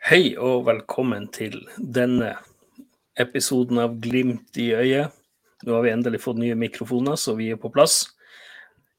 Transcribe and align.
Hei 0.00 0.30
og 0.40 0.62
velkommen 0.64 1.26
til 1.28 1.58
denne 1.76 2.30
episoden 3.20 3.76
av 3.82 3.98
Glimt 4.00 4.56
i 4.56 4.70
øyet. 4.72 5.12
Nå 5.68 5.74
har 5.76 5.84
vi 5.84 5.92
endelig 5.92 6.22
fått 6.24 6.40
nye 6.40 6.56
mikrofoner, 6.56 7.18
så 7.20 7.34
vi 7.36 7.50
er 7.52 7.60
på 7.60 7.68
plass. 7.74 7.98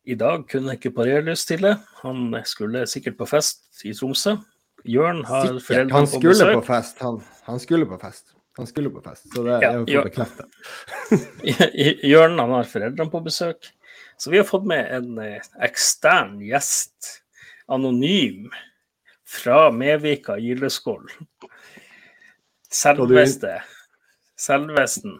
I 0.06 0.14
dag 0.14 0.46
kunne 0.52 0.78
ikke 0.78 0.94
Parelius 0.94 1.42
stille. 1.48 1.74
Han 2.04 2.38
skulle 2.46 2.86
sikkert 2.86 3.18
på 3.18 3.26
fest 3.34 3.82
i 3.82 3.96
Tromsø. 3.98 4.36
Jørn 4.86 5.26
har 5.26 5.50
Sikkert. 5.50 5.66
besøk. 5.66 5.92
Han 5.98 6.06
på 6.06 6.22
skulle 6.22 6.54
på 6.54 6.64
fest. 6.70 7.02
Han, 7.02 7.22
han 7.50 7.66
skulle 7.66 7.90
på 7.90 8.02
fest. 8.06 8.34
Han 8.62 8.70
skulle 8.70 8.94
på 8.94 9.02
fest, 9.10 9.30
så 9.34 9.50
det 9.50 9.58
er 9.58 9.78
jo 9.82 9.86
ja. 9.90 10.06
bekreftet. 10.06 10.46
Jørn 12.14 12.38
han 12.38 12.60
har 12.60 12.70
foreldrene 12.70 13.10
på 13.10 13.26
besøk. 13.26 13.74
Så 14.22 14.30
vi 14.30 14.38
har 14.38 14.46
fått 14.46 14.70
med 14.70 14.86
en 14.94 15.18
eh, 15.18 15.54
ekstern 15.66 16.38
gjest, 16.46 17.24
anonym, 17.66 18.52
fra 19.32 19.70
Medvika 19.72 20.36
Gildeskål. 20.40 21.08
Selveste, 22.72 23.62
Selvesten. 24.40 25.20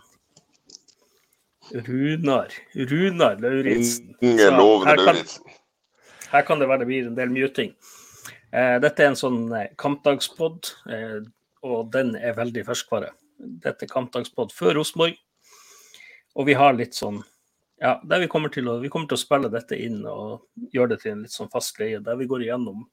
Runar, 1.72 2.52
Runar 2.76 3.38
Lauritzen. 3.40 4.16
Inge 4.22 4.44
her 4.50 4.96
kan- 4.96 5.06
Lauritzen. 5.06 5.44
Her 6.32 6.42
kan 6.48 6.60
det 6.60 6.68
være 6.68 6.80
det 6.80 6.88
blir 6.88 7.08
en 7.08 7.16
del 7.16 7.30
muting. 7.30 7.74
Eh, 8.54 8.80
dette 8.80 9.00
er 9.04 9.08
en 9.12 9.16
sånn 9.20 9.52
eh, 9.56 9.70
kampdagspod, 9.80 10.74
eh, 10.92 11.20
og 11.64 11.92
den 11.92 12.16
er 12.16 12.34
veldig 12.36 12.66
ferskvare. 12.68 13.12
Dette 13.40 13.84
er 13.84 13.92
kampdagspod 13.92 14.52
før 14.52 14.76
Rosenborg. 14.80 15.16
Og 16.36 16.46
vi 16.48 16.54
har 16.56 16.74
litt 16.74 16.96
sånn 16.96 17.22
Ja, 17.82 17.96
vi 18.06 18.28
kommer 18.30 18.54
å, 18.54 18.78
vi 18.78 18.90
kommer 18.94 19.10
til 19.10 19.18
å 19.18 19.22
spille 19.22 19.50
dette 19.50 19.78
inn 19.82 20.04
og 20.06 20.44
gjøre 20.70 20.94
det 20.94 21.00
til 21.02 21.16
en 21.16 21.24
litt 21.26 21.34
sånn 21.34 21.50
fast 21.50 21.74
greie, 21.78 22.02
der 22.04 22.20
vi 22.20 22.28
går 22.30 22.44
igjennom 22.46 22.84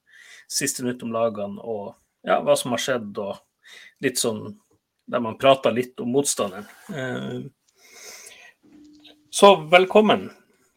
siste 0.49 0.81
nytt 0.85 1.03
om 1.05 1.13
lagene 1.13 1.61
og 1.61 1.93
ja, 2.25 2.39
hva 2.41 2.55
som 2.57 2.73
har 2.73 2.81
skjedd, 2.81 3.13
og 3.21 3.37
litt 4.01 4.17
sånn 4.17 4.57
der 5.09 5.21
man 5.21 5.37
prater 5.37 5.73
litt 5.73 5.99
om 6.01 6.09
motstanderen. 6.13 6.65
Eh, 6.89 7.37
så 9.29 9.55
velkommen 9.69 10.27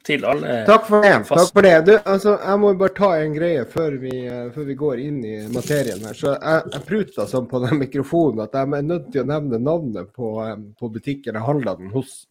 til 0.04 0.24
alle. 0.28 0.62
Takk 0.66 0.86
for 0.88 1.04
det. 1.04 1.12
Fast. 1.28 1.32
Takk 1.38 1.56
for 1.56 1.66
det. 1.66 1.74
Du, 1.86 1.92
altså, 1.98 2.34
jeg 2.40 2.60
må 2.60 2.72
bare 2.80 2.94
ta 2.96 3.10
en 3.20 3.36
greie 3.36 3.64
før 3.70 3.96
vi, 4.02 4.12
eh, 4.26 4.50
før 4.54 4.68
vi 4.68 4.76
går 4.82 5.02
inn 5.04 5.22
i 5.24 5.34
materien 5.52 6.04
her. 6.04 6.16
Så 6.18 6.34
jeg, 6.34 6.66
jeg 6.74 6.84
pruta 6.88 7.26
sånn 7.30 7.48
på 7.50 7.62
den 7.64 7.80
mikrofonen 7.80 8.44
at 8.46 8.56
jeg 8.56 8.76
er 8.76 8.86
nødt 8.88 9.08
til 9.14 9.24
å 9.24 9.30
nevne 9.32 9.62
navnet 9.62 10.12
på, 10.16 10.34
eh, 10.44 10.56
på 10.78 10.92
butikken 10.92 11.38
jeg 11.38 11.48
handla 11.48 11.76
den 11.80 11.92
hos. 11.96 12.22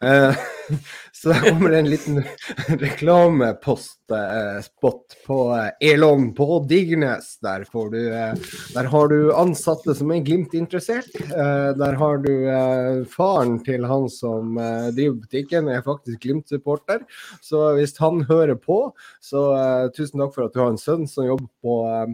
Eh, 0.00 0.34
så 1.12 1.28
der 1.28 1.50
kommer 1.50 1.70
det 1.70 1.78
en 1.78 1.90
liten 1.90 2.24
reklamepost-spot 2.68 5.16
på 5.26 5.56
eh, 5.56 5.70
Elon 5.92 6.34
på 6.34 6.66
Dignes. 6.68 7.38
Der, 7.42 7.64
du, 7.90 8.14
eh, 8.14 8.34
der 8.74 8.84
har 8.92 9.08
du 9.08 9.34
ansatte 9.34 9.94
som 9.94 10.10
er 10.12 10.20
Glimt-interessert. 10.26 11.20
Eh, 11.24 11.76
der 11.78 11.92
har 12.00 12.16
du 12.24 12.48
eh, 12.50 13.04
faren 13.10 13.64
til 13.64 13.84
han 13.88 14.08
som 14.12 14.58
eh, 14.58 14.88
driver 14.96 15.16
butikken, 15.24 15.68
er 15.68 15.82
faktisk 15.86 16.20
Glimt-supporter. 16.26 16.98
Så 17.40 17.74
hvis 17.78 17.98
han 18.02 18.16
hører 18.28 18.56
på, 18.60 18.92
så 19.20 19.40
eh, 19.56 19.90
tusen 19.96 20.20
takk 20.22 20.34
for 20.36 20.44
at 20.46 20.54
du 20.54 20.60
har 20.64 20.70
en 20.74 20.78
sønn 20.80 21.06
som 21.10 21.26
jobber 21.28 21.50
på, 21.64 21.74
eh, 21.92 22.08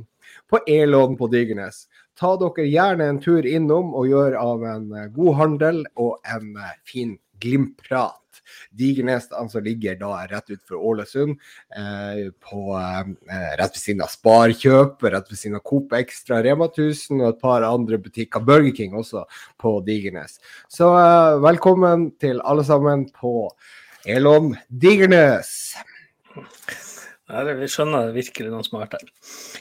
på 0.51 0.57
Elon 0.71 1.17
på 1.19 1.27
Digernes. 1.33 1.77
Ta 2.19 2.35
dere 2.37 2.67
gjerne 2.69 3.07
en 3.09 3.21
tur 3.25 3.47
innom 3.49 3.95
og 3.97 4.11
gjør 4.11 4.33
av 4.39 4.65
en 4.69 4.93
eh, 4.95 5.09
god 5.17 5.35
handel 5.41 5.85
og 5.97 6.19
en 6.29 6.57
eh, 6.61 6.75
fin 6.87 7.17
Glimt-prat. 7.43 8.19
Digernes 8.77 9.29
altså 9.37 9.61
ligger 9.63 9.97
da 10.01 10.11
rett 10.31 10.51
utenfor 10.51 10.81
Ålesund, 10.91 11.37
eh, 11.77 12.31
på, 12.43 12.63
eh, 12.79 13.53
rett 13.59 13.77
ved 13.77 13.83
siden 13.83 14.03
av 14.05 14.13
Sparkjøp, 14.13 15.05
rett 15.13 15.31
ved 15.31 15.39
siden 15.39 15.59
av 15.59 15.65
Coop 15.69 15.93
Extra, 15.97 16.43
Rema 16.43 16.69
1000 16.69 17.21
og 17.21 17.29
et 17.29 17.41
par 17.43 17.67
andre 17.69 17.99
butikker. 17.99 18.45
Burger 18.45 18.75
King 18.77 18.97
også 18.99 19.25
på 19.61 19.77
Digernes. 19.87 20.39
Så 20.69 20.91
eh, 20.97 21.39
velkommen 21.45 22.11
til 22.23 22.41
alle 22.45 22.65
sammen 22.67 23.07
på 23.15 23.51
Elon 24.07 24.57
Digernes. 24.69 25.75
Vi 27.33 27.69
skjønner 27.71 28.13
virkelig 28.13 28.51
noen 28.51 28.65
som 28.67 28.77
har 28.79 28.89
vært 28.89 28.99
her. 28.99 29.13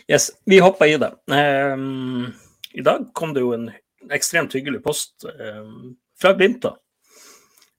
Yes, 0.09 0.31
vi 0.49 0.59
hopper 0.63 0.89
i 0.89 0.97
det. 0.99 1.11
Ehm, 1.31 2.33
I 2.73 2.83
dag 2.83 3.05
kom 3.15 3.35
det 3.35 3.43
jo 3.45 3.53
en 3.55 3.69
ekstremt 4.11 4.51
hyggelig 4.57 4.81
post 4.83 5.27
ehm, 5.29 5.93
fra 6.19 6.33
Glimt. 6.35 6.65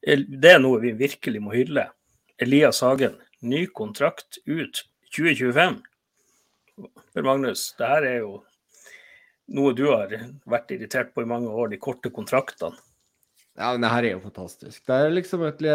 Det 0.02 0.50
er 0.50 0.62
noe 0.62 0.80
vi 0.82 0.94
virkelig 0.98 1.42
må 1.42 1.54
hylle. 1.54 1.86
Elias 2.42 2.80
Hagen, 2.82 3.14
ny 3.40 3.66
kontrakt 3.70 4.40
ut 4.46 4.84
2025. 5.14 5.76
Per 7.12 7.26
Magnus, 7.26 7.68
det 7.78 7.90
her 7.90 8.06
er 8.08 8.16
jo 8.24 8.32
noe 9.52 9.74
du 9.76 9.84
har 9.90 10.14
vært 10.48 10.72
irritert 10.74 11.12
på 11.14 11.22
i 11.22 11.28
mange 11.28 11.52
år, 11.52 11.70
de 11.70 11.78
korte 11.82 12.10
kontraktene. 12.10 12.78
Ja, 13.52 13.74
men 13.74 13.82
det 13.84 13.90
her 13.92 14.06
er 14.06 14.14
jo 14.14 14.22
fantastisk. 14.24 14.78
Det 14.88 14.96
er 14.96 15.10
liksom 15.12 15.42
et, 15.44 15.58
det 15.60 15.72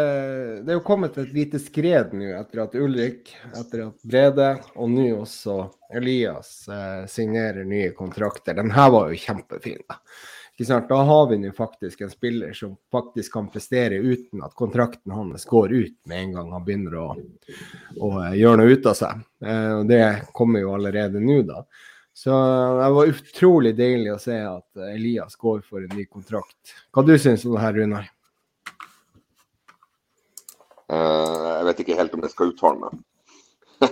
er 0.66 0.74
jo 0.74 0.82
kommet 0.86 1.14
et 1.20 1.30
lite 1.30 1.60
skred 1.62 2.10
nå 2.16 2.32
etter 2.34 2.64
at 2.64 2.74
Ulrik, 2.74 3.30
etter 3.52 3.84
at 3.84 4.02
Brede 4.02 4.48
og 4.74 4.90
nå 4.90 5.04
også 5.20 5.60
Elias 5.94 6.50
eh, 6.74 7.04
signerer 7.06 7.68
nye 7.68 7.92
kontrakter. 7.94 8.58
Den 8.58 8.74
her 8.74 8.90
var 8.90 9.12
jo 9.12 9.20
kjempefin. 9.22 9.84
Da. 9.86 10.00
Da 10.58 10.96
har 11.06 11.28
vi 11.30 11.36
nå 11.38 11.52
faktisk 11.54 12.00
en 12.02 12.10
spiller 12.10 12.52
som 12.52 12.72
faktisk 12.92 13.32
kan 13.32 13.46
prestere 13.52 13.94
uten 14.02 14.42
at 14.42 14.54
kontrakten 14.58 15.12
hans 15.14 15.44
går 15.46 15.72
ut 15.72 15.94
med 16.10 16.18
en 16.24 16.32
gang 16.34 16.48
han 16.56 16.64
begynner 16.66 16.96
å, 16.98 17.04
å 18.02 18.10
gjøre 18.34 18.58
noe 18.64 18.74
ut 18.74 18.88
av 18.90 18.96
seg. 18.98 19.20
Eh, 19.46 19.70
og 19.78 19.84
det 19.86 20.02
kommer 20.34 20.64
jo 20.64 20.72
allerede 20.74 21.22
nå, 21.22 21.36
da. 21.46 21.62
Så 22.18 22.34
det 22.80 22.88
var 22.96 23.12
utrolig 23.12 23.76
deilig 23.78 24.10
å 24.16 24.18
se 24.18 24.34
at 24.42 24.80
Elias 24.90 25.36
går 25.38 25.60
for 25.62 25.84
en 25.86 25.94
ny 25.94 26.08
kontrakt. 26.10 26.74
Hva 26.90 27.04
du 27.06 27.14
syns 27.22 27.44
om 27.46 27.54
det 27.54 27.62
her, 27.62 27.78
Runar? 27.78 28.08
Eh, 30.90 31.46
jeg 31.58 31.68
vet 31.68 31.82
ikke 31.84 31.98
helt 32.00 32.14
om 32.16 32.24
jeg 32.26 32.32
skal 32.34 32.50
uttale 32.52 32.80
meg. 32.82 32.98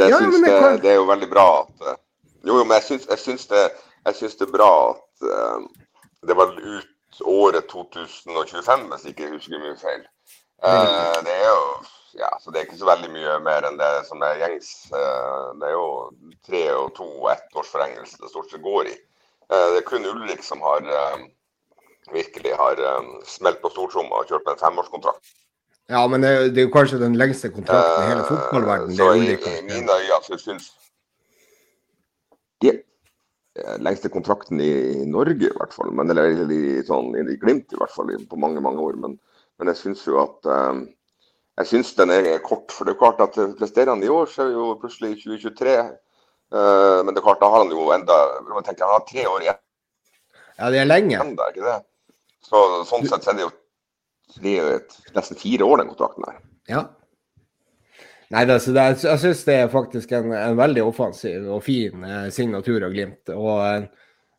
det, 0.00 0.08
Ja, 0.10 0.18
det 0.18 0.32
det, 0.42 0.50
kan- 0.50 0.80
det 0.82 0.90
er 0.94 0.98
jo 0.98 1.06
veldig 1.10 1.30
bra 1.30 1.46
at 1.62 1.86
eh, 1.92 1.98
Jo, 2.42 2.56
jo, 2.58 2.64
men 2.66 2.74
jeg 2.80 2.88
syns, 2.88 3.06
jeg 3.12 3.22
syns, 3.22 3.46
det, 3.52 3.62
jeg 4.08 4.18
syns 4.18 4.34
det 4.40 4.48
er 4.48 4.54
bra 4.56 4.70
at 4.96 5.26
eh, 5.30 5.66
det 6.26 6.36
var 6.38 6.52
ut 6.58 7.22
året 7.28 7.66
2025, 7.68 8.86
hvis 8.92 9.04
ikke 9.10 9.26
jeg 9.26 9.32
husker 9.36 9.62
mye 9.62 9.76
feil. 9.80 10.04
Uh, 10.62 11.18
det 11.26 11.32
er 11.34 11.48
jo 11.48 11.64
ja, 12.14 12.28
så 12.40 12.50
det 12.52 12.60
er 12.60 12.66
ikke 12.68 12.76
så 12.78 12.86
veldig 12.90 13.08
mye 13.14 13.38
mer 13.40 13.64
enn 13.64 13.78
det 13.80 13.90
som 14.04 14.20
er 14.22 14.36
gjengs. 14.42 14.66
Eh, 14.92 15.44
det 15.60 15.68
er 15.70 15.72
jo 15.72 15.86
tre 16.44 16.60
og 16.76 16.90
to 16.98 17.06
og 17.22 17.30
ett 17.32 17.56
års 17.56 17.70
forengelse 17.72 18.18
det 18.20 18.28
stort 18.28 18.50
sett 18.52 18.60
går 18.60 18.90
i. 18.90 18.92
Eh, 19.48 19.68
det 19.72 19.78
er 19.80 19.86
kun 19.88 20.04
Ulrik 20.10 20.44
som 20.44 20.60
har 20.60 20.84
virkelig 22.12 22.52
har 22.60 22.76
smelt 23.24 23.62
på 23.62 23.70
stortromma 23.72 24.20
og 24.20 24.28
kjørt 24.28 24.44
med 24.44 24.52
en 24.58 24.60
femårskontrakt. 24.60 25.24
Ja, 25.88 26.04
men 26.06 26.20
det, 26.22 26.28
er 26.30 26.40
jo- 26.42 26.50
det 26.52 26.58
er 26.58 26.66
jo 26.68 26.74
kanskje 26.76 27.00
den 27.00 27.16
lengste 27.16 27.48
kontrakten 27.48 28.04
i 28.04 28.08
hele 28.12 28.24
fotballverdenen. 28.28 28.96
Så 28.96 29.08
Det 29.08 29.16
i, 29.16 29.24
er 29.24 29.24
Ulrik 29.24 29.46
i 29.46 29.62
mine 29.72 29.96
øyne 30.02 30.20
så 30.28 30.38
syns 30.44 30.68
de 32.60 32.68
eh, 32.74 32.80
lengste 33.84 34.08
kontrakten 34.08 34.60
i, 34.60 35.04
Norge 35.08 35.48
i 35.48 35.54
hvert 35.58 35.74
fall, 35.76 35.92
men 35.92 36.10
eller 36.10 36.32
i, 36.48 36.80
sånn, 36.86 37.12
i 37.18 37.36
Glimt 37.40 37.72
i 37.74 37.78
hvert 37.80 37.92
fall 37.92 38.12
på 38.28 38.38
mange 38.40 38.62
mange 38.64 38.80
år. 38.80 38.96
Men, 39.02 39.18
men 39.60 39.72
jeg 39.72 39.80
syns 39.80 40.04
jo 40.08 40.20
at 40.22 40.48
eh, 40.48 40.84
jeg 41.60 41.68
syns 41.68 41.92
den 41.98 42.14
er 42.14 42.30
kort. 42.44 42.72
For 42.72 42.88
det 42.88 42.94
er 42.94 43.02
klart 43.02 43.20
at 43.24 43.36
presterer 43.58 43.92
han 43.92 44.04
i 44.04 44.10
år, 44.12 44.30
så 44.32 44.46
er 44.46 44.54
jo 44.56 44.70
plutselig 44.80 45.16
i 45.16 45.20
2023. 45.20 45.76
Eh, 46.52 46.98
men 47.04 47.12
det 47.12 47.20
er 47.20 47.26
klart, 47.26 47.42
da 47.42 47.50
har 47.52 47.64
han 47.64 47.74
jo 47.74 47.90
enda 47.94 48.18
man 48.48 48.64
tenker, 48.64 48.86
Han 48.86 48.98
har 48.98 49.06
tre 49.08 49.26
år 49.28 49.44
igjen 49.44 49.60
Ja, 50.58 50.70
det 50.70 50.80
er 50.82 50.88
lenge. 50.88 51.20
enda, 51.20 51.48
ikke 51.52 51.64
det? 51.64 51.78
Så 52.44 52.58
sånn 52.88 53.06
sett 53.08 53.24
så 53.24 53.32
er 53.32 53.38
det 53.38 53.46
jo 53.46 53.52
tre, 54.32 54.56
nesten 55.16 55.38
fire 55.40 55.64
år, 55.68 55.80
den 55.80 55.92
kontrakten 55.92 56.26
her. 56.28 56.40
Ja. 56.68 56.82
Nei, 58.32 58.46
det, 58.48 58.54
det, 58.72 58.84
jeg 59.04 59.20
syns 59.20 59.42
det 59.44 59.54
er 59.60 59.72
faktisk 59.72 60.12
en, 60.16 60.30
en 60.32 60.56
veldig 60.56 60.86
offensiv 60.86 61.50
og 61.52 61.64
fin 61.66 62.04
eh, 62.08 62.28
signatur 62.32 62.86
av 62.86 62.94
Glimt. 62.94 63.28
Og, 63.34 63.58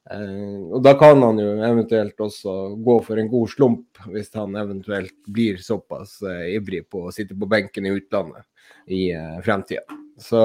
eh, 0.10 0.62
og 0.74 0.80
da 0.82 0.96
kan 0.98 1.22
han 1.22 1.42
jo 1.42 1.52
eventuelt 1.62 2.24
også 2.26 2.56
gå 2.82 2.96
for 3.06 3.22
en 3.22 3.30
god 3.30 3.52
slump, 3.52 4.02
hvis 4.10 4.34
han 4.34 4.58
eventuelt 4.58 5.14
blir 5.30 5.62
såpass 5.62 6.16
eh, 6.26 6.56
ivrig 6.56 6.88
på 6.90 7.06
å 7.06 7.14
sitte 7.14 7.38
på 7.38 7.50
benken 7.52 7.86
i 7.86 7.94
utlandet 7.94 8.48
i 8.90 9.04
fremtida. 9.46 9.86
Så 10.20 10.42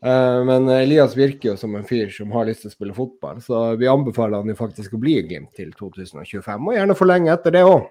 Men 0.00 0.68
Elias 0.72 1.12
virker 1.12 1.50
jo 1.50 1.56
som 1.60 1.74
en 1.76 1.84
fyr 1.84 2.08
som 2.14 2.30
har 2.32 2.46
lyst 2.48 2.62
til 2.64 2.70
å 2.70 2.72
spille 2.72 2.94
fotball, 2.96 3.42
så 3.44 3.74
vi 3.76 3.90
anbefaler 3.90 4.40
han 4.40 4.48
jo 4.48 4.56
faktisk 4.56 4.94
å 4.96 5.00
bli 5.02 5.18
i 5.18 5.26
Glimt 5.26 5.52
til 5.58 5.74
2025, 5.76 6.70
og 6.70 6.78
gjerne 6.78 6.96
forlenge 6.96 7.34
etter 7.34 7.58
det 7.58 7.66
òg. 7.68 7.84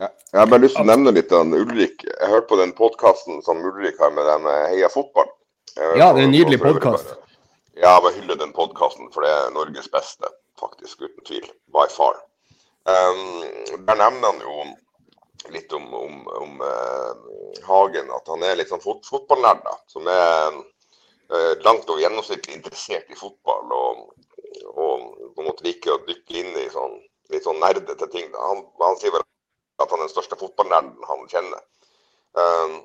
Jeg 0.00 0.38
har 0.38 0.46
bare 0.48 0.62
lyst 0.62 0.78
til 0.78 0.86
å 0.86 0.88
nevne 0.88 1.12
litt 1.12 1.32
om 1.36 1.50
Ulrik. 1.52 2.06
Jeg 2.06 2.28
hørte 2.32 2.48
på 2.48 2.56
den 2.56 2.70
podkasten 2.76 3.42
som 3.44 3.58
Ulrik 3.60 3.98
har 4.00 4.12
med 4.16 4.24
dem 4.24 4.46
eh, 4.48 4.68
Heia 4.72 4.88
fotball. 4.88 5.28
Ja, 5.76 6.10
det 6.14 6.22
er 6.22 6.24
en 6.24 6.32
nydelig 6.32 6.60
podkast. 6.62 7.10
podcast. 7.10 7.36
Ja, 7.80 7.98
må 8.00 8.12
hylle 8.14 8.36
den 8.40 8.54
podkasten, 8.56 9.10
for 9.12 9.24
det 9.24 9.32
er 9.32 9.52
Norges 9.52 9.90
beste, 9.92 10.30
faktisk, 10.60 11.04
uten 11.04 11.26
tvil. 11.28 11.44
By 11.74 11.84
far. 11.92 12.16
Um, 12.88 13.44
der 13.86 13.98
nevner 14.00 14.32
han 14.32 14.40
jo 14.40 15.52
litt 15.52 15.72
om, 15.76 15.84
om, 15.94 16.22
om 16.38 16.64
uh, 16.64 17.12
Hagen, 17.68 18.08
at 18.16 18.28
han 18.32 18.44
er 18.44 18.56
litt 18.56 18.72
sånn 18.72 18.82
fot 18.84 19.04
fotballnerd. 19.08 19.68
Som 19.92 20.08
er 20.08 20.56
uh, 20.56 21.52
langt 21.66 21.88
over 21.88 22.00
gjennomsnittlig 22.00 22.56
interessert 22.56 23.12
i 23.12 23.20
fotball. 23.20 23.68
Og, 23.68 24.32
og 24.72 25.04
på 25.36 25.44
en 25.44 25.50
måte 25.50 25.68
liker 25.68 25.98
å 25.98 26.02
dykke 26.08 26.40
inn 26.40 26.56
i 26.56 26.70
sånn, 26.72 26.96
litt 27.36 27.44
sånn 27.44 27.60
nerdete 27.60 28.08
ting. 28.12 28.32
Han, 28.48 28.64
han 28.80 28.96
sier 29.00 29.12
vel 29.16 29.28
at 29.80 29.90
han 29.90 30.00
er 30.00 30.08
den 30.08 30.14
største 30.14 30.38
fotballnerden 30.40 31.08
han 31.08 31.26
kjenner. 31.30 31.62
Um, 32.38 32.80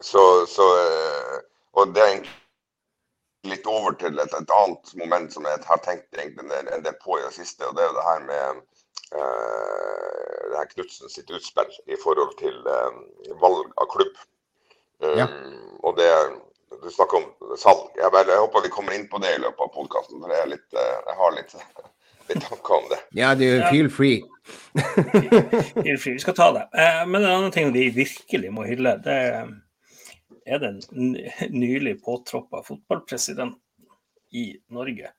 så, 0.00 0.22
så, 0.48 0.64
eh, 0.80 1.36
og 1.76 1.92
det 1.96 2.02
er 2.02 2.10
egentlig 2.14 3.52
litt 3.52 3.68
over 3.70 3.94
til 4.00 4.18
et, 4.18 4.32
et, 4.34 4.52
annet 4.52 4.94
moment 4.98 5.32
som 5.32 5.46
jeg 5.46 5.62
har 5.68 5.82
tenkt 5.84 6.18
egentlig 6.18 6.50
en 6.58 6.84
del 6.84 6.96
på 7.02 7.18
i 7.18 7.24
det 7.24 7.34
siste. 7.36 7.66
og 7.68 7.76
Det 7.76 7.84
er 7.84 7.92
jo 7.92 7.98
det 7.98 8.06
her 8.08 8.24
med 8.26 8.62
uh, 9.14 10.40
det 10.50 10.58
her 10.58 10.72
Knutsen 10.72 11.12
sitt 11.12 11.30
utspill 11.30 11.70
i 11.86 11.98
forhold 12.02 12.34
til 12.40 12.58
uh, 12.66 13.38
valg 13.40 13.70
av 13.78 13.88
klubb. 13.92 14.18
Um, 15.04 15.14
ja. 15.20 15.28
Og 15.86 15.96
det 16.00 16.10
du 16.82 16.90
snakker 16.90 17.22
om 17.22 17.56
salg. 17.58 17.90
Jeg, 17.96 18.10
bare, 18.12 18.28
jeg, 18.30 18.42
håper 18.42 18.66
vi 18.66 18.72
kommer 18.74 18.96
inn 18.96 19.06
på 19.08 19.20
det 19.22 19.36
i 19.36 19.42
løpet 19.42 19.62
av 19.62 19.72
podkasten. 19.74 20.24
Jeg, 20.32 20.58
jeg, 20.74 21.16
har 21.20 21.36
litt, 21.36 21.54
litt 22.30 22.48
tanker 22.48 22.80
om 22.80 22.88
det. 22.92 22.98
Ja, 23.16 23.34
du 23.38 23.46
feel 23.70 23.90
free. 23.92 24.24
Vi 25.84 26.18
skal 26.22 26.36
ta 26.36 26.50
det. 26.54 26.64
men 27.08 27.22
en 27.22 27.30
annen 27.30 27.54
ting 27.54 27.72
vi 27.74 27.88
virkelig 27.94 28.52
må 28.52 28.66
hylle, 28.68 28.96
det 29.04 29.16
er 30.46 30.62
den 30.62 30.80
nylig 31.50 31.98
påtroppa 32.04 32.62
fotballpresidenten 32.66 33.58
i 34.36 34.56
Norge, 34.68 35.10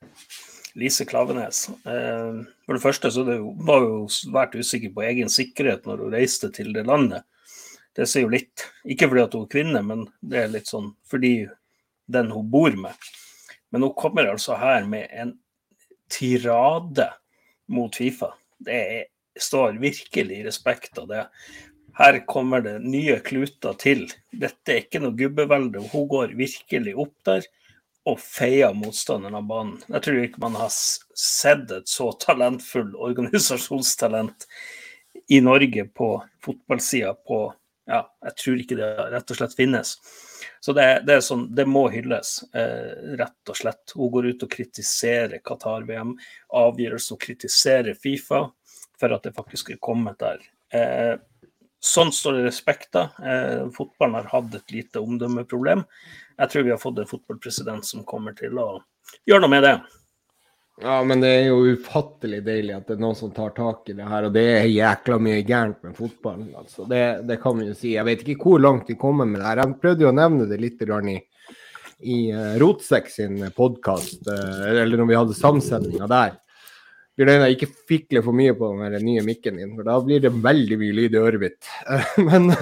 Lise 0.74 1.04
Klavenes. 1.04 1.68
Eh, 1.68 2.44
for 2.66 2.76
det 2.76 2.82
første 2.82 3.10
så 3.12 3.24
var 3.24 3.84
hun 3.84 4.08
svært 4.12 4.54
usikker 4.54 4.92
på 4.94 5.04
egen 5.08 5.32
sikkerhet 5.32 5.88
når 5.88 6.04
hun 6.04 6.14
reiste 6.14 6.50
til 6.54 6.72
det 6.76 6.86
landet. 6.88 7.26
Det 7.96 8.06
sier 8.06 8.26
jo 8.26 8.32
litt. 8.32 8.68
Ikke 8.86 9.08
fordi 9.08 9.24
hun 9.26 9.46
er 9.46 9.52
kvinne, 9.54 9.82
men 9.82 10.04
det 10.20 10.42
er 10.44 10.52
litt 10.52 10.70
sånn 10.70 10.92
fordi 11.08 11.48
den 12.08 12.30
hun 12.32 12.50
bor 12.52 12.76
med. 12.78 13.08
Men 13.72 13.84
hun 13.84 13.96
kommer 13.98 14.30
altså 14.30 14.56
her 14.60 14.86
med 14.88 15.08
en 15.12 15.34
tirade 16.12 17.10
mot 17.68 17.96
Fifa. 17.96 18.32
Det 18.64 18.76
er, 18.78 19.02
står 19.42 19.80
virkelig 19.82 20.40
i 20.40 20.46
respekt 20.46 20.98
av 20.98 21.08
det. 21.10 21.24
Her 21.98 22.20
kommer 22.30 22.62
det 22.62 22.76
nye 22.86 23.18
kluter 23.26 23.74
til. 23.78 24.04
Dette 24.30 24.74
er 24.74 24.84
ikke 24.84 25.00
noe 25.02 25.16
gubbevelde. 25.18 25.82
Hun 25.90 26.06
går 26.10 26.36
virkelig 26.38 26.94
opp 26.94 27.16
der 27.26 27.46
og 28.08 28.20
feier 28.22 28.74
motstanderen 28.76 29.36
av 29.40 29.48
banen. 29.48 29.80
Jeg 29.90 30.04
tror 30.04 30.18
ikke 30.22 30.42
man 30.44 30.58
har 30.60 30.70
sett 30.72 31.72
et 31.74 31.90
så 31.90 32.12
talentfull 32.22 32.94
organisasjonstalent 32.94 34.46
i 35.34 35.40
Norge 35.44 35.88
på 35.90 36.12
fotballsida 36.44 37.14
på 37.26 37.46
Ja, 37.88 38.02
jeg 38.20 38.34
tror 38.36 38.58
ikke 38.60 38.76
det 38.76 38.86
rett 39.14 39.30
og 39.32 39.38
slett 39.38 39.54
finnes. 39.56 39.94
Så 40.60 40.74
det, 40.76 40.84
det, 41.08 41.22
sånn, 41.24 41.46
det 41.56 41.64
må 41.64 41.86
hylles, 41.88 42.34
eh, 42.52 43.14
rett 43.16 43.48
og 43.48 43.56
slett. 43.56 43.94
Hun 43.96 44.10
går 44.12 44.28
ut 44.28 44.44
og 44.44 44.50
kritiserer 44.52 45.40
Qatar-VM, 45.40 46.12
avgjørelsen 46.60 47.16
og 47.16 47.22
kritiserer 47.22 47.96
Fifa 47.96 48.42
for 49.00 49.14
at 49.14 49.26
det 49.26 49.36
faktisk 49.36 49.74
er 49.74 49.82
kommet 49.82 50.18
der. 50.22 50.44
Eh, 50.74 51.16
Sånn 51.78 52.10
står 52.10 52.40
det 52.40 52.48
respekt 52.48 52.96
av. 52.98 53.14
Eh, 53.22 53.68
fotballen 53.74 54.18
har 54.18 54.32
hatt 54.32 54.54
et 54.58 54.74
lite 54.74 54.98
omdømmeproblem. 54.98 55.84
Jeg 56.38 56.50
tror 56.50 56.66
vi 56.66 56.72
har 56.74 56.80
fått 56.82 56.98
en 56.98 57.06
fotballpresident 57.06 57.86
som 57.86 58.02
kommer 58.06 58.34
til 58.38 58.58
å 58.58 58.66
gjøre 59.28 59.44
noe 59.44 59.52
med 59.52 59.62
det. 59.62 59.76
Ja, 60.82 60.96
men 61.06 61.22
det 61.22 61.30
er 61.34 61.44
jo 61.48 61.74
ufattelig 61.74 62.40
deilig 62.46 62.74
at 62.76 62.90
det 62.90 62.96
er 62.96 63.02
noen 63.02 63.16
som 63.18 63.30
tar 63.34 63.50
tak 63.54 63.88
i 63.90 63.96
det 63.98 64.06
her. 64.10 64.26
Og 64.26 64.34
det 64.34 64.44
er 64.56 64.66
jækla 64.70 65.20
mye 65.22 65.44
gærent 65.46 65.80
med 65.86 65.94
fotballen. 65.98 66.50
Altså. 66.58 66.86
Det, 66.90 67.02
det, 67.30 67.38
kan 67.42 67.58
vi 67.58 67.70
jo 67.70 67.78
si. 67.78 67.94
Jeg 67.94 68.06
vet 68.10 68.26
ikke 68.26 68.50
hvor 68.50 68.62
langt 68.62 68.90
de 68.90 68.98
kommer 68.98 69.26
med 69.26 69.40
det 69.42 69.46
her. 69.46 69.62
Jeg 69.62 69.80
prøvde 69.82 70.06
jo 70.06 70.10
å 70.10 70.18
nevne 70.18 70.50
det 70.50 70.60
litt 70.62 70.82
i, 70.82 71.16
i 72.14 72.18
Rotsek 72.62 73.10
sin 73.10 73.38
podkast, 73.54 74.26
eh, 74.26 74.68
eller 74.82 74.98
når 74.98 75.10
vi 75.10 75.18
hadde 75.18 75.38
samsendinga 75.38 76.10
der. 76.10 76.38
Bjørn 77.18 77.48
ikke 77.50 77.66
fikle 77.90 78.22
for 78.22 78.36
mye 78.36 78.54
på 78.54 78.70
den 78.78 79.02
nye 79.02 79.24
mikken 79.26 79.58
din, 79.58 79.74
for 79.74 79.86
da 79.88 79.96
blir 80.04 80.22
det 80.22 80.30
veldig 80.30 80.78
mye 80.78 80.94
lyd 80.94 81.16
i 81.16 81.18
øret 81.18 81.42
mitt. 81.42 81.70
men 82.28 82.46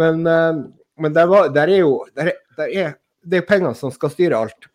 men, 0.00 0.24
men 0.24 1.14
der, 1.14 1.28
var, 1.28 1.52
der, 1.52 1.68
er 1.68 1.82
jo 1.82 1.92
der 2.16 2.32
er, 2.32 2.40
der 2.56 2.72
er, 2.72 2.96
Det 3.20 3.42
er 3.42 3.48
penger 3.48 3.74
som 3.76 3.92
skal 3.92 4.14
styre 4.14 4.38
alt. 4.40 4.70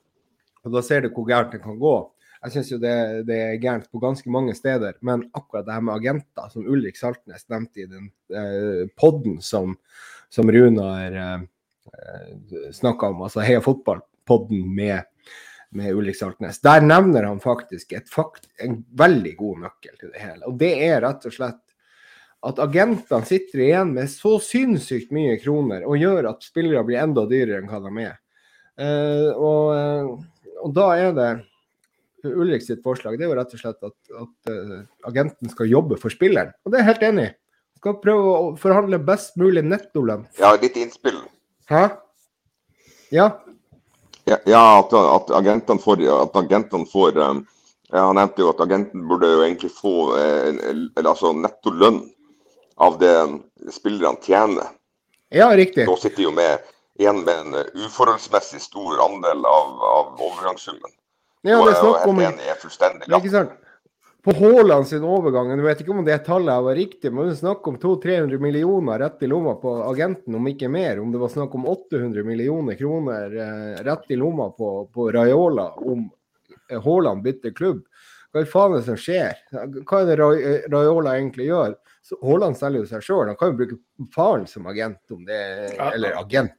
Og 0.64 0.76
da 0.76 0.84
ser 0.86 1.04
du 1.04 1.10
hvor 1.12 1.26
gærent 1.28 1.56
det 1.56 1.64
kan 1.64 1.80
gå. 1.80 1.96
Jeg 2.44 2.52
syns 2.52 2.72
jo 2.74 2.78
det, 2.82 2.96
det, 3.28 3.38
er 3.40 3.62
gærent 3.62 3.88
på 3.92 4.02
ganske 4.04 4.32
mange 4.32 4.54
steder, 4.56 4.98
men 5.02 5.24
akkurat 5.32 5.64
det 5.66 5.78
her 5.78 5.84
med 5.88 5.96
agenter, 5.96 6.50
som 6.52 6.68
Ulrik 6.68 7.00
Saltnes 7.00 7.48
nevnte 7.52 7.86
i 7.86 7.88
den 7.88 8.10
eh, 8.36 8.84
podden 9.00 9.38
som, 9.42 9.78
som 10.32 10.52
Runar 10.52 11.16
eh, 11.16 11.46
eh 11.94 12.68
snakka 12.76 13.14
om, 13.14 13.24
altså 13.24 13.46
Heia 13.48 13.64
fotball-podden 13.64 14.68
med 14.76 15.08
med 15.78 15.96
Ulrik 15.96 16.18
Saltnes. 16.18 16.60
Der 16.64 16.84
nevner 16.86 17.28
han 17.28 17.42
faktisk 17.44 17.94
fakt, 18.12 18.48
en 18.62 18.82
veldig 18.98 19.36
god 19.40 19.62
nøkkel 19.68 19.96
til 20.00 20.12
det 20.14 20.24
hele. 20.24 20.46
Og 20.50 20.58
det 20.60 20.74
er 20.86 21.02
rett 21.06 21.28
og 21.30 21.36
slett 21.36 21.62
at 22.44 22.60
agentene 22.60 23.24
sitter 23.28 23.64
igjen 23.64 23.94
med 23.96 24.12
så 24.12 24.36
sinnssykt 24.44 25.14
mye 25.16 25.38
kroner 25.40 25.86
og 25.88 26.02
gjør 26.02 26.28
at 26.34 26.44
spillere 26.44 26.84
blir 26.88 27.00
enda 27.04 27.24
dyrere 27.30 27.62
enn 27.62 27.72
hva 27.72 27.80
de 27.86 27.94
er. 28.04 28.18
Uh, 28.74 29.30
og, 29.38 29.64
uh, 29.72 30.56
og, 30.64 30.72
da 30.76 30.88
er 30.98 31.12
det 31.14 31.30
Ulrik 32.24 32.64
sitt 32.66 32.82
forslag 32.82 33.20
det 33.20 33.28
er 33.28 33.30
jo 33.30 33.38
rett 33.38 33.54
og 33.54 33.62
slett 33.62 33.86
at, 33.86 33.96
at 34.18 34.52
uh, 34.52 34.80
agenten 35.08 35.52
skal 35.54 35.72
jobbe 35.72 36.00
for 36.02 36.14
spilleren. 36.14 36.52
Og 36.64 36.74
det 36.74 36.80
er 36.80 36.84
jeg 36.84 36.92
helt 36.92 37.08
enig 37.12 37.28
i. 37.30 37.34
Skal 37.84 38.00
prøve 38.04 38.34
å 38.34 38.52
forhandle 38.60 39.00
best 39.04 39.36
mulig 39.40 39.64
nettolønn. 39.68 40.26
Ja, 40.40 40.54
litt 40.60 40.80
innspill. 40.80 41.20
Hæ? 41.72 41.84
Ja, 43.14 43.28
ja, 44.26 44.62
at, 44.80 44.94
at 44.94 45.32
agentene 45.36 45.82
får, 45.84 46.04
at 46.22 46.38
agentene 46.40 46.88
får 46.90 47.18
um, 47.18 47.42
ja, 47.92 48.06
Han 48.06 48.16
nevnte 48.16 48.42
jo 48.42 48.52
at 48.54 48.62
agenten 48.64 49.08
burde 49.08 49.30
jo 49.30 49.42
egentlig 49.44 49.72
få 49.76 49.96
eh, 50.18 50.62
altså 51.04 51.34
netto 51.38 51.74
lønn 51.76 52.00
av 52.82 52.98
det 53.02 53.14
spillerne 53.72 54.18
tjener. 54.24 54.72
Ja, 55.34 55.52
riktig. 55.56 55.86
Da 55.86 55.98
sitter 56.00 56.24
jo 56.26 56.32
med, 56.34 56.64
igjen 57.00 57.22
med 57.26 57.44
en 57.44 57.86
uforholdsmessig 57.86 58.62
stor 58.64 59.02
andel 59.06 59.46
av, 59.46 59.76
av 59.90 60.10
overgangssummen. 60.18 60.94
Ja, 61.44 61.60
det 61.60 61.76
er 61.76 61.80
snakk 61.82 62.08
om 62.08 62.22
enig, 62.24 62.48
er 62.48 62.60
fullstendig 62.62 63.22
sant? 63.34 63.54
På 64.24 64.32
Haaland 64.32 64.88
sin 64.88 65.04
overgang, 65.04 65.50
jeg 65.52 65.66
vet 65.66 65.82
ikke 65.84 65.92
om 65.92 66.06
det 66.08 66.16
tallet 66.24 66.64
var 66.64 66.78
riktig, 66.80 67.10
men 67.12 67.28
det 67.28 67.34
er 67.34 67.40
snakk 67.42 67.66
om 67.68 67.76
200-300 67.76 68.40
millioner 68.40 69.02
rett 69.04 69.26
i 69.26 69.28
lomma 69.28 69.58
på 69.60 69.74
agenten, 69.84 70.38
om 70.40 70.48
ikke 70.48 70.70
mer. 70.72 71.02
Om 71.04 71.12
det 71.12 71.20
var 71.20 71.32
snakk 71.34 71.58
om 71.60 71.66
800 71.68 72.24
millioner 72.24 72.80
kroner 72.80 73.36
eh, 73.36 73.82
rett 73.84 74.14
i 74.16 74.20
lomma 74.22 74.48
på, 74.56 74.70
på 74.96 75.10
Raiola 75.12 75.68
om 75.84 76.06
eh, 76.70 76.80
Haaland 76.80 77.26
bytter 77.28 77.52
klubb. 77.58 77.84
Hva 78.32 78.46
faen 78.48 78.78
er 78.78 78.80
det 78.80 78.88
som 78.88 79.02
skjer? 79.04 79.44
Hva 79.84 80.00
er 80.00 80.08
det 80.14 80.16
Raiola 80.72 81.18
egentlig 81.18 81.50
gjør? 81.52 81.76
Haaland 82.24 82.56
selger 82.58 82.86
jo 82.86 82.90
seg 82.94 83.04
sjøl. 83.04 83.28
Han 83.28 83.38
kan 83.40 83.52
jo 83.52 83.60
bruke 83.60 84.08
faren 84.16 84.48
som 84.48 84.72
agent, 84.72 85.04
om 85.12 85.28
det 85.28 85.42
Eller 85.76 86.16
agent. 86.24 86.56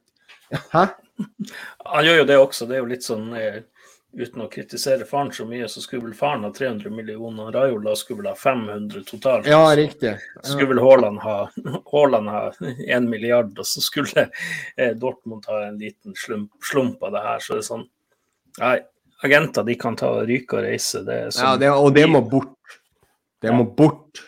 Hæ? 0.69 0.85
Han 1.85 2.05
gjør 2.05 2.21
jo 2.21 2.29
det 2.29 2.37
også. 2.37 2.69
Det 2.69 2.77
er 2.77 2.85
jo 2.85 2.93
litt 2.93 3.09
sånn 3.09 3.33
eh, 3.41 3.63
uten 4.15 4.45
å 4.45 4.47
kritisere 4.51 5.05
faren 5.07 5.31
så 5.35 5.45
mye, 5.47 5.67
så 5.69 5.81
skulle 5.83 6.05
vel 6.07 6.15
faren 6.17 6.45
ha 6.47 6.51
300 6.53 6.91
millioner. 6.93 7.51
Raiola 7.51 7.95
skulle 7.99 8.23
vel 8.23 8.29
ha 8.31 8.35
500 8.39 9.03
totalt. 9.07 9.47
Ja, 9.49 9.63
riktig. 9.75 10.13
Ja. 10.15 10.41
Skulle 10.43 10.69
vel 10.73 10.83
Haaland 10.83 11.19
ha, 11.19 11.37
Haaland 11.91 12.31
ha 12.31 12.43
1 12.87 13.09
milliard, 13.09 13.53
og 13.59 13.67
så 13.67 13.83
skulle 13.83 14.27
eh, 14.77 14.93
Dortmund 14.95 15.47
ha 15.51 15.65
en 15.67 15.79
liten 15.81 16.15
slump, 16.15 16.53
slump, 16.63 17.03
av 17.03 17.15
det 17.15 17.23
her. 17.27 17.43
Så 17.43 17.57
det 17.57 17.65
er 17.65 17.69
sånn 17.71 17.87
Nei, 18.55 18.77
agenter 19.27 19.65
de 19.67 19.73
kan 19.75 19.97
ta 19.99 20.13
ryke 20.23 20.55
og 20.55 20.63
reise. 20.63 21.01
Det 21.03 21.17
sånn, 21.35 21.43
ja, 21.43 21.57
det, 21.59 21.73
og 21.75 21.91
det 21.95 22.05
må 22.07 22.21
bort. 22.23 22.79
Det 23.43 23.51
må 23.51 23.65
bort. 23.67 24.21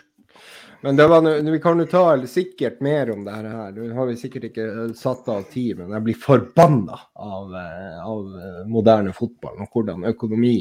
Men 0.82 0.96
det 0.96 1.08
var, 1.08 1.22
vi 1.52 1.60
kan 1.60 1.80
jo 1.80 1.86
ta 1.90 2.28
sikkert 2.28 2.82
mer 2.86 3.12
om 3.12 3.24
det 3.26 3.32
her. 3.34 3.72
Nå 3.74 3.88
har 3.98 4.06
vi 4.06 4.18
sikkert 4.18 4.50
ikke 4.52 4.68
satt 4.98 5.30
av 5.34 5.48
tid, 5.52 5.80
men 5.80 5.96
jeg 5.96 6.06
blir 6.06 6.20
forbanna 6.22 7.00
av, 7.14 7.56
eh, 7.56 8.06
av, 8.06 8.28
eh, 8.38 8.60
moderne 8.70 9.14
fotball 9.14 9.58
og 9.64 9.74
hvordan 9.74 10.06
økonomi 10.12 10.60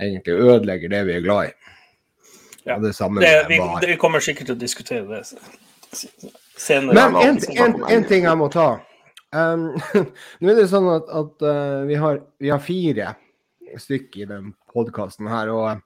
egentlig 0.00 0.38
ødelegger 0.40 0.88
det 0.88 1.02
vi 1.08 1.16
er 1.18 1.26
glad 1.26 1.50
i. 1.50 1.52
Ja, 2.64 2.78
det 2.78 2.94
det, 2.94 3.46
vi, 3.48 3.58
det, 3.80 3.88
vi, 3.90 3.96
kommer 3.98 4.22
sikkert 4.22 4.46
til 4.46 4.56
å 4.56 4.60
diskutere 4.60 5.04
det 5.08 5.22
senere. 6.56 6.94
Men 6.94 7.16
en, 7.20 7.40
en, 7.58 7.78
en 7.90 8.04
ting 8.08 8.24
jeg 8.24 8.38
må 8.38 8.48
ta. 8.52 8.76
Um, 9.34 9.72
nå 10.40 10.52
er 10.52 10.60
det 10.60 10.68
sånn 10.70 10.86
at, 10.92 11.08
at 11.10 11.44
uh, 11.44 11.82
vi, 11.88 11.96
har, 11.98 12.20
vi, 12.40 12.52
har, 12.52 12.60
fire 12.62 13.14
stykker 13.80 14.24
i 14.24 14.28
den 14.30 14.52
podkasten 14.72 15.28
her. 15.32 15.50
og 15.50 15.82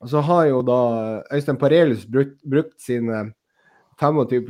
og 0.00 0.08
så 0.08 0.22
har 0.24 0.46
jo 0.48 0.62
da 0.64 0.80
Øystein 1.34 1.58
Parelius 1.60 2.06
brukt, 2.08 2.38
brukt 2.42 2.80
sine 2.80 3.28
25 4.00 4.46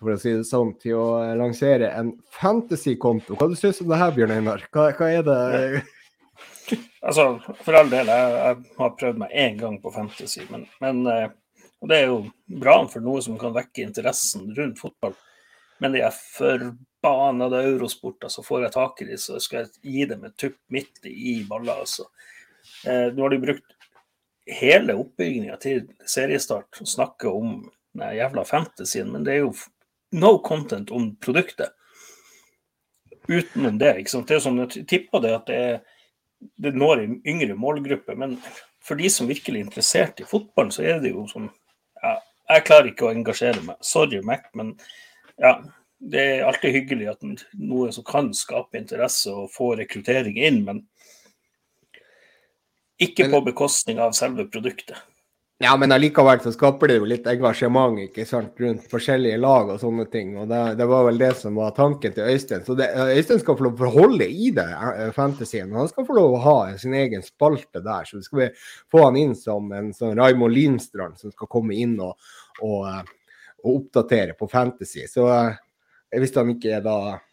for 0.00 0.14
å 0.14 0.18
si 0.18 0.32
det 0.34 0.46
sånn, 0.48 0.72
til 0.82 0.98
å 0.98 1.06
lansere 1.38 1.92
en 1.94 2.10
fantasy-konto. 2.34 3.36
Hva 3.38 3.52
syns 3.54 3.78
du 3.78 3.84
om 3.86 3.92
det 3.92 4.00
her, 4.00 4.14
Bjørn 4.16 4.34
Einar? 4.34 4.64
Hva, 4.74 4.88
hva, 4.98 5.10
er 5.12 5.22
det 5.28 5.84
Altså, 7.06 7.28
for 7.62 7.78
all 7.78 7.92
del, 7.92 8.10
jeg, 8.10 8.32
jeg 8.34 8.80
har 8.80 8.96
prøvd 8.98 9.22
meg 9.22 9.36
én 9.44 9.60
gang 9.60 9.78
på 9.82 9.92
fantasy, 9.94 10.42
men, 10.50 10.66
men 10.82 11.06
eh, 11.12 11.30
det 11.86 12.00
er 12.00 12.10
jo 12.10 12.18
bra 12.58 12.80
for 12.90 13.04
noe 13.04 13.22
som 13.22 13.38
kan 13.38 13.54
vekke 13.54 13.86
interessen 13.86 14.50
rundt 14.56 14.82
fotball. 14.82 15.14
Men 15.78 15.94
de 15.94 16.02
er 16.02 16.14
forbanede 16.18 17.62
eurosporter, 17.70 18.32
så 18.34 18.42
får 18.42 18.66
jeg 18.66 18.74
tak 18.74 19.02
i 19.04 19.08
de, 19.12 19.20
så 19.22 19.38
skal 19.42 19.62
jeg 19.62 19.94
gi 19.94 20.08
dem 20.10 20.26
et 20.26 20.34
tupp 20.42 20.58
midt 20.74 21.06
i 21.06 21.38
balla. 21.46 21.78
Altså. 21.84 22.08
Eh, 22.82 23.14
nå 23.14 23.24
har 23.24 23.34
de 23.34 23.44
brukt 23.46 23.77
hele 24.48 24.96
oppbygninga 24.96 25.56
til 25.62 25.84
seriestart 26.08 26.80
og 26.82 26.88
snakke 26.88 27.28
om 27.28 27.60
den 27.98 28.16
jævla 28.16 28.44
fantasyen, 28.48 29.10
men 29.12 29.26
det 29.26 29.34
er 29.34 29.44
jo 29.44 29.52
no 30.16 30.38
content 30.44 30.90
om 30.94 31.10
produktet. 31.20 31.74
Utenom 33.28 33.78
det. 33.78 33.98
ikke 34.00 34.14
sant? 34.14 34.28
Det 34.28 34.38
er 34.38 34.44
sånn, 34.44 34.60
Jeg 34.64 34.86
tipper 34.88 35.20
det 35.20 35.34
at 35.36 35.50
det, 35.50 35.62
det 36.56 36.72
når 36.72 37.02
en 37.02 37.16
yngre 37.28 37.56
målgruppe, 37.58 38.16
men 38.16 38.38
for 38.80 38.96
de 38.96 39.10
som 39.12 39.28
virkelig 39.28 39.60
er 39.60 39.66
interessert 39.66 40.20
i 40.22 40.28
fotballen, 40.28 40.72
så 40.72 40.86
er 40.86 41.02
det 41.02 41.12
jo 41.12 41.26
sånn 41.28 41.50
ja, 42.00 42.14
Jeg 42.48 42.64
klarer 42.64 42.88
ikke 42.92 43.08
å 43.08 43.12
engasjere 43.12 43.60
meg. 43.66 43.76
Sorry, 43.84 44.22
Mac, 44.24 44.48
men 44.56 44.72
ja, 45.36 45.58
det 45.98 46.22
er 46.22 46.46
alltid 46.46 46.72
hyggelig 46.72 47.10
at 47.12 47.26
noe 47.58 47.90
som 47.92 48.06
kan 48.06 48.30
skape 48.34 48.78
interesse 48.78 49.32
og 49.34 49.50
få 49.52 49.74
rekruttering 49.76 50.38
inn, 50.40 50.62
men 50.64 50.86
ikke 53.02 53.28
på 53.30 53.44
bekostning 53.46 54.00
av 54.02 54.12
selve 54.16 54.48
produktet. 54.50 54.98
Ja, 55.60 55.72
men 55.76 55.90
allikevel 55.90 56.38
så 56.38 56.52
skaper 56.54 56.86
det 56.86 57.00
jo 57.00 57.06
litt 57.10 57.24
engasjement 57.26 57.98
ikke 57.98 58.22
sant, 58.28 58.52
rundt 58.62 58.84
forskjellige 58.92 59.40
lag 59.42 59.72
og 59.72 59.80
sånne 59.82 60.04
ting. 60.06 60.36
og 60.38 60.46
Det, 60.52 60.60
det 60.78 60.86
var 60.86 61.08
vel 61.08 61.18
det 61.18 61.32
som 61.40 61.58
var 61.58 61.72
tanken 61.74 62.14
til 62.14 62.30
Øystein. 62.30 62.62
Så 62.62 62.76
det, 62.78 62.86
Øystein 62.94 63.40
skal 63.42 63.56
få 63.58 63.66
lov 63.66 63.82
å 63.82 63.90
holde 63.96 64.28
i 64.30 64.52
det, 64.54 64.68
fantasyen. 64.68 65.16
fantasien. 65.16 65.72
Han 65.74 65.90
skal 65.90 66.06
få 66.06 66.14
lov 66.14 66.36
å 66.36 66.42
ha 66.44 66.56
sin 66.78 66.94
egen 66.94 67.26
spalte 67.26 67.82
der. 67.82 68.06
Så 68.06 68.22
skal 68.22 68.44
vi 68.44 68.48
få 68.94 69.02
han 69.08 69.18
inn 69.18 69.34
som 69.38 69.72
en 69.74 69.90
sånn 69.96 70.14
Raymond 70.20 70.54
Lindstrand 70.54 71.18
som 71.18 71.34
skal 71.34 71.50
komme 71.50 71.74
inn 71.74 71.98
og, 72.06 72.14
og, 72.62 72.86
uh, 72.86 73.34
og 73.64 73.80
oppdatere 73.80 74.38
på 74.38 74.46
fantasy. 74.52 75.08
Så 75.10 75.26
hvis 76.14 76.38
han 76.38 76.54
ikke 76.54 76.76
er 76.78 76.86
da 76.86 76.98
eh, 77.16 77.24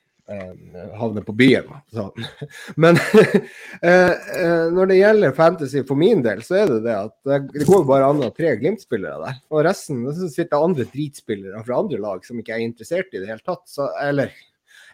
havne 0.98 1.22
på 1.22 1.34
byen. 1.38 1.68
Så. 1.94 2.08
Men 2.82 2.98
eh, 3.82 4.12
eh, 4.12 4.66
når 4.74 4.90
det 4.90 4.98
gjelder 4.98 5.36
fantasy 5.38 5.84
for 5.88 6.00
min 6.00 6.24
del, 6.26 6.42
så 6.46 6.62
er 6.62 6.72
det 6.72 6.80
det 6.88 6.96
at 6.98 7.16
det 7.30 7.68
går 7.68 7.86
bare 7.88 8.10
an 8.10 8.24
å 8.24 8.30
ha 8.30 8.36
tre 8.36 8.56
Glimt-spillere 8.62 9.20
der. 9.22 9.38
Og 9.54 9.66
resten 9.68 10.02
så 10.08 10.30
sitter 10.32 10.66
andre 10.66 10.88
dritspillere 10.90 11.62
fra 11.68 11.80
andre 11.84 12.02
lag 12.02 12.26
som 12.26 12.42
ikke 12.42 12.58
er 12.58 12.66
interessert 12.66 13.14
i 13.14 13.22
det 13.22 13.30
hele 13.30 13.44
tatt. 13.46 13.66
Så, 13.70 13.88
eller, 14.02 14.34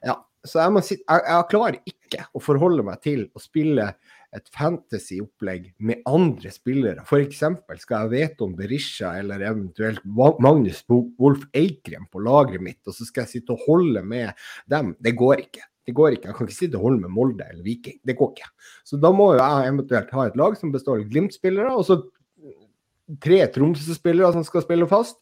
ja. 0.04 0.18
så 0.44 0.64
jeg, 0.64 0.76
må 0.76 0.84
si, 0.86 1.00
jeg, 1.00 1.26
jeg 1.28 1.50
klarer 1.54 1.96
ikke 1.96 2.28
å 2.36 2.44
forholde 2.44 2.86
meg 2.88 3.04
til 3.06 3.28
å 3.32 3.44
spille 3.44 3.94
et 4.36 4.48
fantasy-opplegg 4.56 5.72
med 5.84 6.04
andre 6.08 6.52
spillere. 6.54 7.04
F.eks. 7.04 7.42
skal 7.82 8.06
jeg 8.06 8.12
vite 8.14 8.46
om 8.46 8.54
Berisha 8.56 9.16
eller 9.20 9.44
eventuelt 9.44 10.06
Magnus 10.06 10.84
Wolf 10.88 11.44
Eikrem 11.58 12.08
på 12.12 12.24
lageret 12.24 12.64
mitt, 12.64 12.80
og 12.88 12.96
så 12.96 13.08
skal 13.08 13.26
jeg 13.26 13.34
sitte 13.36 13.58
og 13.58 13.66
holde 13.68 14.04
med 14.08 14.32
dem. 14.72 14.96
Det 15.00 15.16
går 15.20 15.44
ikke. 15.48 15.68
Det 15.88 15.96
går 15.98 16.16
ikke. 16.16 16.30
Jeg 16.30 16.38
kan 16.38 16.48
ikke 16.48 16.60
sitte 16.60 16.80
og 16.80 16.88
holde 16.88 17.04
med 17.04 17.14
Molde 17.16 17.46
eller 17.50 17.66
Viking. 17.66 17.98
Det 18.06 18.16
går 18.16 18.36
ikke. 18.36 18.50
Så 18.88 19.00
da 19.02 19.12
må 19.16 19.32
jeg 19.36 19.70
eventuelt 19.72 20.12
ha 20.16 20.28
et 20.30 20.38
lag 20.40 20.58
som 20.60 20.74
består 20.74 21.02
av 21.02 21.10
Glimt-spillere, 21.12 21.74
og 21.74 21.88
så 21.88 22.00
tre 23.22 23.42
Tromsø-spillere 23.52 24.32
som 24.38 24.46
skal 24.48 24.64
spille 24.64 24.88
fast. 24.88 25.18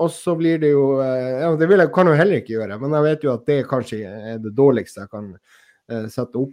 Og 0.00 0.12
så 0.12 0.36
blir 0.38 0.60
det 0.62 0.70
jo 0.72 1.00
eh, 1.04 1.42
Ja, 1.42 1.50
det 1.58 1.66
vil 1.68 1.82
jeg, 1.82 1.90
kan 1.92 2.08
jeg 2.08 2.20
heller 2.20 2.40
ikke 2.40 2.54
gjøre, 2.54 2.78
men 2.80 2.94
jeg 2.96 3.06
vet 3.08 3.26
jo 3.26 3.32
at 3.34 3.42
det 3.48 3.58
kanskje 3.68 3.98
er 4.06 4.38
det 4.40 4.54
dårligste 4.56 5.02
jeg 5.02 5.10
kan 5.12 5.34
Eh, 5.34 5.61
sette 6.10 6.38
opp 6.38 6.52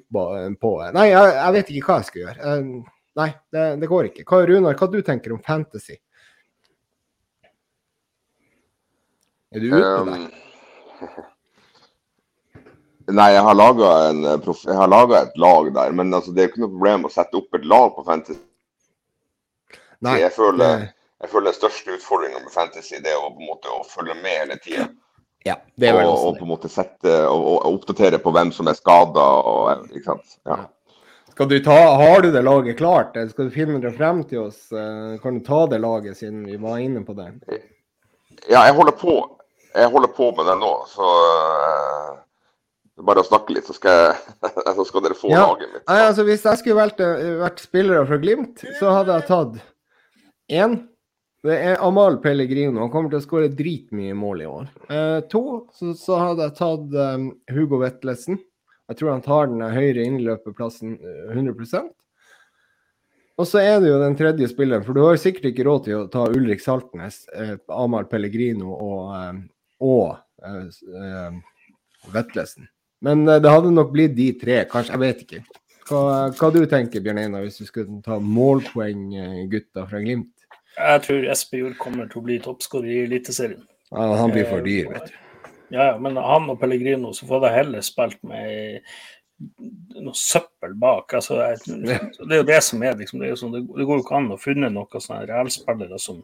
på 0.61 0.71
Nei, 0.95 1.07
jeg, 1.11 1.33
jeg, 1.35 1.53
vet 1.55 1.71
ikke 1.73 1.89
hva 1.91 1.97
jeg 1.99 2.09
skal 2.09 2.21
gjøre. 2.23 2.39
Eh, 2.51 3.01
nei, 3.19 3.29
det, 3.55 3.65
det 3.81 3.89
går 3.91 4.09
ikke. 4.09 4.25
Hva, 4.27 4.43
Runar, 4.49 4.77
hva 4.79 4.89
du 4.91 5.01
tenker 5.05 5.35
om 5.35 5.41
fantasy? 5.45 5.97
Er 9.49 9.63
du 9.63 9.71
ute 9.73 9.81
der? 9.81 10.25
Um, 10.99 11.15
nei, 13.19 13.31
jeg 13.33 13.41
har 13.47 13.57
laga 13.57 15.23
et 15.23 15.41
lag 15.41 15.73
der, 15.73 15.97
men 15.97 16.13
altså, 16.13 16.33
det 16.35 16.43
er 16.43 16.51
ikke 16.51 16.63
noe 16.65 16.75
problem 16.75 17.09
å 17.09 17.13
sette 17.13 17.39
opp 17.39 17.57
et 17.57 17.65
lag 17.65 17.91
på 17.95 18.05
fantasy. 18.05 18.41
Nei, 20.05 20.19
jeg 20.21 20.31
føler, 20.31 20.85
jeg 21.19 21.31
føler 21.31 21.49
den 21.49 21.57
største 21.57 21.95
utfordringa 21.97 22.39
med 22.43 22.53
fantasy 22.53 23.01
det 23.03 23.11
er 23.11 23.19
å, 23.19 23.33
på 23.33 23.41
en 23.41 23.49
måte, 23.49 23.73
å 23.73 23.81
følge 23.89 24.15
med 24.21 24.37
hele 24.45 24.59
tida. 24.63 24.87
Ja, 25.47 25.55
det 25.79 25.87
er 25.87 25.95
vel 25.95 26.09
og, 26.09 26.19
og 26.27 26.35
på 26.35 26.43
en 26.43 26.51
måte 26.51 26.69
sette 26.71 27.13
og, 27.29 27.45
og 27.53 27.77
oppdatere 27.77 28.19
på 28.19 28.33
hvem 28.35 28.51
som 28.55 28.67
er 28.67 28.75
skada. 28.75 29.25
Ja. 30.49 30.59
Ta, 31.39 31.75
har 32.01 32.21
du 32.21 32.33
det 32.35 32.41
laget 32.43 32.77
klart? 32.77 33.15
Skal 33.31 33.47
du 33.47 33.53
finne 33.53 33.79
det 33.79 33.93
frem 33.95 34.25
til 34.27 34.49
oss? 34.49 34.65
Eh, 34.75 35.15
kan 35.23 35.37
du 35.37 35.45
ta 35.45 35.61
det 35.71 35.79
laget, 35.79 36.17
siden 36.19 36.43
vi 36.43 36.57
var 36.59 36.81
inne 36.83 37.05
på 37.07 37.15
det? 37.15 37.29
Ja, 38.49 38.65
jeg 38.67 38.75
holder 38.75 38.97
på, 38.99 39.15
jeg 39.71 39.87
holder 39.93 40.11
på 40.17 40.33
med 40.35 40.49
det 40.51 40.57
nå. 40.59 40.73
Så 40.91 41.07
uh, 41.07 42.19
bare 43.07 43.23
å 43.23 43.27
snakke 43.27 43.55
litt, 43.55 43.67
så 43.69 43.77
skal, 43.77 44.01
jeg, 44.09 44.75
så 44.81 44.85
skal 44.89 45.05
dere 45.05 45.15
få 45.15 45.31
ja. 45.31 45.45
laget 45.47 45.71
mitt. 45.71 45.85
Nei, 45.85 45.99
altså, 46.09 46.27
hvis 46.27 46.43
jeg 46.43 46.61
skulle 46.61 46.81
vært, 46.81 47.03
eh, 47.07 47.33
vært 47.39 47.63
spillere 47.63 48.03
fra 48.09 48.19
Glimt, 48.19 48.65
så 48.81 48.95
hadde 48.97 49.15
jeg 49.15 49.29
tatt 49.31 49.59
én 50.59 50.79
det 51.45 51.55
er 51.55 51.79
Amal 51.79 52.17
Pellegrino. 52.19 52.81
Han 52.83 52.91
kommer 52.91 53.11
til 53.11 53.21
å 53.21 53.23
skåre 53.23 53.51
dritmye 53.55 54.15
mål 54.17 54.41
i 54.43 54.47
år. 54.49 54.71
Eh, 54.91 55.19
to, 55.31 55.43
så, 55.75 55.93
så, 55.95 56.17
hadde 56.19 56.49
jeg 56.49 56.57
tatt 56.57 56.97
um, 57.15 57.29
Hugo 57.55 57.79
Vetlesen. 57.79 58.41
Jeg 58.89 58.99
tror 58.99 59.13
han 59.13 59.23
tar 59.23 59.47
den 59.47 59.63
høyre 59.63 60.03
innløperplassen 60.03 60.97
100 61.31 61.53
eh, 61.77 61.85
Og 63.39 63.47
så 63.47 63.61
er 63.61 63.77
det 63.79 63.91
jo 63.91 64.01
den 64.01 64.17
tredje 64.19 64.49
spilleren, 64.51 64.83
for 64.83 64.97
du 64.97 65.05
har 65.05 65.19
sikkert 65.21 65.51
ikke 65.51 65.67
råd 65.67 65.85
til 65.85 65.99
å 65.99 66.09
ta 66.11 66.25
Ulrik 66.27 66.63
Saltnes, 66.63 67.21
eh, 67.31 67.55
Amal 67.71 68.09
Pellegrino 68.11 68.73
og, 68.73 69.13
eh, 69.15 69.39
og 69.85 70.17
eh, 70.43 71.39
Vetlesen. 72.17 72.67
Men 73.05 73.23
eh, 73.29 73.39
det 73.39 73.53
hadde 73.53 73.71
nok 73.71 73.93
blitt 73.95 74.17
de 74.17 74.33
tre, 74.41 74.65
kanskje. 74.67 74.97
Jeg 74.97 75.05
vet 75.05 75.23
ikke. 75.27 75.63
Hva, 75.87 76.01
hva 76.35 76.51
du 76.51 76.59
tenker 76.69 77.05
Bjørn 77.05 77.23
Einar, 77.23 77.47
hvis 77.47 77.61
du 77.61 77.69
skulle 77.69 78.03
ta 78.05 78.19
målpoeng, 78.19 79.07
gutta 79.53 79.87
fra 79.87 80.03
Glimt? 80.03 80.33
Jeg 80.79 81.03
tror 81.05 81.29
Espejord 81.33 81.77
kommer 81.79 82.07
til 82.09 82.21
å 82.21 82.25
bli 82.25 82.39
toppskårer 82.43 82.91
i 82.93 83.01
Eliteserien. 83.07 83.65
Ja, 83.89 84.05
han 84.19 84.31
blir 84.31 84.47
for 84.47 84.63
dyr, 84.63 84.91
vet 84.93 85.09
du. 85.09 85.17
Ja, 85.73 85.91
men 86.01 86.17
han 86.17 86.49
og 86.49 86.59
Pellegrino, 86.61 87.11
så 87.13 87.27
får 87.29 87.43
de 87.43 87.49
heller 87.53 87.83
spilt 87.85 88.21
med 88.25 88.85
noe 89.99 90.17
søppel 90.17 90.73
bak. 90.79 91.13
Altså, 91.15 91.37
det 91.67 91.99
er 92.25 92.41
jo 92.41 92.47
det 92.47 92.59
som 92.65 92.81
er 92.83 92.97
liksom, 92.99 93.21
det, 93.21 93.29
er 93.29 93.39
sånn, 93.39 93.53
det, 93.55 93.63
går 93.77 93.99
jo 93.99 94.03
ikke 94.03 94.17
an 94.17 94.31
å 94.33 94.39
finne 94.41 94.71
noen 94.73 95.03
sånne 95.03 95.27
realspillere 95.29 95.99
som 96.01 96.23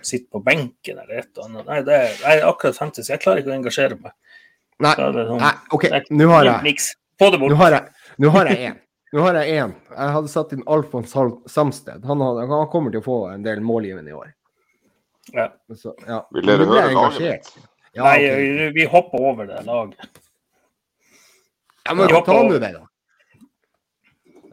sitter 0.00 0.26
på 0.32 0.42
benken 0.46 1.02
eller 1.02 1.20
et 1.20 1.28
eller 1.28 1.50
annet. 1.50 1.68
Nei, 1.68 1.82
det 1.86 1.98
er, 1.98 2.16
jeg 2.22 2.40
er 2.40 2.48
akkurat 2.48 2.78
fantasy. 2.78 3.12
Jeg 3.12 3.22
klarer 3.22 3.42
ikke 3.42 3.52
å 3.52 3.58
engasjere 3.58 4.00
meg. 4.00 4.16
Nei, 4.84 4.94
sånn, 4.98 5.36
nei 5.40 5.52
OK, 5.72 5.86
nå 6.12 6.32
har 6.34 6.50
jeg 6.50 6.76
Få 7.16 7.30
det 7.32 7.38
bort. 7.40 7.54
Nå 8.20 8.28
har 8.34 8.50
jeg 8.50 8.64
én. 8.68 8.82
Nå 9.14 9.22
har 9.22 9.38
jeg 9.38 9.60
én. 9.62 9.72
Jeg 9.92 10.14
hadde 10.16 10.30
satt 10.32 10.52
inn 10.56 10.64
Alfons 10.66 11.14
Samsted. 11.46 12.04
Han, 12.08 12.24
hadde, 12.24 12.46
han, 12.50 12.66
kommer 12.72 12.94
til 12.94 13.02
å 13.02 13.06
få 13.06 13.18
en 13.30 13.44
del 13.46 13.62
målgivende 13.64 14.10
i 14.10 14.16
år. 14.16 14.32
Ja. 15.34 15.48
Så, 15.74 15.94
ja. 16.06 16.20
Vil 16.34 16.50
dere 16.50 16.66
høre 16.66 16.90
laget? 16.94 17.52
Ja, 17.96 18.02
Nei, 18.04 18.16
okay. 18.28 18.70
vi 18.76 18.86
hopper 18.90 19.22
over 19.30 19.48
det 19.48 19.62
laget. 19.66 20.20
Ja, 21.86 21.94
men 21.94 22.10
ta 22.10 22.34
nå 22.42 22.58
det, 22.58 22.72
da. 22.74 22.82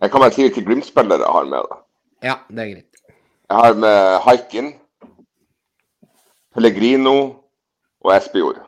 Jeg 0.04 0.12
kan 0.12 0.22
bare 0.22 0.36
si 0.36 0.46
hvilke 0.46 0.64
Glimt-spillere 0.64 1.26
jeg 1.26 1.34
har 1.34 1.50
med. 1.50 1.70
da. 1.72 1.80
Ja, 2.24 2.36
det 2.50 2.64
er 2.64 2.70
greit. 2.76 3.02
Jeg 3.50 3.58
har 3.58 3.78
med 3.80 4.20
Haikin, 4.26 4.70
Pellegrino 6.54 7.16
og 8.04 8.14
Espejord. 8.16 8.62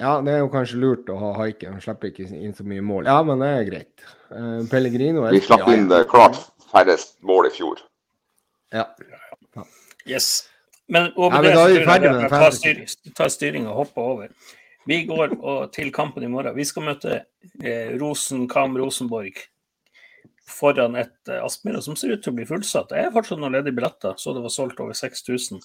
Ja, 0.00 0.16
det 0.24 0.32
er 0.32 0.40
jo 0.40 0.48
kanskje 0.52 0.80
lurt 0.80 1.10
å 1.12 1.18
ha 1.20 1.32
haiken. 1.42 1.76
Han 1.76 1.84
slipper 1.84 2.08
ikke 2.08 2.24
inn 2.24 2.54
så 2.56 2.64
mye 2.64 2.84
mål. 2.84 3.08
Ja, 3.10 3.18
men 3.26 3.42
det 3.44 3.50
er 3.52 3.66
greit. 3.68 4.06
Uh, 4.32 4.62
Pellegrino 4.70 5.26
er 5.28 5.36
Vi 5.36 5.42
slapp 5.44 5.68
inn 5.72 5.84
det 5.90 6.06
klart 6.10 6.38
færrest 6.72 7.18
mål 7.26 7.50
i 7.50 7.52
fjor. 7.52 7.82
Ja. 8.72 8.86
ja. 9.56 9.66
Yes. 10.08 10.48
Men 10.88 11.12
over 11.16 11.36
ja, 11.36 11.42
men 11.42 11.50
det, 11.52 12.16
jeg 12.16 12.32
ta, 12.32 12.48
styr, 12.56 12.82
ta 13.16 13.28
styring 13.32 13.68
og 13.68 13.82
hoppe 13.84 14.04
over. 14.14 14.32
Vi 14.88 15.04
går 15.06 15.36
og, 15.38 15.70
til 15.74 15.92
kampen 15.94 16.24
i 16.26 16.30
morgen. 16.30 16.56
Vi 16.56 16.66
skal 16.66 16.88
møte 16.88 17.20
eh, 17.62 17.92
Rosen 18.00 18.48
Kam 18.50 18.74
Rosenborg 18.80 19.36
foran 20.48 20.98
et 20.98 21.30
eh, 21.30 21.44
Aspmyra 21.44 21.84
som 21.84 21.96
ser 21.98 22.16
ut 22.16 22.24
til 22.24 22.32
å 22.32 22.38
bli 22.40 22.48
fullsatt. 22.48 22.90
Det 22.90 23.04
er 23.04 23.14
fortsatt 23.14 23.40
noen 23.40 23.54
ledige 23.56 23.76
billetter, 23.78 24.18
så 24.18 24.34
det 24.34 24.42
var 24.42 24.52
solgt 24.52 24.82
over 24.82 24.96
6000. 24.98 25.62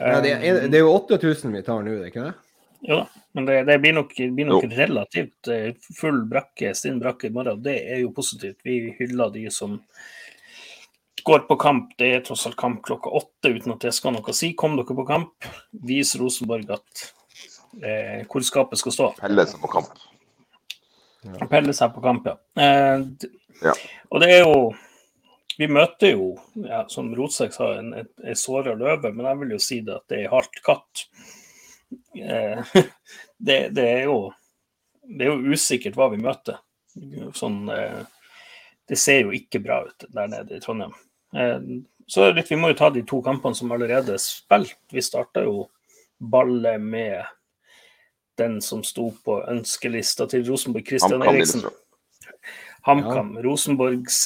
Ja, 0.00 0.22
det, 0.24 0.32
er, 0.32 0.62
det 0.72 0.78
er 0.78 0.86
jo 0.86 0.94
8000 0.96 1.52
vi 1.52 1.62
tar 1.66 1.84
nå, 1.84 1.98
det 1.98 2.06
er 2.06 2.12
ikke 2.14 2.28
det? 2.30 2.34
Jo 2.80 3.00
da, 3.00 3.06
men 3.32 3.46
det, 3.48 3.62
det 3.64 3.78
blir 3.78 3.92
nok, 3.96 4.12
blir 4.16 4.46
nok 4.48 4.64
relativt 4.72 5.48
eh, 5.52 5.72
full 5.96 6.22
brakke, 6.28 6.74
stinn 6.76 7.00
brakke 7.00 7.30
i 7.30 7.34
morgen. 7.34 7.62
Det 7.64 7.76
er 7.94 8.02
jo 8.02 8.12
positivt. 8.16 8.58
Vi 8.64 8.94
hyller 8.98 9.32
de 9.34 9.46
som 9.50 9.78
går 11.26 11.46
på 11.48 11.56
kamp. 11.56 11.90
Det 11.98 12.12
er 12.14 12.24
tross 12.26 12.46
alt 12.46 12.56
kamp 12.56 12.82
klokka 12.86 13.10
åtte, 13.10 13.50
uten 13.50 13.74
at 13.74 13.86
det 13.86 13.94
skal 13.96 14.14
noe 14.14 14.34
si. 14.36 14.52
Kom 14.58 14.76
dere 14.78 14.96
på 14.96 15.06
kamp. 15.08 15.48
Vis 15.88 16.14
Rosenborg 16.20 16.70
at 16.76 17.06
eh, 17.82 18.20
hvor 18.30 18.44
skapet 18.46 18.80
skal 18.80 18.94
stå. 18.94 19.08
Pelle 19.20 19.46
seg 19.50 19.62
på 19.62 19.72
kamp. 19.72 20.04
Ja. 21.26 21.48
Pelle 21.50 21.74
seg 21.74 21.94
på 21.96 22.04
kamp, 22.04 22.28
ja. 22.30 22.36
Eh, 22.62 23.30
ja. 23.64 23.72
Og 24.12 24.22
det 24.22 24.34
er 24.34 24.44
jo 24.44 24.58
Vi 25.56 25.64
møter 25.72 26.10
jo, 26.12 26.34
ja, 26.60 26.82
som 26.92 27.06
Rotsek 27.16 27.54
sa, 27.54 27.70
en, 27.78 27.94
en, 27.96 28.08
en 28.28 28.36
såra 28.36 28.74
løve, 28.76 29.08
men 29.08 29.24
jeg 29.24 29.38
vil 29.40 29.54
jo 29.54 29.60
si 29.64 29.78
det 29.86 29.94
at 29.94 30.12
det 30.12 30.18
er 30.20 30.34
hardt 30.34 30.58
katt. 30.66 31.06
Eh, 32.14 32.64
det, 33.38 33.68
det, 33.68 33.86
er 33.86 34.02
jo, 34.08 34.32
det 35.02 35.26
er 35.26 35.32
jo 35.32 35.54
usikkert 35.54 35.98
hva 35.98 36.10
vi 36.12 36.20
møter. 36.22 36.60
Sånn, 37.36 37.64
eh, 37.72 38.02
det 38.88 38.98
ser 39.00 39.26
jo 39.26 39.34
ikke 39.36 39.62
bra 39.64 39.82
ut 39.88 40.08
der 40.08 40.32
nede 40.32 40.56
i 40.56 40.62
Trondheim. 40.62 40.94
Eh, 41.36 41.58
så 42.06 42.30
litt, 42.32 42.50
Vi 42.50 42.58
må 42.60 42.70
jo 42.72 42.78
ta 42.78 42.90
de 42.94 43.02
to 43.06 43.20
kampene 43.24 43.58
som 43.58 43.72
allerede 43.74 44.14
er 44.14 44.22
spilt. 44.22 44.78
Vi 44.92 45.02
starta 45.02 45.42
jo 45.46 45.66
ballet 46.18 46.80
med 46.80 47.26
den 48.38 48.60
som 48.62 48.84
sto 48.84 49.10
på 49.24 49.40
ønskelista 49.48 50.26
til 50.28 50.44
Rosenborg, 50.46 50.86
Christian 50.86 51.24
Eriksen. 51.24 51.66
HamKam, 52.86 53.32
ja. 53.34 53.42
Rosenborgs 53.42 54.20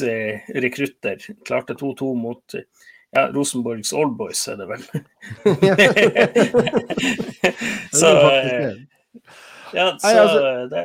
rekrutter, 0.52 1.22
klarte 1.48 1.76
2-2 1.78 2.10
mot 2.18 2.58
ja, 3.16 3.22
Rosenborgs 3.34 3.92
Oldboys, 3.92 4.48
er 4.48 4.56
det 4.60 4.66
vel. 4.70 4.82
så 8.00 8.10
eh, 8.30 8.72
ja, 9.74 9.98
så 9.98 10.22
altså- 10.22 10.68
det, 10.70 10.84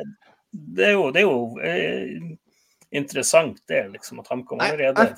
det, 0.50 0.84
er 0.88 0.92
jo, 0.96 1.04
det 1.14 1.20
er 1.22 1.26
jo 1.26 1.38
eh, 1.62 2.06
interessant, 2.90 3.58
det, 3.68 3.88
liksom, 3.94 4.20
at 4.22 4.28
HamKam 4.32 4.60
allerede 4.60 5.14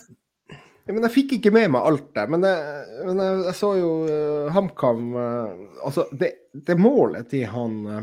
ja, 0.89 0.95
men 0.95 1.05
Jeg 1.05 1.13
fikk 1.13 1.33
ikke 1.37 1.51
med 1.53 1.67
meg 1.75 1.85
alt 1.85 2.07
der. 2.17 2.31
Men 2.33 2.45
jeg, 2.49 2.85
men 3.05 3.19
jeg, 3.21 3.41
jeg 3.51 3.57
så 3.59 3.75
jo 3.77 3.91
uh, 4.09 4.47
HamKam 4.55 5.03
uh, 5.13 5.51
Altså, 5.85 6.07
det, 6.17 6.31
det, 6.57 6.79
målet 6.81 7.29
til 7.29 7.45
han 7.53 7.75
uh, 7.85 7.99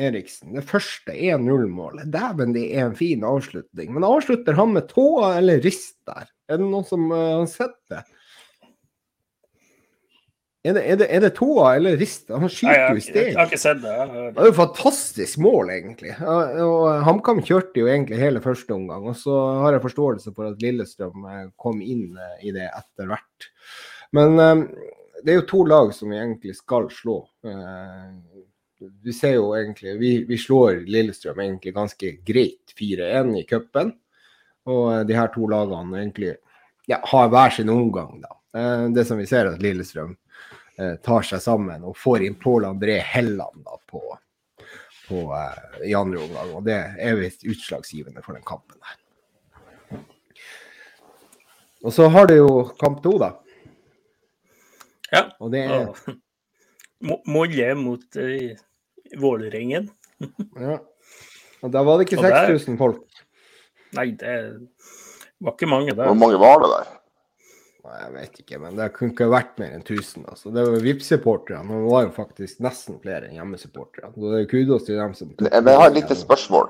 Eriksen, 0.00 0.52
det 0.52 0.66
første 0.68 1.14
1-0-målet, 1.16 2.10
dæven, 2.12 2.52
det 2.52 2.66
er 2.76 2.84
en 2.86 2.96
fin 2.96 3.24
avslutning. 3.26 3.90
Men 3.96 4.04
avslutter 4.04 4.52
han 4.56 4.76
med 4.76 4.86
tåa 4.92 5.32
eller 5.40 5.64
rist 5.64 5.96
der? 6.08 6.28
Er 6.48 6.60
det 6.60 6.68
noen 6.68 6.86
som 6.88 7.08
har 7.12 7.48
sett 7.50 7.76
det? 7.92 8.04
Er 10.60 10.74
det, 10.76 10.80
er, 10.84 10.96
det, 11.00 11.06
er 11.08 11.22
det, 11.24 11.30
tåa 11.38 11.70
eller 11.78 11.94
rista? 11.96 12.36
Han 12.36 12.50
skyter 12.52 12.90
jo 12.92 13.00
i 13.00 13.04
steg. 13.04 13.30
Jeg 13.30 13.36
har 13.38 13.46
ikke 13.48 13.58
sett 13.62 13.78
det. 13.80 13.94
Det 14.12 14.42
er 14.42 14.48
jo 14.50 14.56
fantastisk 14.58 15.40
mål, 15.40 15.70
egentlig. 15.72 16.12
Og 16.20 16.82
HamKam 17.06 17.40
kjørte 17.48 17.80
jo 17.80 17.88
egentlig 17.88 18.18
hele 18.20 18.42
første 18.44 18.76
omgang. 18.76 19.06
Og 19.08 19.16
så 19.16 19.38
har 19.62 19.72
jeg 19.72 19.84
forståelse 19.86 20.34
for 20.36 20.50
at 20.50 20.60
Lillestrøm 20.60 21.24
eh, 21.32 21.46
kom 21.56 21.80
inn 21.80 22.12
eh, 22.12 22.44
i 22.50 22.52
det 22.52 22.68
etter 22.68 23.08
hvert. 23.08 23.48
Men 24.12 24.36
um, 24.36 24.66
det 25.24 25.32
er 25.32 25.40
jo 25.40 25.48
to 25.48 25.64
lag 25.64 25.94
som 25.96 26.12
vi 26.12 26.20
egentlig 26.20 26.58
skal 26.58 26.92
slå. 26.92 27.16
Du 27.40 28.88
vi 29.04 29.12
ser 29.12 29.36
jo 29.36 29.50
egentlig 29.52 29.92
Vi, 30.00 30.10
vi 30.28 30.36
slår 30.40 30.86
Lillestrøm 30.88 31.40
egentlig 31.40 31.72
ganske 31.76 32.14
greit 32.26 32.72
4-1 32.76 33.36
i 33.40 33.46
cupen. 33.48 33.96
Og 34.68 35.08
de 35.08 35.16
her 35.16 35.32
to 35.32 35.48
lagene 35.48 36.02
egentlig 36.02 36.34
ja, 36.88 37.00
har 37.00 37.32
hver 37.32 37.56
sin 37.56 37.72
omgang, 37.72 38.20
da. 38.20 38.36
Det 38.92 39.06
som 39.06 39.20
vi 39.20 39.28
ser, 39.30 39.48
at 39.48 39.62
Lillestrøm 39.62 40.16
Eh, 40.16 40.29
tar 41.04 41.26
seg 41.26 41.42
sammen 41.44 41.84
og 41.84 41.98
får 41.98 42.24
inn 42.26 42.38
Pål 42.40 42.68
André 42.68 42.96
Helland 43.04 43.64
da, 43.66 43.76
på, 43.90 44.00
på, 45.08 45.22
uh, 45.32 45.80
i 45.84 45.94
andre 45.96 46.22
omgang. 46.24 46.54
Og 46.56 46.64
det 46.68 46.78
er 46.96 47.18
visst 47.20 47.44
utslagsgivende 47.44 48.24
for 48.24 48.38
den 48.38 48.46
kampen 48.48 48.80
her. 48.86 48.98
Og 51.80 51.94
så 51.96 52.10
har 52.12 52.28
du 52.28 52.36
jo 52.36 52.50
kamp 52.80 53.00
to, 53.04 53.14
da. 53.20 53.32
Ja. 55.10 55.24
Og 55.40 55.50
det 55.52 55.64
er 55.64 55.88
Molde 57.00 57.70
mot 57.80 58.20
uh, 58.20 58.50
Vålerengen. 59.20 59.88
ja. 60.68 60.78
Og 61.60 61.72
da 61.72 61.82
var 61.84 61.98
det 61.98 62.08
ikke 62.08 62.22
6000 62.22 62.78
folk. 62.80 63.04
Nei, 63.96 64.12
det 64.16 64.34
var 65.42 65.56
ikke 65.56 65.68
mange 65.68 65.92
der. 65.92 66.06
Hvor 66.06 66.18
mange 66.20 66.38
var 66.40 66.62
det 66.62 66.70
der? 66.72 66.96
Jeg 67.80 68.12
vet 68.12 68.40
ikke, 68.42 68.58
men 68.60 68.76
det 68.76 68.90
kunne 68.92 69.14
ikke 69.14 69.30
vært 69.32 69.54
mer 69.60 69.72
enn 69.72 69.84
1000. 69.84 70.26
Altså. 70.28 70.50
Det 70.52 70.64
var 70.66 70.82
VIP-supporterne, 70.84 71.64
og 71.64 71.86
det 71.86 71.92
var 71.94 72.02
jo 72.04 72.12
faktisk 72.16 72.60
nesten 72.64 72.98
flere 73.00 73.28
enn 73.28 73.38
hjemmesupporterne. 73.38 74.12
Så 74.14 74.32
det 74.32 74.40
er 74.42 74.50
kudos 74.50 74.84
til 74.86 75.00
dem 75.00 75.14
som 75.16 75.32
Men 75.40 75.70
Jeg 75.72 75.80
har 75.80 75.88
et 75.88 75.96
lite 75.96 76.16
spørsmål. 76.18 76.68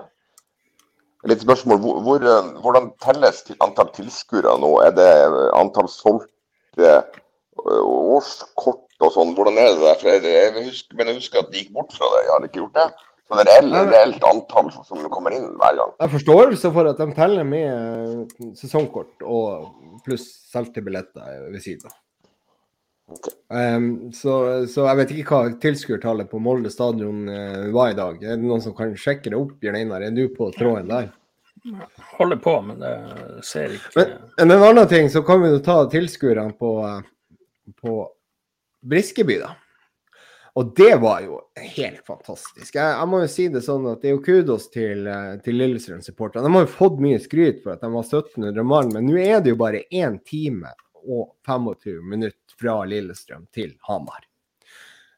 Litt 1.29 1.43
spørsmål. 1.43 1.81
Hvor, 1.83 1.99
hvor, 2.07 2.23
eh, 2.25 2.52
hvordan 2.63 2.93
telles 3.04 3.43
til 3.45 3.58
antall 3.61 3.91
tilskuere 3.97 4.54
nå? 4.63 4.71
Er 4.87 4.95
det 4.97 5.11
antall 5.58 5.91
solgte 5.93 6.95
eh, 6.95 7.82
årskort 7.82 9.04
og 9.04 9.13
sånn? 9.17 9.34
Hvordan 9.37 9.58
er 9.61 9.75
det 9.75 9.82
der? 9.82 10.06
Jeg, 10.15 10.25
jeg 10.30 10.67
husker, 10.71 10.97
men 10.97 11.11
jeg 11.11 11.21
husker 11.21 11.43
at 11.43 11.50
de 11.50 11.65
gikk 11.65 11.75
bort 11.76 11.93
fra 11.97 12.08
det. 12.15 12.23
Jeg 12.25 12.32
har 12.37 12.47
ikke 12.49 12.63
gjort 12.63 12.78
det? 12.78 13.09
Så 13.30 13.36
det 13.38 13.45
er 13.47 13.60
reelt, 13.62 13.93
reelt 13.93 14.25
antall 14.26 14.69
som 14.75 15.04
kommer 15.14 15.34
inn 15.36 15.52
hver 15.54 15.76
gang. 15.78 15.90
Jeg 15.95 16.02
har 16.02 16.12
forståelse 16.16 16.71
for 16.75 16.90
at 16.90 16.99
de 16.99 17.06
teller 17.14 17.47
med 17.47 17.69
eh, 17.71 18.49
sesongkort 18.58 19.23
og 19.23 19.69
pluss 20.02 20.25
solgte 20.50 20.82
billetter 20.82 21.45
ved 21.52 21.62
siden 21.62 21.86
av. 21.86 21.95
Okay. 23.10 23.36
Um, 23.50 24.10
så, 24.14 24.34
så, 24.71 24.84
jeg 24.86 24.99
vet 25.00 25.14
ikke 25.14 25.38
hva 25.38 25.54
tilskuertallet 25.62 26.30
på 26.30 26.43
Molde 26.43 26.71
stadion 26.75 27.25
uh, 27.30 27.71
var 27.75 27.95
i 27.95 27.97
dag. 27.99 28.19
Er 28.23 28.34
det 28.34 28.47
noen 28.47 28.62
som 28.66 28.75
kan 28.75 28.93
sjekke 28.99 29.30
det 29.30 29.38
opp, 29.38 29.56
Bjørn 29.62 29.78
Einar? 29.78 30.02
Er 30.06 30.14
du 30.14 30.25
på 30.34 30.50
tråden 30.54 30.90
der? 30.90 31.08
Holder 32.16 32.38
på, 32.43 32.54
men 32.66 32.82
det 32.82 32.93
ser 33.47 33.75
ikke 33.76 33.90
Men, 33.99 34.12
men 34.38 34.54
en 34.56 34.69
annen 34.73 34.90
ting, 34.90 35.10
så 35.12 35.23
kan 35.26 35.43
vi 35.43 35.50
jo 35.54 35.62
ta 35.62 35.82
tilskuerne 35.90 36.54
på, 36.58 36.76
uh, 36.82 37.75
på 37.78 37.97
Briskeby, 38.90 39.38
da. 39.43 39.54
Og 40.58 40.73
det 40.76 40.97
var 41.02 41.21
jo 41.23 41.39
helt 41.76 42.00
fantastisk. 42.06 42.75
Jeg, 42.75 42.82
jeg, 42.82 43.08
må 43.08 43.21
jo 43.23 43.30
si 43.30 43.47
det 43.52 43.63
sånn 43.65 43.86
at 43.91 44.02
det 44.02 44.10
er 44.10 44.17
jo 44.17 44.23
kudos 44.25 44.67
til, 44.75 45.06
eh, 45.06 45.36
til 45.45 45.58
Lillestrøm-supporterne. 45.60 46.49
De 46.49 46.58
har 46.58 46.67
jo 46.67 46.73
fått 46.73 46.99
mye 47.02 47.21
skryt 47.23 47.63
for 47.65 47.76
at 47.76 47.84
de 47.84 47.93
var 47.93 48.06
1700 48.06 48.67
mann, 48.67 48.91
men 48.95 49.06
nå 49.06 49.19
er 49.23 49.45
det 49.45 49.54
jo 49.54 49.60
bare 49.60 49.84
1 49.86 50.19
time 50.26 50.73
og 51.06 51.36
25 51.47 52.02
minutter 52.02 52.58
fra 52.60 52.80
Lillestrøm 52.84 53.47
til 53.54 53.76
Hamar. 53.89 54.26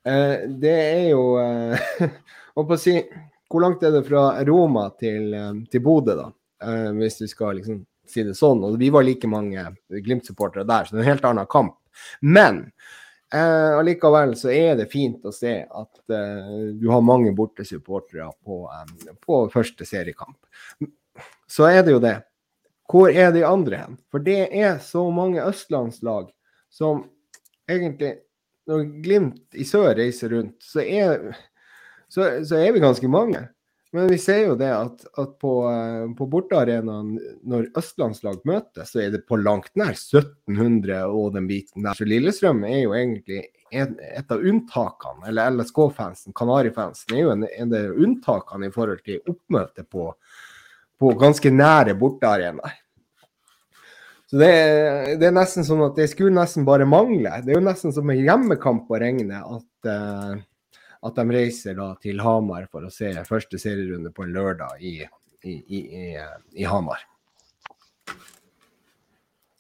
Eh, 0.05 0.49
det 0.49 0.77
er 0.77 1.09
jo 1.13 1.25
eh, 1.41 2.09
å 2.59 2.77
si, 2.77 2.97
Hvor 3.49 3.63
langt 3.63 3.83
er 3.87 3.95
det 3.95 4.05
fra 4.09 4.43
Roma 4.45 4.89
til, 4.99 5.33
eh, 5.35 5.53
til 5.71 5.85
Bodø, 5.85 6.19
da? 6.19 6.29
Eh, 6.63 6.91
hvis 6.99 7.21
du 7.23 7.27
skal 7.31 7.59
liksom 7.59 7.83
si 8.09 8.25
det 8.27 8.35
sånn. 8.39 8.65
Og 8.67 8.79
vi 8.81 8.91
var 8.93 9.07
like 9.07 9.29
mange 9.31 9.65
Glimt-supportere 9.89 10.67
der, 10.69 10.85
så 10.85 10.97
det 10.97 11.03
er 11.03 11.07
en 11.07 11.13
helt 11.15 11.31
annen 11.31 11.51
kamp. 11.51 11.79
Men 12.21 12.67
Eh, 13.35 13.79
allikevel 13.79 14.35
så 14.37 14.51
er 14.53 14.75
det 14.77 14.91
fint 14.93 15.23
å 15.25 15.31
se 15.33 15.55
at 15.65 16.01
eh, 16.13 16.73
du 16.77 16.85
har 16.93 17.05
mange 17.05 17.31
bortesupportere 17.33 18.27
på, 18.45 18.59
eh, 18.69 19.15
på 19.25 19.39
første 19.53 19.87
seriekamp. 19.89 20.37
Så 21.49 21.65
er 21.71 21.81
det 21.87 21.95
jo 21.95 22.03
det. 22.03 22.19
Hvor 22.93 23.09
er 23.09 23.33
de 23.33 23.47
andre 23.49 23.79
hen? 23.81 23.97
For 24.13 24.21
det 24.21 24.51
er 24.53 24.77
så 24.85 25.07
mange 25.15 25.41
østlandslag 25.45 26.29
som 26.73 27.07
egentlig 27.71 28.19
Når 28.69 28.85
Glimt 29.03 29.57
i 29.59 29.65
sør 29.67 29.97
reiser 29.99 30.31
rundt, 30.31 30.61
så 30.63 30.85
er, 30.85 31.33
så, 32.07 32.29
så 32.47 32.61
er 32.63 32.71
vi 32.77 32.83
ganske 32.85 33.09
mange. 33.11 33.41
Men 33.93 34.09
vi 34.09 34.17
ser 34.19 34.47
jo 34.47 34.55
det 34.57 34.71
at, 34.73 35.03
at 35.21 35.33
på, 35.43 35.53
eh, 35.69 36.05
på 36.17 36.27
bortearenaen, 36.33 37.11
når 37.45 37.67
østlandslag 37.77 38.39
møtes, 38.49 38.89
så 38.95 39.03
er 39.05 39.11
det 39.13 39.27
på 39.29 39.37
langt 39.37 39.69
nær 39.77 39.93
1700 39.93 41.03
og 41.13 41.35
den 41.35 41.49
biten 41.51 41.85
der. 41.85 41.99
Så 41.99 42.09
Lillestrøm 42.09 42.65
er 42.65 42.79
jo 42.87 42.95
egentlig 42.97 43.43
et, 43.69 43.93
et 44.01 44.33
av 44.33 44.41
unntakene, 44.41 45.27
eller 45.29 45.59
LSK-fansen, 45.59 46.33
Kanarifansen, 46.37 47.17
er 47.17 47.21
jo 47.27 47.35
en, 47.35 47.45
en 47.45 47.75
av 47.77 48.01
unntakene 48.07 48.71
i 48.71 48.73
forhold 48.73 49.03
til 49.05 49.21
oppmøte 49.29 49.85
på, 49.85 50.09
på 51.01 51.13
ganske 51.21 51.53
nære 51.53 51.97
bortearenaer. 52.01 52.79
Så 54.33 54.39
det, 54.41 54.53
det, 55.21 55.27
er 55.29 55.35
nesten 55.37 55.67
sånn 55.69 55.83
at 55.85 55.99
det 56.01 56.07
skulle 56.09 56.33
nesten 56.33 56.65
bare 56.65 56.89
mangle. 56.89 57.35
Det 57.45 57.53
er 57.53 57.59
jo 57.59 57.67
nesten 57.67 57.93
som 57.93 58.09
en 58.09 58.17
hjemmekamp 58.25 58.89
å 58.89 59.01
regne 59.03 59.43
at 59.45 59.91
uh, 59.93 60.39
at 61.03 61.19
de 61.19 61.25
reiser 61.35 61.75
da 61.79 61.93
til 62.03 62.21
Hamar 62.23 62.69
for 62.71 62.87
å 62.87 62.93
se 62.93 63.11
første 63.27 63.59
serierunde 63.61 64.13
på 64.15 64.27
en 64.27 64.35
lørdag 64.37 64.85
i, 64.87 65.01
i, 65.43 65.57
i, 65.79 65.81
i 66.63 66.69
Hamar. 66.69 67.03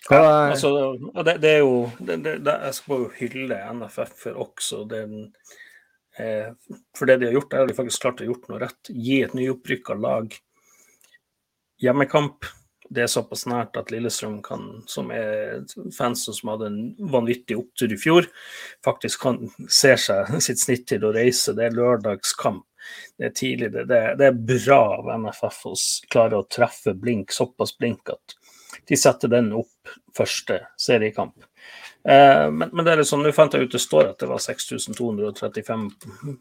Hva... 0.06 0.18
Ja, 0.18 0.30
altså, 0.52 0.70
det, 1.22 1.36
det, 1.42 1.50
er 1.50 1.60
jo 1.62 1.74
det, 2.02 2.16
det, 2.26 2.54
Jeg 2.66 2.74
skal 2.74 3.04
jo 3.04 3.10
hylle 3.20 3.58
NFF 3.78 4.16
for 4.24 4.40
også 4.42 4.80
den 4.90 5.12
eh, 6.18 6.50
For 6.98 7.06
det 7.06 7.20
de 7.20 7.28
har 7.28 7.36
gjort, 7.36 7.54
er 7.54 7.70
de 7.70 7.76
faktisk 7.76 8.02
klart 8.02 8.22
å 8.24 8.26
gjort 8.26 8.48
noe 8.50 8.58
rett. 8.64 8.90
Gi 8.90 9.20
et 9.22 9.36
nyopprykka 9.38 9.94
lag 9.98 10.34
hjemmekamp 11.82 12.50
det 12.92 13.04
er 13.04 13.10
såpass 13.10 13.46
nært 13.48 13.76
at 13.80 13.92
Lillestrøm, 13.92 14.40
kan, 14.44 14.66
som 14.90 15.10
er 15.14 15.62
fansen 15.96 16.36
som 16.36 16.52
hadde 16.52 16.68
en 16.68 16.80
vanvittig 17.12 17.56
opptur 17.58 17.92
i 17.94 17.98
fjor, 18.00 18.28
faktisk 18.84 19.24
kan, 19.24 19.40
se 19.68 19.94
seg 20.00 20.34
sitt 20.46 20.60
snitt 20.62 20.86
til 20.90 21.06
å 21.08 21.14
reise. 21.14 21.56
Det 21.56 21.68
er 21.68 21.78
lørdagskamp. 21.78 22.66
Det 23.18 23.28
er 23.28 23.34
tidlig. 23.38 23.70
Det, 23.72 23.86
det, 23.90 24.02
det 24.18 24.28
er 24.28 24.44
bra 24.52 24.80
av 24.98 25.12
NFF 25.22 25.60
å 25.70 25.74
klare 26.10 26.40
å 26.40 26.48
treffe 26.50 26.96
blink, 26.98 27.32
såpass 27.32 27.76
blink 27.78 28.10
at 28.12 28.36
de 28.88 28.98
setter 28.98 29.30
den 29.30 29.52
opp 29.54 29.92
første 30.16 30.58
seriekamp. 30.80 31.36
Eh, 32.08 32.48
men, 32.50 32.72
men, 32.72 32.82
det 32.82 32.94
er 32.94 33.02
liksom, 33.04 33.22
nå 33.22 33.30
fant 33.36 33.54
jeg 33.54 33.68
ut 33.68 33.76
det 33.76 33.80
står 33.82 34.10
at 34.10 34.22
det 34.22 34.28
var 34.30 34.42
6235 34.42 35.84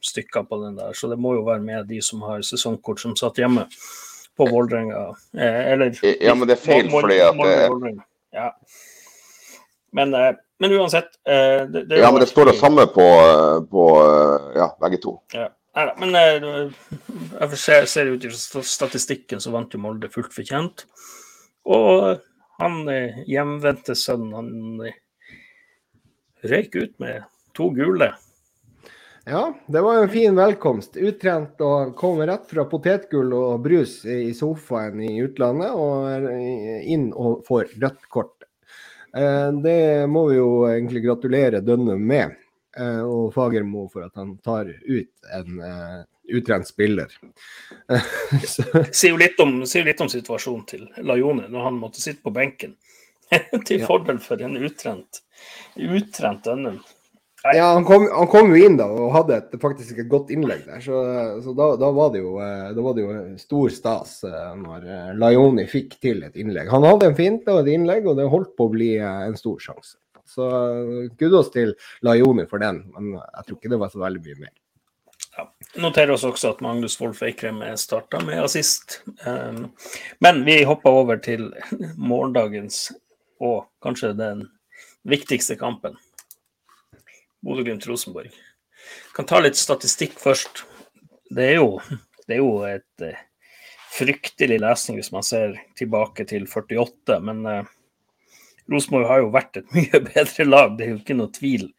stykker 0.09 0.47
på 0.49 0.61
den 0.63 0.79
der, 0.79 0.95
så 0.97 1.11
det 1.11 1.19
må 1.21 1.35
jo 1.37 1.45
være 1.45 1.61
med 1.61 1.91
de 1.91 2.01
som 2.03 2.23
har 2.25 2.41
sesongkort 2.45 3.03
som 3.03 3.13
satt 3.19 3.43
hjemme 3.43 3.67
på 4.37 4.47
Vålerenga. 4.47 5.09
Eh, 5.37 5.73
eller 5.73 5.99
Ja, 6.01 6.35
men 6.35 6.47
det 6.47 6.57
er 6.57 6.63
feil 6.63 6.89
fordi 6.93 7.19
at 7.25 7.43
Ja. 8.31 8.47
Men 9.91 10.13
eh, 10.15 10.33
men 10.61 10.73
uansett 10.77 11.09
eh, 11.27 11.65
det, 11.67 11.85
det 11.89 11.97
Ja, 11.97 12.11
men 12.11 12.19
det 12.21 12.27
står 12.29 12.45
det 12.45 12.59
samme 12.59 12.85
på, 12.85 13.01
eh, 13.01 13.63
på 13.65 13.85
eh, 14.05 14.51
ja, 14.55 14.67
begge 14.81 14.99
to. 15.01 15.15
Ja. 15.33 15.47
Neida, 15.73 15.93
men 15.97 16.15
eh, 16.15 16.73
jeg 17.39 17.57
ser, 17.57 17.87
ser 17.89 18.11
ut 18.11 18.27
fra 18.29 18.61
statistikken 18.61 19.41
så 19.41 19.53
vant 19.55 19.73
jo 19.73 19.81
Molde 19.81 20.11
fullt 20.13 20.35
fortjent. 20.35 20.83
Og 21.65 22.21
han 22.61 22.77
eh, 22.93 23.23
hjemvendte 23.25 23.95
sønnen, 23.97 24.35
han 24.37 24.85
eh, 24.85 24.99
røyk 26.51 26.77
ut 26.77 26.93
med 27.01 27.25
to 27.57 27.71
gule. 27.73 28.11
Ja, 29.25 29.53
det 29.67 29.81
var 29.81 29.95
en 29.95 30.09
fin 30.09 30.35
velkomst. 30.35 30.97
Uttrent 30.97 31.61
og 31.61 31.95
kom 31.95 32.21
rett 32.25 32.47
fra 32.49 32.65
potetgull 32.65 33.33
og 33.37 33.59
brus 33.61 33.99
i 34.09 34.31
sofaen 34.33 35.01
i 35.05 35.11
utlandet, 35.21 35.75
og 35.77 36.25
inn 36.81 37.11
og 37.13 37.43
får 37.45 37.75
rødt 37.83 38.07
kort. 38.09 38.47
Eh, 39.13 39.51
Det 39.63 40.07
må 40.09 40.25
vi 40.29 40.39
jo 40.39 40.47
egentlig 40.65 41.03
gratulere 41.05 41.61
Dønnum 41.61 42.01
med, 42.07 42.33
eh, 42.77 43.01
og 43.01 43.33
Fagermo 43.35 43.85
for 43.93 44.07
at 44.07 44.15
han 44.17 44.37
tar 44.41 44.71
ut 44.71 45.29
en 45.37 45.59
eh, 45.67 45.99
utrent 46.33 46.67
spiller. 46.67 47.13
Sier 48.47 49.11
jo 49.11 49.19
litt 49.21 49.37
om, 49.39 49.59
litt 49.61 50.01
om 50.01 50.09
situasjonen 50.09 50.65
til 50.65 50.87
Lajone 50.97 51.45
når 51.51 51.67
han 51.67 51.77
måtte 51.77 52.01
sitte 52.01 52.23
på 52.25 52.33
benken. 52.33 52.73
til 53.67 53.85
fordel 53.85 54.17
for 54.19 54.41
en 54.43 54.57
utrent, 54.57 55.21
utrent 55.77 56.43
Dønnum. 56.43 56.81
Ja, 57.43 57.73
han 57.73 57.85
kom, 57.85 58.07
han 58.15 58.27
kom 58.27 58.51
jo 58.53 58.65
inn 58.65 58.75
da 58.77 58.85
og 58.85 59.13
hadde 59.15 59.37
et, 59.39 59.55
faktisk 59.61 59.97
et 60.03 60.09
godt 60.09 60.29
innlegg 60.33 60.61
der, 60.67 60.81
så, 60.83 60.99
så 61.41 61.55
da, 61.57 61.71
da, 61.81 61.89
var 61.95 62.11
det 62.13 62.21
jo, 62.21 62.35
eh, 62.43 62.67
da 62.77 62.85
var 62.85 62.93
det 62.97 63.05
jo 63.05 63.15
stor 63.41 63.73
stas 63.73 64.19
eh, 64.29 64.51
når 64.59 64.85
eh, 64.85 65.07
Laioni 65.17 65.65
fikk 65.69 65.97
til 66.03 66.21
et 66.27 66.37
innlegg. 66.37 66.69
Han 66.69 66.85
hadde 66.85 67.09
en 67.09 67.17
finte 67.17 67.53
og 67.53 67.63
et 67.63 67.71
innlegg, 67.73 68.05
og 68.05 68.19
det 68.19 68.29
holdt 68.29 68.53
på 68.57 68.69
å 68.69 68.73
bli 68.75 68.91
en 69.01 69.37
stor 69.39 69.57
sjanse. 69.63 69.97
Så 70.31 70.45
kudos 71.19 71.49
til 71.51 71.73
Laioni 72.05 72.45
for 72.47 72.61
den, 72.61 72.83
men 72.93 73.17
jeg 73.17 73.47
tror 73.47 73.57
ikke 73.57 73.73
det 73.73 73.81
var 73.81 73.91
så 73.91 74.03
veldig 74.03 74.21
mye 74.27 74.43
mer. 74.45 74.53
Ja. 75.31 75.47
Noterer 75.81 76.13
oss 76.13 76.27
også 76.27 76.53
at 76.53 76.61
Magnus 76.63 76.99
Wolff 77.01 77.23
Eikrem 77.25 77.63
starta 77.79 78.21
med 78.23 78.43
assist. 78.43 78.99
Um, 79.25 79.71
men 80.23 80.43
vi 80.45 80.61
hopper 80.67 81.01
over 81.01 81.19
til 81.23 81.49
morgendagens 81.97 82.89
og 83.41 83.65
kanskje 83.83 84.13
den 84.19 84.45
viktigste 85.07 85.57
kampen. 85.57 85.97
Bodø-Glimt-Rosenborg. 87.45 88.31
Kan 89.15 89.27
ta 89.29 89.41
litt 89.41 89.59
statistikk 89.59 90.17
først. 90.21 90.63
Det 91.31 91.51
er 91.53 91.59
jo, 91.59 91.77
det 92.27 92.37
er 92.37 92.41
jo 92.41 92.55
et 92.67 93.05
uh, 93.05 93.21
fryktelig 93.95 94.59
lesning 94.61 94.99
hvis 94.99 95.11
man 95.13 95.25
ser 95.25 95.55
tilbake 95.79 96.25
til 96.29 96.47
48, 96.47 97.19
men 97.27 97.45
uh, 97.47 97.71
Rosenborg 98.71 99.09
har 99.09 99.23
jo 99.23 99.31
vært 99.33 99.61
et 99.61 99.71
mye 99.77 100.03
bedre 100.09 100.47
lag. 100.47 100.75
Det 100.77 100.87
er 100.87 100.93
jo 100.93 100.99
ikke 101.01 101.17
noe 101.17 101.33
tvil 101.35 101.69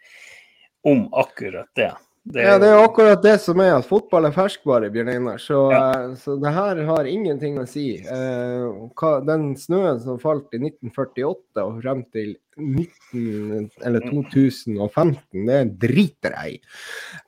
om 0.88 1.06
akkurat 1.14 1.70
det. 1.78 1.92
Det 2.24 2.42
Ja, 2.42 2.58
det 2.58 2.68
er 2.70 2.78
akkurat 2.84 3.22
det 3.22 3.40
som 3.42 3.58
er 3.60 3.72
at 3.74 3.86
fotball 3.88 4.24
er 4.28 4.32
ferskvare, 4.34 4.90
Bjørn 4.94 5.08
Einar. 5.10 5.38
Så, 5.42 5.70
Ja. 5.72 6.14
så 6.14 6.36
det 6.40 6.52
her 6.54 6.84
har 6.86 7.04
ingenting 7.04 7.58
å 7.58 7.66
si. 7.66 7.96
Eh, 7.98 8.90
den 9.26 9.56
snøen 9.56 9.98
som 10.00 10.18
falt 10.22 10.46
i 10.54 10.58
1948 10.58 11.64
og 11.64 11.82
frem 11.82 12.04
til 12.12 12.36
19, 12.56 13.70
eller 13.82 14.00
2015, 14.06 15.46
det 15.46 15.78
driter 15.80 16.30
jeg 16.30 16.52
i. 16.54 16.60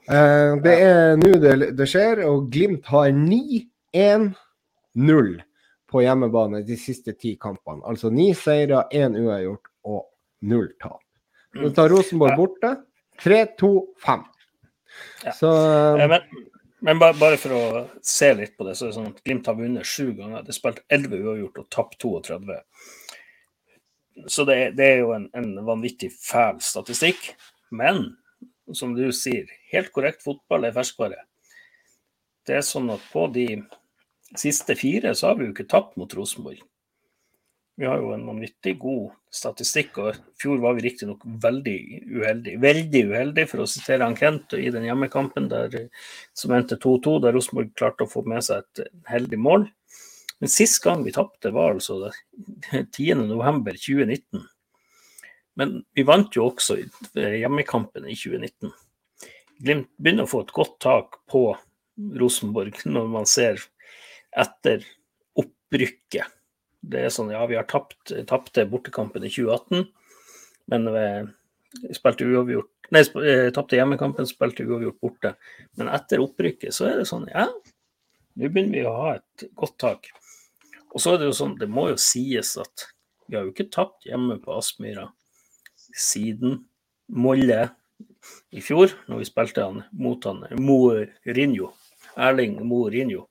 Eh, 0.09 0.57
det 0.63 0.81
er 0.81 1.17
nå 1.17 1.33
det, 1.41 1.77
det 1.77 1.87
skjer, 1.89 2.25
og 2.29 2.51
Glimt 2.53 2.85
har 2.87 3.11
9-1-0 3.11 5.43
på 5.91 6.01
hjemmebane 6.03 6.65
de 6.67 6.77
siste 6.77 7.13
ti 7.19 7.37
kampene. 7.37 7.83
Altså 7.85 8.11
ni 8.13 8.33
seire, 8.33 8.85
én 8.93 9.17
uavgjort 9.19 9.67
og 9.85 10.05
null 10.43 10.69
tap. 10.81 11.01
Så 11.55 11.71
tar 11.75 11.89
Rosenborg 11.89 12.37
borte. 12.39 12.77
3-2-5. 13.23 14.25
Ja. 15.25 15.33
Så 15.37 15.51
Eh, 15.99 16.09
Men, 16.09 16.21
men 16.85 16.99
bare, 17.01 17.17
bare 17.21 17.39
for 17.41 17.55
å 17.57 17.85
se 18.05 18.33
litt 18.37 18.57
på 18.59 18.67
det, 18.69 18.75
så 18.77 18.87
er 18.87 18.91
det 18.93 18.97
sånn 18.99 19.13
at 19.13 19.23
Glimt 19.25 19.47
har 19.49 19.57
vunnet 19.57 19.89
sju 19.89 20.13
ganger. 20.19 20.43
Det 20.45 20.53
er 20.53 20.59
spilt 20.59 20.83
11 20.93 21.23
uavgjort 21.23 21.63
og 21.63 21.71
tapt 21.73 21.97
32. 22.03 22.59
Så 24.31 24.45
det, 24.47 24.59
det 24.79 24.91
er 24.91 25.01
jo 25.03 25.15
en, 25.17 25.31
en 25.35 25.55
vanvittig 25.67 26.11
fæl 26.15 26.61
statistikk. 26.63 27.33
Men 27.75 28.13
som 28.73 28.93
du 28.97 29.07
sier, 29.13 29.49
helt 29.73 29.91
korrekt, 29.93 30.23
fotball 30.25 30.69
er 30.69 30.77
ferskvare. 30.77 31.25
Det 32.45 32.59
er 32.59 32.65
sånn 32.67 32.93
at 32.93 33.03
på 33.13 33.27
de 33.33 33.49
siste 34.37 34.77
fire 34.77 35.15
så 35.17 35.31
har 35.31 35.39
vi 35.39 35.49
jo 35.49 35.55
ikke 35.55 35.69
tapt 35.71 35.97
mot 36.01 36.13
Rosenborg. 36.17 36.61
Vi 37.77 37.87
har 37.87 37.99
jo 37.99 38.13
en 38.15 38.27
vanvittig 38.29 38.77
god 38.79 39.15
statistikk, 39.35 39.97
og 39.99 40.15
i 40.15 40.37
fjor 40.39 40.61
var 40.63 40.77
vi 40.77 40.85
riktignok 40.85 41.25
veldig 41.43 41.79
uheldige. 42.07 42.61
Veldig 42.63 43.01
uheldige, 43.11 43.51
for 43.51 43.65
å 43.65 43.71
sitere 43.71 44.07
han 44.07 44.15
Kent 44.19 44.55
i 44.55 44.69
den 44.71 44.87
hjemmekampen 44.87 45.49
der, 45.51 45.75
som 46.39 46.55
endte 46.55 46.79
2-2, 46.79 47.17
der 47.25 47.35
Rosenborg 47.35 47.73
klarte 47.75 48.07
å 48.07 48.13
få 48.13 48.23
med 48.31 48.47
seg 48.47 48.63
et 48.63 48.95
heldig 49.11 49.41
mål. 49.43 49.67
Men 50.39 50.53
sist 50.53 50.83
gang 50.85 51.03
vi 51.07 51.15
tapte, 51.15 51.51
var 51.55 51.75
altså 51.75 51.99
det 52.05 52.15
10.11.2019. 52.95 54.47
Men 55.59 55.77
vi 55.95 56.07
vant 56.07 56.35
jo 56.35 56.49
også 56.51 56.79
hjemmekampen 57.15 58.07
i 58.07 58.15
2019. 58.19 58.71
Glimt 59.65 59.91
begynner 60.03 60.27
å 60.27 60.31
få 60.31 60.43
et 60.45 60.55
godt 60.55 60.79
tak 60.83 61.21
på 61.31 61.47
Rosenborg 62.19 62.81
når 62.87 63.11
man 63.11 63.27
ser 63.31 63.63
etter 64.35 64.83
opprykket. 65.39 66.27
Det 66.91 67.05
er 67.07 67.13
sånn, 67.13 67.33
ja, 67.33 67.45
vi 67.49 67.57
har 67.57 67.67
tapt 67.71 68.13
tapte 68.29 68.67
bortekampen 68.69 69.25
i 69.25 69.33
2018, 69.33 69.87
men 70.73 70.91
vi 70.93 71.95
spilte 71.97 72.29
uavgjort 72.29 72.71
Nei, 72.93 73.01
eh, 73.25 73.49
tapte 73.55 73.79
hjemmekampen, 73.79 74.27
spilte 74.29 74.67
uavgjort 74.69 74.99
borte. 75.01 75.31
Men 75.81 75.89
etter 75.89 76.21
opprykket 76.21 76.75
så 76.77 76.91
er 76.91 76.99
det 77.01 77.07
sånn, 77.09 77.25
ja, 77.33 77.47
nå 78.37 78.51
begynner 78.51 78.77
vi 78.77 78.85
å 78.85 78.93
ha 78.99 79.15
et 79.17 79.47
godt 79.57 79.79
tak. 79.81 80.11
Og 80.93 81.03
så 81.03 81.15
er 81.15 81.23
det 81.23 81.31
jo 81.31 81.39
sånn, 81.39 81.57
det 81.59 81.71
må 81.73 81.89
jo 81.91 81.97
sies 81.99 82.55
at 82.61 82.89
vi 83.27 83.39
har 83.39 83.47
jo 83.47 83.55
ikke 83.55 83.71
tapt 83.73 84.05
hjemme 84.07 84.37
på 84.43 84.53
Aspmyra 84.55 85.09
siden 85.97 86.61
Molle 87.09 87.71
i 88.55 88.63
fjor, 88.65 88.93
når 89.09 89.23
vi 89.23 89.29
spilte 89.29 89.65
han 89.65 89.83
mot 89.97 90.29
han 90.29 90.45
Mourinho. 90.61 91.73
Erling 92.15 92.61
Mourinho. 92.69 93.27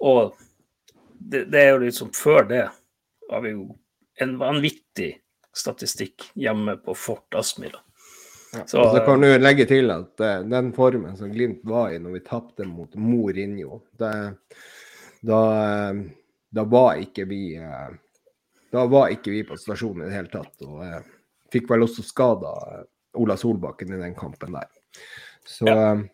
Og 0.00 0.34
det, 1.20 1.44
det 1.52 1.60
er 1.62 1.70
jo 1.74 1.82
liksom 1.84 2.10
før 2.16 2.48
det 2.48 2.64
har 3.30 3.44
vi 3.44 3.52
jo 3.54 3.66
en 4.20 4.34
vanvittig 4.40 5.12
statistikk 5.56 6.30
hjemme 6.38 6.76
på 6.84 6.94
Fort 6.96 7.34
Aspmyra. 7.38 7.80
Ja, 8.52 8.64
Så- 8.66 8.80
og 8.82 8.96
så 8.96 9.04
kan 9.06 9.22
du 9.22 9.28
legge 9.38 9.66
til 9.70 9.90
at 9.94 10.20
uh, 10.20 10.42
den 10.42 10.72
formen 10.74 11.16
som 11.16 11.30
Glimt 11.32 11.60
var 11.64 11.92
i 11.94 11.98
når 12.02 12.16
vi 12.18 12.20
tapte 12.26 12.66
mot 12.66 12.94
Mourinho, 12.98 13.80
det, 13.98 14.12
da, 15.22 15.40
eh, 15.90 16.00
da 16.50 16.64
var 16.64 16.98
ikke 16.98 17.26
vi 17.30 17.42
uh, 17.60 17.90
Da 18.72 18.86
var 18.86 19.10
ikke 19.10 19.30
vi 19.34 19.42
på 19.44 19.56
stasjonen 19.58 20.04
i 20.04 20.08
det 20.08 20.14
hele 20.14 20.30
tatt. 20.30 20.62
Og 20.62 21.04
fikk 21.50 21.66
vel 21.72 21.82
også 21.82 22.04
skada 22.06 22.52
Ola 23.18 23.34
Solbakken 23.36 23.96
i 23.96 23.98
den 23.98 24.14
kampen 24.14 24.54
der. 24.54 24.68
Så, 25.42 25.66
eh, 25.66 26.04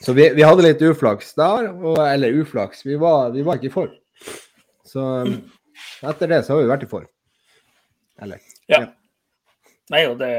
så 0.00 0.12
vi, 0.16 0.30
vi 0.34 0.42
hadde 0.42 0.64
litt 0.64 0.82
uflaks 0.82 1.34
der. 1.36 1.70
Og, 1.74 1.98
eller 2.08 2.40
uflaks, 2.40 2.86
vi 2.86 2.96
var, 3.00 3.30
vi 3.34 3.44
var 3.46 3.58
ikke 3.58 3.68
i 3.68 3.74
form. 3.74 3.96
Så 4.88 5.06
eh, 5.20 5.34
etter 6.08 6.32
det 6.32 6.42
så 6.46 6.54
har 6.54 6.62
vi 6.62 6.70
vært 6.70 6.86
i 6.86 6.90
form. 6.90 7.10
Eller? 8.20 8.40
Ja. 8.70 8.84
Nei, 9.90 10.04
og 10.08 10.16
det, 10.20 10.32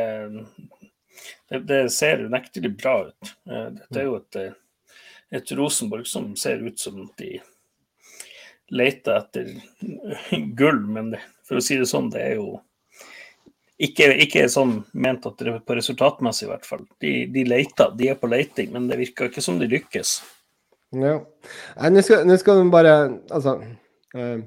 det, 1.50 1.62
det 1.70 1.82
ser 1.94 2.26
unektelig 2.26 2.74
bra 2.80 2.96
ut. 3.10 3.34
Eh, 3.50 3.68
Dette 3.78 4.02
er 4.02 4.10
jo 4.10 4.18
et, 4.18 4.40
eh, 4.42 4.98
et 5.38 5.54
Rosenborg 5.58 6.10
som 6.10 6.32
ser 6.40 6.64
ut 6.66 6.82
som 6.82 7.04
de 7.22 7.36
leter 8.72 9.20
etter 9.20 9.54
gull, 10.58 10.82
men 10.88 11.14
det, 11.14 11.22
for 11.48 11.60
å 11.60 11.66
si 11.66 11.78
det 11.78 11.90
sånn, 11.92 12.10
det 12.14 12.24
er 12.24 12.38
jo 12.40 12.56
ikke, 13.82 14.12
ikke 14.26 14.46
sånn 14.52 14.76
ment 14.94 15.26
at 15.26 15.40
det 15.40 15.50
er 15.50 15.64
på 15.66 15.78
resultatmessig, 15.78 16.46
i 16.48 16.52
hvert 16.52 16.68
fall. 16.68 16.84
De, 17.02 17.14
de 17.34 17.46
leter, 17.48 17.96
de 17.98 18.12
er 18.12 18.20
på 18.20 18.30
leiting, 18.30 18.70
men 18.76 18.86
det 18.90 19.00
virker 19.00 19.32
ikke 19.32 19.44
som 19.44 19.58
de 19.62 19.70
lykkes. 19.72 20.20
Ja. 20.92 21.16
Nå 21.90 22.04
skal, 22.04 22.26
nå 22.28 22.36
skal 22.36 22.58
du 22.60 22.68
bare 22.68 22.94
Altså 23.32 23.54
eh, 24.12 24.42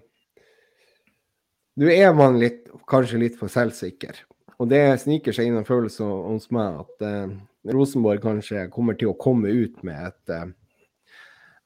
Nå 1.81 1.87
er 1.89 2.11
man 2.13 2.37
litt, 2.37 2.67
kanskje 2.91 3.23
litt 3.23 3.39
for 3.39 3.49
selvsikker. 3.49 4.19
Og 4.61 4.69
det 4.69 4.83
sniker 5.01 5.33
seg 5.35 5.49
inn 5.49 5.57
en 5.57 5.67
følelse 5.67 6.05
hos 6.05 6.51
meg 6.55 6.83
at 6.85 7.07
eh, 7.09 7.33
Rosenborg 7.73 8.21
kanskje 8.23 8.69
kommer 8.71 8.99
til 9.01 9.11
å 9.11 9.17
komme 9.19 9.51
ut 9.51 9.81
med 9.89 10.13
et, 10.13 10.35
eh, 10.37 11.17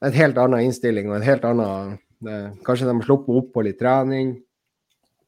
et 0.07 0.17
helt 0.17 0.39
annen 0.41 0.69
innstilling 0.69 1.11
og 1.11 1.19
et 1.19 1.27
helt 1.27 1.45
annet 1.47 1.99
Kanskje 2.19 2.83
de 2.83 2.97
slipper 2.99 3.37
opp 3.39 3.53
på 3.53 3.61
litt 3.63 3.77
trening. 3.79 4.33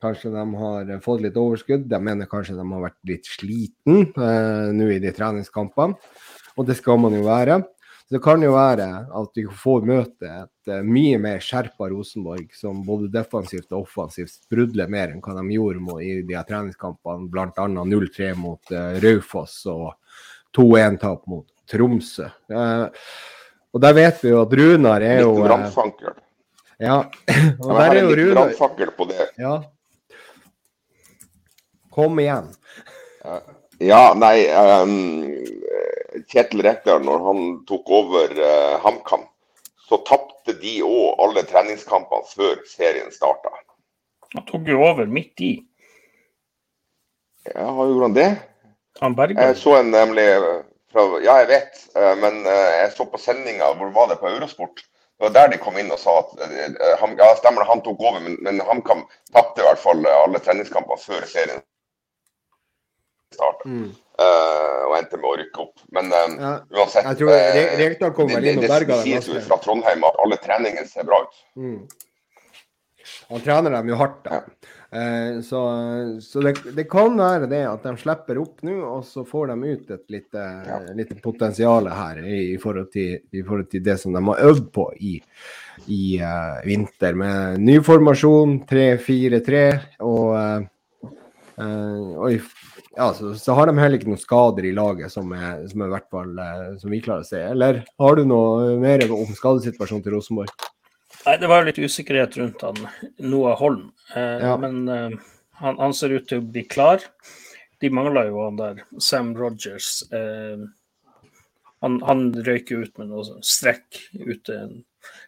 Kanskje 0.01 0.31
de 0.33 0.45
har 0.61 0.89
eh, 0.89 1.01
fått 1.03 1.21
litt 1.25 1.37
overskudd. 1.37 1.89
Jeg 1.91 2.07
mener 2.07 2.29
kanskje 2.29 2.57
de 2.57 2.65
har 2.65 2.87
vært 2.87 2.99
litt 3.09 3.29
sliten 3.29 4.07
eh, 4.09 4.71
nå 4.75 4.89
i 4.95 5.01
de 5.03 5.13
treningskampene. 5.15 5.99
Og 6.57 6.67
det 6.67 6.77
skal 6.79 6.99
man 7.01 7.15
jo 7.15 7.23
være. 7.27 7.61
Så 8.11 8.17
det 8.17 8.23
kan 8.25 8.41
jo 8.43 8.51
være 8.51 8.85
at 9.15 9.37
vi 9.39 9.45
får 9.55 9.85
møte 9.87 10.27
et 10.27 10.67
uh, 10.67 10.81
mye 10.83 11.15
mer 11.23 11.39
skjerpa 11.39 11.87
Rosenborg, 11.93 12.49
som 12.51 12.81
både 12.83 13.07
defensivt 13.13 13.71
og 13.71 13.85
offensivt 13.85 14.33
sprudler 14.33 14.91
mer 14.91 15.13
enn 15.13 15.21
hva 15.23 15.37
de 15.37 15.55
gjorde 15.55 15.95
i 16.03 16.17
de 16.27 16.41
treningskampene, 16.49 17.29
bl.a. 17.31 17.67
0-3 17.71 18.33
mot 18.35 18.73
eh, 18.75 18.97
Raufoss 19.05 19.61
og 19.71 19.93
2-1-tap 20.59 21.23
mot 21.31 21.47
Tromsø. 21.71 22.27
Eh, 22.51 22.83
og 23.71 23.85
der 23.85 23.95
vet 23.95 24.19
vi 24.25 24.33
jo 24.33 24.41
at 24.43 24.57
Runar 24.59 25.07
er 25.07 25.23
jo 25.23 25.31
Litt. 25.39 26.11
Ja. 26.83 26.97
og 27.63 27.71
der 27.77 27.85
er 27.85 28.01
jo 28.01 28.11
Runar 28.11 28.41
brannfakkel 28.41 28.91
på 28.97 29.07
det. 29.13 29.29
Ja. 29.39 29.61
Kom 31.91 32.19
igjen. 32.19 32.51
Ja, 33.81 34.13
nei 34.13 34.45
um, 34.53 34.93
Kjetil 36.29 36.61
Rekdal, 36.65 37.01
når 37.05 37.23
han 37.25 37.41
tok 37.69 37.89
over 37.91 38.33
uh, 38.37 38.77
HamKam, 38.83 39.23
så 39.89 39.97
tapte 40.07 40.53
de 40.61 40.77
òg 40.85 41.21
alle 41.23 41.43
treningskampene 41.49 42.27
før 42.29 42.61
serien 42.69 43.09
starta. 43.13 43.51
Han 44.35 44.45
tok 44.47 44.69
jo 44.69 44.83
over 44.85 45.09
midt 45.09 45.43
i. 45.43 45.51
Ja, 47.49 47.71
gjorde 47.73 48.05
han 48.05 48.15
det? 48.19 48.29
Han 49.01 49.17
berga. 49.17 49.49
Jeg 49.49 49.57
så 49.59 49.79
en 49.79 49.89
nemlig 49.95 50.27
fra, 50.93 51.07
Ja, 51.25 51.39
jeg 51.41 51.49
vet, 51.49 51.83
uh, 51.97 52.13
men 52.21 52.43
uh, 52.45 52.69
jeg 52.83 52.93
så 52.93 53.09
på 53.09 53.19
sendinga, 53.21 53.73
hvor 53.79 53.91
var 53.97 54.13
det 54.13 54.21
på 54.21 54.29
Eurosport? 54.29 54.85
Det 55.17 55.27
var 55.27 55.35
der 55.35 55.51
de 55.51 55.61
kom 55.61 55.75
inn 55.77 55.91
og 55.93 55.99
sa 56.01 56.15
at 56.21 56.31
han, 57.01 57.17
ja, 57.17 57.33
stemmer 57.37 57.65
han 57.69 57.81
tok 57.85 57.99
over, 58.01 58.21
men, 58.21 58.39
men 58.41 58.61
HamKam 58.65 59.03
tapte 59.33 59.61
i 59.61 59.67
hvert 59.67 59.81
fall 59.81 60.01
alle 60.09 60.41
treningskamper 60.41 60.97
før 60.97 61.27
serien 61.29 61.61
starta. 63.35 63.69
Mm. 63.69 63.89
Uh, 64.21 64.81
og 64.89 64.97
endte 64.99 65.17
med 65.17 65.29
å 65.31 65.37
rykke 65.39 65.63
opp. 65.63 65.83
Men 65.95 66.11
um, 66.11 66.37
ja. 66.37 66.51
uansett 66.77 67.07
Jeg 67.07 67.21
tror 67.21 67.31
Re 67.33 67.63
Rekdal 67.79 68.13
kom 68.17 68.29
vel 68.29 68.51
inn 68.51 68.61
og 68.61 68.67
berger 68.67 68.93
dem. 68.93 69.07
Det 69.07 69.23
sies 69.23 69.31
jo 69.31 69.41
fra 69.47 69.57
Trondheim 69.63 70.05
at 70.07 70.19
alle 70.23 70.37
treningene 70.43 70.89
ser 70.89 71.07
bra 71.07 71.23
ut. 71.25 71.41
Mm. 71.57 71.79
Han 73.31 73.41
trener 73.41 73.73
dem 73.73 73.89
jo 73.91 73.97
hardt, 73.99 74.21
da. 74.27 74.41
Ja. 74.41 74.77
Uh, 74.91 75.39
så, 75.41 75.59
så 76.19 76.41
det, 76.43 76.51
det, 76.75 76.83
kan 76.91 77.15
være 77.15 77.47
det 77.47 77.61
at 77.63 77.85
de 77.87 77.93
slipper 77.95 78.41
opp 78.41 78.59
nå, 78.67 78.73
og 78.83 79.05
så 79.07 79.23
får 79.23 79.53
de 79.53 79.69
ut 79.71 79.93
et 79.95 80.03
lite, 80.11 80.47
ja. 80.67 80.79
lite 80.97 81.15
potensial 81.23 81.87
her 81.87 82.19
i, 82.25 82.41
i, 82.51 82.57
forhold 82.59 82.89
til, 82.91 83.21
i, 83.31 83.39
forhold 83.39 83.69
til, 83.71 83.85
det 83.85 83.95
som 84.01 84.11
de 84.11 84.23
har 84.27 84.43
øvd 84.49 84.67
på 84.75 84.89
i, 84.99 85.13
i 85.87 86.03
uh, 86.19 86.59
vinter. 86.67 87.15
Med 87.15 87.63
ny 87.63 87.79
formasjon, 87.87 88.59
3-4-3, 88.67 89.63
og, 90.03 90.67
og 91.59 92.27
i 92.31 92.37
ja, 92.95 93.13
så, 93.13 93.35
så, 93.35 93.53
har 93.55 93.69
de 93.69 93.77
heller 93.79 93.99
ikke 93.99 94.09
noen 94.09 94.19
skader 94.19 94.65
i 94.67 94.73
laget 94.75 95.13
som, 95.13 95.29
er, 95.31 95.63
som, 95.71 95.83
er 95.85 95.93
fall, 96.11 96.33
eh, 96.43 96.65
som 96.81 96.91
vi 96.91 96.99
klarer 97.03 97.23
å 97.23 97.29
se. 97.29 97.39
Eller 97.53 97.83
har 98.03 98.17
du 98.19 98.25
noe 98.27 98.73
mer 98.81 99.05
om 99.07 99.31
skadesituasjonen 99.37 100.03
til 100.03 100.15
Rosenborg? 100.17 100.67
Nei, 101.21 101.37
Det 101.39 101.51
var 101.51 101.67
litt 101.67 101.79
usikkerhet 101.79 102.35
rundt 102.41 102.65
han 102.67 102.81
Noah 103.23 103.55
Holm. 103.61 103.87
Eh, 104.15 104.43
ja. 104.43 104.57
Men 104.59 104.83
eh, 104.91 105.15
han, 105.61 105.79
han, 105.79 105.95
ser 105.95 106.17
ut 106.17 106.27
til 106.27 106.43
å 106.43 106.49
bli 106.51 106.65
klar. 106.67 107.05
De 107.81 107.89
mangler 107.93 108.27
jo 108.29 108.43
han 108.43 108.59
der, 108.59 108.83
Sam 108.99 109.31
Rogers. 109.39 110.01
Eh, 110.11 110.67
han, 111.81 111.99
han 112.05 112.27
røyker 112.43 112.83
ut 112.83 112.99
med 112.99 113.13
noe 113.13 113.39
strekk 113.39 114.03
ute. 114.19 114.59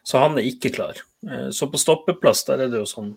Så 0.04 0.20
han 0.20 0.36
er 0.36 0.52
ikke 0.52 0.74
klar. 0.74 1.00
Eh, 1.24 1.48
så 1.48 1.72
på 1.72 1.80
stoppeplass 1.80 2.44
der 2.50 2.66
er 2.66 2.74
det 2.74 2.84
jo 2.84 2.90
sånn 2.92 3.14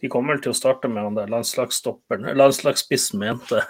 de 0.00 0.10
kommer 0.12 0.38
til 0.42 0.52
å 0.52 0.56
starte 0.56 0.90
med 0.90 1.02
han 1.02 1.16
der 1.16 1.30
landslagsstopperen, 1.32 2.30
landslagsspissen 2.38 3.18
mente. 3.22 3.64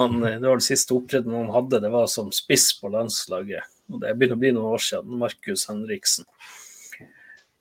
Han, 0.00 0.22
det 0.24 0.40
var 0.40 0.56
den 0.56 0.64
siste 0.64 0.94
opptredenen 0.96 1.44
han 1.44 1.54
hadde, 1.54 1.82
det 1.84 1.90
var 1.92 2.06
som 2.10 2.30
spiss 2.34 2.70
på 2.80 2.90
landslaget. 2.90 3.68
Og 3.92 4.00
Det 4.02 4.14
begynner 4.16 4.38
å 4.38 4.42
bli 4.42 4.52
noen 4.56 4.74
år 4.74 4.82
siden. 4.82 5.18
Markus 5.20 5.66
Henriksen. 5.68 6.26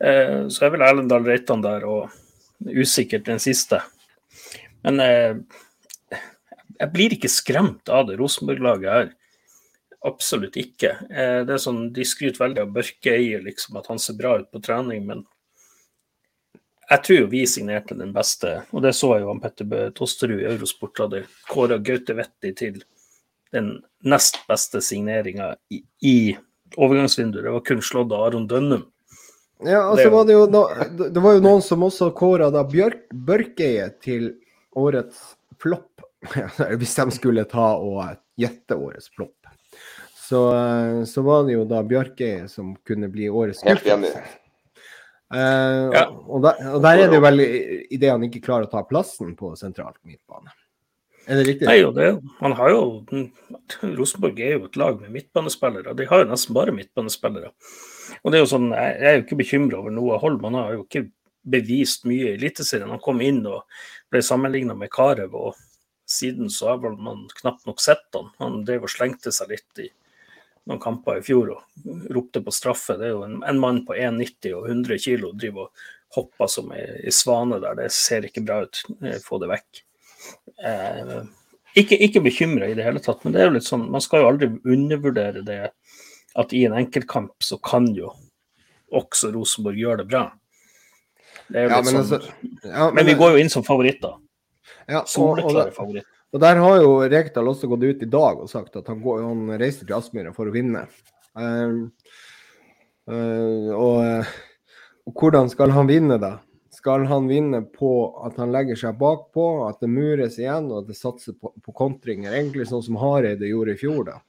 Eh, 0.02 0.48
så 0.48 0.66
er 0.66 0.74
vel 0.74 0.86
Erlendal 0.86 1.28
Reitan 1.28 1.62
der, 1.62 1.86
og 1.86 2.72
usikkert 2.72 3.28
den 3.28 3.42
siste. 3.44 3.82
Men 4.86 5.02
eh, 5.04 5.42
jeg 6.80 6.94
blir 6.94 7.18
ikke 7.18 7.30
skremt 7.30 7.92
av 7.94 8.08
det 8.10 8.18
Rosenborg-laget 8.22 8.96
her. 8.96 9.12
Absolutt 10.08 10.58
ikke. 10.58 10.96
Eh, 11.12 11.42
det 11.46 11.58
er 11.58 11.62
sånn, 11.62 11.92
De 11.94 12.06
skryter 12.08 12.42
veldig 12.42 12.64
av 12.64 12.74
Børkeie, 12.74 13.44
liksom, 13.46 13.78
at 13.78 13.92
han 13.92 14.02
ser 14.02 14.18
bra 14.18 14.40
ut 14.42 14.50
på 14.50 14.64
trening, 14.66 15.06
men 15.10 15.26
jeg 16.92 17.04
tror 17.08 17.28
vi 17.32 17.46
signerte 17.48 17.96
den 17.96 18.12
beste, 18.14 18.62
og 18.76 18.84
det 18.84 18.92
så 18.98 19.14
jeg 19.16 19.24
jo 19.24 19.32
han 19.32 19.42
Petter 19.44 19.92
Tosterud 19.96 20.42
i 20.42 20.48
Eurosport 20.50 21.00
hadde 21.00 21.22
kåra 21.48 21.78
Gaute 21.80 22.16
Vetti 22.18 22.52
til 22.58 22.82
den 23.56 23.78
nest 24.08 24.42
beste 24.48 24.82
signeringa 24.84 25.54
i, 25.72 25.82
i 26.04 26.18
overgangsvinduet. 26.76 27.46
Det 27.46 27.54
var 27.56 27.64
kun 27.68 27.84
slått 27.84 28.12
av 28.12 28.26
Aron 28.28 28.48
Dønnum. 28.48 28.84
Ja, 29.64 29.84
altså 29.86 30.04
det, 30.04 30.12
var 30.16 30.26
det, 30.26 30.36
jo 30.36 30.46
no, 30.50 30.62
det 30.98 31.24
var 31.24 31.38
jo 31.38 31.44
noen 31.46 31.64
som 31.64 31.84
også 31.86 32.10
kåra 32.18 32.50
da 32.52 32.64
Bjørk, 32.68 33.06
Børkeie 33.14 33.88
til 34.04 34.34
årets 34.76 35.20
flopp. 35.62 36.04
Hvis 36.82 36.98
de 36.98 37.08
skulle 37.16 37.46
ta 37.50 37.72
og 37.78 38.18
gjette 38.42 38.76
årets 38.76 39.12
flopp. 39.16 39.38
Så, 40.18 40.44
så 41.08 41.24
var 41.24 41.48
det 41.48 41.56
jo 41.56 41.66
da 41.70 41.84
Bjørkeie 41.88 42.48
som 42.52 42.74
kunne 42.88 43.12
bli 43.12 43.30
årets 43.30 43.64
enig. 43.64 44.24
Uh, 45.32 45.88
ja. 45.96 46.08
og, 46.12 46.42
der, 46.44 46.58
og, 46.74 46.82
der, 46.84 47.00
er 47.00 47.08
det 47.08 47.16
jo 47.16 47.24
vel 47.24 47.42
idet 47.42 48.10
han 48.12 48.26
ikke 48.28 48.42
klarer 48.44 48.68
å 48.68 48.72
ta 48.72 48.82
plassen 48.88 49.32
på 49.40 49.54
sentralt 49.60 50.00
midtbane. 50.04 50.52
Er 51.30 51.40
det 51.40 51.46
riktig? 51.48 51.68
Nei, 51.70 51.78
jo, 51.80 51.94
det, 51.96 52.10
man 52.42 52.56
har 52.58 52.74
jo, 52.74 52.82
Rosenborg 53.96 54.42
er 54.42 54.58
jo 54.58 54.68
et 54.68 54.78
lag 54.82 55.00
med 55.00 55.14
midtbanespillere. 55.14 55.96
De 55.96 56.08
har 56.10 56.24
jo 56.24 56.30
nesten 56.32 56.58
bare 56.58 56.74
midtbanespillere. 56.76 57.54
Og 58.22 58.34
det 58.34 58.40
er 58.40 58.44
jo 58.44 58.52
sånn, 58.52 58.72
Jeg 58.76 59.08
er 59.08 59.18
jo 59.18 59.26
ikke 59.26 59.40
bekymra 59.40 59.80
over 59.80 59.94
noe 59.96 60.18
hold. 60.22 60.42
Man 60.44 60.58
har 60.60 60.76
jo 60.76 60.84
ikke 60.84 61.06
bevist 61.42 62.04
mye 62.10 62.34
i 62.34 62.36
Eliteserien. 62.36 62.90
Han 62.92 63.02
kom 63.04 63.22
inn 63.24 63.44
og 63.50 63.64
ble 64.12 64.22
sammenligna 64.26 64.76
med 64.78 64.92
Carew, 64.94 65.32
og 65.32 65.56
siden 66.10 66.52
så 66.52 66.74
har 66.74 66.98
man 66.98 67.28
knapt 67.40 67.66
nok 67.70 67.82
sett 67.82 68.04
han. 68.18 68.34
Han 68.42 68.66
drev 68.68 68.90
og 68.90 68.94
slengte 68.94 69.34
seg 69.34 69.54
litt 69.54 69.86
i 69.86 69.88
noen 70.72 70.82
kamper 70.82 71.20
i 71.20 71.26
fjor 71.26 71.54
og 71.54 72.14
ropte 72.16 72.42
på 72.44 72.54
straffe. 72.56 72.98
Det 73.00 73.10
er 73.10 73.14
jo 73.16 73.26
en, 73.28 73.42
en 73.48 73.60
mann 73.62 73.84
på 73.88 73.98
1,90 73.98 74.56
og 74.58 74.70
100 74.70 75.04
kg 75.04 75.28
driver 75.38 75.68
og 75.68 75.86
hopper 76.16 76.50
som 76.52 76.72
ei 76.76 77.12
svane 77.14 77.60
der. 77.64 77.78
Det 77.80 77.92
ser 77.96 78.28
ikke 78.28 78.44
bra 78.48 78.64
ut. 78.66 78.82
Eh, 79.04 79.20
få 79.24 79.40
det 79.44 79.52
vekk. 79.52 79.84
Eh, 80.66 81.14
ikke 81.82 81.98
ikke 82.04 82.24
bekymra 82.26 82.68
i 82.68 82.76
det 82.76 82.84
hele 82.84 83.00
tatt, 83.04 83.24
men 83.24 83.36
det 83.36 83.42
er 83.42 83.48
jo 83.48 83.56
litt 83.56 83.68
sånn, 83.68 83.88
man 83.94 84.04
skal 84.04 84.24
jo 84.24 84.32
aldri 84.34 84.50
undervurdere 84.68 85.44
det 85.48 85.62
at 86.42 86.54
i 86.56 86.66
en 86.68 86.76
enkeltkamp 86.76 87.32
så 87.44 87.58
kan 87.64 87.88
jo 87.96 88.12
også 88.92 89.32
Rosenborg 89.32 89.80
gjøre 89.80 90.04
det 90.04 90.08
bra. 90.12 90.26
Det 91.52 91.64
er 91.64 91.72
ja, 91.72 91.80
men 91.80 91.88
sånn, 91.88 92.02
altså, 92.02 92.20
ja, 92.64 92.90
men, 92.90 92.98
men, 93.00 93.08
vi 93.08 93.16
går 93.20 93.36
jo 93.36 93.44
inn 93.44 93.52
som 93.52 93.64
favoritter. 93.68 94.18
Ja, 94.92 95.04
Soleklare 95.08 95.72
favoritter. 95.76 96.10
Og 96.32 96.40
Der 96.40 96.62
har 96.64 96.78
jo 96.80 96.92
Rekdal 97.12 97.50
også 97.52 97.68
gått 97.68 97.84
ut 97.84 98.04
i 98.06 98.12
dag 98.12 98.40
og 98.40 98.50
sagt 98.50 98.78
at 98.80 98.88
han, 98.88 99.02
går, 99.04 99.24
han 99.26 99.52
reiser 99.60 99.88
til 99.88 99.98
Aspmyra 99.98 100.32
for 100.36 100.48
å 100.48 100.54
vinne. 100.54 100.86
Um, 101.36 101.92
uh, 103.12 103.68
og, 103.76 104.32
og, 105.04 105.12
hvordan 105.20 105.52
skal 105.52 105.76
han 105.76 105.92
vinne, 105.92 106.16
da? 106.22 106.38
Skal 106.72 107.04
han 107.10 107.28
vinne 107.28 107.66
på 107.76 107.92
at 108.26 108.40
han 108.40 108.54
legger 108.56 108.80
seg 108.80 108.98
bakpå, 109.00 109.68
at 109.68 109.84
det 109.84 109.92
mures 109.92 110.40
igjen 110.40 110.72
og 110.72 110.82
at 110.82 110.94
det 110.94 110.98
satser 110.98 111.36
på, 111.36 111.52
på 111.60 111.76
kontringer? 111.76 112.32
Egentlig 112.32 112.70
sånn 112.70 112.86
som 112.88 113.00
Hareide 113.02 113.52
gjorde 113.52 113.76
i 113.76 113.82
fjor, 113.84 114.06
da. 114.08 114.22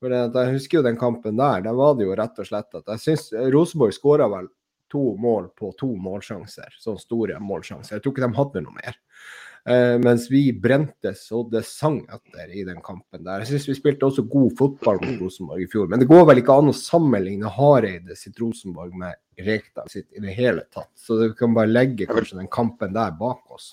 For 0.00 0.12
Jeg 0.12 0.56
husker 0.56 0.80
jo 0.80 0.84
den 0.84 1.00
kampen 1.00 1.36
der. 1.38 1.62
Der 1.64 1.76
var 1.76 1.94
det 1.96 2.08
jo 2.08 2.16
rett 2.16 2.40
og 2.40 2.48
slett 2.48 2.76
at 2.76 2.88
jeg 2.96 3.04
syns 3.04 3.28
Rosenborg 3.52 3.94
skåra 3.96 4.26
vel 4.32 4.48
to 4.92 5.14
mål 5.20 5.48
på 5.58 5.70
to 5.80 5.92
målsjanser. 5.96 6.76
Sånne 6.80 7.00
store 7.00 7.38
målsjanser. 7.40 7.96
Jeg 7.96 8.04
tror 8.04 8.14
ikke 8.14 8.26
de 8.26 8.36
hadde 8.40 8.64
noe 8.64 8.76
mer. 8.76 8.98
Uh, 9.64 9.96
mens 9.96 10.26
vi 10.28 10.52
brente 10.52 11.14
så 11.16 11.38
det 11.48 11.62
sang 11.64 12.02
etter 12.12 12.50
i 12.52 12.66
den 12.68 12.82
kampen 12.84 13.22
der. 13.24 13.40
Jeg 13.40 13.54
syns 13.54 13.68
vi 13.70 13.76
spilte 13.78 14.04
også 14.04 14.26
god 14.28 14.52
fotball 14.58 14.98
mot 15.00 15.22
Rosenborg 15.22 15.64
i 15.64 15.68
fjor. 15.72 15.86
Men 15.88 16.02
det 16.02 16.08
går 16.10 16.26
vel 16.28 16.42
ikke 16.42 16.56
an 16.60 16.68
å 16.68 16.76
sammenligne 16.76 17.52
Hareide 17.54 18.16
sitt 18.18 18.36
Rosenborg 18.42 18.92
med 19.00 19.16
Rekdal 19.46 19.88
sitt 19.88 20.10
i 20.12 20.20
det 20.20 20.36
hele 20.36 20.66
tatt. 20.68 20.90
Så 21.00 21.16
vi 21.22 21.30
kan 21.38 21.56
bare 21.56 21.72
legge 21.72 22.10
kanskje 22.10 22.42
den 22.42 22.52
kampen 22.52 22.92
der 22.92 23.16
bak 23.16 23.40
oss. 23.56 23.72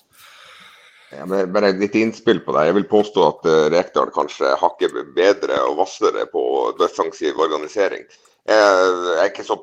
Ja, 1.12 1.26
bare 1.28 1.74
litt 1.76 1.98
innspill 2.00 2.40
på 2.40 2.56
det. 2.56 2.70
Jeg 2.70 2.78
vil 2.80 2.88
påstå 2.88 3.28
at 3.28 3.48
uh, 3.52 3.68
Rekdal 3.76 4.14
kanskje 4.16 4.56
hakker 4.62 4.96
bedre 5.12 5.60
og 5.68 5.76
vassere 5.84 6.24
på 6.32 6.44
defensiv 6.80 7.36
organisering. 7.36 8.08
Jeg 8.48 9.18
er 9.20 9.28
ikke 9.28 9.44
så 9.46 9.54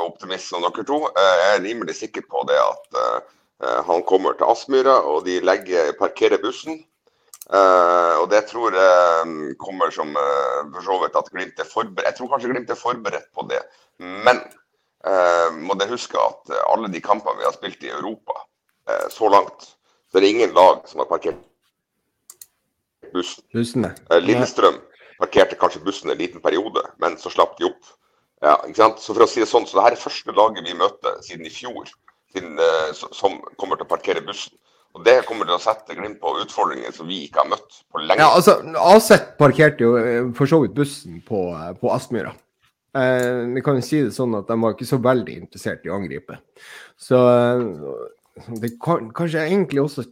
optimist 0.00 0.48
som 0.50 0.64
dere 0.64 0.82
to. 0.88 1.04
Jeg 1.14 1.50
er 1.52 1.60
rimelig 1.62 2.00
sikker 2.00 2.24
på 2.26 2.40
det 2.48 2.56
at 2.58 2.96
Eh, 2.96 3.20
han 3.60 4.02
kommer 4.04 4.36
til 4.36 4.50
Aspmyra, 4.50 4.98
og 5.08 5.24
de 5.24 5.38
legger, 5.40 5.94
parkerer 5.98 6.42
bussen. 6.42 6.82
Uh, 7.46 8.18
og 8.18 8.30
det 8.32 8.40
tror 8.50 8.74
jeg 8.74 9.52
kommer 9.62 9.92
som 9.94 10.08
uh, 10.18 10.64
for 10.74 10.82
så 10.82 10.96
vidt 10.98 11.18
at 11.20 11.28
Glimt 11.30 11.60
er 11.62 11.68
forberedt 11.70 12.08
Jeg 12.08 12.16
tror 12.16 12.30
kanskje 12.32 12.48
Glimt 12.50 12.72
er 12.74 12.78
forberedt 12.80 13.28
på 13.38 13.44
det. 13.46 13.60
Men 14.02 14.40
uh, 15.06 15.54
må 15.54 15.76
dere 15.78 15.94
huske 15.94 16.18
at 16.18 16.50
alle 16.64 16.90
de 16.90 17.02
kampene 17.04 17.38
vi 17.38 17.46
har 17.46 17.54
spilt 17.54 17.86
i 17.86 17.92
Europa 17.94 18.42
så 19.10 19.26
langt, 19.26 19.64
så 20.06 20.18
er 20.18 20.22
det 20.22 20.28
ingen 20.30 20.52
lag 20.54 20.84
som 20.86 21.00
har 21.02 21.08
parkert 21.10 21.40
bussen. 23.10 23.42
Bussene. 23.50 23.88
Lillestrøm 24.22 24.76
parkerte 25.18 25.58
kanskje 25.58 25.82
bussen 25.82 26.12
en 26.12 26.20
liten 26.20 26.42
periode, 26.44 26.84
men 27.02 27.16
så 27.18 27.32
slapp 27.34 27.56
de 27.58 27.66
opp. 27.66 27.88
Ja, 28.44 28.54
ikke 28.62 28.78
sant? 28.78 29.02
Så 29.02 29.16
for 29.16 29.26
å 29.26 29.28
si 29.30 29.42
det 29.42 29.48
sånn, 29.50 29.66
så 29.66 29.80
det 29.80 29.88
her 29.88 29.96
er 29.96 30.04
første 30.04 30.34
laget 30.38 30.68
vi 30.68 30.78
møter 30.78 31.18
siden 31.26 31.48
i 31.48 31.50
fjor 31.50 31.90
eh, 32.44 32.92
som 32.94 33.38
kommer 33.56 33.78
til 33.78 33.86
å 33.86 33.92
parkere 33.94 34.24
bussen. 34.26 34.56
Og 34.96 35.04
Det 35.04 35.20
kommer 35.28 35.44
til 35.44 35.58
å 35.58 35.60
sette 35.60 35.94
Glimt 35.96 36.18
på 36.22 36.32
utfordringer 36.40 36.94
som 36.96 37.08
vi 37.10 37.26
ikke 37.26 37.42
har 37.42 37.50
møtt 37.50 37.82
på 37.92 38.00
lenge. 38.00 38.22
Ja, 38.22 38.32
altså, 38.32 38.56
Aset 38.80 39.34
parkerte 39.40 39.84
jo 39.84 39.94
eh, 40.00 40.32
for 40.36 40.48
så 40.48 40.62
vidt 40.62 40.76
bussen 40.76 41.20
på, 41.26 41.50
eh, 41.52 41.72
på 41.76 41.92
Aspmyra. 41.92 42.32
Eh, 42.96 43.44
vi 43.52 43.62
kan 43.64 43.76
jo 43.76 43.84
si 43.84 44.00
det 44.06 44.14
sånn 44.16 44.38
at 44.38 44.48
de 44.48 44.56
var 44.62 44.72
ikke 44.72 44.88
så 44.88 45.00
veldig 45.04 45.36
interessert 45.42 45.84
i 45.84 45.92
å 45.92 45.98
angripe. 45.98 46.38
Så 46.96 47.20
det 48.56 48.72
kan, 48.80 49.10
kanskje 49.16 49.44
egentlig 49.44 49.82
også 49.84 50.06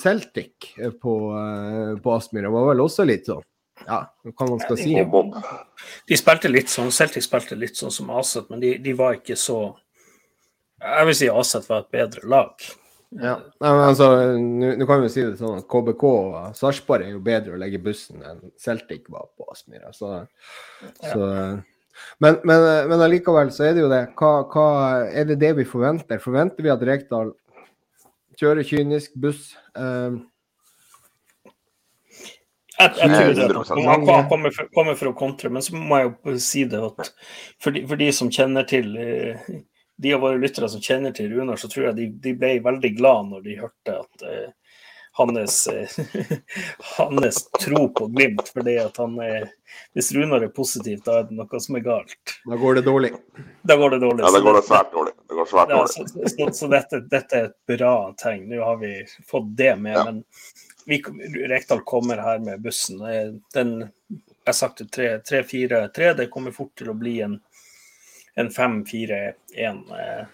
Celtic 0.00 0.74
på, 1.00 1.14
på 2.04 2.12
Aspmyra 2.12 2.52
var 2.52 2.68
vel 2.74 2.84
også 2.84 3.08
litt 3.08 3.28
sånn 3.28 3.44
ja, 3.86 4.02
hva 4.36 4.46
man 4.50 4.60
skal 4.60 4.76
si. 4.76 4.92
De 6.08 6.18
spilte 6.20 6.50
litt 6.52 6.68
sånn, 6.68 6.92
Celtic 6.92 7.24
spilte 7.24 7.56
litt 7.56 7.80
sånn 7.80 7.92
som 7.94 8.12
Aset, 8.12 8.50
men 8.52 8.60
de, 8.60 8.74
de 8.84 8.92
var 8.96 9.16
ikke 9.16 9.38
så 9.40 9.70
Jeg 10.80 11.08
vil 11.08 11.16
si 11.16 11.28
Aset 11.28 11.66
var 11.68 11.84
et 11.84 11.92
bedre 11.92 12.28
lag. 12.28 12.70
Ja, 13.10 13.40
men 13.58 13.80
altså, 13.82 14.06
Nå 14.38 14.86
kan 14.86 15.02
vi 15.02 15.10
si 15.10 15.24
det 15.24 15.40
sånn 15.40 15.58
at 15.58 15.66
KBK 15.70 16.04
og 16.06 16.54
Sarpsborg 16.54 17.08
er 17.08 17.16
jo 17.16 17.24
bedre 17.24 17.56
å 17.56 17.58
legge 17.58 17.80
bussen 17.82 18.22
enn 18.22 18.52
Celtic 18.60 19.08
var 19.10 19.26
på 19.34 19.48
Aspmyra. 19.50 19.90
Så, 19.96 20.12
ja. 20.84 20.92
så, 21.02 21.26
men, 22.22 22.38
men, 22.46 22.66
men 22.92 23.02
allikevel 23.02 23.50
så 23.54 23.66
er 23.66 23.74
det 23.74 23.82
jo 23.82 23.90
det. 23.90 24.04
Hva, 24.18 24.32
hva, 24.52 24.66
er 25.10 25.26
det 25.32 25.40
det 25.42 25.56
vi 25.58 25.66
forventer? 25.66 26.22
Forventer 26.22 26.62
vi 26.62 26.72
at 26.72 26.84
Rekdal 26.86 27.34
kjører 28.38 28.68
kynisk 28.68 29.18
buss? 29.18 29.50
Uh, 29.74 30.22
jeg, 32.78 32.94
jeg, 32.94 33.10
tror 33.10 33.34
det. 33.34 33.88
Han 33.90 34.06
kommer 34.30 34.54
for, 34.54 34.70
kommer 34.72 34.94
for, 34.96 35.10
å 35.10 35.18
kontre, 35.18 35.50
men 35.52 35.66
så 35.66 35.74
må 35.74 35.98
jeg 35.98 36.12
jo 36.14 36.38
si 36.40 36.62
det 36.70 36.78
at 36.80 37.10
for 37.60 37.74
de, 37.74 37.82
for 37.90 38.00
de 38.00 38.08
som 38.16 38.30
kjenner 38.32 38.70
til 38.70 38.94
uh, 38.94 39.50
de 40.00 40.14
av 40.14 40.22
våre 40.24 40.40
lyttere 40.40 40.68
som 40.72 40.80
kjenner 40.80 41.12
til 41.12 41.28
Runar, 41.32 41.58
så 41.60 41.68
tror 41.68 41.90
jeg 41.90 41.96
de, 41.98 42.06
de 42.24 42.32
ble 42.38 42.54
veldig 42.64 42.90
glad 42.96 43.30
når 43.32 43.44
de 43.44 43.56
hørte 43.60 43.96
at 43.98 44.24
eh, 44.24 44.76
hans, 45.20 45.56
eh, 45.66 45.88
hans 46.96 47.42
tro 47.60 47.88
på 47.88 48.06
Glimt. 48.06 48.48
fordi 48.48 48.78
at 48.78 48.96
han 48.96 49.18
er, 49.20 49.50
Hvis 49.94 50.12
Runar 50.12 50.42
er 50.42 50.48
positivt, 50.48 51.04
da 51.04 51.18
er 51.18 51.28
det 51.28 51.36
noe 51.36 51.60
som 51.60 51.76
er 51.76 51.84
galt. 51.84 52.36
Da 52.48 52.56
går 52.56 52.80
det 52.80 52.86
dårlig. 52.88 53.12
Da 53.62 53.76
går 53.76 53.90
det 53.90 54.00
dårlig. 54.06 54.24
Ja, 54.24 54.32
det 54.36 54.42
går 54.46 54.58
det 54.60 54.64
svært 54.70 54.92
dårlig. 54.92 55.12
Det 55.28 55.38
går 55.38 55.52
svært 55.52 55.74
dårlig. 55.74 55.92
Ja, 55.98 56.08
så, 56.08 56.32
så, 56.36 56.48
så 56.62 56.72
dette, 56.72 57.04
dette, 57.12 57.36
er 57.36 57.50
et 57.50 57.76
bra 57.76 57.94
tegn. 58.22 58.48
Nå 58.50 58.64
har 58.64 58.80
vi 58.80 58.94
fått 59.28 59.52
det 59.56 59.76
med. 59.76 59.98
Ja. 59.98 60.04
men 60.08 60.24
vi, 60.86 61.02
Rekdal 61.52 61.84
kommer 61.84 62.24
her 62.24 62.38
med 62.38 62.64
bussen. 62.64 63.04
Eh, 63.04 63.34
den, 63.54 63.76
jeg 64.08 64.48
har 64.48 64.58
sagt 64.62 64.82
det 64.96 65.20
3-4-3. 65.28 66.14
Det 66.22 66.30
kommer 66.32 66.56
fort 66.56 66.72
til 66.78 66.90
å 66.90 66.96
bli 66.96 67.20
en 67.26 67.36
en 68.38 68.50
5-4-1. 68.52 69.32
Eh, 69.56 70.26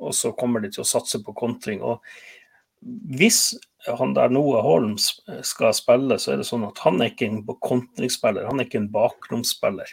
og 0.00 0.14
så 0.16 0.32
kommer 0.36 0.62
de 0.62 0.70
til 0.72 0.84
å 0.84 0.90
satse 0.90 1.22
på 1.24 1.34
kontring. 1.36 1.82
og 1.82 2.04
hvis 2.80 3.54
han 3.86 4.14
der 4.16 4.32
Noah 4.32 4.62
Holm 4.64 4.94
skal 4.98 5.74
spille, 5.76 6.16
så 6.20 6.32
er 6.32 6.40
det 6.40 6.46
sånn 6.48 6.64
at 6.68 6.78
han 6.84 7.00
er 7.00 7.12
ikke 7.12 7.28
en 7.28 7.42
kontringsspiller, 7.60 8.46
han 8.48 8.60
er 8.60 8.68
ikke 8.68 8.80
en 8.80 8.92
bakromsspiller. 8.92 9.92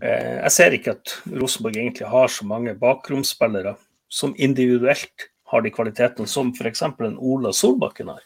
Eh, 0.00 0.38
jeg 0.40 0.54
ser 0.54 0.76
ikke 0.76 0.94
at 0.96 1.14
Rosenborg 1.28 1.76
egentlig 1.76 2.08
har 2.08 2.32
så 2.32 2.46
mange 2.48 2.72
bakromsspillere 2.80 3.74
som 4.08 4.32
individuelt 4.40 5.28
har 5.52 5.64
de 5.64 5.72
kvalitetene 5.74 6.30
som 6.30 6.54
f.eks. 6.54 6.82
en 6.88 7.18
Ola 7.18 7.52
Solbakken 7.52 8.12
har. 8.14 8.24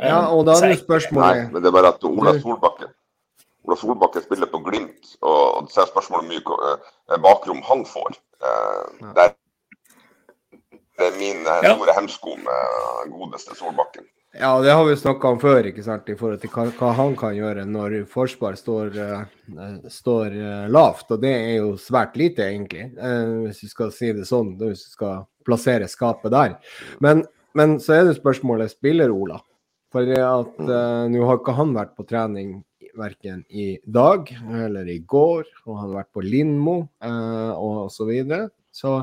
Ja, 0.00 0.20
og 0.32 0.44
da 0.48 0.56
er 0.58 0.72
det 0.72 0.82
spørsmålet 0.82 1.24
Nei, 1.24 1.48
men 1.52 1.62
det 1.62 1.68
er 1.70 1.76
bare 1.76 1.94
at 1.94 2.04
Ola 2.08 2.36
Solbakken 2.40 2.92
Ola 3.64 3.76
Solbakken 3.80 4.22
spiller 4.22 4.50
på 4.52 4.60
Glimt, 4.66 5.14
og 5.24 5.70
så 5.72 5.84
er 5.84 5.88
spørsmålet 5.88 6.28
mye 6.28 6.58
eh, 6.68 7.20
bakrom 7.24 7.62
han 7.64 7.84
får. 7.88 8.18
Eh, 8.44 9.12
det 9.16 9.28
er 11.00 11.16
min 11.16 11.46
eh, 11.48 11.70
store 11.70 11.94
hemsko 11.96 12.36
med 12.44 13.14
godeste 13.14 13.56
Solbakken. 13.56 14.04
Ja, 14.34 14.60
det 14.60 14.70
har 14.70 14.84
vi 14.84 14.96
snakka 14.98 15.30
om 15.30 15.38
før, 15.38 15.62
ikke 15.68 15.82
sant, 15.86 16.08
i 16.10 16.16
forhold 16.18 16.40
til 16.42 16.50
hva, 16.50 16.66
hva 16.74 16.90
han 16.98 17.12
kan 17.18 17.36
gjøre 17.36 17.62
når 17.70 18.00
forsvar 18.10 18.56
står, 18.58 18.96
uh, 18.98 19.76
står 19.86 20.34
uh, 20.34 20.64
lavt. 20.74 21.12
Og 21.14 21.20
det 21.22 21.30
er 21.36 21.52
jo 21.60 21.76
svært 21.78 22.18
lite, 22.18 22.42
egentlig, 22.50 22.88
uh, 22.98 23.44
hvis 23.44 23.62
vi 23.62 23.70
skal 23.70 23.92
si 23.94 24.10
det 24.16 24.26
sånn, 24.26 24.56
hvis 24.58 24.82
vi 24.88 24.96
skal 24.96 25.22
plassere 25.46 25.86
skapet 25.90 26.34
der. 26.34 26.56
Men, 27.04 27.22
men 27.54 27.78
så 27.82 28.00
er 28.00 28.08
det 28.08 28.18
spørsmålet 28.18 28.74
spiller 28.74 29.14
Ola. 29.14 29.38
For 29.94 30.10
at 30.10 30.56
nå 30.58 31.20
har 31.22 31.36
ikke 31.38 31.52
han 31.54 31.70
vært 31.76 31.92
på 31.94 32.02
trening 32.10 32.56
verken 32.98 33.42
i 33.48 33.74
dag 33.84 34.30
eller 34.66 34.88
i 34.90 35.00
går, 35.00 35.46
og 35.66 35.78
han 35.78 35.90
har 35.90 35.98
vært 36.02 36.12
på 36.16 36.24
Lindmo 36.24 36.76
eh, 37.04 37.52
og 37.54 37.90
så 37.94 38.06
videre. 38.08 38.48
Så 38.74 38.96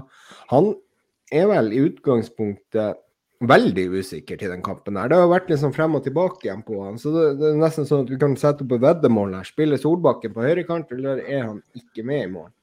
han 0.52 0.74
er 1.32 1.48
vel 1.52 1.72
i 1.72 1.82
utgangspunktet 1.88 3.00
veldig 3.42 3.88
usikker 3.98 4.38
til 4.38 4.52
den 4.54 4.62
kampen 4.66 5.00
her. 5.00 5.10
Det 5.10 5.18
har 5.18 5.30
vært 5.32 5.50
liksom 5.50 5.74
frem 5.74 5.98
og 5.98 6.04
tilbake 6.06 6.46
igjen 6.46 6.62
på 6.66 6.78
han. 6.84 7.00
Så 7.02 7.14
det, 7.16 7.28
det 7.40 7.50
er 7.50 7.62
nesten 7.62 7.88
sånn 7.90 8.06
at 8.06 8.12
vi 8.14 8.20
kan 8.22 8.36
sette 8.38 8.66
opp 8.66 8.76
et 8.78 8.84
veddemål 8.84 9.40
her. 9.40 9.48
Spiller 9.48 9.82
Solbakken 9.82 10.36
på 10.36 10.46
høyrekant, 10.46 10.92
eller 10.94 11.24
er 11.26 11.48
han 11.48 11.62
ikke 11.78 12.06
med 12.08 12.26
i 12.28 12.32
morgen? 12.36 12.54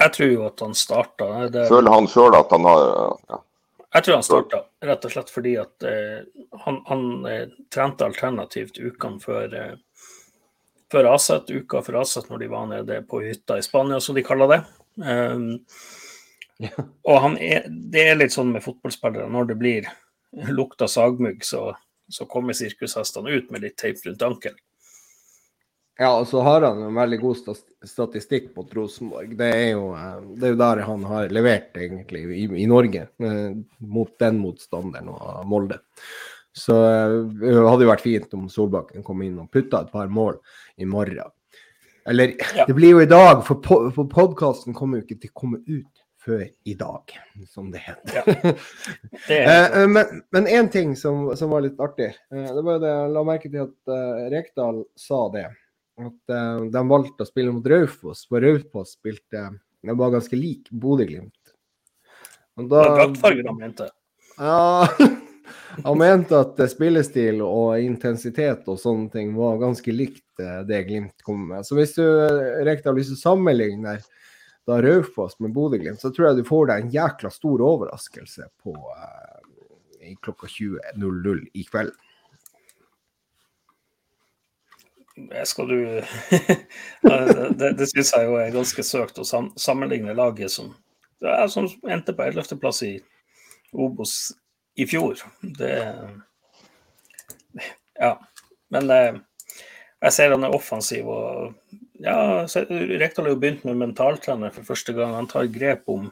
Jeg 0.00 0.12
tror 0.16 0.32
jo 0.32 0.42
at 0.48 0.64
han 0.64 0.74
starta. 0.76 1.28
Det... 1.52 1.68
Føler 1.70 1.94
han 1.94 2.08
sjøl 2.10 2.36
at 2.36 2.50
han 2.52 2.66
har 2.68 2.82
ja. 3.30 3.38
Jeg 3.90 4.04
tror 4.06 4.20
han 4.20 4.24
starta 4.26 4.60
rett 4.86 5.06
og 5.06 5.12
slett 5.12 5.30
fordi 5.34 5.56
at 5.58 5.86
eh, 5.86 6.20
han, 6.64 6.76
han 6.86 7.06
eh, 7.26 7.48
trente 7.74 8.06
alternativt 8.06 8.78
ukene 8.78 9.18
før, 9.22 9.56
eh, 9.56 10.04
før 10.92 11.08
Aset, 11.10 11.50
uka 11.50 11.82
før 11.82 12.02
Aset, 12.04 12.28
når 12.30 12.44
de 12.44 12.50
var 12.52 12.68
nede 12.70 13.00
på 13.10 13.22
hytta 13.24 13.58
i 13.58 13.64
Spania, 13.66 13.98
som 14.00 14.14
de 14.14 14.24
kaller 14.26 14.52
det. 14.52 14.60
Um, 15.00 15.48
ja. 16.62 16.86
Og 17.08 17.36
er, 17.42 17.66
det 17.66 18.06
er 18.12 18.18
litt 18.20 18.34
sånn 18.36 18.52
med 18.54 18.62
fotballspillere, 18.62 19.26
når 19.32 19.50
det 19.50 19.58
blir 19.58 19.90
lukta 20.54 20.86
sagmugg, 20.90 21.42
så, 21.46 21.72
så 22.06 22.26
kommer 22.30 22.54
sirkushestene 22.54 23.32
ut 23.32 23.50
med 23.50 23.66
litt 23.66 23.78
teip 23.80 23.98
rundt 24.06 24.22
ankelen. 24.22 24.60
Ja, 26.00 26.14
og 26.16 26.28
så 26.28 26.40
har 26.40 26.64
han 26.64 26.78
en 26.82 26.94
veldig 26.96 27.18
god 27.20 27.56
statistikk 27.84 28.54
mot 28.56 28.70
Rosenborg. 28.72 29.34
Det 29.36 29.48
er 29.52 29.66
jo, 29.74 29.90
eh, 29.92 30.22
det 30.40 30.46
er 30.48 30.54
jo 30.54 30.60
der 30.62 30.80
han 30.88 31.04
har 31.04 31.28
levert, 31.36 31.76
egentlig, 31.76 32.22
i, 32.38 32.46
i 32.62 32.68
Norge. 32.70 33.02
Eh, 33.20 33.50
mot 33.84 34.14
den 34.22 34.38
motstanderen 34.40 35.10
og 35.12 35.44
Molde. 35.50 35.76
Så 36.56 36.78
eh, 36.88 37.18
det 37.42 37.52
hadde 37.52 37.84
jo 37.84 37.92
vært 37.92 38.06
fint 38.06 38.32
om 38.38 38.48
Solbakken 38.48 39.04
kom 39.04 39.20
inn 39.28 39.36
og 39.44 39.52
putta 39.52 39.84
et 39.84 39.92
par 39.92 40.08
mål 40.08 40.40
i 40.80 40.88
morgen. 40.88 41.36
Eller 42.08 42.32
ja. 42.32 42.64
det 42.64 42.80
blir 42.80 42.96
jo 42.96 43.04
i 43.04 43.12
dag, 43.12 43.44
for, 43.44 43.60
po 43.60 43.82
for 43.92 44.08
podkasten 44.08 44.72
kommer 44.72 45.02
jo 45.02 45.04
ikke 45.04 45.20
til 45.20 45.36
å 45.36 45.40
komme 45.44 45.60
ut 45.68 46.04
før 46.24 46.46
i 46.48 46.80
dag, 46.80 47.12
som 47.52 47.68
det 47.68 47.84
heter. 47.84 48.22
Ja. 48.24 48.54
Det 49.28 49.88
men 50.32 50.46
én 50.48 50.72
ting 50.72 50.96
som, 50.96 51.26
som, 51.36 51.52
var 51.52 51.68
litt 51.68 51.80
artig, 51.80 52.14
det 52.32 52.62
var 52.64 52.78
jo 52.78 52.82
det 52.88 52.92
jeg 52.92 53.12
la 53.14 53.22
merke 53.28 53.52
til 53.52 53.66
at 53.68 53.98
Rekdal 54.32 54.86
sa 54.96 55.26
det 55.36 55.50
at 56.08 56.34
uh, 56.34 56.66
de 56.72 56.82
valgte 56.90 57.24
å 57.24 57.28
spille 57.28 57.52
mot 57.54 57.66
Raufoss, 57.66 58.24
for 58.30 58.42
Raufoss 58.44 58.96
spilte 58.98 59.48
De 59.80 59.96
var 59.96 60.12
ganske 60.14 60.36
lik 60.36 60.70
Bodø-Glimt. 60.70 61.54
Og 62.60 62.68
da 62.70 62.84
Draktfargen 62.96 63.50
han 63.50 63.58
mente? 63.60 63.90
Ja. 64.36 64.86
Han 65.84 65.98
mente 65.98 66.38
at 66.38 66.58
spillestil 66.70 67.40
og 67.42 67.80
intensitet 67.82 68.66
og 68.70 68.78
sånne 68.78 69.10
ting 69.12 69.32
var 69.36 69.60
ganske 69.60 69.92
likt 69.94 70.42
eh, 70.42 70.60
det 70.66 70.82
Glimt 70.88 71.24
kom 71.26 71.46
med. 71.52 71.66
Så 71.66 71.78
hvis 71.78 71.94
du 71.96 72.02
rekker 72.04 72.66
Rekdal, 72.68 72.98
hvis 72.98 73.12
du 73.12 73.18
sammenligner 73.18 74.02
da 74.68 74.78
Raufoss 74.82 75.38
med 75.40 75.54
Bodø-Glimt, 75.56 76.02
så 76.02 76.12
tror 76.14 76.28
jeg 76.28 76.40
du 76.40 76.48
får 76.48 76.70
deg 76.70 76.84
en 76.84 76.92
jækla 76.94 77.32
stor 77.34 77.64
overraskelse 77.66 78.46
på 78.62 78.74
uh, 78.74 80.14
klokka 80.22 80.50
20.00 80.50 81.42
i 81.54 81.66
kveld 81.70 81.94
skal 85.48 85.70
du 85.70 85.78
Det, 87.60 87.72
det 87.78 87.88
syns 87.90 88.12
jeg 88.16 88.28
jo 88.28 88.36
er 88.40 88.54
ganske 88.54 88.84
søkt 88.86 89.20
å 89.20 89.26
sammenligne 89.26 90.16
laget 90.16 90.52
som, 90.52 90.72
som 91.20 91.68
endte 91.88 92.14
på 92.16 92.28
11.-plass 92.30 92.82
i 92.88 92.94
Obos 93.72 94.32
i 94.76 94.86
fjor. 94.86 95.20
Det 95.42 95.74
Ja. 98.00 98.14
Men 98.70 98.90
eh, 98.94 99.18
jeg 100.00 100.14
ser 100.14 100.32
han 100.32 100.46
er 100.46 100.54
offensiv 100.56 101.08
og 101.10 101.56
ja, 102.00 102.46
Rekdal 102.46 103.26
har 103.26 103.34
jo 103.34 103.40
begynt 103.40 103.66
med 103.68 103.76
mentaltrener 103.76 104.54
for 104.54 104.64
første 104.64 104.94
gang. 104.96 105.12
Han 105.18 105.28
tar 105.28 105.50
grep 105.52 105.90
om 105.92 106.06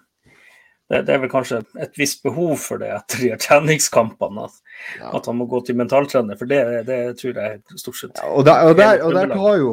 det, 0.88 1.02
det, 1.04 1.14
er 1.14 1.20
vel 1.20 1.30
kanskje 1.32 1.60
et 1.84 2.00
visst 2.00 2.22
behov 2.24 2.56
for 2.62 2.80
det 2.80 2.88
etter 2.96 3.20
de 3.24 3.36
treningskampene. 3.44 4.48
At, 4.48 4.74
ja. 4.96 5.12
at, 5.12 5.28
han 5.28 5.36
må 5.36 5.48
gå 5.50 5.60
til 5.66 5.76
mentaltrener, 5.76 6.38
for 6.40 6.48
det, 6.48 6.62
det 6.88 6.98
tror 7.20 7.40
jeg 7.42 7.80
stort 7.80 8.00
sett 8.00 8.20
ja, 8.22 8.30
og, 8.32 8.46
der, 8.48 8.64
og, 8.64 8.76
der, 8.78 9.04
og, 9.04 9.16
der 9.16 9.34
jo, 9.60 9.72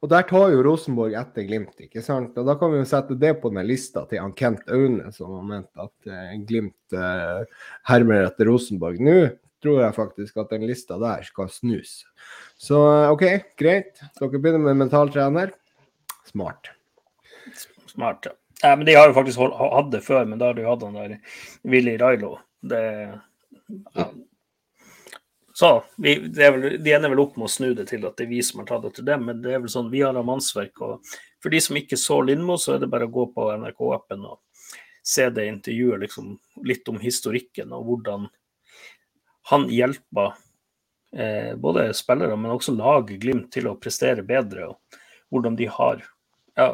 og, 0.00 0.10
der, 0.10 0.26
tar 0.26 0.54
jo, 0.54 0.62
Rosenborg 0.66 1.14
etter 1.20 1.46
Glimt, 1.46 1.76
ikke 1.82 2.02
sant. 2.02 2.34
Og 2.38 2.48
da 2.48 2.56
kan 2.58 2.74
vi 2.74 2.80
jo 2.82 2.88
sette 2.90 3.18
det 3.18 3.36
på 3.42 3.52
den 3.54 3.66
lista 3.68 4.02
til 4.10 4.22
han 4.22 4.34
Kent 4.38 4.66
Aune, 4.74 5.12
som 5.14 5.36
har 5.38 5.46
ment 5.52 5.84
at 5.86 6.10
eh, 6.10 6.34
Glimt 6.48 6.96
eh, 6.96 7.62
hermer 7.90 8.26
etter 8.26 8.50
Rosenborg. 8.50 8.98
Nå 9.02 9.20
tror 9.62 9.80
jeg 9.82 9.94
faktisk 9.96 10.36
at 10.38 10.52
den 10.54 10.66
lista 10.70 10.98
der 11.02 11.22
skal 11.26 11.50
snus. 11.50 12.02
Så 12.58 12.78
OK, 13.12 13.24
greit. 13.58 13.98
Dere 14.18 14.38
begynner 14.38 14.62
med 14.68 14.84
mentaltrener. 14.84 15.54
Smart. 16.28 16.70
Smart, 17.88 18.26
ja. 18.26 18.34
Nei, 18.62 18.76
men 18.76 18.86
De 18.86 18.94
har 18.94 19.10
jo 19.10 19.14
faktisk 19.14 19.38
hatt 19.38 19.92
det 19.92 20.02
før, 20.06 20.24
men 20.26 20.40
da 20.40 20.50
har 20.50 20.56
du 20.58 20.64
hatt 20.66 20.82
han 20.82 20.96
der 20.98 21.18
Willy 21.62 21.94
Railo. 22.00 22.38
Det, 22.60 22.80
ja. 23.94 24.08
Så 25.58 25.70
vi, 25.96 26.14
det 26.30 26.44
er 26.46 26.52
vel, 26.54 26.66
De 26.82 26.92
ender 26.94 27.10
vel 27.10 27.22
opp 27.22 27.38
med 27.38 27.48
å 27.48 27.50
snu 27.50 27.72
det 27.74 27.88
til 27.90 28.04
at 28.06 28.18
det 28.18 28.26
er 28.28 28.30
vi 28.30 28.42
som 28.46 28.62
har 28.62 28.68
tatt 28.70 28.84
det 28.86 28.92
til 28.98 29.06
dem, 29.08 29.24
men 29.26 29.40
det 29.42 29.54
er 29.54 29.62
vel 29.62 29.72
sånn, 29.72 29.90
vi 29.90 30.04
har 30.06 30.18
mannsverk. 30.22 30.82
og 30.86 31.14
For 31.42 31.54
de 31.54 31.60
som 31.62 31.78
ikke 31.78 31.98
så 31.98 32.20
Lindmo, 32.22 32.58
så 32.58 32.76
er 32.76 32.82
det 32.82 32.90
bare 32.92 33.08
å 33.08 33.14
gå 33.14 33.24
på 33.34 33.48
NRK-appen 33.62 34.26
og 34.26 34.38
se 35.08 35.28
det 35.34 35.48
intervjuet 35.48 36.04
liksom, 36.04 36.34
litt 36.68 36.88
om 36.90 37.00
historikken 37.02 37.72
og 37.72 37.86
hvordan 37.88 38.28
han 39.50 39.66
hjelper 39.72 40.34
eh, 41.16 41.54
både 41.56 41.88
spillere, 41.96 42.36
men 42.36 42.52
også 42.52 42.74
laget 42.76 43.18
Glimt 43.22 43.50
til 43.54 43.70
å 43.70 43.78
prestere 43.80 44.22
bedre. 44.26 44.68
og 44.68 45.00
Hvordan 45.32 45.56
de 45.56 45.70
har 45.72 46.04
ja, 46.58 46.72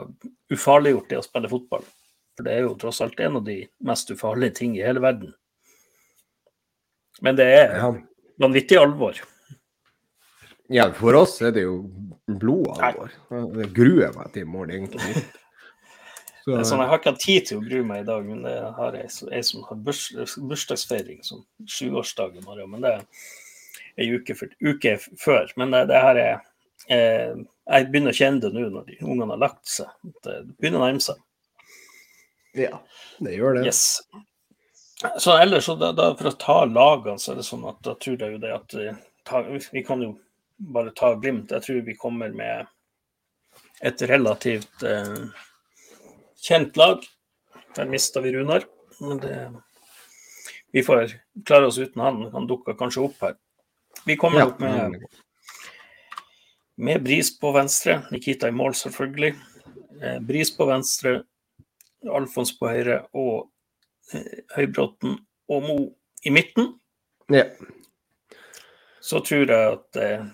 ufarliggjort 0.55 1.11
det 1.13 1.21
å 1.21 1.27
spille 1.27 1.51
fotball. 1.53 1.85
For 2.35 2.47
det 2.49 2.57
er 2.57 2.65
jo 2.65 2.75
tross 2.81 3.03
alt 3.05 3.21
en 3.23 3.37
av 3.39 3.45
de 3.47 3.61
mest 3.87 4.11
ufarlige 4.11 4.57
ting 4.59 4.75
i 4.79 4.83
hele 4.83 5.03
verden. 5.05 5.35
Men 7.23 7.37
det 7.39 7.47
er 7.47 7.77
Ja. 7.79 7.93
vanvittig 8.41 8.79
alvor. 8.81 9.15
ja, 10.69 10.91
for 10.93 11.15
oss 11.15 11.41
er 11.43 11.53
det 11.53 11.63
jo 11.63 11.77
blodalvor. 12.27 13.13
Det 13.55 13.69
gruer 13.77 14.13
meg 14.17 14.33
til 14.33 14.43
i 14.43 14.51
morgen, 14.51 14.71
egentlig. 14.89 15.25
Så, 16.45 16.59
sånn, 16.69 16.81
jeg 16.83 16.89
har 16.91 16.99
ikke 16.99 17.13
hatt 17.15 17.23
tid 17.23 17.47
til 17.49 17.57
å 17.57 17.65
grue 17.65 17.85
meg 17.89 18.03
i 18.03 18.05
dag, 18.09 18.25
men 18.29 18.43
det 18.45 18.57
har 18.77 18.93
jeg, 18.99 19.09
jeg 19.33 19.45
som 19.49 19.63
har 19.65 19.79
burs, 19.81 20.11
bursdagsfeiring, 20.37 21.23
som 21.25 21.41
sjuårsdag 21.65 22.35
i 22.37 22.43
morgen. 22.45 22.69
Men 22.75 22.83
det 22.85 22.91
er 22.99 23.07
ei 24.05 24.11
uke, 24.13 24.37
uke 24.61 24.93
før. 25.23 25.49
Men 25.57 25.73
det, 25.73 25.87
det 25.89 26.03
her 26.05 26.21
er 26.21 26.43
eh, 26.93 27.35
Jeg 27.65 27.89
begynner 27.91 28.13
å 28.13 28.19
kjenne 28.19 28.43
det 28.43 28.51
nå 28.55 28.67
når 28.73 28.87
de 28.91 28.99
ungene 29.05 29.33
har 29.33 29.41
lagt 29.41 29.65
seg. 29.69 29.89
Det 30.25 30.41
begynner 30.59 30.83
å 30.83 30.87
nærme 30.89 31.05
seg. 31.05 31.23
ja, 32.55 32.79
det 33.25 33.35
gjør 33.35 33.59
det. 33.59 33.67
Yes. 33.67 34.01
Så 35.19 35.35
ellers, 35.37 35.65
så 35.67 35.75
da, 35.77 35.91
da, 35.93 36.11
for 36.17 36.31
å 36.31 36.37
ta 36.41 36.59
lagene, 36.65 37.19
så 37.21 37.33
er 37.33 37.41
det 37.41 37.47
sånn 37.49 37.65
at 37.69 37.81
da 37.85 37.97
tror 38.01 38.21
jeg 38.21 38.37
jo 38.37 38.43
det 38.43 38.53
at 38.55 38.77
eh, 38.81 39.01
ta, 39.27 39.43
Vi 39.73 39.83
kan 39.85 40.03
jo 40.05 40.15
bare 40.57 40.95
ta 40.97 41.15
Glimt. 41.19 41.51
Jeg 41.51 41.65
tror 41.67 41.83
vi 41.85 41.97
kommer 41.99 42.31
med 42.33 42.67
et 43.85 44.03
relativt 44.09 44.83
eh, 44.87 45.27
kjent 46.41 46.77
lag. 46.81 47.05
Der 47.75 47.91
mista 47.91 48.23
vi 48.23 48.33
Runar. 48.33 48.65
Men 49.01 49.19
det, 49.19 49.35
vi 50.73 50.83
får 50.87 51.17
klare 51.45 51.67
oss 51.67 51.79
uten 51.79 52.01
han. 52.03 52.23
Han 52.33 52.47
dukker 52.47 52.79
kanskje 52.79 53.03
opp 53.09 53.21
her. 53.27 53.35
Vi 54.07 54.17
kommer 54.17 54.45
Ja, 54.45 54.47
opp 54.47 54.61
med, 54.63 55.03
med 56.77 57.03
Bris 57.05 57.31
på 57.39 57.53
venstre. 57.55 58.03
Nikita 58.13 58.49
i 58.49 58.55
mål, 58.55 58.75
selvfølgelig. 58.75 59.35
Eh, 60.03 60.21
Bris 60.21 60.57
på 60.57 60.67
venstre. 60.69 61.23
Alfons 62.05 62.53
på 62.59 62.69
høyre 62.69 63.01
og 63.17 63.49
eh, 64.13 64.45
Høybråten 64.57 65.19
og 65.49 65.63
Mo 65.65 65.79
i 66.25 66.33
midten. 66.35 66.75
Ja. 67.33 67.47
Så 69.05 69.21
tror 69.25 69.49
jeg 69.49 69.77
at 69.77 70.01
eh, 70.01 70.27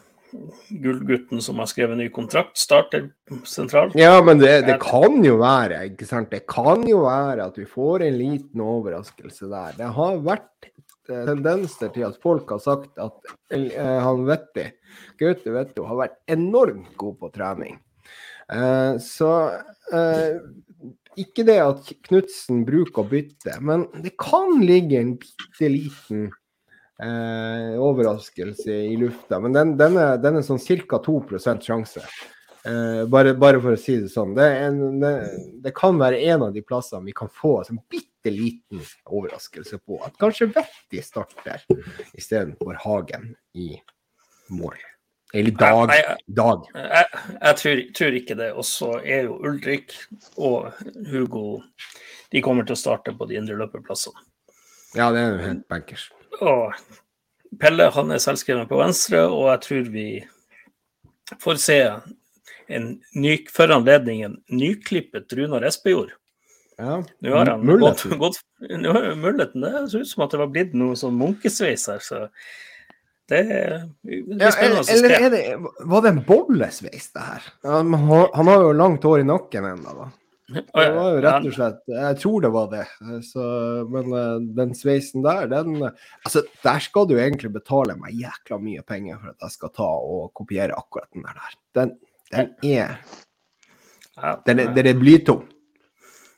Gullgutten 0.70 1.42
som 1.42 1.58
har 1.58 1.66
skrevet 1.70 1.98
ny 1.98 2.06
kontrakt, 2.14 2.58
starter 2.58 3.08
sentralt. 3.48 3.96
Ja, 3.98 4.20
men 4.22 4.38
det, 4.38 4.52
det 4.68 4.76
kan 4.82 5.18
jo 5.26 5.40
være, 5.40 5.82
ikke 5.90 6.06
sant. 6.06 6.30
Det 6.30 6.44
kan 6.50 6.84
jo 6.86 7.02
være 7.06 7.48
at 7.50 7.58
vi 7.58 7.66
får 7.66 8.06
en 8.06 8.18
liten 8.18 8.62
overraskelse 8.62 9.50
der. 9.50 9.74
Det 9.80 9.90
har 9.96 10.20
vært 10.22 10.70
tendenser 11.10 11.92
til 11.94 12.06
at 12.08 12.18
folk 12.22 12.50
har 12.54 12.62
sagt 12.62 12.98
at 13.02 13.32
eh, 13.54 13.76
han 13.76 14.26
Vetti, 14.28 14.66
Gaute 15.20 15.54
Vetto, 15.54 15.86
har 15.88 16.00
vært 16.04 16.18
enormt 16.30 16.94
god 17.00 17.18
på 17.20 17.32
trening. 17.34 17.78
Eh, 18.52 18.96
så 19.02 19.30
eh, 19.94 20.40
ikke 21.20 21.44
det 21.46 21.58
at 21.62 21.90
Knutsen 22.08 22.64
bruker 22.66 23.04
å 23.04 23.10
bytte, 23.10 23.56
men 23.64 23.86
det 24.02 24.14
kan 24.20 24.60
ligge 24.62 25.00
en 25.00 25.14
bitte 25.20 25.70
liten 25.70 26.28
eh, 27.02 27.76
overraskelse 27.78 28.80
i 28.90 28.96
lufta. 29.00 29.40
Men 29.42 29.56
den, 29.56 29.74
den, 29.80 29.98
er, 30.00 30.20
den 30.22 30.40
er 30.40 30.46
sånn 30.46 30.62
ca. 30.86 31.00
2% 31.04 31.66
sjanse. 31.66 32.04
Eh, 32.64 33.06
bare, 33.08 33.32
bare 33.40 33.60
for 33.62 33.72
å 33.72 33.80
si 33.80 33.94
det 34.02 34.10
sånn. 34.12 34.34
Det, 34.36 34.46
en, 34.66 34.80
det, 35.00 35.12
det 35.64 35.72
kan 35.76 35.96
være 36.00 36.18
en 36.32 36.42
av 36.48 36.52
de 36.52 36.60
plassene 36.66 37.06
vi 37.06 37.14
kan 37.16 37.30
få 37.32 37.54
en 37.62 37.78
bitte 37.88 38.32
liten 38.34 38.82
overraskelse 39.08 39.78
på. 39.80 39.96
At 40.04 40.18
kanskje 40.20 40.50
Vetti 40.52 41.00
starter 41.04 41.62
istedenfor 42.18 42.76
Hagen 42.84 43.30
i 43.56 43.72
mål. 44.52 44.76
Eller 45.32 45.54
Dag. 45.54 45.86
Nei, 45.88 45.96
jeg- 46.02 46.24
Dag. 46.36 46.64
Jeg, 46.74 47.06
jeg 47.40 47.56
tror, 47.62 47.82
tror 47.94 48.16
ikke 48.18 48.36
det. 48.42 48.50
Og 48.58 48.64
så 48.66 48.90
er 49.00 49.28
jo 49.28 49.38
Ulrik 49.46 49.94
og 50.36 50.72
Hugo 51.06 51.62
De 52.32 52.42
kommer 52.42 52.66
til 52.66 52.74
å 52.76 52.78
starte 52.78 53.14
på 53.16 53.26
de 53.30 53.38
indre 53.38 53.56
løperplassene. 53.58 54.20
Ja, 54.94 55.08
det 55.14 55.20
er 55.22 55.32
jo 55.32 55.44
helt 55.46 55.64
bankers. 55.70 56.08
Og 56.42 56.74
Pelle 57.58 57.88
han 57.94 58.10
er 58.14 58.20
selvskreven 58.22 58.68
på 58.70 58.78
venstre, 58.78 59.24
og 59.26 59.48
jeg 59.50 59.62
tror 59.64 59.88
vi 59.94 60.04
får 61.42 61.58
se 61.62 61.78
en 62.70 62.88
ny, 63.18 63.36
for 63.52 63.72
anledningen 63.74 64.38
nyklippet 64.48 65.32
Runar 65.38 65.66
Espejord. 65.68 66.14
Ja. 66.80 67.02
Nå 67.20 67.36
har 67.36 67.52
han 67.52 67.66
Muligheten. 67.66 68.18
gått, 68.18 68.40
gått 68.62 68.80
nå 68.80 68.94
Muligheten. 69.20 69.60
Det 69.60 69.86
ser 69.92 70.06
ut 70.06 70.08
som 70.08 70.24
at 70.24 70.34
det 70.34 70.40
var 70.40 70.52
blitt 70.54 70.76
noe 70.78 70.96
sånn 70.96 71.18
munkesveis 71.20 71.88
her, 71.92 72.00
så 72.04 72.22
det 73.30 73.40
er 73.54 73.74
det 74.02 74.40
er 74.42 74.54
spennende 74.54 74.80
eller 74.90 75.12
å 75.12 75.18
se. 75.18 75.26
er 75.26 75.34
det, 75.34 75.42
var 75.92 76.02
det 76.02 76.14
en 76.14 76.24
bollesveis, 76.26 77.12
det 77.14 77.26
her? 77.26 77.44
Han 77.68 77.94
har, 78.08 78.32
han 78.34 78.50
har 78.50 78.64
jo 78.64 78.72
langt 78.74 79.06
hår 79.06 79.22
i 79.22 79.28
nakken 79.28 79.68
ennå, 79.68 79.94
da. 80.00 80.08
Det 80.50 80.64
var 80.74 81.12
jo 81.14 81.18
rett 81.22 81.44
og 81.46 81.52
slett 81.54 81.92
Jeg 81.92 82.16
tror 82.24 82.42
det 82.42 82.48
var 82.50 82.70
det. 82.72 82.86
Så, 83.22 83.44
men 83.86 84.14
eh, 84.18 84.32
den 84.58 84.72
sveisen 84.74 85.22
der, 85.22 85.46
den 85.50 85.76
Altså, 85.84 86.42
der 86.64 86.82
skal 86.82 87.06
du 87.06 87.14
egentlig 87.20 87.52
betale 87.54 87.94
meg 88.00 88.18
jækla 88.18 88.58
mye 88.58 88.82
penger 88.86 89.20
for 89.20 89.34
at 89.34 89.46
jeg 89.46 89.54
skal 89.54 89.74
ta 89.78 89.90
og 90.16 90.32
kopiere 90.40 90.74
akkurat 90.74 91.06
den 91.14 91.28
der. 91.28 91.54
Den, 91.78 91.94
den 92.30 92.54
er 92.62 93.00
Den 94.46 94.58
er, 94.58 94.74
den 94.74 94.86
er 94.86 94.94
blytung. 94.94 95.46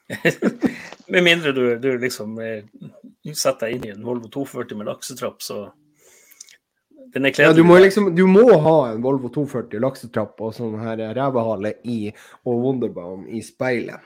Med 1.12 1.24
mindre 1.24 1.52
du, 1.52 1.78
du 1.78 1.98
liksom 1.98 2.38
eh, 2.40 2.64
setter 3.34 3.66
deg 3.66 3.76
inn 3.76 3.86
i 3.86 3.92
en 3.94 4.04
Volvo 4.06 4.28
240 4.32 4.78
med 4.78 4.86
laksetrapp, 4.86 5.42
så 5.42 5.72
Den 7.12 7.26
Ja, 7.36 7.52
du, 7.52 7.64
må 7.64 7.78
liksom, 7.78 8.14
du 8.16 8.26
må 8.26 8.46
ha 8.64 8.76
en 8.92 9.02
Volvo 9.02 9.28
240 9.28 9.82
laksetrapp 9.82 10.40
og 10.40 10.54
sånn 10.56 10.78
her 10.80 11.02
revehale 11.16 11.74
i 11.84 12.06
og 12.46 12.62
Wonderbaum 12.62 13.26
i 13.28 13.42
speilet. 13.44 14.00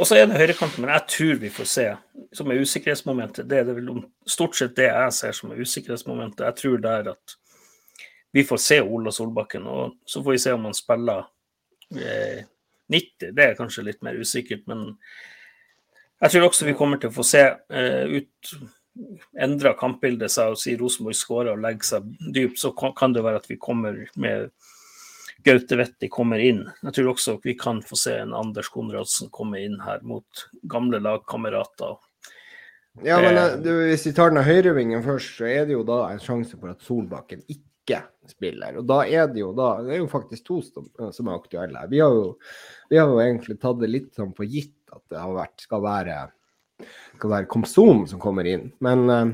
Og 0.00 0.08
så 0.08 0.16
er 0.16 0.26
det 0.26 0.40
høyrekanten, 0.40 0.82
men 0.82 0.94
jeg 0.94 1.04
tror 1.12 1.38
vi 1.42 1.50
får 1.52 1.68
se 1.68 1.86
som 2.32 2.50
er 2.50 2.62
usikkerhetsmomentet. 2.64 3.46
Det 3.48 3.60
er 3.60 3.68
det 3.68 3.76
vel 3.76 3.90
stort 4.26 4.56
sett 4.56 4.74
det 4.78 4.88
jeg 4.88 5.14
ser 5.18 5.36
som 5.36 5.52
er 5.52 5.60
usikkerhetsmomentet. 5.60 6.46
Jeg 6.48 6.58
tror 6.62 6.82
der 6.82 7.10
at 7.12 7.36
vi 8.32 8.44
får 8.48 8.60
se 8.64 8.80
Ola 8.80 9.12
Solbakken, 9.12 9.66
og 9.68 9.96
så 10.08 10.22
får 10.22 10.36
vi 10.36 10.42
se 10.42 10.52
om 10.56 10.64
han 10.68 10.76
spiller 10.76 11.26
eh, 11.96 12.44
90. 12.92 13.32
Det 13.32 13.44
er 13.44 13.58
kanskje 13.58 13.86
litt 13.86 14.02
mer 14.04 14.16
usikkert, 14.20 14.64
men 14.70 14.92
jeg 16.22 16.34
tror 16.34 16.48
også 16.48 16.68
vi 16.68 16.76
kommer 16.78 17.00
til 17.02 17.10
å 17.10 17.16
få 17.16 17.26
se 17.26 17.42
eh, 17.42 18.16
ut 18.18 18.54
endra 19.40 19.72
kampbildet 19.78 20.32
seg 20.32 20.52
og 20.52 20.60
si 20.60 20.74
Rosenborg 20.76 21.16
skårer 21.16 21.54
og 21.54 21.62
legger 21.64 21.88
seg 21.94 22.12
dypt, 22.34 22.60
så 22.60 22.72
kan, 22.76 22.92
kan 22.96 23.14
det 23.16 23.24
være 23.24 23.40
at 23.40 23.48
vi 23.50 23.58
kommer 23.60 24.04
med 24.20 24.50
Gaute 25.42 25.78
Vetti 25.80 26.06
kommer 26.12 26.38
inn. 26.38 26.62
Jeg 26.84 26.94
tror 26.94 27.12
også 27.14 27.38
vi 27.42 27.56
kan 27.58 27.80
få 27.82 27.98
se 27.98 28.14
en 28.20 28.34
Anders 28.36 28.68
Konradsen 28.70 29.32
komme 29.34 29.58
inn 29.64 29.80
her 29.82 30.04
mot 30.06 30.44
gamle 30.70 31.00
lagkamerater. 31.02 31.96
Ja, 33.02 33.18
men 33.24 33.36
Eh. 33.36 33.44
eh, 33.44 33.58
du, 33.64 33.70
hvis 33.88 34.06
vi 34.06 34.12
tar 34.12 34.30
den 34.30 34.44
høyrevingen 34.44 35.02
først, 35.02 35.38
så 35.40 35.48
er 35.48 35.66
det 35.66 35.74
jo 35.74 35.82
da 35.88 36.12
en 36.12 36.20
sjanse 36.22 36.58
for 36.60 36.70
at 36.70 36.84
Solbakken 36.84 37.42
ikke 37.48 37.71
spiller. 38.30 38.78
Og 38.80 38.86
da 38.88 39.02
er 39.04 39.26
det 39.28 39.42
jo 39.42 39.50
da 39.56 39.74
Det 39.84 39.96
er 39.96 40.00
jo 40.02 40.10
faktisk 40.10 40.46
to 40.46 40.60
som, 40.64 40.86
som 41.12 41.28
er 41.28 41.38
aktuelle. 41.38 41.86
Vi 41.90 42.00
har 42.02 42.14
jo, 42.14 42.36
vi 42.90 43.00
har 43.00 43.10
jo 43.10 43.20
egentlig 43.22 43.58
tatt 43.60 43.80
det 43.82 43.90
litt 43.90 44.12
sånn 44.16 44.32
for 44.36 44.48
gitt 44.48 44.76
at 44.92 45.02
det 45.10 45.20
har 45.20 45.34
vært, 45.36 45.66
skal 45.66 45.82
være 45.84 46.20
skal 47.16 47.32
være 47.32 47.50
Komsom 47.50 48.04
som 48.10 48.20
kommer 48.22 48.48
inn. 48.48 48.70
Men 48.84 49.04
eh, 49.10 49.32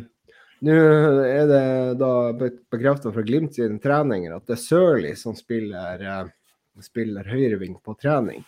nå 0.67 0.77
er 1.25 1.49
det 1.51 1.65
da 2.01 2.13
bekrefta 2.35 3.13
fra 3.15 3.25
Glimt 3.27 3.57
sine 3.57 3.79
treninger 3.83 4.35
at 4.35 4.47
det 4.49 4.57
er 4.57 4.63
Sørli 4.65 5.13
som 5.19 5.37
spiller, 5.39 6.03
uh, 6.03 6.31
spiller 6.83 7.29
høyreving 7.31 7.77
på 7.85 7.95
trening. 8.01 8.43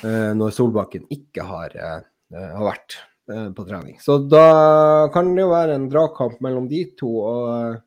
Uh, 0.00 0.32
når 0.36 0.54
Solbakken 0.56 1.04
ikke 1.12 1.44
har, 1.44 1.76
uh, 1.76 2.00
har 2.32 2.70
vært 2.72 3.02
på 3.24 3.64
trening. 3.64 3.94
Så 4.04 4.18
da 4.28 5.08
kan 5.12 5.30
det 5.32 5.40
jo 5.40 5.52
være 5.52 5.78
en 5.78 5.86
dragkamp 5.88 6.42
mellom 6.44 6.66
de 6.68 6.82
to. 6.92 7.08
og 7.24 7.78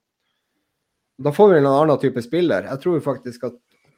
Da 1.17 1.31
får 1.33 1.53
vi 1.53 1.59
en 1.59 1.69
annen 1.69 1.99
type 1.99 2.21
spiller. 2.21 2.67
Jeg 2.69 2.81
tror 2.83 2.99
faktisk 3.01 3.47
at 3.49 3.55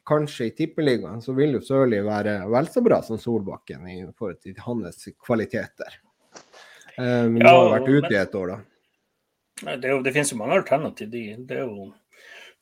kanskje 0.08 0.48
i 0.48 0.54
Tippeligaen 0.56 1.20
så 1.22 1.34
vil 1.36 1.58
jo 1.58 1.62
Sørli 1.64 2.00
være 2.04 2.40
vel 2.50 2.68
så 2.72 2.82
bra 2.84 3.02
som 3.04 3.20
Solbakken 3.20 3.84
i 3.88 3.98
forhold 4.16 4.40
til 4.40 4.56
hans 4.64 5.08
kvaliteter. 5.20 6.00
Eh, 6.96 7.26
men 7.28 7.40
Ja, 7.42 7.52
han 7.52 7.66
har 7.66 7.74
vært 7.78 7.90
ute 7.92 8.12
i 8.14 8.20
et 8.20 8.34
år, 8.34 8.54
da. 8.54 8.60
Det, 9.76 9.92
jo, 9.92 10.00
det 10.02 10.14
finnes 10.16 10.32
jo 10.32 10.40
mange 10.40 10.56
alternativ. 10.56 11.10
De, 11.12 11.24
det 11.48 11.60
jo, 11.60 11.90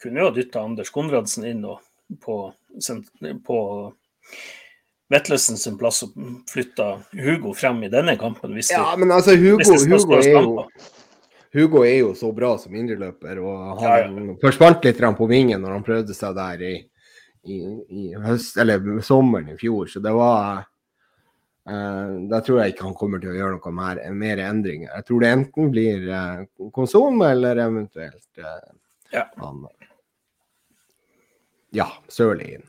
kunne 0.03 0.23
jo 0.23 0.31
ha 0.31 0.35
dytta 0.35 0.65
Anders 0.67 0.91
Konradsen 0.91 1.47
inn 1.47 1.63
og, 1.69 1.85
på, 2.25 2.41
på 3.47 3.59
Vetlesen 5.09 5.57
sin 5.57 5.79
plass 5.81 6.03
og 6.05 6.17
flytta 6.51 6.91
Hugo 7.17 7.55
frem 7.57 7.85
i 7.87 7.93
denne 7.93 8.19
kampen. 8.21 8.57
Hvis 8.59 8.73
Ja, 8.75 8.91
men 8.99 9.15
altså, 9.15 9.37
Hugo, 9.39 9.63
Hugo, 9.63 10.19
er 10.19 10.33
jo. 10.35 10.67
Hugo 11.53 11.83
er 11.87 11.99
jo 12.03 12.15
så 12.15 12.29
bra 12.37 12.53
som 12.61 12.75
indreløper, 12.77 13.39
og 13.41 13.83
Ja, 13.83 13.99
ja. 14.05 14.35
forsvant 14.43 14.85
litt 14.85 14.99
på 15.01 15.29
vingen 15.31 15.63
når 15.63 15.73
han 15.79 15.85
prøvde 15.87 16.15
seg 16.15 16.35
der 16.37 16.63
i, 16.63 16.75
i, 17.49 17.59
i 17.89 18.03
høst, 18.21 18.59
eller 18.61 19.01
sommeren 19.01 19.49
i 19.55 19.57
fjor, 19.57 19.87
så 19.89 20.03
det 20.05 20.13
var 20.13 20.67
eh, 21.69 22.11
da 22.29 22.41
tror 22.45 22.61
jeg 22.63 22.75
ikke 22.75 22.85
han 22.85 22.95
kommer 22.99 23.23
til 23.23 23.33
å 23.33 23.39
gjøre 23.39 23.57
noe 23.57 23.73
mer, 23.73 24.03
mer 24.13 24.43
endringer. 24.45 24.93
Jeg 24.95 25.07
tror 25.09 25.25
det 25.25 25.31
enten 25.33 25.71
blir 25.73 26.09
uh, 26.13 26.71
Konsum 26.77 27.23
eller 27.25 27.57
eventuelt 27.65 28.43
eh, 28.43 28.75
Ja. 29.13 29.25
han 29.41 29.65
Ja, 31.73 31.89
Sørli 32.09 32.55
inn. 32.59 32.67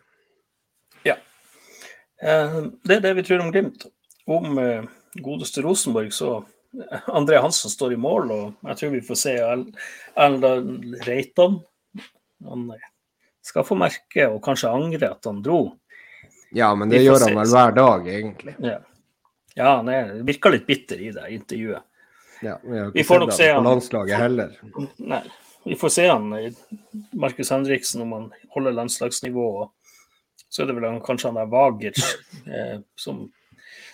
Eh, 2.19 2.55
Det 2.83 2.97
er 2.97 2.99
det 2.99 3.13
vi 3.15 3.23
tror 3.23 3.39
om 3.45 3.51
Glimt. 3.51 3.85
Om 4.27 4.57
godeste 5.23 5.61
Rosenborg, 5.63 6.11
så 6.13 6.41
André 7.05 7.37
Hansen 7.41 7.71
står 7.71 7.93
i 7.93 7.99
mål, 7.99 8.31
og 8.31 8.69
jeg 8.69 8.79
tror 8.79 8.93
vi 8.93 9.01
får 9.05 9.19
se 9.19 9.35
Erlend 9.41 10.95
Reitan. 11.07 11.59
Han 12.45 12.69
skal 13.45 13.65
få 13.65 13.77
merke 13.79 14.27
og 14.29 14.41
kanskje 14.45 14.71
angre 14.71 15.09
at 15.15 15.25
han 15.25 15.41
dro. 15.45 15.63
Ja, 16.55 16.71
men 16.75 16.89
det 16.89 17.01
gjør 17.03 17.27
han 17.27 17.37
vel 17.37 17.51
hver 17.51 17.75
dag, 17.77 18.07
egentlig. 18.09 18.55
Ja, 18.63 18.79
ja 19.57 19.75
han 19.79 19.89
er, 19.93 20.15
virker 20.25 20.53
litt 20.53 20.65
bitter 20.69 21.01
i 21.01 21.11
det 21.15 21.27
intervjuet. 21.35 21.85
Ja, 22.41 22.55
vi 22.63 22.83
Vi 22.93 23.03
får 23.03 23.19
nok 23.25 23.33
se 23.35 23.49
han 23.51 23.63
på 23.63 23.69
landslaget 23.69 24.17
heller. 24.17 24.53
Nei, 24.97 25.23
vi 25.65 25.75
får 25.75 25.89
se 25.89 26.07
han 26.07 26.29
Markus 27.11 27.51
Henriksen 27.51 28.05
om 28.05 28.15
han 28.15 28.29
holder 28.55 28.77
landslagsnivå. 28.77 29.47
og 29.63 29.73
Så 30.49 30.63
er 30.63 30.69
det 30.69 30.77
vel 30.77 30.87
han, 30.87 31.01
kanskje 31.03 31.33
han 31.33 31.41
der 31.41 31.51
Vagic 31.51 31.99
eh, 32.47 32.79
som 32.95 33.27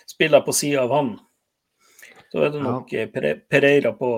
spiller 0.06 0.40
på 0.40 0.54
sida 0.54 0.86
av 0.86 0.94
han. 0.94 1.16
Så 2.32 2.42
er 2.42 2.50
det 2.54 2.62
nok 2.62 2.92
ja. 2.92 3.06
Pere- 3.12 3.38
Pereira 3.48 3.92
på 3.96 4.10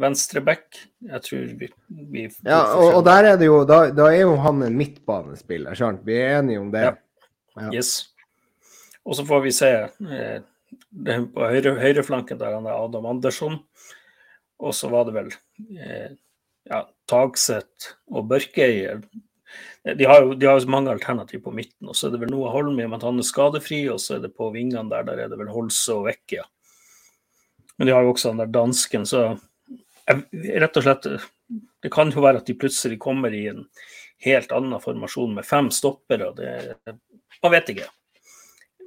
venstre 0.00 0.40
back. 0.44 0.78
Jeg 1.02 1.22
tror 1.26 1.50
vi, 1.60 1.68
vi 1.88 2.24
Ja, 2.46 2.60
og, 2.78 3.00
og 3.00 3.04
der 3.08 3.32
er 3.32 3.36
det 3.40 3.48
jo, 3.50 3.64
da, 3.68 3.82
da 3.94 4.08
er 4.12 4.22
jo 4.22 4.36
han 4.40 4.62
en 4.66 4.78
midtbanespiller, 4.78 5.74
sant? 5.78 6.04
Vi 6.06 6.16
er 6.20 6.38
enige 6.38 6.62
om 6.62 6.70
det. 6.72 6.84
Ja. 6.88 6.94
Ja. 7.60 7.72
Yes. 7.74 7.92
Og 9.04 9.16
så 9.18 9.24
får 9.26 9.40
vi 9.44 9.52
se 9.54 9.70
eh, 9.88 10.36
på 11.34 11.48
høyre, 11.50 11.74
høyreflanken 11.80 12.38
der 12.40 12.54
han 12.54 12.68
er 12.68 12.76
Adam 12.78 13.08
Andersson. 13.10 13.58
Og 14.60 14.76
så 14.76 14.90
var 14.92 15.08
det 15.08 15.16
vel 15.16 15.32
eh, 15.80 16.12
ja, 16.70 16.84
Tagseth 17.10 17.96
og 18.12 18.28
Børkeier. 18.30 19.02
De 19.96 20.06
har 20.06 20.22
jo 20.22 20.34
de 20.38 20.46
har 20.46 20.60
jo 20.60 20.70
mange 20.70 20.92
alternativ 20.92 21.42
på 21.42 21.52
midten. 21.56 21.88
Og 21.88 21.96
så 21.96 22.06
er 22.06 22.14
det 22.14 22.20
vel 22.22 22.30
Noah 22.30 22.52
Holm 22.54 22.78
i 22.78 22.84
og 22.86 22.92
med 22.92 23.00
at 23.00 23.08
han 23.08 23.18
er 23.18 23.26
skadefri, 23.26 23.80
og 23.90 23.98
så 23.98 24.18
er 24.18 24.26
det 24.26 24.34
på 24.36 24.50
vingene 24.54 24.86
der, 24.92 25.06
der 25.08 25.24
er 25.24 25.32
det 25.32 25.38
vel 25.40 25.50
Holse 25.50 25.96
og 25.96 26.06
Vecchia. 26.10 26.44
Men 27.80 27.88
de 27.88 27.92
har 27.96 28.04
jo 28.04 28.10
også 28.12 28.28
den 28.28 28.42
der 28.42 28.50
dansken, 28.52 29.06
så 29.08 29.22
jeg, 30.04 30.24
rett 30.60 30.74
og 30.76 30.84
slett 30.84 31.06
Det 31.80 31.88
kan 31.92 32.10
jo 32.12 32.20
være 32.20 32.42
at 32.42 32.50
de 32.50 32.58
plutselig 32.60 32.98
kommer 33.00 33.32
i 33.32 33.46
en 33.48 33.62
helt 34.20 34.52
annen 34.52 34.82
formasjon 34.82 35.32
med 35.38 35.46
fem 35.48 35.70
stoppere. 35.72 36.28
Det, 36.36 36.74
man 37.40 37.54
vet 37.54 37.70
ikke. 37.72 37.86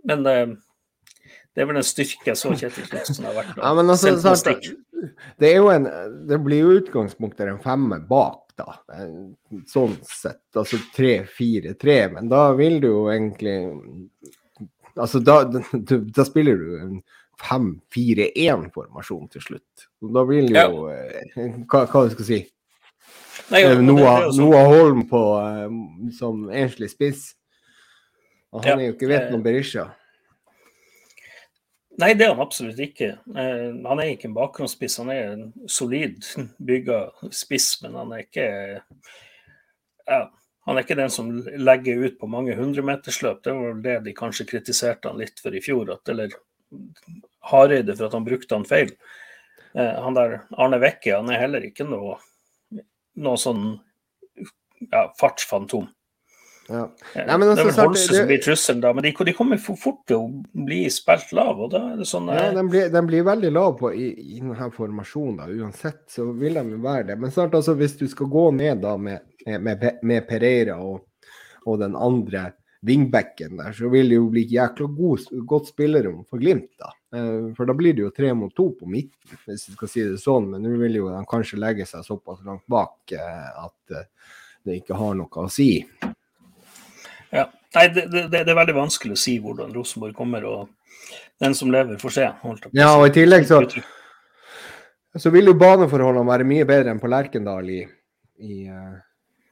Men 0.06 0.22
eh, 0.30 0.52
det 1.56 1.64
er 1.64 1.70
vel 1.72 1.80
en 1.82 1.88
styrke 1.88 2.36
så 2.38 2.54
Kjetil 2.54 2.86
Knutsen 2.92 3.26
har 3.26 3.40
vært. 3.40 3.58
Ja, 3.64 3.74
men 3.80 3.90
altså, 3.90 4.14
sant, 4.22 4.70
det 5.42 5.52
en 5.58 5.90
Det 6.30 6.40
blir 6.46 6.62
jo 6.62 6.78
utgangspunktet 6.84 7.50
en 7.50 7.60
femmer 7.66 8.06
bak, 8.14 8.54
da. 8.62 8.78
Sånn 9.74 9.98
sett. 10.06 10.46
Altså 10.54 10.78
3-4-3, 10.94 11.98
men 12.14 12.30
da 12.30 12.46
vil 12.62 12.78
du 12.84 12.92
jo 12.92 13.04
egentlig 13.10 13.58
Altså 14.94 15.18
da, 15.26 15.40
da, 15.50 15.98
da 15.98 16.30
spiller 16.30 16.62
du 16.62 16.74
en 16.78 16.98
5-4-1-formasjon 17.42 19.30
til 19.34 19.42
slutt. 19.42 19.88
Da 20.02 20.08
Da 20.20 20.24
vil 20.30 20.50
jo 20.52 20.56
ja. 20.56 20.68
hva, 21.68 21.86
hva 21.88 22.10
skal 22.12 22.26
jeg 22.26 22.28
si 22.28 22.42
Nei, 23.52 23.60
ja, 23.62 23.68
Eh, 23.68 23.76
det- 23.76 23.78
det 23.78 23.86
Noah, 23.86 24.22
sånn- 24.30 24.40
Noah 24.40 24.66
Holm 24.70 25.02
på, 25.10 25.22
eh, 25.42 26.12
som 26.18 26.46
enslig 26.50 26.90
spiss. 26.92 27.34
Og 28.54 28.64
han 28.64 28.80
Ja, 28.80 28.86
er 28.86 28.92
jo 28.92 28.94
ikke 28.94 29.08
vet 29.10 29.22
eh, 29.24 29.32
noe 29.32 29.42
Berisha. 29.44 29.96
Nei, 32.00 32.14
det 32.14 32.22
er 32.26 32.34
han 32.34 32.42
absolutt 32.42 32.80
ikke. 32.80 33.12
Eh, 33.36 33.88
han 33.88 34.00
er 34.00 34.16
ikke 34.16 34.26
en 34.26 34.34
bakgrunnsspiss, 34.34 34.98
han 34.98 35.10
er 35.14 35.32
en 35.34 35.54
solid 35.68 36.24
bygga 36.66 37.12
spiss, 37.32 37.82
men 37.84 37.94
han 37.94 38.12
er 38.14 38.24
ikke 38.24 38.82
ja, 40.08 40.30
Han 40.66 40.78
er 40.78 40.84
ikke 40.84 40.96
den 40.96 41.10
som 41.10 41.30
legger 41.58 42.06
ut 42.06 42.18
på 42.20 42.28
mange 42.30 42.56
hundremetersløp. 42.56 43.42
Det 43.44 43.52
var 43.54 43.74
vel 43.74 43.82
det 43.82 44.04
de 44.06 44.14
kanskje 44.14 44.46
kritiserte 44.48 45.10
han 45.10 45.18
litt 45.20 45.38
for 45.44 45.52
i 45.54 45.60
fjor, 45.60 45.92
at, 45.92 46.08
eller 46.08 46.30
Hareide 47.52 47.96
for 47.98 48.08
at 48.08 48.16
han 48.18 48.28
brukte 48.28 48.56
han 48.56 48.68
feil. 48.68 48.94
Eh, 49.74 49.96
han 50.04 50.16
der 50.18 50.40
Arne 50.62 50.80
Vekke, 50.84 51.16
han 51.18 51.32
er 51.34 51.42
heller 51.42 51.66
ikke 51.66 51.88
noe, 51.90 52.20
noe 53.20 53.40
sånn 53.42 53.66
ja, 54.92 55.08
fartsfantom. 55.20 55.90
Ja. 56.70 56.86
Eh, 57.14 57.26
Nei, 57.28 57.36
men 57.38 57.50
altså, 57.50 57.66
det 57.66 57.74
er 57.74 57.76
vel 57.76 57.88
Holse 57.90 58.08
det- 58.08 58.18
som 58.18 58.28
blir 58.30 58.42
trusselen 58.46 58.82
da, 58.86 58.94
men 58.96 59.04
de, 59.04 59.12
de 59.12 59.34
kommer 59.36 59.60
fort 59.60 60.00
til 60.08 60.22
å 60.22 60.28
bli 60.66 60.86
spilt 60.94 61.34
lav. 61.36 61.60
og 61.60 61.74
da 61.74 61.82
er 61.92 61.98
det 62.00 62.08
sånn... 62.08 62.30
Ja, 62.32 62.50
de, 62.50 62.56
den 62.56 62.70
blir, 62.72 62.90
de 62.94 63.02
blir 63.10 63.26
veldig 63.28 63.52
lav 63.52 63.74
på 63.82 63.92
i, 63.92 64.08
i 64.38 64.40
denne 64.40 64.70
formasjonen, 64.72 65.42
da. 65.42 65.50
Uansett 65.52 66.06
så 66.16 66.30
vil 66.32 66.56
de 66.62 66.80
være 66.80 67.10
det. 67.12 67.18
Men 67.20 67.36
snart, 67.36 67.58
altså, 67.60 67.76
hvis 67.80 67.98
du 68.00 68.08
skal 68.08 68.32
gå 68.32 68.46
ned 68.56 68.84
da 68.86 68.96
med, 68.98 69.26
med, 69.60 69.90
med 70.02 70.28
Pereira 70.30 70.80
og, 70.80 71.04
og 71.68 71.82
den 71.84 71.98
andre 72.00 72.54
wingbacken 72.84 73.58
der, 73.58 73.72
så 73.76 73.90
vil 73.90 74.10
det 74.12 74.18
jo 74.18 74.28
bli 74.32 74.44
jækla 74.50 74.88
god, 74.98 75.28
godt 75.48 75.70
spillerom 75.72 76.24
for 76.30 76.42
Glimt, 76.42 76.72
da. 76.80 76.92
Eh, 77.16 77.54
For 77.56 77.70
da 77.70 77.76
blir 77.78 77.96
det 77.96 78.04
jo 78.04 78.12
tre 78.16 78.34
mot 78.36 78.54
to 78.56 78.70
på 78.80 78.90
midten, 78.90 79.38
hvis 79.46 79.70
vi 79.70 79.76
skal 79.78 79.92
si 79.92 80.04
det 80.04 80.20
sånn. 80.22 80.50
Men 80.52 80.66
nå 80.66 80.76
vil 80.82 81.00
jo 81.00 81.10
de 81.14 81.24
kanskje 81.30 81.62
legge 81.62 81.88
seg 81.88 82.04
såpass 82.06 82.44
langt 82.46 82.66
bak 82.68 83.16
eh, 83.16 83.66
at 83.66 83.96
eh, 83.96 84.08
det 84.66 84.82
ikke 84.82 84.98
har 85.00 85.16
noe 85.20 85.46
å 85.46 85.52
si. 85.52 85.70
Ja. 87.34 87.48
Nei, 87.74 87.88
det, 87.90 88.04
det, 88.14 88.28
det 88.30 88.44
er 88.44 88.58
veldig 88.60 88.76
vanskelig 88.78 89.16
å 89.16 89.22
si 89.24 89.40
hvordan 89.42 89.72
Rosenborg 89.74 90.14
kommer, 90.14 90.44
og 90.46 91.16
den 91.42 91.56
som 91.58 91.72
lever, 91.74 91.98
får 91.98 92.14
se. 92.14 92.28
Ja, 92.78 92.92
og 93.00 93.08
i 93.08 93.16
tillegg 93.16 93.48
så 93.50 93.64
Så 95.18 95.30
vil 95.34 95.50
jo 95.50 95.56
baneforholdene 95.58 96.26
være 96.30 96.46
mye 96.46 96.66
bedre 96.66 96.94
enn 96.94 97.02
på 97.02 97.10
Lerkendal 97.10 97.68
i, 97.70 97.82
i 98.42 98.68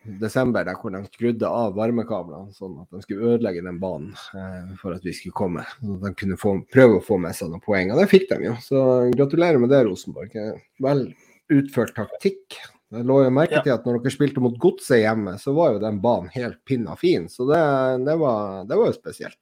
desember, 0.04 0.66
der 0.66 0.78
hvor 0.82 0.94
de 0.94 1.04
skrudde 1.06 1.50
av 1.50 1.76
varmekablene, 1.78 2.52
sånn 2.58 2.80
at 2.82 2.90
de 2.94 3.04
skulle 3.04 3.36
ødelegge 3.36 3.64
den 3.66 3.80
banen 3.82 4.16
eh, 4.38 4.72
for 4.82 4.96
at 4.96 5.06
vi 5.06 5.14
skulle 5.16 5.38
komme. 5.38 5.66
Så 5.80 5.98
de 6.02 6.14
kunne 6.18 6.38
få, 6.42 6.56
prøve 6.74 6.98
å 6.98 7.04
få 7.06 7.20
med 7.22 7.38
seg 7.38 7.52
noen 7.52 7.64
poeng. 7.64 7.94
Og 7.94 8.02
det 8.02 8.10
fikk 8.12 8.30
de 8.32 8.40
jo. 8.48 8.56
Så 8.66 8.84
gratulerer 9.14 9.62
med 9.62 9.74
det, 9.74 9.84
Rosenborg. 9.88 10.34
Eh, 10.34 10.58
Vel 10.82 11.06
utført 11.52 11.94
taktikk. 11.98 12.58
Jeg 12.92 13.08
lå 13.08 13.22
jo 13.24 13.32
merke 13.32 13.62
til 13.64 13.72
at 13.72 13.86
når 13.88 14.02
dere 14.02 14.14
spilte 14.14 14.44
mot 14.44 14.58
Godset 14.60 15.04
hjemme, 15.04 15.38
så 15.40 15.54
var 15.56 15.76
jo 15.76 15.84
den 15.84 16.02
banen 16.04 16.32
helt 16.34 16.60
pinna 16.68 16.98
fin. 17.00 17.30
Så 17.32 17.48
det, 17.48 17.62
det, 18.08 18.18
var, 18.20 18.66
det 18.68 18.80
var 18.80 18.90
jo 18.90 18.98
spesielt. 18.98 19.40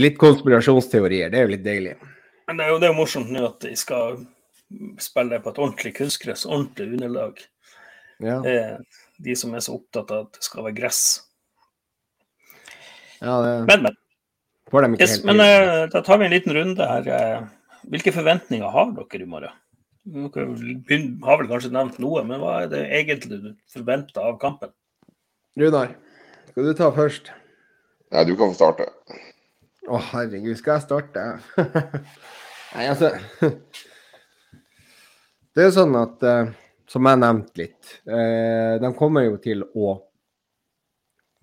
Litt 0.00 0.18
konspirasjonsteorier, 0.20 1.32
det 1.32 1.40
er 1.40 1.48
jo 1.48 1.54
litt 1.56 1.64
deilig. 1.64 1.96
Men 2.46 2.60
det 2.60 2.66
er 2.66 2.72
jo, 2.72 2.78
det 2.82 2.86
er 2.88 2.92
jo 2.92 2.98
morsomt 3.00 3.32
nå 3.34 3.42
at 3.46 3.58
de 3.62 3.72
skal 3.78 4.22
spille 5.02 5.40
på 5.42 5.50
et 5.52 5.58
ordentlig 5.60 5.94
kunstgress, 5.98 6.46
ordentlig 6.46 6.92
underlag. 6.96 7.40
Ja, 8.20 8.38
Eh, 8.44 8.76
de 9.20 9.34
som 9.36 9.54
er 9.56 9.62
så 9.64 9.78
opptatt 9.78 10.10
av 10.12 10.26
at 10.26 10.36
det 10.36 10.44
skal 10.44 10.64
være 10.66 10.76
gress. 10.76 11.00
ja 13.20 13.38
det 13.44 13.54
Men, 13.68 13.82
men. 13.88 13.96
får 14.70 14.82
de 14.84 14.90
ikke 14.94 15.02
Yes, 15.06 15.14
helt 15.16 15.24
men 15.30 15.40
eh, 15.44 15.86
da 15.92 16.02
tar 16.04 16.18
vi 16.20 16.26
en 16.28 16.34
liten 16.34 16.54
runde 16.56 16.86
her. 16.92 17.08
Eh, 17.08 17.48
Hvilke 17.90 18.12
forventninger 18.12 18.68
har 18.70 18.90
dere 18.92 19.24
i 19.24 19.28
morgen? 19.28 19.56
Dere 20.04 20.98
har 21.24 21.38
vel 21.40 21.48
kanskje 21.48 21.72
nevnt 21.72 21.96
noe, 22.00 22.22
men 22.28 22.40
hva 22.42 22.58
er 22.62 22.68
det 22.72 22.82
egentlig 22.92 23.38
du 23.40 23.48
forventer 23.72 24.20
av 24.20 24.36
kampen? 24.40 24.70
Runar, 25.58 25.94
skal 26.50 26.68
du 26.68 26.74
ta 26.76 26.90
først? 26.92 27.32
Ja, 28.12 28.24
du 28.28 28.34
kan 28.36 28.52
få 28.52 28.58
starte. 28.58 28.86
Å, 29.88 29.96
herregud, 30.12 30.56
skal 30.60 30.76
jeg 30.76 30.84
starte? 30.84 31.24
Nei, 32.76 32.84
altså 32.92 33.14
Det 35.50 35.64
er 35.66 35.72
sånn 35.74 35.96
at, 35.98 36.22
eh, 36.22 36.52
som 36.90 37.06
jeg 37.10 37.18
nevnte 37.18 37.58
litt, 37.58 37.96
eh, 38.06 38.76
de 38.82 38.92
kommer 38.98 39.26
jo 39.26 39.40
til 39.42 39.66
å 39.74 39.98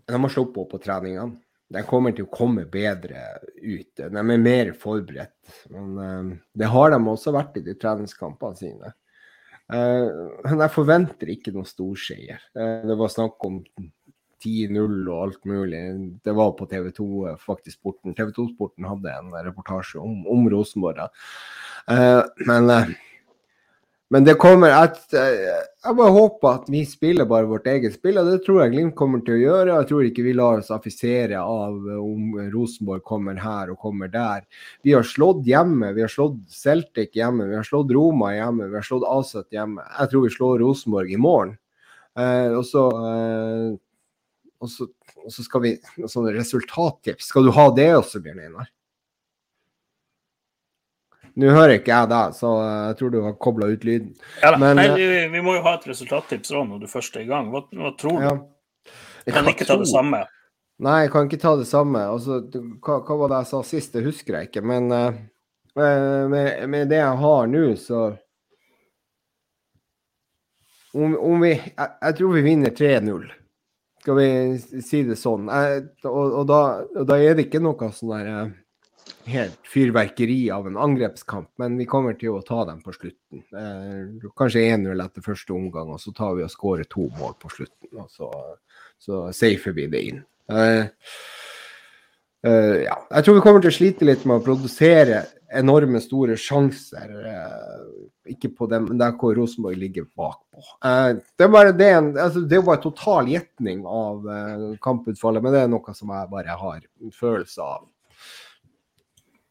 De 0.08 0.16
har 0.16 0.32
sluppet 0.32 0.56
på 0.56 0.64
på 0.72 0.78
treningene. 0.80 1.36
De 1.68 1.82
kommer 1.84 2.14
til 2.16 2.24
å 2.24 2.32
komme 2.32 2.62
bedre 2.64 3.42
ut. 3.60 3.92
De 3.98 4.06
er 4.08 4.38
mer 4.40 4.70
forberedt. 4.72 5.66
Men 5.70 5.98
eh, 6.00 6.38
det 6.56 6.70
har 6.72 6.92
de 6.94 7.00
også 7.02 7.34
vært 7.36 7.58
i 7.60 7.64
de 7.66 7.74
treningskampene 7.76 8.56
sine. 8.56 8.94
Men 9.68 10.62
jeg 10.64 10.72
forventer 10.72 11.28
ikke 11.28 11.52
noen 11.52 11.68
storseier. 11.68 12.40
Det 12.56 12.96
var 12.96 13.12
snakk 13.12 13.44
om 13.44 13.58
10-0 14.40 15.10
og 15.10 15.18
alt 15.26 15.44
mulig. 15.44 15.82
Det 16.24 16.32
var 16.32 16.54
på 16.56 16.70
TV 16.72 16.88
2 16.96 17.36
faktisk 17.44 17.82
sporten. 17.82 18.16
TV 18.16 18.32
2-sporten 18.32 18.88
hadde 18.88 19.12
en 19.12 19.36
reportasje 19.36 20.00
om, 20.00 20.22
om 20.24 20.48
Rosenborg. 20.48 21.04
Men 22.48 22.96
men 24.14 24.24
det 24.24 24.38
kommer 24.40 24.72
at 24.72 25.12
Jeg 25.12 25.96
bare 25.98 26.14
håper 26.16 26.48
at 26.62 26.70
vi 26.72 26.82
spiller 26.88 27.28
bare 27.28 27.48
vårt 27.50 27.68
eget 27.68 27.98
spill, 27.98 28.20
og 28.22 28.30
det 28.32 28.38
tror 28.46 28.62
jeg 28.62 28.74
Glimt 28.74 28.96
kommer 28.96 29.20
til 29.24 29.36
å 29.36 29.42
gjøre. 29.42 29.76
Jeg 29.82 29.90
tror 29.90 30.08
ikke 30.08 30.26
vi 30.26 30.36
lar 30.36 30.62
oss 30.62 30.72
affisere 30.72 31.42
av 31.42 31.90
om 32.00 32.38
Rosenborg 32.54 33.04
kommer 33.08 33.40
her 33.44 33.74
og 33.74 33.80
kommer 33.84 34.12
der. 34.12 34.46
Vi 34.84 34.96
har 34.96 35.08
slått 35.08 35.44
hjemme, 35.48 35.92
vi 35.96 36.06
har 36.06 36.12
slått 36.12 36.40
Celtic 36.52 37.16
hjemme, 37.20 37.50
vi 37.52 37.60
har 37.60 37.68
slått 37.68 37.92
Roma 37.96 38.32
hjemme, 38.36 38.70
vi 38.72 38.80
har 38.80 38.88
slått 38.88 39.08
Aset 39.12 39.52
hjemme. 39.56 39.84
Jeg 40.00 40.14
tror 40.14 40.28
vi 40.28 40.36
slår 40.38 40.64
Rosenborg 40.64 41.12
i 41.12 41.22
morgen. 41.28 41.58
Eh, 42.18 42.52
og, 42.56 42.64
så, 42.66 42.88
eh, 43.12 43.76
og, 44.64 44.72
så, 44.72 45.44
skal 45.46 45.64
vi 45.64 45.76
Sånne 46.10 46.34
resultattips. 46.38 47.30
Skal 47.30 47.46
du 47.46 47.54
ha 47.54 47.70
det 47.78 47.92
også, 48.00 48.24
Bjørn 48.24 48.42
Einar? 48.48 48.72
Nå 51.38 51.52
hører 51.54 51.76
ikke 51.78 51.94
jeg 51.94 52.10
deg, 52.10 52.34
så 52.34 52.52
jeg 52.66 52.96
tror 52.98 53.12
du 53.14 53.18
har 53.22 53.36
kobla 53.38 53.68
ut 53.70 53.84
lyden. 53.86 54.14
Ja, 54.42 54.56
Men, 54.58 54.80
Nei, 54.80 54.88
vi, 54.98 55.06
vi, 55.30 55.42
må 55.46 55.54
jo 55.60 55.62
ha 55.68 55.76
et 55.78 55.86
resultattips 55.86 56.50
òg 56.56 56.66
når 56.72 56.82
du 56.82 56.88
først 56.90 57.20
er 57.20 57.28
i 57.28 57.30
gang. 57.30 57.52
Hva, 57.54 57.62
hva 57.78 57.94
tror 58.00 58.18
du? 58.18 58.26
Ja. 58.26 58.34
Jeg 59.28 59.36
kan 59.36 59.50
ikke 59.52 59.68
ta 59.68 59.78
det 59.78 59.90
samme. 59.92 60.24
Nei, 60.82 60.98
jeg 61.04 61.12
kan 61.14 61.28
ikke 61.28 61.42
ta 61.42 61.54
det 61.60 61.68
samme. 61.70 62.04
Altså, 62.10 62.40
hva, 62.82 63.00
hva, 63.06 63.20
var 63.22 63.34
det 63.34 63.42
jeg 63.44 63.52
sa 63.52 63.62
sist, 63.70 63.94
det 63.94 64.06
husker 64.08 64.38
jeg 64.40 64.50
ikke. 64.50 64.64
Men 64.66 64.90
uh, 64.94 65.20
med, 65.78 66.66
med, 66.70 66.90
det 66.90 67.02
jeg 67.04 67.22
har 67.22 67.50
nå, 67.54 67.64
så 67.82 68.04
om, 70.98 71.18
om 71.18 71.44
vi, 71.44 71.54
jeg, 71.54 71.90
jeg, 72.02 72.16
tror 72.18 72.34
vi 72.34 72.46
vinner 72.46 72.74
3-0. 72.74 73.28
Skal 74.02 74.18
vi 74.18 74.30
si 74.86 75.04
det 75.06 75.18
sånn. 75.20 75.50
Jeg, 75.54 75.84
og, 76.08 76.24
og, 76.26 76.46
da, 76.50 76.62
og, 76.96 77.04
da, 77.10 77.18
er 77.22 77.38
det 77.38 77.50
ikke 77.50 77.62
noe 77.62 77.92
sånn 77.94 78.16
der 78.16 78.32
helt 79.28 79.60
fyrverkeri 79.68 80.52
av 80.52 80.68
en 80.68 80.78
angrepskamp, 80.78 81.50
men 81.62 81.78
vi 81.80 81.88
kommer 81.90 82.16
til 82.20 82.36
å 82.36 82.44
ta 82.46 82.64
dem 82.68 82.80
på 82.84 82.94
slutten. 82.96 83.44
Eh, 83.62 84.28
kanskje 84.38 84.66
1-0 84.72 85.04
etter 85.04 85.26
første 85.26 85.56
omgang, 85.56 85.92
og 85.94 86.02
så 86.02 86.14
tar 86.16 86.38
vi 86.38 86.46
og 86.46 86.54
skårer 86.54 86.88
to 86.90 87.10
mål 87.20 87.36
på 87.42 87.52
slutten. 87.54 87.92
Og 88.00 88.12
så, 88.14 88.30
så 89.04 89.26
safer 89.36 89.76
vi 89.78 89.88
det 89.92 90.04
inn. 90.12 90.22
Eh, 90.52 90.86
eh, 92.48 92.78
ja. 92.86 93.00
Jeg 93.12 93.26
tror 93.26 93.40
vi 93.40 93.44
kommer 93.48 93.66
til 93.66 93.74
å 93.74 93.80
slite 93.80 94.08
litt 94.08 94.24
med 94.28 94.40
å 94.40 94.46
produsere 94.46 95.26
enorme 95.58 96.00
store 96.04 96.36
sjanser. 96.40 97.12
Ikke 98.28 98.52
på 98.56 98.68
dem, 98.72 98.90
der 99.00 99.14
hvor 99.20 99.36
Rosenborg 99.36 99.80
ligger 99.80 100.08
bakpå. 100.12 100.64
Det, 100.84 101.46
er 101.46 101.52
bare 101.52 101.76
det, 101.76 101.92
altså, 102.20 102.44
det 102.44 102.60
var 102.68 102.80
en 102.80 102.88
total 102.90 103.30
gjetning 103.32 103.86
av 103.88 104.28
kamputfallet, 104.84 105.44
men 105.44 105.56
det 105.56 105.62
er 105.64 105.72
noe 105.72 105.96
som 105.96 106.12
jeg 106.12 106.34
bare 106.34 106.58
har 106.64 106.82
en 106.82 107.16
følelse 107.16 107.64
av. 107.64 107.88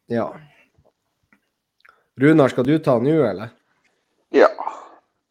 Ja. 0.07 0.39
Runar, 2.15 2.47
skal 2.49 2.65
du 2.65 2.79
ta 2.79 2.95
nå, 2.99 3.13
eller? 3.27 3.49
Ja. 4.33 4.49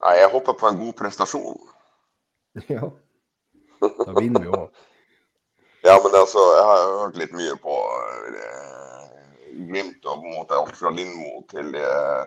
Nei, 0.04 0.12
jeg 0.20 0.28
håper 0.30 0.54
på 0.60 0.68
en 0.68 0.80
god 0.84 0.96
prestasjon. 1.00 1.58
Ja. 2.72 2.88
Da 3.80 4.12
vinner 4.16 4.40
vi 4.40 4.48
òg. 4.48 4.70
ja, 5.84 5.96
men 6.00 6.14
altså, 6.16 6.40
jeg 6.56 6.62
har 6.64 6.84
hørt 7.02 7.18
litt 7.20 7.34
mye 7.36 7.56
på 7.60 7.74
eh, 8.30 9.02
Glimt 9.56 10.08
og 10.08 10.22
på 10.22 10.30
en 10.30 10.36
måte 10.38 10.56
alt 10.56 10.78
fra 10.78 10.92
Lindmo 10.94 11.42
til 11.52 11.76
eh, 11.76 12.22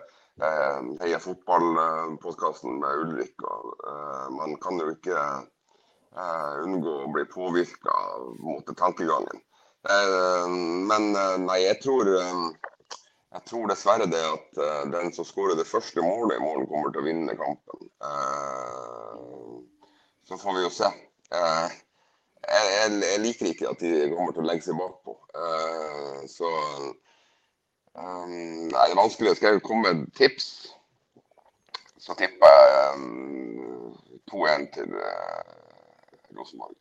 eh 0.46 0.78
Heia 1.02 1.18
fotball-podkasten 1.18 2.78
med 2.78 3.02
Ulrik. 3.02 3.34
Og, 3.42 3.74
eh, 3.90 4.28
man 4.38 4.54
kan 4.62 4.78
jo 4.78 4.92
ikke 4.94 5.18
eh, 5.18 6.54
unngå 6.62 6.94
å 7.00 7.10
bli 7.16 7.26
påvirka 7.34 7.90
av 7.90 8.74
tankegangen. 8.76 9.42
Eh, 9.88 10.48
men 10.88 11.16
eh, 11.16 11.36
nei, 11.40 11.60
jeg 11.64 11.80
tror, 11.80 12.08
eh, 12.20 12.40
jeg 13.32 13.44
tror 13.48 13.70
dessverre 13.70 14.08
det 14.10 14.20
at 14.20 14.60
den 14.92 15.12
som 15.16 15.24
skårer 15.24 15.56
det 15.56 15.68
første 15.68 16.02
målet 16.04 16.36
i 16.36 16.42
morgen, 16.42 16.66
kommer 16.68 16.92
til 16.92 17.00
å 17.00 17.06
vinne 17.06 17.36
kampen. 17.38 17.86
Så 20.26 20.38
får 20.40 20.56
vi 20.56 20.64
jo 20.64 20.72
se. 20.74 20.90
Jeg, 21.30 23.20
liker 23.22 23.52
ikke 23.52 23.70
at 23.70 23.84
de 23.84 24.10
kommer 24.16 24.34
til 24.34 24.42
å 24.42 24.48
legge 24.50 24.66
seg 24.66 24.80
bakpå. 24.82 25.14
Så 26.32 26.50
Nei, 28.00 28.66
det 28.66 28.82
er 28.82 28.98
vanskelig. 28.98 29.36
Skal 29.38 29.56
jeg 29.60 29.64
komme 29.66 29.94
med 29.94 30.10
tips, 30.18 30.50
så 32.02 32.18
tipper 32.18 32.58
jeg 32.58 33.08
2-1 34.34 34.70
til 34.74 34.94
Rosenborg. 36.34 36.74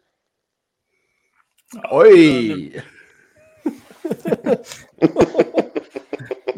Oi! 1.92 2.82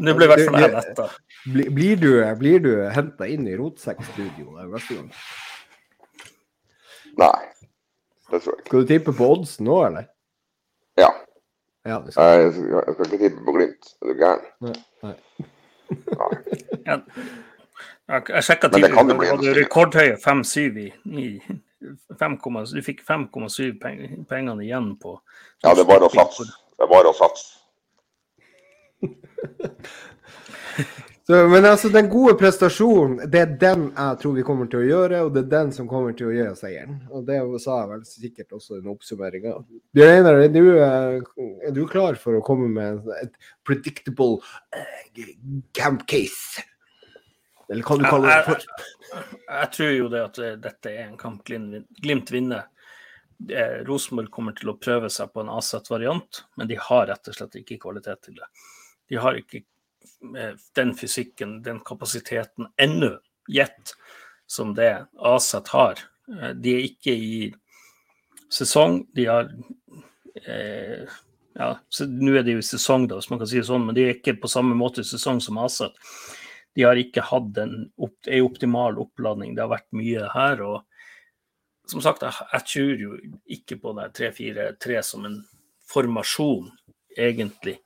Nå 0.01 0.14
blir 0.16 0.26
i 0.26 0.30
hvert 0.32 0.45
fall 0.47 0.62
jeg 0.62 0.72
letta. 0.72 1.07
Blir 1.51 1.97
du, 1.99 2.12
blir 2.39 2.62
du 2.64 2.72
henta 2.95 3.28
inn 3.28 3.43
i 3.49 3.57
Rotsekk-studio 3.59 4.55
neste 4.72 4.95
gang? 4.95 5.09
Nei, 7.20 7.41
det 8.32 8.39
tror 8.39 8.53
jeg 8.55 8.62
ikke. 8.62 8.70
Skal 8.70 8.80
du 8.80 8.88
tippe 8.93 9.16
på 9.18 9.28
oddsen 9.36 9.68
nå, 9.68 9.78
eller? 9.89 10.07
Ja. 10.99 11.12
ja 11.84 11.99
jeg, 11.99 12.16
skal. 12.16 12.24
Jeg, 12.24 12.53
jeg, 12.72 12.95
skal 12.95 13.05
ikke 13.09 13.24
tippe 13.26 13.45
på 13.49 13.55
Glimt. 13.57 13.91
Er 13.99 14.05
du 14.07 14.14
gæren? 14.22 14.45
Nei. 14.64 14.78
Nei. 15.03 15.16
ja. 16.88 17.01
Jeg 18.12 18.43
sjekka 18.47 18.72
tidligere, 18.72 19.03
du 19.12 19.28
hadde 19.28 19.57
rekordhøye 19.59 20.16
5-7 20.24 20.80
i, 20.80 20.88
i 21.20 21.28
5, 22.20 22.38
du 22.74 22.82
fikk 22.86 23.02
5,7 23.08 23.80
pengene 24.30 24.64
igjen 24.64 24.94
på 25.02 25.18
Ja, 25.64 25.74
det 25.74 25.84
er 25.84 25.90
bare 25.90 26.08
å 26.08 26.14
satse. 26.14 26.46
Det 26.78 26.86
er 26.86 26.92
bare 26.92 27.12
å 27.12 27.18
satse. 27.18 27.58
Så, 31.32 31.48
men 31.48 31.66
altså, 31.66 31.90
den 31.90 32.10
gode 32.10 32.34
prestasjonen, 32.36 33.30
det 33.32 33.40
er 33.40 33.52
den 33.62 33.84
jeg 33.94 34.18
tror 34.20 34.34
vi 34.36 34.44
kommer 34.44 34.68
til 34.68 34.82
å 34.82 34.88
gjøre, 34.88 35.20
og 35.24 35.36
det 35.36 35.44
er 35.46 35.52
den 35.52 35.70
som 35.72 35.88
kommer 35.88 36.16
til 36.18 36.32
å 36.32 36.34
gjøre 36.34 36.58
seieren. 36.60 36.98
Og 37.14 37.28
det 37.28 37.38
sa 37.64 37.78
jeg 37.78 37.90
vel 37.92 38.02
sikkert 38.10 38.58
også 38.58 38.76
i 38.76 38.82
en 38.82 38.90
oppsummering. 38.92 39.46
Bjørn 39.96 40.16
Einar, 40.18 40.42
er, 40.42 40.58
eh, 40.58 41.46
er, 41.70 41.72
du 41.78 41.86
klar 41.88 42.18
for 42.20 42.36
å 42.36 42.44
komme 42.44 42.68
med 42.74 43.08
et 43.22 43.38
predictable 43.68 44.42
uh, 44.42 45.24
camp 45.78 46.04
case? 46.10 46.66
Eller 47.72 47.88
hva 47.88 47.98
du 47.98 48.06
kaller 48.06 48.34
det 48.36 48.44
for? 48.50 48.68
Jeg, 49.12 49.24
jeg, 49.48 49.72
tror 49.78 49.92
jo 49.96 50.12
det 50.12 50.22
at 50.26 50.40
eh, 50.44 50.60
dette 50.60 50.92
er 50.92 51.08
en 51.08 51.18
kamp 51.20 51.48
Glimt 51.48 52.32
vinner. 52.34 52.68
Rosenborg 53.88 54.30
kommer 54.32 54.54
til 54.58 54.70
å 54.70 54.78
prøve 54.78 55.10
seg 55.10 55.32
på 55.34 55.42
en 55.42 55.50
Aset-variant, 55.50 56.44
men 56.60 56.70
de 56.70 56.78
har 56.78 57.08
rett 57.10 57.30
og 57.32 57.38
slett 57.38 57.58
ikke 57.62 57.80
kvalitet 57.82 58.28
til 58.28 58.38
det. 58.38 58.50
De 59.10 59.18
har 59.20 59.38
ikke 59.40 59.64
eh, 60.38 60.54
den 60.78 60.94
fysikken, 60.98 61.62
den 61.66 61.82
kapasiteten 61.86 62.70
ennå, 62.78 63.16
gjett, 63.50 63.96
som 64.48 64.76
det 64.78 64.94
Aset 65.18 65.72
har. 65.74 66.04
Eh, 66.30 66.54
de 66.56 66.76
er 66.76 66.86
ikke 66.92 67.16
i 67.16 67.42
sesong. 68.52 69.02
De 69.16 69.26
har 69.32 69.50
eh, 70.46 71.10
ja, 71.58 71.74
Nå 72.08 72.36
er 72.38 72.46
de 72.48 72.56
jo 72.56 72.62
i 72.62 72.68
sesong, 72.68 73.10
da, 73.10 73.18
hvis 73.20 73.32
man 73.32 73.42
kan 73.42 73.50
si 73.50 73.60
det 73.60 73.68
sånn, 73.68 73.88
men 73.88 73.98
de 73.98 74.06
er 74.06 74.16
ikke 74.16 74.38
på 74.44 74.52
samme 74.52 74.78
måte 74.78 75.04
i 75.04 75.08
sesong 75.08 75.42
som 75.44 75.60
Aset 75.60 75.98
de 76.76 76.86
har 76.88 77.00
ikke 77.00 77.24
hatt 77.28 77.58
en, 77.60 77.76
en, 77.98 78.42
optimal 78.46 79.00
oppladning. 79.02 79.56
Det 79.56 79.66
har 79.66 79.74
vært 79.74 79.90
mye 79.98 80.30
her. 80.34 80.62
og 80.64 81.90
som 81.92 82.04
sagt, 82.04 82.24
jeg, 82.24 82.48
jeg 82.54 82.68
tror 82.74 83.06
jo 83.06 83.18
ikke 83.58 83.80
på 83.84 83.94
det 83.98 84.12
3-4-3 84.20 85.02
som 85.04 85.28
en 85.28 85.40
formasjon, 85.92 86.70
egentlig. 87.18 87.78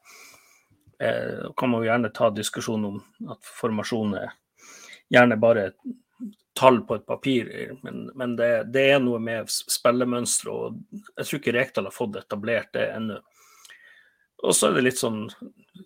Eh, 1.00 1.52
kan 1.58 1.72
man 1.72 1.82
jo 1.82 1.90
gjerne 1.90 2.14
ta 2.14 2.30
diskusjon 2.30 2.86
om 2.92 3.00
at 3.32 3.54
formasjon 3.60 4.18
er 4.20 4.36
gjerne 5.12 5.38
bare 5.42 5.70
tall 6.56 6.80
på 6.88 6.96
et 6.96 7.06
papir, 7.06 7.50
men, 7.84 8.06
men 8.16 8.36
det, 8.40 8.50
det, 8.72 8.86
er 8.94 9.02
noe 9.04 9.20
med 9.20 9.50
spillemønstre, 9.52 10.54
og 10.54 10.78
jeg 11.18 11.28
tror 11.28 11.42
ikke 11.42 11.54
Rekdal 11.58 11.90
har 11.90 11.96
fått 11.96 12.16
etablert 12.22 12.72
det 12.78 12.86
ennå. 12.94 13.18
Og 14.46 14.56
så 14.56 14.70
er 14.70 14.78
det 14.78 14.86
litt 14.88 15.02
sånn 15.02 15.26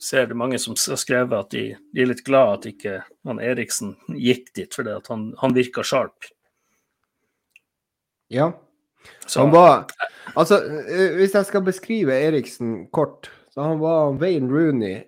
ser 0.04 0.28
det 0.30 0.38
mange 0.38 0.60
som 0.62 0.76
har 0.78 1.00
skrevet 1.00 1.36
at 1.36 1.52
de, 1.52 1.64
de, 1.94 2.04
er 2.04 2.12
litt 2.12 2.24
glad 2.28 2.60
at 2.60 2.68
ikke 2.70 3.00
han 3.28 3.42
Eriksen 3.44 3.96
gikk 4.16 4.52
dit, 4.56 4.72
fordi 4.76 4.94
at 4.96 5.10
han, 5.12 5.30
han 5.42 5.56
virka 5.56 5.84
sharp. 5.84 6.30
Ja. 8.30 8.52
Så. 9.26 9.42
Han 9.42 9.54
var 9.56 9.88
Altså, 10.38 10.60
hvis 11.18 11.34
jeg 11.34 11.48
skal 11.48 11.64
beskrive 11.66 12.14
Eriksen 12.14 12.84
kort, 12.94 13.32
så 13.50 13.66
han 13.66 13.80
var 13.82 14.14
Wayne 14.22 14.52
Rooney 14.52 15.00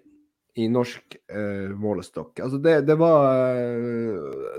i 0.58 0.66
norsk 0.68 1.16
uh, 1.32 1.70
målestokk. 1.78 2.40
Altså 2.42 2.58
det, 2.58 2.82
det, 2.88 2.96
var, 3.00 3.30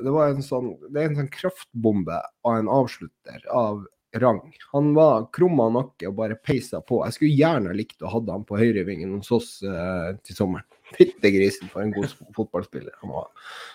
det 0.04 0.12
var 0.14 0.30
en 0.30 0.44
sånn 0.46 0.70
Det 0.86 1.02
er 1.02 1.10
en 1.10 1.18
sånn 1.18 1.32
kraftbombe 1.34 2.20
av 2.46 2.60
en 2.60 2.70
avslutter 2.72 3.42
av 3.50 3.82
rang. 4.20 4.40
Han 4.72 4.92
var 4.94 5.26
krumma 5.34 5.68
nakke 5.72 6.10
og 6.10 6.16
bare 6.18 6.36
peisa 6.36 6.82
på. 6.84 7.00
Jeg 7.06 7.16
skulle 7.16 7.36
gjerne 7.38 7.76
likt 7.76 8.04
å 8.04 8.10
ha 8.12 8.20
han 8.28 8.44
på 8.48 8.58
høyrevingen 8.60 9.14
hos 9.18 9.32
oss 9.34 9.50
eh, 9.66 10.12
til 10.26 10.38
sommeren. 10.38 10.66
Fytte 10.96 11.32
grisen 11.32 11.70
for 11.72 11.84
en 11.84 11.94
god 11.94 12.12
fotballspiller 12.36 12.92
han 13.00 13.14
var. 13.14 13.30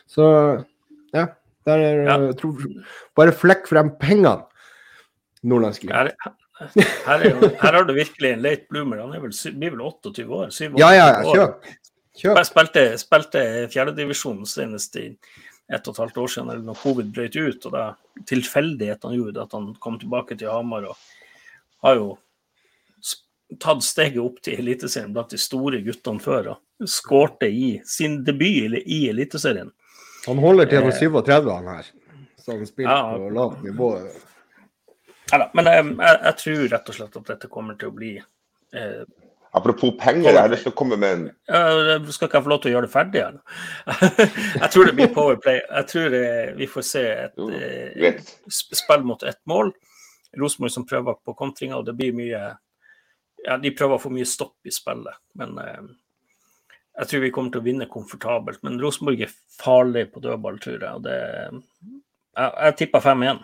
Så 0.10 0.28
ja. 1.16 1.30
Der 1.68 1.82
er, 1.84 2.04
ja. 2.08 2.18
Tror, 2.40 2.62
bare 3.18 3.34
flekk 3.36 3.66
frem 3.68 3.90
pengene. 4.00 4.46
Nordlandsglimt. 5.48 5.94
Her, 5.94 6.14
her, 7.06 7.26
er 7.28 7.58
her 7.60 7.76
har 7.76 7.84
du 7.86 7.92
virkelig 7.98 8.32
en 8.34 8.46
late 8.46 8.66
bloomer. 8.72 9.02
Han 9.04 9.12
vel, 9.12 9.34
blir 9.60 9.76
vel 9.76 9.84
28 9.90 10.26
år? 10.32 10.48
27 10.54 10.80
Ja, 10.80 10.94
ja, 10.96 11.10
ja. 11.12 11.50
Kjøp. 12.18 12.40
Jeg 12.40 12.50
spilte, 12.50 12.84
spilte 12.98 13.42
fjerdedivisjon 13.70 14.40
senest 14.50 14.96
i 14.98 15.10
ett 15.74 15.88
og 15.88 15.94
et 15.94 16.00
halvt 16.00 16.18
år 16.18 16.28
siden, 16.32 16.50
eller 16.50 16.64
når 16.64 16.78
covid 16.82 17.10
brøt 17.14 17.36
ut. 17.36 17.66
og 17.66 17.72
det 17.72 18.26
Tilfeldighetene 18.28 19.18
gjorde 19.18 19.42
at 19.42 19.52
han 19.52 19.74
kom 19.84 20.00
tilbake 20.00 20.38
til 20.38 20.50
Hamar 20.50 20.86
og 20.92 20.96
har 21.84 21.96
jo 22.00 22.18
tatt 23.60 23.84
steget 23.84 24.18
opp 24.20 24.42
til 24.44 24.60
Eliteserien 24.60 25.14
blant 25.16 25.30
de 25.32 25.38
store 25.40 25.80
guttene 25.86 26.20
før. 26.24 26.50
og 26.56 26.88
Skårte 26.88 27.48
i 27.50 27.82
sin 27.86 28.24
debut 28.24 28.78
i- 28.86 29.08
Eliteserien. 29.10 29.72
Han 30.26 30.38
holder 30.38 30.66
til 30.66 30.78
er 30.84 30.88
Eh. 30.88 31.00
37, 31.00 31.52
han 31.52 31.68
her. 31.76 31.86
Så 32.38 32.52
han 32.58 32.66
spiller 32.66 32.92
Ja. 32.92 33.18
på 33.18 33.30
lavt 33.34 33.64
nivå. 33.64 34.12
Ja, 35.32 35.50
men 35.54 35.66
jeg, 35.66 35.86
jeg, 35.86 36.20
jeg 36.24 36.36
tror 36.38 36.68
rett 36.72 36.90
og 36.90 36.96
slett 36.96 37.18
at 37.18 37.26
dette 37.26 37.48
kommer 37.50 37.78
til 37.78 37.90
å 37.90 37.96
bli 37.96 38.22
eh, 38.74 39.04
Apropos 39.58 39.96
penger, 40.00 40.30
jeg 40.30 40.40
har 40.42 40.52
lyst 40.52 40.68
til 40.68 40.74
å 40.74 40.78
komme 40.78 40.98
med 41.02 41.14
en 41.16 41.26
eh, 41.28 42.08
Skal 42.14 42.30
ikke 42.30 42.40
jeg 42.40 42.46
få 42.46 42.52
lov 42.52 42.62
til 42.64 42.72
å 42.72 42.74
gjøre 42.76 42.88
det 42.88 42.94
ferdig? 42.94 43.24
Eller? 43.26 43.60
jeg 44.62 44.70
tror 44.74 44.90
det 44.90 44.96
blir 45.00 45.14
Powerplay. 45.16 45.62
Jeg 45.64 45.90
tror 45.92 46.10
det, 46.14 46.24
vi 46.60 46.70
får 46.70 46.86
se 46.86 47.04
et 47.26 47.40
Jo, 47.42 47.50
eh, 47.50 48.20
spill 48.54 49.06
mot 49.08 49.24
ett 49.26 49.42
mål. 49.50 49.74
Rosenborg 50.38 50.74
som 50.74 50.86
prøver 50.88 51.18
på 51.26 51.36
kontringer, 51.38 51.80
og 51.80 51.88
det 51.88 51.96
blir 51.98 52.14
mye 52.16 52.42
ja, 53.46 53.58
De 53.62 53.72
prøver 53.72 53.98
å 53.98 54.04
få 54.04 54.12
mye 54.14 54.28
stopp 54.28 54.68
i 54.68 54.74
spillet, 54.74 55.24
men 55.40 55.58
eh, 55.64 55.88
jeg 56.98 57.10
tror 57.12 57.24
vi 57.24 57.32
kommer 57.34 57.54
til 57.54 57.62
å 57.62 57.68
vinne 57.68 57.90
komfortabelt. 57.92 58.64
Men 58.66 58.80
Rosenborg 58.82 59.22
er 59.22 59.34
farlig 59.60 60.08
på 60.14 60.22
dødball, 60.24 60.58
tror 60.62 60.80
jeg. 60.82 60.94
og 60.94 61.04
det 61.06 61.18
Jeg, 61.22 62.52
jeg 62.52 62.78
tipper 62.82 63.06
5-1. 63.06 63.44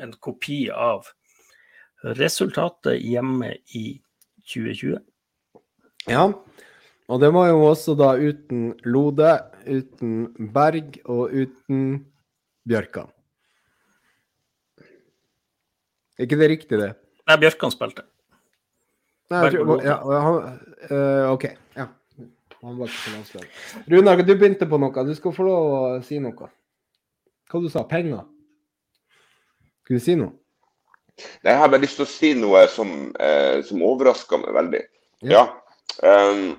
En 0.00 0.14
kopi 0.24 0.62
av 0.72 1.10
resultatet 2.16 3.02
hjemme 3.04 3.52
i 3.76 4.00
2020. 4.48 4.96
Ja. 6.08 6.28
Og 7.10 7.20
det 7.20 7.32
var 7.34 7.48
jo 7.50 7.64
også 7.66 7.96
da 7.98 8.12
uten 8.16 8.70
Lode, 8.86 9.32
uten 9.66 10.28
Berg 10.54 11.00
og 11.04 11.34
uten 11.34 12.06
Bjørkan. 12.68 13.10
Er 16.20 16.28
ikke 16.28 16.38
det 16.38 16.50
riktig, 16.52 16.78
det? 16.78 16.92
Nei, 17.26 17.36
Bjørkan 17.40 17.72
spilte. 17.72 18.04
Nei, 19.30 19.44
jeg 19.46 19.60
tror, 19.60 19.82
ja, 19.86 19.96
han, 20.24 20.60
eh, 20.90 21.30
OK. 21.30 21.46
Ja. 21.78 21.86
Han 22.60 22.76
var 22.76 22.90
ikke 22.90 23.00
så 23.00 23.12
landslaget. 23.14 23.60
Runar, 23.88 24.22
du 24.26 24.34
begynte 24.34 24.66
på 24.68 24.78
noe. 24.82 25.04
Du 25.06 25.14
skal 25.16 25.32
få 25.32 25.46
lov 25.46 25.68
å 25.70 25.82
si 26.04 26.18
noe. 26.20 26.50
Hva 27.50 27.62
du 27.62 27.70
sa 27.72 27.86
Penger? 27.88 28.26
Skal 29.86 29.96
du 29.96 30.04
si 30.04 30.16
noe? 30.18 30.34
Nei, 31.44 31.52
Jeg 31.52 31.58
har 31.62 31.72
bare 31.72 31.82
lyst 31.82 31.98
til 31.98 32.06
å 32.06 32.10
si 32.10 32.34
noe 32.36 32.66
som, 32.68 33.12
eh, 33.18 33.62
som 33.66 33.82
overraska 33.82 34.38
meg 34.38 34.54
veldig. 34.54 34.82
Ja. 35.22 35.32
Ja. 35.32 35.44
Ehm, 36.02 36.56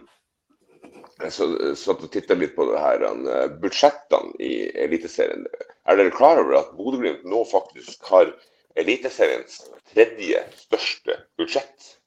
jeg 1.22 1.32
så- 1.36 1.76
satt 1.78 2.04
og 2.04 2.12
titta 2.12 2.36
litt 2.36 2.56
på 2.56 2.66
det 2.72 2.80
her, 2.80 3.04
eh, 3.04 3.48
budsjettene 3.62 4.36
i 4.40 4.72
Eliteserien. 4.86 5.46
Er 5.88 5.96
dere 5.98 6.12
klar 6.12 6.40
over 6.40 6.58
at 6.60 6.74
Bodø-Glimt 6.78 7.24
nå 7.26 7.44
faktisk 7.50 8.04
har 8.10 8.34
Eliteseriens 8.76 9.62
tredje 9.94 10.44
største 10.56 11.18
budsjett? 11.38 11.98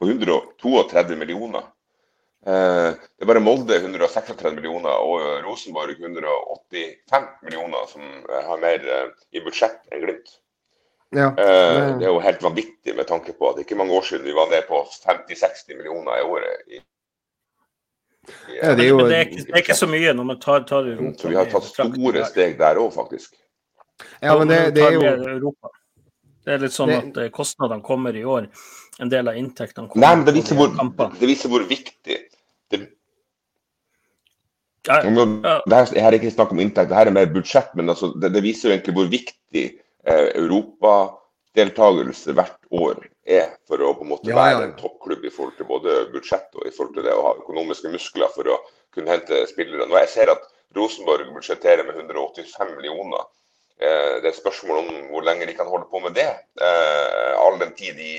På 0.00 0.06
132 0.08 1.16
millioner. 1.16 1.64
Eh, 2.46 2.90
det 2.92 3.24
er 3.24 3.26
bare 3.30 3.40
Molde 3.40 3.78
136 3.80 4.52
millioner 4.54 5.00
og 5.00 5.44
Rosenborg 5.46 5.96
185 5.96 7.28
millioner 7.42 7.86
som 7.88 8.02
eh, 8.02 8.42
har 8.44 8.60
mer 8.60 8.84
eh, 8.84 9.06
i 9.32 9.40
budsjett 9.40 9.80
enn 9.90 10.02
Glimt. 10.04 10.34
Ja. 11.14 11.28
Eh, 11.28 11.34
det- 11.36 11.98
Det 12.00 12.06
er 12.06 12.12
jo 12.12 12.18
helt 12.20 12.42
vanvittig 12.42 12.96
med 12.96 13.06
tanke 13.06 13.32
på 13.38 13.50
at 13.50 13.58
ikke 13.64 13.76
mange 13.76 13.92
år 13.92 14.02
siden 14.02 14.24
vi 14.24 14.32
var 14.32 14.50
ned 14.50 14.66
på 14.68 14.80
50-60 15.06 15.76
millioner 15.76 16.18
i 16.18 16.22
året. 16.22 16.68
I, 16.68 16.76
i, 16.76 16.80
Ja, 18.62 18.74
det 18.74 18.84
er 18.84 18.88
jo- 18.88 18.98
det 19.08 19.12
er, 19.16 19.24
ikke, 19.28 19.44
det 19.46 19.52
er 19.54 19.62
ikke 19.62 19.74
så 19.76 19.86
mye 19.86 20.12
når 20.16 20.24
man 20.24 20.40
tar, 20.40 20.60
tar 20.64 20.84
Europa. 20.86 21.02
Mm, 21.02 21.16
Så 21.18 21.28
vi 21.28 21.34
har 21.34 21.44
tatt 21.44 21.64
store 21.64 22.24
steg 22.26 22.58
der 22.58 22.76
òg, 22.76 22.92
faktisk. 22.92 23.34
ja, 24.22 24.38
men 24.38 24.48
det, 24.48 24.74
det 24.74 24.82
er 24.82 24.92
jo 24.92 25.00
Europa. 25.02 25.68
Det 26.44 26.54
er 26.54 26.58
litt 26.58 26.72
sånn 26.72 26.90
at 26.92 27.16
eh, 27.16 27.28
kostnadene 27.30 27.82
kommer 27.82 28.16
i 28.16 28.22
år. 28.24 28.48
En 29.00 29.08
del 29.08 29.28
av 29.28 29.34
inntektene 29.34 29.88
kommer 29.88 30.06
Nei, 30.06 30.16
men 30.16 30.24
det 30.24 30.34
viser 30.34 30.54
hvor, 30.56 30.68
det 31.18 31.28
viser 31.28 31.48
hvor 31.48 31.64
viktig 31.68 32.18
det, 32.70 32.88
Ja, 34.86 35.00
ja. 35.02 35.62
Det 35.66 35.72
her, 35.74 36.00
her 36.00 36.12
er 36.12 36.18
ikke 36.18 36.30
snakk 36.34 36.50
om 36.52 36.58
inntekt, 36.60 36.90
det 36.90 36.96
her 36.98 37.06
er 37.06 37.10
mer 37.16 37.26
budsjett, 37.32 37.70
men 37.74 37.88
altså, 37.88 38.10
det, 38.20 38.32
det 38.34 38.42
viser 38.42 38.68
jo 38.68 38.74
egentlig 38.76 38.94
hvor 38.94 39.06
viktig 39.08 39.62
europadeltakelse 40.04 42.32
hvert 42.36 42.60
år 42.74 43.06
er 43.24 43.54
for 43.68 43.80
å 43.80 43.94
på 43.96 44.04
en 44.04 44.10
måte 44.12 44.28
være 44.28 44.52
ja, 44.52 44.60
ja. 44.60 44.64
en 44.68 44.76
toppklubb 44.76 45.24
i 45.24 45.32
forhold 45.32 45.56
til 45.58 45.68
både 45.68 45.94
budsjett 46.12 46.50
og 46.58 46.66
i 46.68 46.72
forhold 46.74 46.98
til 46.98 47.06
det 47.06 47.14
å 47.16 47.24
ha 47.24 47.32
økonomiske 47.40 47.92
muskler 47.92 48.28
for 48.34 48.44
å 48.52 48.58
kunne 48.94 49.14
hente 49.14 49.46
spillere. 49.50 49.88
Når 49.88 50.04
jeg 50.04 50.12
ser 50.12 50.28
at 50.34 50.44
Rosenborg 50.76 51.32
budsjetterer 51.34 51.86
med 51.86 51.96
185 52.02 52.74
millioner, 52.76 53.24
eh, 53.78 54.20
det 54.22 54.30
er 54.30 54.36
spørsmål 54.36 54.82
om 54.82 54.90
hvor 55.12 55.22
lenge 55.26 55.48
de 55.48 55.56
kan 55.56 55.70
holde 55.70 55.88
på 55.90 56.02
med 56.04 56.16
det. 56.18 56.28
Eh, 56.60 57.32
all 57.40 57.58
den 57.62 57.72
tid 57.78 57.96
de 57.98 58.10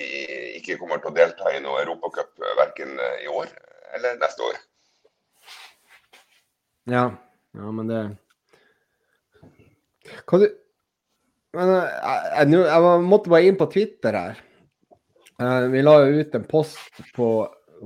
ikke 0.58 0.80
kommer 0.82 1.02
til 1.02 1.12
å 1.12 1.16
delta 1.16 1.54
i 1.54 1.62
noe 1.64 1.84
europacup 1.84 2.32
eh, 2.42 2.58
verken 2.60 2.98
i 3.24 3.30
år 3.30 3.52
eller 3.96 4.18
neste 4.22 4.50
år. 4.50 4.62
Ja, 6.90 7.10
ja 7.58 7.72
men 7.74 7.88
det 7.90 8.04
Hva 10.30 10.38
du 10.38 10.46
men, 11.56 11.72
eh, 11.72 11.92
jeg, 12.40 12.50
jeg, 12.52 12.64
jeg 12.68 13.04
måtte 13.06 13.32
bare 13.32 13.48
inn 13.48 13.60
på 13.60 13.70
Twitter 13.72 14.18
her. 14.20 14.42
Eh, 15.42 15.68
vi 15.72 15.84
la 15.84 16.00
jo 16.04 16.22
ut 16.22 16.36
en 16.36 16.48
post 16.50 17.02
på, 17.16 17.30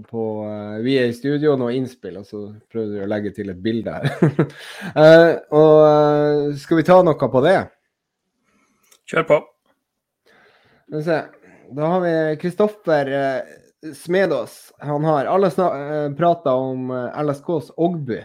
på 0.10 0.26
eh, 0.46 0.80
Vi 0.86 0.98
er 1.02 1.10
i 1.10 1.18
studio, 1.18 1.56
noe 1.60 1.76
innspill, 1.78 2.20
og 2.22 2.28
så 2.30 2.44
prøvde 2.72 2.98
vi 2.98 3.06
å 3.06 3.10
legge 3.10 3.34
til 3.38 3.54
et 3.54 3.62
bilde 3.64 3.94
her. 3.94 4.10
Og 5.60 6.58
skal 6.62 6.82
vi 6.82 6.88
ta 6.88 7.00
noe 7.06 7.32
på 7.38 7.46
det? 7.46 7.58
Kjør 9.10 9.30
på. 9.30 9.40
Da 10.90 11.90
har 11.94 12.02
vi 12.02 12.14
Kristoffer 12.42 13.10
Smedås. 13.96 14.56
Han 14.82 15.06
har 15.06 15.30
alle 15.30 15.50
prata 16.18 16.54
om 16.58 16.90
LSKs 16.92 17.72
ogby, 17.78 18.20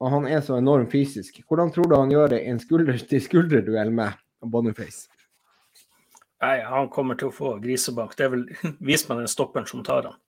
og 0.00 0.12
han 0.12 0.28
er 0.28 0.40
så 0.44 0.56
enormt 0.60 0.92
fysisk. 0.92 1.42
Hvordan 1.48 1.72
tror 1.72 1.88
du 1.88 1.96
han 1.96 2.12
gjør 2.12 2.32
det 2.32 2.40
i 2.44 2.52
en 2.52 2.60
skulder-til-skulder-duell 2.60 3.92
med 3.96 4.16
Boniface? 4.52 5.06
Nei, 6.42 6.60
han 6.68 6.90
kommer 6.92 7.16
til 7.16 7.30
å 7.30 7.34
få 7.34 7.56
grisebank. 7.62 8.14
Det 8.16 8.26
er 8.26 8.32
vel 8.34 8.46
Vis 8.90 9.06
meg 9.08 9.22
den 9.22 9.32
stopperen 9.32 9.68
som 9.68 9.84
tar 9.86 10.10
han. 10.10 10.20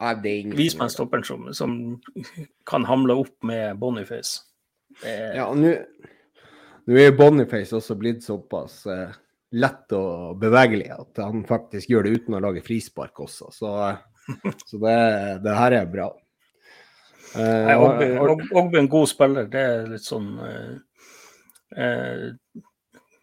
Nei, 0.00 0.14
det 0.22 0.30
er 0.30 0.44
ingen 0.44 0.58
Vis 0.58 0.76
meg 0.76 0.88
den 0.88 0.94
stopperen 0.96 1.26
som, 1.26 1.48
som 1.56 1.74
kan 2.68 2.86
hamle 2.88 3.16
opp 3.22 3.36
med 3.46 3.80
Boniface. 3.80 4.44
Er, 5.04 5.36
Ja, 5.38 5.48
nå 5.54 5.74
er 6.98 7.12
Boniface 7.14 7.76
også 7.76 7.94
blitt 7.98 8.24
såpass 8.26 8.82
eh, 8.90 9.12
lett 9.60 9.92
og 9.94 10.38
bevegelig 10.40 10.88
at 10.94 11.20
han 11.22 11.44
faktisk 11.46 11.90
gjør 11.90 12.06
det 12.06 12.14
uten 12.18 12.36
å 12.38 12.42
lage 12.42 12.64
frispark 12.66 13.20
også. 13.26 13.50
Så, 13.54 13.70
så 14.68 14.80
det, 14.82 14.96
det 15.44 15.56
her 15.56 15.76
er 15.82 15.90
bra. 15.90 16.08
Eh, 17.36 17.68
Nei, 17.68 17.76
er 17.76 18.78
en 18.80 18.90
god 18.90 19.10
spiller. 19.10 19.46
Det 19.50 19.62
er 19.62 19.86
litt 19.92 20.06
sånn 20.06 20.32
eh, 20.46 21.04
eh, 21.76 22.26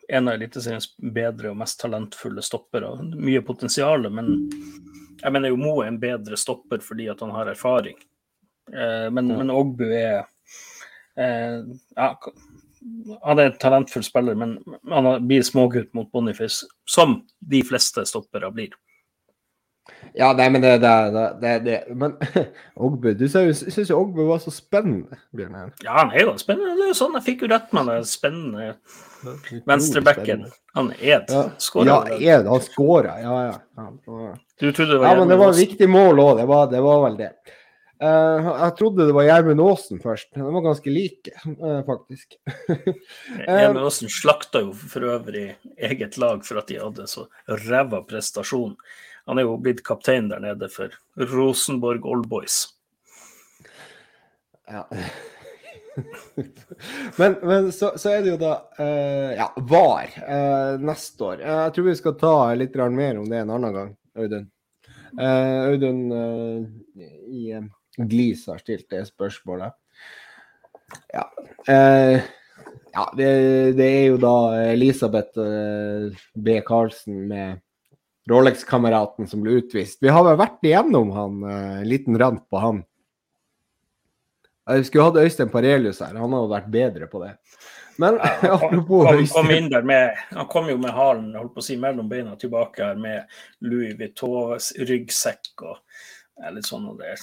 En 0.07 0.27
av 0.27 0.37
Eliteseriens 0.37 0.87
bedre 1.13 1.51
og 1.51 1.57
mest 1.59 1.79
talentfulle 1.81 2.43
stoppere. 2.45 2.93
Mye 3.15 3.41
potensial, 3.43 4.07
men 4.13 4.49
jeg 5.19 5.33
mener 5.33 5.51
jo 5.51 5.59
Mo 5.59 5.73
er 5.81 5.91
en 5.91 5.99
bedre 5.99 6.37
stopper 6.39 6.79
fordi 6.83 7.09
at 7.11 7.19
han 7.25 7.33
har 7.35 7.51
erfaring. 7.51 7.97
Eh, 8.71 9.09
men, 9.11 9.29
Ja. 9.29 9.37
men 9.37 9.51
Ogbu 9.51 9.85
er 9.91 10.25
eh, 11.17 11.59
ja, 11.95 12.07
han 13.23 13.39
er 13.39 13.49
en 13.49 13.57
talentfull 13.59 14.03
spiller, 14.05 14.35
men 14.35 14.57
han 14.89 15.27
blir 15.27 15.43
smågutt 15.43 15.93
mot 15.97 16.11
Boniface, 16.11 16.67
som 16.85 17.21
de 17.39 17.63
fleste 17.63 18.05
stoppere 18.05 18.51
blir. 18.53 18.75
Ja, 20.17 20.31
nei, 20.33 20.47
men 20.49 20.63
det, 20.63 20.71
er 20.81 21.11
det, 21.13 21.25
det, 21.41 21.51
det. 21.65 21.75
Men 21.93 22.15
Ogbu, 22.87 23.11
du 23.19 23.27
syns 23.29 23.77
jo 23.91 23.99
Ogbu 23.99 24.23
var 24.31 24.39
så 24.41 24.49
spennende, 24.53 25.19
Bjørn. 25.37 25.71
Ja, 25.85 25.99
han 25.99 26.13
er 26.15 26.23
jo 26.25 26.33
spennende. 26.41 26.73
Det 26.79 26.87
er 26.87 26.93
jo 26.93 26.97
sånn 26.97 27.17
jeg 27.19 27.25
fikk 27.27 27.45
jo 27.45 27.51
rett 27.53 27.75
med 27.77 27.91
det 27.91 27.99
spennende 28.09 28.71
venstrebacken. 29.67 30.47
Han 30.77 30.91
er 31.01 31.25
Ja, 31.29 31.43
skåra. 31.61 31.85
ja, 32.17 32.39
Ed, 32.39 32.49
han 32.49 32.61
skåra, 32.65 33.19
ja, 33.21 33.37
ja. 33.51 33.61
ja. 33.77 34.33
Du 34.59 34.71
trodde 34.71 34.91
det 34.93 34.99
var 35.03 35.07
Ja, 35.13 35.19
men 35.19 35.29
det 35.29 35.37
var 35.37 35.53
en 35.53 35.57
et 35.57 35.63
viktig 35.67 35.89
mål 35.89 36.19
òg, 36.21 36.33
det, 36.41 36.45
var- 36.49 36.69
det 36.71 36.81
var 36.85 37.01
vel 37.07 37.17
det. 37.21 37.31
Uh, 37.97 38.45
jeg 38.61 38.73
trodde 38.77 39.07
det 39.09 39.13
var 39.17 39.25
Gjermund 39.25 39.61
Aasen 39.63 39.97
først. 40.03 40.27
De 40.37 40.43
var 40.45 40.61
ganske 40.67 40.91
like, 40.93 41.31
uh, 41.57 41.79
faktisk. 41.87 42.35
Aasen. 42.69 42.93
Gjermund 43.47 43.85
Aasen 43.87 44.11
slakta 44.13 44.61
jo 44.61 44.73
for 44.77 45.07
øvrig 45.15 45.47
eget 45.81 46.17
lag 46.21 46.43
for 46.45 46.61
at 46.61 46.69
de 46.69 46.77
hadde 46.77 47.07
så 47.09 47.25
ræva 47.49 48.03
prestasjon. 48.05 48.75
Han 49.27 49.39
er 49.39 49.47
jo 49.47 49.57
blitt 49.59 49.83
kaptein 49.85 50.29
der 50.31 50.39
nede 50.43 50.69
for 50.71 50.93
Rosenborg 51.19 52.05
Oldboys. 52.07 52.61
Ja. 54.67 54.87
men, 57.17 57.35
men 57.43 57.71
så, 57.71 57.91
så, 57.97 58.09
er 58.09 58.21
det 58.23 58.33
jo 58.33 58.37
da 58.39 58.53
uh, 58.79 59.31
ja, 59.35 59.47
VAR 59.57 60.13
uh, 60.21 60.79
neste 60.79 61.27
år. 61.27 61.41
Uh, 61.41 61.57
jeg 61.65 61.75
tror 61.75 61.87
vi 61.89 61.97
skal 61.99 62.15
ta 62.21 62.35
litt 62.55 62.77
mer 62.95 63.19
om 63.19 63.27
det 63.27 63.41
en 63.41 63.53
annen 63.57 63.75
gang, 63.75 63.91
Audun. 64.17 64.47
Audun 65.17 66.01
i 67.31 67.55
Glis 67.97 68.43
har 68.51 68.59
stilt 68.61 68.89
det 68.91 69.07
spørsmålet. 69.07 69.73
Ja. 71.15 71.23
ja 71.65 73.05
det, 73.17 73.29
det, 73.79 73.87
er 73.87 74.03
jo 74.11 74.19
da 74.21 74.35
Elisabeth 74.67 75.39
B. 76.35 76.59
Karlsen 76.67 77.23
med 77.31 77.63
Rolex-kameraten 78.27 79.29
som 79.29 79.43
ble 79.43 79.59
utvist. 79.61 80.01
Vi 80.03 80.11
har 80.11 80.25
vel 80.27 80.37
vært 80.39 80.65
igjennom 80.67 81.13
han, 81.15 81.41
en 81.47 81.87
liten 81.87 82.17
rant 82.19 82.43
på 82.51 82.59
han. 82.61 82.83
Jeg 84.67 84.89
skulle 84.89 85.07
hatt 85.07 85.19
Øystein 85.21 85.51
Parelius 85.51 86.01
her, 86.03 86.17
han 86.19 86.33
hadde 86.35 86.51
vært 86.51 86.71
bedre 86.73 87.07
på 87.07 87.21
det. 87.23 87.31
Men 87.97 88.19
ja, 88.19 88.57
han, 88.61 88.83
kom, 88.87 89.25
kom 89.31 89.47
med, 89.87 90.17
han 90.29 90.47
kom 90.51 90.69
jo 90.69 90.77
med 90.77 90.93
halen 90.93 91.31
holdt 91.37 91.55
på 91.55 91.63
å 91.63 91.65
si, 91.65 91.77
mellom 91.81 92.09
beina 92.09 92.35
tilbake 92.37 92.91
her 92.91 92.99
med 92.99 93.39
Louis 93.65 93.95
Vuitton-ryggsekk 93.97 95.65
og 95.65 96.51
litt 96.53 96.67
sånn. 96.67 96.85
og 96.91 96.99
det, 97.01 97.15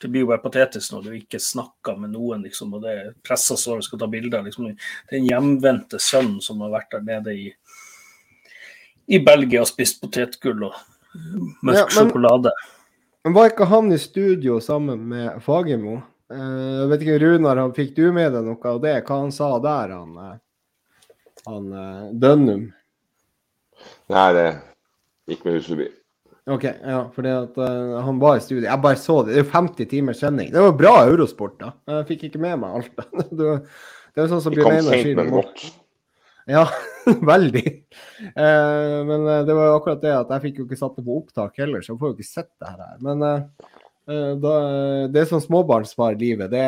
det 0.00 0.08
blir 0.08 0.24
jo 0.24 0.30
bare 0.30 0.44
patetisk 0.44 0.94
når 0.94 1.04
du 1.04 1.18
ikke 1.18 1.42
snakker 1.42 1.98
med 2.00 2.14
noen, 2.14 2.46
liksom, 2.46 2.72
og 2.78 2.86
det 2.86 2.96
pressa 3.26 3.58
står 3.60 3.82
og 3.82 3.88
skal 3.88 4.00
ta 4.00 4.08
bilder. 4.10 4.46
Liksom, 4.46 4.70
den 5.12 5.28
hjemvendte 5.28 6.00
sønnen 6.02 6.40
som 6.44 6.62
har 6.64 6.72
vært 6.78 6.96
der 6.96 7.06
nede 7.10 7.36
i, 7.36 7.50
i 9.06 9.20
Belgia 9.22 9.62
og 9.62 9.70
spist 9.70 10.00
potetgull 10.02 10.68
og 10.68 10.76
mørk 11.62 11.78
ja, 11.78 11.84
men, 11.84 11.94
sjokolade. 11.94 12.52
Men 13.24 13.36
var 13.36 13.50
ikke 13.50 13.68
han 13.70 13.90
i 13.94 13.98
studio 13.98 14.60
sammen 14.62 15.06
med 15.10 15.42
Fagermo? 15.44 16.00
Jeg 16.30 16.88
vet 16.90 17.04
ikke, 17.04 17.18
Runar, 17.22 17.60
han, 17.62 17.74
fikk 17.74 17.94
du 17.96 18.08
med 18.14 18.32
deg 18.34 18.46
noe 18.46 18.70
av 18.70 18.80
det? 18.82 18.96
Hva 19.06 19.20
han 19.22 19.32
sa 19.34 19.52
der, 19.62 19.92
han, 19.94 20.16
eh, 20.22 21.12
han 21.46 21.68
uh, 21.70 22.08
Dønnum? 22.18 22.64
Nei, 24.10 24.26
det 24.34 24.48
gikk 25.30 25.46
meg 25.46 25.60
hus 25.60 25.70
forbi. 25.70 25.86
OK, 26.50 26.64
ja, 26.66 27.00
fordi 27.14 27.30
at 27.34 27.56
uh, 27.58 27.96
han 28.06 28.18
var 28.22 28.38
i 28.38 28.42
studio. 28.42 28.66
Jeg 28.68 28.82
bare 28.82 28.98
så 29.02 29.20
det. 29.22 29.34
Det 29.34 29.40
er 29.40 29.44
jo 29.44 29.52
50 29.54 29.90
timers 29.90 30.22
sending. 30.22 30.50
Det 30.54 30.62
var 30.62 30.76
bra 30.78 30.94
Eurosport, 31.06 31.56
da. 31.62 31.72
Jeg 31.90 32.06
fikk 32.10 32.28
ikke 32.28 32.42
med 32.42 32.60
meg 32.62 32.78
alt. 32.80 33.06
det, 33.38 33.56
er 34.22 34.30
sånn 34.30 34.42
som 34.44 34.54
Vi 34.54 34.62
kom 34.62 34.78
sent, 34.86 35.12
men 35.18 35.34
godt. 35.34 35.66
Ja, 36.46 36.68
veldig. 37.32 37.66
Eh, 38.36 39.04
men 39.06 39.26
eh, 39.26 39.42
det 39.46 39.54
var 39.54 39.70
jo 39.70 39.78
akkurat 39.80 40.02
det 40.02 40.12
at 40.14 40.30
jeg 40.36 40.44
fikk 40.44 40.60
jo 40.60 40.66
ikke 40.68 40.78
satt 40.78 40.94
det 40.98 41.04
på 41.06 41.18
opptak 41.18 41.58
heller, 41.58 41.82
så 41.82 41.92
jeg 41.92 42.00
får 42.02 42.12
jo 42.12 42.16
ikke 42.16 42.28
sett 42.28 42.52
det 42.62 42.70
her. 42.70 42.92
Men 43.02 43.24
eh, 43.26 43.72
eh 44.14 44.32
da, 44.42 44.54
det 45.10 45.22
er 45.22 45.28
sånn 45.32 45.42
småbarnsfar 45.42 46.14
i 46.14 46.20
livet. 46.20 46.52
Det, 46.54 46.62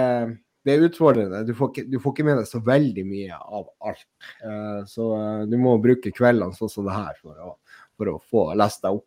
det, 0.67 0.75
er 0.75 0.89
utfordrende. 0.89 1.45
Du 1.47 1.55
får, 1.59 1.71
ikke, 1.71 1.87
du 1.93 1.99
får, 2.03 2.17
ikke, 2.17 2.27
med 2.27 2.41
deg 2.43 2.51
så 2.51 2.63
veldig 2.67 3.07
mye 3.07 3.39
av 3.39 3.69
alt. 3.93 4.09
Eh, 4.43 4.81
så 4.91 5.13
eh, 5.21 5.47
du 5.53 5.55
må 5.63 5.77
bruke 5.83 6.15
kveldene 6.15 6.59
sånn 6.59 6.75
som 6.75 6.89
det 6.91 6.99
her 6.99 7.15
for 7.23 7.39
å, 7.39 7.55
for 7.95 8.11
å 8.17 8.19
få 8.27 8.49
lest 8.59 8.83
deg 8.83 8.99
opp. 8.99 9.07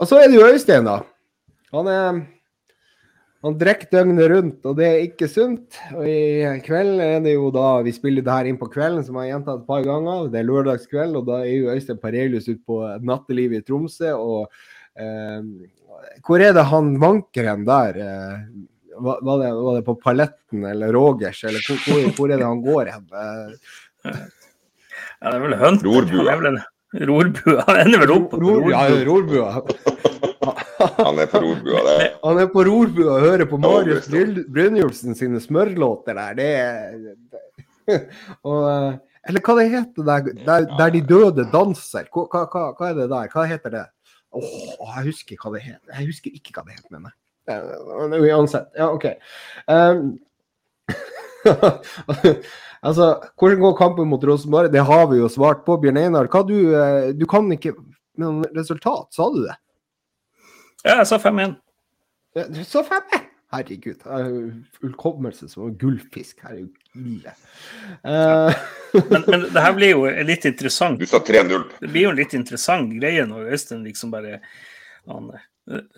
og 0.00 0.08
så 0.08 0.18
er 0.18 0.30
det 0.30 0.38
jo 0.40 0.50
Øystein, 0.50 0.88
da. 0.88 0.98
Han 1.70 1.86
er 1.92 2.22
han 3.40 3.54
drikker 3.56 3.88
døgnet 3.88 4.26
rundt, 4.28 4.58
og 4.68 4.74
det 4.76 4.86
er 4.86 4.98
ikke 5.06 5.28
sunt. 5.30 5.78
Og 5.96 6.04
i 6.04 6.60
kveld 6.66 7.00
er 7.00 7.22
det 7.24 7.32
jo 7.38 7.48
da 7.54 7.80
Vi 7.86 7.94
spiller 7.96 8.24
det 8.24 8.34
her 8.34 8.50
inn 8.50 8.58
på 8.60 8.68
kvelden, 8.68 9.04
som 9.06 9.16
jeg 9.16 9.30
har 9.30 9.38
gjentatt 9.38 9.62
et 9.62 9.70
par 9.70 9.86
ganger. 9.86 10.26
Det 10.28 10.42
er 10.42 10.48
lørdagskveld, 10.48 11.16
og 11.16 11.30
da 11.30 11.38
er 11.46 11.54
jo 11.54 11.70
Øystein 11.72 12.02
Parelius 12.02 12.50
ute 12.50 12.60
på 12.68 12.82
nattelivet 13.00 13.62
i 13.62 13.64
Tromsø. 13.64 14.12
Og 14.12 14.52
eh, 15.00 15.40
hvor 16.26 16.44
er 16.44 16.52
det 16.56 16.66
han 16.68 16.92
vanker 17.00 17.48
hen 17.48 17.64
der? 17.68 18.02
Eh, 18.04 18.36
var, 19.00 19.24
det, 19.24 19.54
var, 19.56 19.78
det, 19.78 19.86
på 19.88 19.96
Paletten 20.04 20.66
eller 20.74 20.92
Rogers, 20.92 21.40
eller 21.48 21.64
hvor, 21.64 21.80
hvor, 21.86 22.12
hvor 22.18 22.34
er 22.34 22.42
det 22.42 22.50
han 22.50 22.64
går 22.66 22.92
hen? 22.92 23.08
Eh, 23.24 24.20
ja, 25.20 25.30
det 25.30 25.36
er 25.38 25.42
vel 25.46 25.60
Hunt. 25.64 25.88
Rorbua. 25.88 26.36
Rorbua. 27.08 27.64
Han 27.70 27.86
ender 27.86 28.04
vel 28.04 28.18
opp 28.18 28.32
på 28.34 28.44
rorbua. 28.44 28.84
Ja, 28.84 29.04
rorbua. 29.08 29.54
Han 31.10 31.18
er 31.18 31.30
på 31.30 31.40
rorbua, 31.42 31.84
det. 31.86 32.08
Han 32.26 32.40
er 32.40 32.50
på 32.52 32.64
rorbua 32.66 33.14
og 33.16 33.24
hører 33.26 33.48
på 33.50 33.58
Marius 33.60 34.08
Brynjulfsen 34.10 35.16
sine 35.18 35.42
smørlåter 35.42 36.14
der. 36.18 36.36
Det 36.38 36.50
er 36.56 36.98
og, 38.46 38.60
eh, 38.70 38.98
Eller 39.28 39.42
hva 39.44 39.56
det 39.58 39.70
heter 39.72 40.06
der, 40.06 40.28
der, 40.46 40.68
der 40.78 40.92
de 40.94 41.00
døde 41.04 41.46
danser. 41.52 42.06
Hva, 42.14 42.28
hva, 42.30 42.68
hva, 42.78 42.90
er 42.92 43.00
det 43.02 43.08
der? 43.10 43.32
Hva 43.34 43.46
heter 43.50 43.74
det? 43.74 43.86
Åh, 44.30 44.46
oh, 44.78 44.92
jeg 44.94 45.10
husker 45.10 45.40
hva 45.42 45.52
det 45.56 45.64
heter. 45.66 45.96
Jeg 45.96 46.12
husker 46.12 46.36
ikke 46.38 46.54
hva 46.54 46.64
det 46.68 46.78
heter, 46.78 46.90
mener 46.94 47.10
jeg. 47.10 47.16
Uansett. 48.30 48.70
Ja, 48.78 48.92
OK. 48.94 49.08
Um, 49.66 50.12
altså, 52.86 53.08
hvordan 53.34 53.64
går 53.64 53.76
kampen 53.80 54.08
mot 54.08 54.24
Rosenborg? 54.24 54.70
Det 54.72 54.84
har 54.86 55.08
vi 55.10 55.18
jo 55.18 55.28
svart 55.32 55.64
på. 55.66 55.80
Bjørn 55.82 55.98
Einar, 55.98 56.30
hva 56.30 56.44
du, 56.46 56.56
eh, 56.78 57.10
du 57.16 57.26
kan 57.30 57.50
ikke 57.52 57.74
med 58.20 58.46
resultat, 58.56 59.10
sa 59.16 59.28
du 59.34 59.42
det? 59.48 59.56
Ja, 60.84 61.00
jeg 61.00 61.10
sa 61.10 61.18
5-1. 61.20 61.58
Du 62.54 62.62
sa 62.64 62.84
5-1? 62.86 63.26
Herregud. 63.50 64.04
Hukommelse 64.80 65.48
som 65.50 65.72
gullfisk. 65.78 66.44
Her 66.44 66.54
er 66.54 66.60
jo 66.62 66.68
ille. 66.94 67.32
Uh... 68.06 68.54
men, 69.10 69.24
men, 69.26 69.46
det 69.50 69.64
her 69.64 69.74
blir 69.74 69.94
jo 69.96 70.04
litt 70.26 70.46
interessant. 70.46 71.00
Du 71.00 71.10
sa 71.10 71.18
3-0. 71.26 71.66
Det 71.80 71.90
blir 71.90 72.06
jo 72.06 72.12
en 72.14 72.20
litt 72.20 72.36
interessant 72.38 72.92
greie 72.94 73.26
når 73.26 73.50
Øystein 73.56 73.82
liksom 73.86 74.14
bare 74.14 74.38
han, 75.10 75.32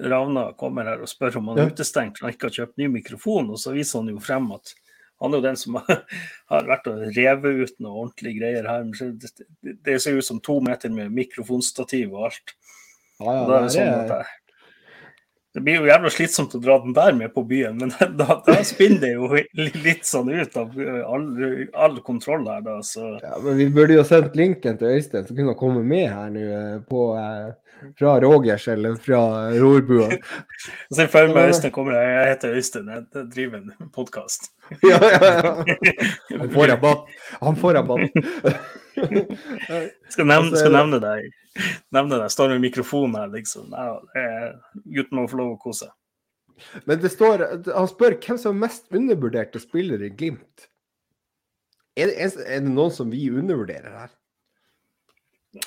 Ravna 0.01 0.51
kommer 0.59 0.89
her 0.89 1.05
og 1.05 1.11
spør 1.11 1.39
om 1.41 1.53
han 1.53 1.61
er 1.61 1.69
ja. 1.69 1.75
utestengt 1.77 2.19
for 2.19 2.29
han 2.29 2.35
ikke 2.35 2.49
har 2.49 2.57
kjøpt 2.59 2.81
ny 2.81 2.89
mikrofon, 2.93 3.53
og 3.53 3.61
så 3.61 3.73
viser 3.77 4.03
han 4.03 4.11
jo 4.13 4.21
frem 4.21 4.51
at 4.57 4.75
han 5.23 5.33
er 5.33 5.39
jo 5.39 5.45
den 5.45 5.59
som 5.61 5.79
har 6.53 6.69
vært 6.69 6.89
og 6.91 7.05
revet 7.15 7.63
ut 7.63 7.77
noe 7.85 8.07
ordentlige 8.07 8.41
greier 8.41 8.69
her. 8.69 8.89
Det 9.63 10.01
ser 10.03 10.19
ut 10.19 10.27
som 10.27 10.41
to 10.43 10.59
meter 10.65 10.93
med 10.93 11.13
mikrofonstativ 11.15 12.17
og 12.17 12.31
alt. 12.33 12.57
Ja, 13.23 13.37
ja, 13.37 13.43
det 13.47 13.59
er 13.59 13.69
sånn 13.77 13.93
at 13.93 14.15
jeg, 14.17 14.42
det 15.55 15.61
blir 15.61 15.83
jo 15.83 15.89
jævla 15.89 16.11
slitsomt 16.13 16.55
å 16.57 16.61
dra 16.63 16.79
den 16.81 16.95
der 16.97 17.13
med 17.17 17.35
på 17.35 17.45
byen, 17.45 17.77
men 17.83 17.93
da, 18.21 18.39
da 18.47 18.55
spinner 18.65 19.03
det 19.05 19.11
jo 19.13 19.81
litt 19.85 20.07
sånn 20.09 20.31
ut 20.33 20.57
av 20.57 20.79
all, 21.05 21.27
all 21.77 21.99
kontroll 22.07 22.47
her, 22.49 22.63
da. 22.65 22.79
Så. 22.87 23.05
Ja, 23.21 23.37
men 23.45 23.59
vi 23.61 23.69
burde 23.73 23.99
jo 23.99 24.07
sendt 24.09 24.39
linken 24.39 24.81
til 24.81 24.97
Øystein, 24.97 25.27
så 25.29 25.37
kunne 25.37 25.53
han 25.53 25.61
komme 25.61 25.85
med 25.85 26.09
her 26.09 26.33
nå 26.33 26.47
eh, 26.47 26.79
på 26.89 27.11
eh, 27.21 27.53
fra 27.99 28.15
Rogers 28.23 28.69
eller 28.69 28.97
fra 29.03 29.21
Rorbua. 29.57 30.09
Se 30.95 31.07
for 31.11 31.35
meg 31.35 31.53
Øystein 31.53 31.75
kommer, 31.75 31.99
jeg 31.99 32.33
heter 32.33 32.57
Øystein, 32.59 32.89
jeg 32.93 33.27
driver 33.35 33.61
en 33.61 33.93
podkast. 33.95 34.51
ja, 34.91 34.99
ja, 35.03 35.21
ja. 35.29 35.53
Han 36.41 36.51
får 36.55 36.75
rabatt. 36.75 37.15
Han 37.43 37.61
får 37.61 37.79
rabatt. 37.81 38.19
skal, 40.13 40.27
nevne, 40.27 40.57
skal 40.57 40.77
nevne 40.77 41.01
deg 41.03 41.31
nevne 41.93 42.19
det. 42.19 42.31
Står 42.31 42.49
med 42.49 42.61
mikrofon 42.61 43.15
her, 43.17 43.29
liksom. 43.33 43.75
Gutten 44.85 45.19
må 45.19 45.27
få 45.29 45.41
lov 45.41 45.57
å 45.57 45.61
kose 45.61 45.89
seg. 45.89 45.99
Men 46.87 47.01
det 47.03 47.11
står, 47.11 47.43
han 47.75 47.89
spør 47.91 48.19
hvem 48.23 48.39
som 48.39 48.55
er 48.55 48.67
mest 48.69 48.93
undervurderte 48.95 49.61
spiller 49.63 50.03
i 50.05 50.13
Glimt. 50.15 50.69
Er 51.99 52.09
det, 52.09 52.29
er 52.45 52.61
det, 52.63 52.71
noen 52.71 52.93
som 52.95 53.11
vi 53.13 53.25
undervurderer 53.33 53.97
her? 54.05 54.13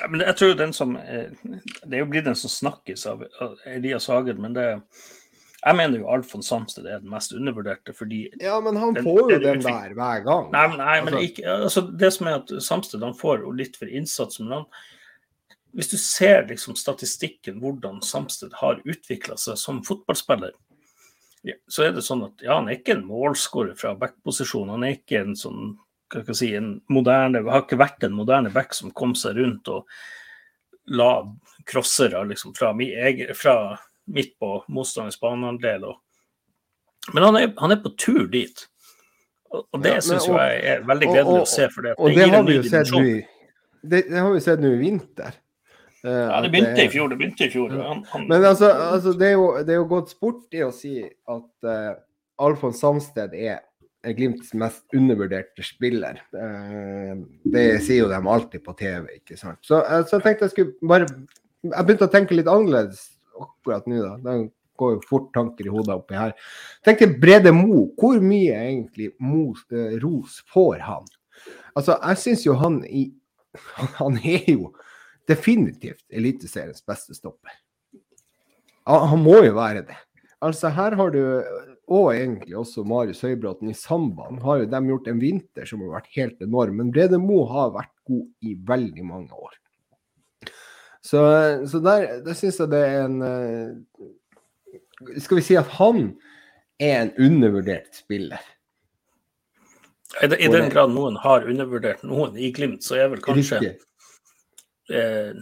Men 0.09 0.23
jeg 0.25 0.37
tror 0.39 0.55
den 0.57 0.71
som 0.73 0.95
Det 0.97 1.91
er 1.93 1.99
jo 1.99 2.07
blitt 2.09 2.25
den 2.25 2.37
som 2.39 2.49
snakkes 2.49 3.05
av 3.11 3.21
Elias 3.69 4.07
Hagen, 4.09 4.41
men 4.41 4.57
det 4.57 4.65
jeg 5.65 5.77
mener 5.79 5.97
jo 5.97 6.09
Alfons 6.13 6.45
Samsted 6.51 6.85
er 6.85 6.99
den 7.01 7.09
mest 7.09 7.31
undervurderte, 7.33 7.93
fordi 7.97 8.27
Ja, 8.41 8.59
men 8.61 8.77
han 8.77 8.97
får 9.01 9.31
jo 9.31 9.39
den, 9.39 9.61
den 9.61 9.63
der 9.65 9.95
hver 9.97 10.19
gang. 10.25 10.51
Nei, 10.53 10.65
nei 10.77 10.97
men 11.01 11.15
altså. 11.15 11.23
ikke, 11.25 11.55
altså, 11.69 11.81
det 11.89 12.11
som 12.13 12.29
er 12.29 12.35
at 12.37 12.53
Samsted 12.61 13.05
han 13.05 13.17
får 13.17 13.47
litt 13.57 13.79
for 13.79 13.89
innsats, 13.89 14.37
men 14.43 14.53
han, 14.53 14.67
hvis 15.73 15.89
du 15.89 15.97
ser 15.97 16.45
liksom 16.51 16.77
statistikken, 16.77 17.57
hvordan 17.63 17.97
Samsted 18.05 18.53
har 18.61 18.83
utvikla 18.85 19.39
seg 19.41 19.57
som 19.57 19.81
fotballspiller, 19.87 20.53
ja, 21.45 21.57
så 21.69 21.87
er 21.87 21.97
det 21.97 22.05
sånn 22.05 22.23
at 22.27 22.45
ja, 22.45 22.59
han 22.59 22.69
er 22.69 22.77
ikke 22.79 22.99
en 22.99 23.07
målskårer 23.09 23.73
fra 23.77 23.95
backposisjon. 23.97 24.71
Han 24.73 24.85
er 24.85 24.99
ikke 24.99 25.19
en 25.21 25.35
sånn 25.37 25.75
si, 26.33 26.51
en 26.55 26.79
moderne, 26.91 27.41
har 27.49 27.65
ikke 27.65 27.79
vært 27.81 28.05
en 28.07 28.15
moderne 28.15 28.51
back 28.53 28.73
som 28.77 28.93
kom 28.95 29.15
seg 29.17 29.39
rundt 29.39 29.69
og 29.73 29.89
la 30.95 31.11
crossere 31.65 32.21
liksom, 32.29 32.53
fra, 32.57 32.71
fra 33.33 33.55
midt 34.05 34.35
på 34.39 34.51
motstanderens 34.67 35.19
banehalvdel. 35.19 35.87
Men 37.13 37.23
han 37.23 37.37
er, 37.39 37.53
han 37.57 37.73
er, 37.73 37.81
på 37.81 37.93
tur 37.97 38.27
dit. 38.29 38.67
Og, 39.51 39.65
og 39.71 39.81
det 39.81 39.97
ja, 39.97 40.03
syns 40.03 40.27
jeg 40.29 40.61
er 40.73 40.85
veldig 40.85 41.09
gledelig 41.11 41.41
å 41.41 41.49
se. 41.49 41.69
for 41.73 41.85
det, 41.85 41.95
og 41.97 42.11
det, 42.11 42.21
det 42.21 42.29
har 42.33 42.45
vi 42.45 42.59
jo 42.59 42.67
sett 42.69 42.93
nå 42.93 43.01
det, 43.85 43.99
det, 44.09 44.17
har 44.17 44.31
vi 44.33 44.41
sett 44.41 44.61
nå 44.61 44.71
i 44.73 44.79
vinter. 44.81 45.37
Uh, 46.05 46.11
ja, 46.11 46.39
det 46.41 46.49
begynte 46.53 46.85
i 46.85 46.89
fjor. 46.89 47.11
Det 47.11 47.17
begynte 47.19 47.45
i 47.45 47.51
fjor. 47.53 47.75
Han, 47.77 48.01
han... 48.09 48.25
Men 48.29 48.45
altså, 48.45 48.71
altså 48.73 49.13
det, 49.13 49.27
er 49.29 49.37
jo, 49.37 49.45
det, 49.61 49.73
er 49.73 49.79
jo, 49.79 49.87
gått 49.89 50.13
sport 50.13 50.57
i 50.57 50.63
å 50.65 50.71
si 50.73 50.97
at 51.05 51.69
uh, 51.69 51.93
Alfons 52.45 52.81
Samsted 52.81 53.33
er 53.37 53.61
Glimts 54.13 54.53
mest 54.57 54.83
undervurderte 54.95 55.65
spiller. 55.65 56.21
Uh, 56.35 57.25
det 57.55 57.65
sier 57.85 58.03
jo 58.03 58.11
de 58.11 58.19
alltid 58.19 58.63
på 58.65 58.75
TV, 58.77 59.17
ikke 59.21 59.39
sant. 59.39 59.61
Så, 59.65 59.81
uh, 59.81 60.03
så 60.05 60.19
jeg 60.19 60.27
tenkte 60.27 60.47
jeg 60.47 60.53
skulle 60.53 60.91
bare 60.93 61.09
Jeg 61.65 61.87
begynte 61.87 62.05
å 62.05 62.13
tenke 62.13 62.37
litt 62.37 62.51
annerledes 62.51 63.07
akkurat 63.41 63.87
nå, 63.89 64.03
da. 64.03 64.15
Det 64.21 64.35
går 64.79 64.95
jo 64.95 65.03
fort 65.07 65.29
tanker 65.35 65.67
i 65.67 65.73
hodet 65.73 65.95
oppi 65.95 66.17
her. 66.19 66.33
Tenk 66.85 67.01
til 67.01 67.15
Brede 67.21 67.53
Mo. 67.55 67.87
Hvor 67.99 68.19
mye 68.23 68.55
egentlig 68.67 69.11
Mo, 69.23 69.53
eh, 69.71 69.95
ros 70.03 70.41
får 70.53 70.83
han? 70.85 71.07
Altså, 71.75 71.97
jeg 71.97 72.21
syns 72.21 72.45
jo 72.45 72.57
han 72.59 72.81
i 72.87 73.09
Han 74.01 74.17
er 74.19 74.43
jo 74.51 74.73
definitivt 75.27 76.03
Eliteseriens 76.11 76.83
beste 76.85 77.15
stopper. 77.15 77.55
Han, 78.85 79.07
han 79.13 79.23
må 79.23 79.39
jo 79.45 79.55
være 79.55 79.85
det. 79.87 79.97
Altså, 80.43 80.69
her 80.75 80.95
har 80.99 81.13
du 81.15 81.21
og 81.85 82.07
egentlig 82.15 82.55
også 82.57 82.83
Marius 82.87 83.21
Høybråten 83.25 83.69
i 83.69 83.77
samband, 83.77 84.41
har 84.41 84.61
jo 84.61 84.69
de 84.71 84.81
gjort 84.89 85.09
en 85.11 85.21
vinter 85.21 85.69
som 85.69 85.83
har 85.85 85.99
vært 85.99 86.15
helt 86.17 86.41
enorm. 86.41 86.79
Men 86.79 86.91
Brede 86.93 87.19
Mo 87.21 87.43
har 87.51 87.75
vært 87.75 87.93
god 88.09 88.25
i 88.41 88.55
veldig 88.67 89.05
mange 89.05 89.37
år. 89.37 89.53
Så, 91.05 91.21
så 91.69 91.81
der, 91.85 92.07
der 92.25 92.37
syns 92.37 92.57
jeg 92.63 92.71
det 92.71 92.81
er 92.81 93.03
en 93.03 93.19
eh, 93.21 95.19
Skal 95.21 95.37
vi 95.37 95.43
si 95.45 95.57
at 95.59 95.69
han 95.77 96.15
er 96.81 97.03
en 97.03 97.11
undervurdert 97.27 97.93
spiller? 97.93 98.41
I, 100.23 100.29
I 100.31 100.49
den 100.49 100.71
grad 100.73 100.89
noen 100.95 101.19
har 101.21 101.45
undervurdert 101.45 102.01
noen 102.07 102.37
i 102.39 102.49
Glimt, 102.55 102.81
så 102.85 102.97
er 102.97 103.11
vel 103.13 103.21
kanskje 103.21 103.59
eh, 104.89 105.37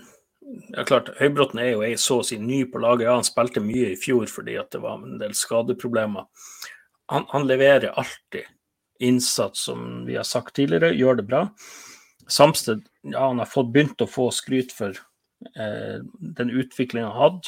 ja, 0.74 0.84
klart, 0.88 1.14
Høybråten 1.20 1.62
er 1.64 1.72
jo 1.74 1.94
så 2.02 2.20
å 2.22 2.26
si 2.28 2.40
ny 2.42 2.64
på 2.70 2.82
laget. 2.84 3.08
Ja, 3.08 3.16
han 3.18 3.28
spilte 3.28 3.64
mye 3.64 3.94
i 3.94 4.00
fjor 4.00 4.28
fordi 4.32 4.58
at 4.62 4.72
det 4.76 4.84
var 4.84 5.00
en 5.00 5.22
del 5.22 5.34
skadeproblemer. 5.38 6.28
Han, 7.12 7.26
han 7.32 7.48
leverer 7.50 7.96
alltid 8.00 8.50
innsats, 9.04 9.66
som 9.68 10.04
vi 10.08 10.16
har 10.16 10.28
sagt 10.28 10.56
tidligere, 10.56 10.94
gjør 10.96 11.20
det 11.20 11.28
bra. 11.28 11.48
Samsted 12.32 12.86
ja, 13.04 13.26
han 13.26 13.42
har 13.42 13.50
fått 13.50 13.74
begynt 13.74 14.02
å 14.02 14.08
få 14.08 14.30
skryt 14.32 14.72
for 14.72 14.96
Eh, 15.56 16.02
den 16.20 16.50
utviklinga 16.50 17.08
han 17.08 17.22
hadde. 17.22 17.48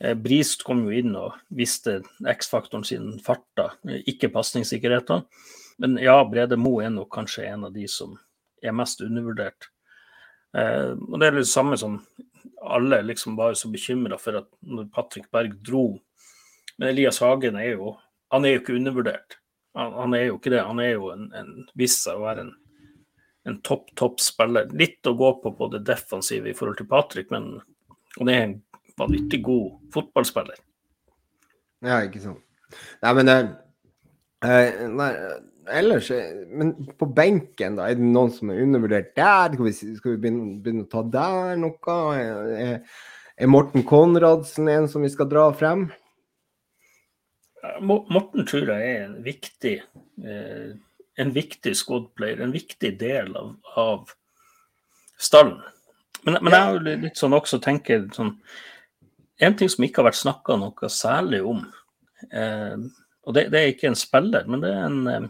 Eh, 0.00 0.14
Brist 0.14 0.64
kom 0.64 0.84
jo 0.86 0.94
inn 0.94 1.14
og 1.18 1.38
viste 1.54 2.00
X-faktoren 2.28 2.84
sin 2.86 3.12
farta, 3.24 3.72
ikke 4.06 4.32
pasningssikkerheten. 4.34 5.24
Men 5.82 5.98
ja, 6.02 6.20
Brede 6.28 6.58
Mo 6.60 6.78
er 6.82 6.92
nok 6.94 7.12
kanskje 7.14 7.48
en 7.50 7.66
av 7.68 7.74
de 7.74 7.86
som 7.90 8.14
er 8.62 8.76
mest 8.76 9.02
undervurdert. 9.04 9.70
Og 10.54 11.18
det 11.18 11.26
er 11.26 11.38
det 11.40 11.48
samme 11.50 11.78
som 11.80 11.98
alle 12.64 13.00
liksom 13.02 13.34
var 13.36 13.56
så 13.58 13.68
bekymra 13.72 14.18
for 14.20 14.38
at 14.38 14.48
når 14.62 14.86
Patrick 14.94 15.26
Berg 15.34 15.56
dro 15.66 15.98
Men 16.78 16.88
Elias 16.88 17.18
Hagen 17.22 17.58
er 17.60 17.74
jo 17.74 17.96
han 18.32 18.46
er 18.46 18.54
jo 18.56 18.60
ikke 18.62 18.74
undervurdert. 18.74 19.36
Han, 19.78 19.92
han 19.94 20.14
er 20.16 20.24
jo 20.24 20.38
ikke 20.38 20.50
det. 20.50 20.62
Han 20.66 20.80
er 20.82 20.96
jo 20.96 21.10
en, 21.12 21.28
en 21.38 21.50
vist 21.78 22.00
seg 22.02 22.18
å 22.18 22.24
være 22.24 22.46
en 22.46 22.54
en 23.44 23.60
topp, 23.60 23.90
topp 23.94 24.20
spiller. 24.20 24.70
Litt 24.72 25.06
å 25.06 25.14
gå 25.14 25.30
på 25.42 25.68
det 25.72 25.82
defensive 25.84 26.48
i 26.50 26.56
forhold 26.56 26.78
til 26.80 26.88
Patrick, 26.88 27.30
men 27.32 27.58
han 28.16 28.30
er 28.32 28.40
en 28.46 28.54
vanvittig 29.00 29.42
god 29.44 29.74
fotballspiller. 29.92 30.60
Ja, 31.84 32.00
ikke 32.06 32.22
sant. 32.22 32.40
Nei, 33.04 33.12
men 33.18 33.28
det, 33.28 33.36
eh 34.48 34.86
nei, 34.88 35.10
ellers 35.70 36.10
eh, 36.10 36.44
Men 36.50 36.74
på 36.98 37.08
benken, 37.16 37.78
da, 37.78 37.88
er 37.88 37.98
det 37.98 38.06
noen 38.06 38.32
som 38.34 38.52
er 38.52 38.62
undervurdert 38.64 39.12
der? 39.16 39.54
Skal 39.54 39.68
vi, 39.68 39.74
skal 39.74 40.14
vi 40.14 40.22
begynne, 40.22 40.54
begynne, 40.64 40.86
å 40.86 40.92
ta 40.92 41.04
der 41.16 41.60
noe? 41.60 41.98
Er, 42.14 42.80
er 43.34 43.50
Morten 43.50 43.86
Konradsen 43.88 44.70
en 44.70 44.88
som 44.90 45.04
vi 45.04 45.12
skal 45.12 45.30
dra 45.30 45.48
frem? 45.56 45.88
Morten 47.80 48.44
tror 48.44 48.74
jeg 48.74 48.90
er 48.90 49.06
en 49.06 49.20
viktig 49.24 49.78
eh, 49.80 50.74
en 51.16 51.30
viktig 51.32 51.76
squad-player, 51.76 52.40
en 52.40 52.52
viktig 52.52 52.98
del 52.98 53.36
av, 53.36 53.54
av 53.76 54.10
stallen. 55.18 55.60
Men, 56.24 56.38
men, 56.40 56.52
jeg 56.52 56.66
har 56.66 56.86
litt 57.04 57.20
sånn 57.20 57.36
også 57.36 57.58
tenker 57.60 58.06
sånn 58.16 58.38
En 59.44 59.52
ting 59.58 59.68
som 59.68 59.84
ikke 59.84 60.00
har 60.00 60.06
vært 60.06 60.20
snakka 60.22 60.54
noe 60.56 60.88
særlig 60.88 61.40
om, 61.44 61.64
eh, 62.30 62.76
og 63.26 63.34
det, 63.34 63.48
det, 63.50 63.60
er 63.60 63.72
ikke 63.72 63.88
en 63.90 63.98
spiller, 63.98 64.44
men 64.46 64.62
det 64.62 64.70
er 64.70 64.84
en, 64.86 65.00
eh, 65.10 65.24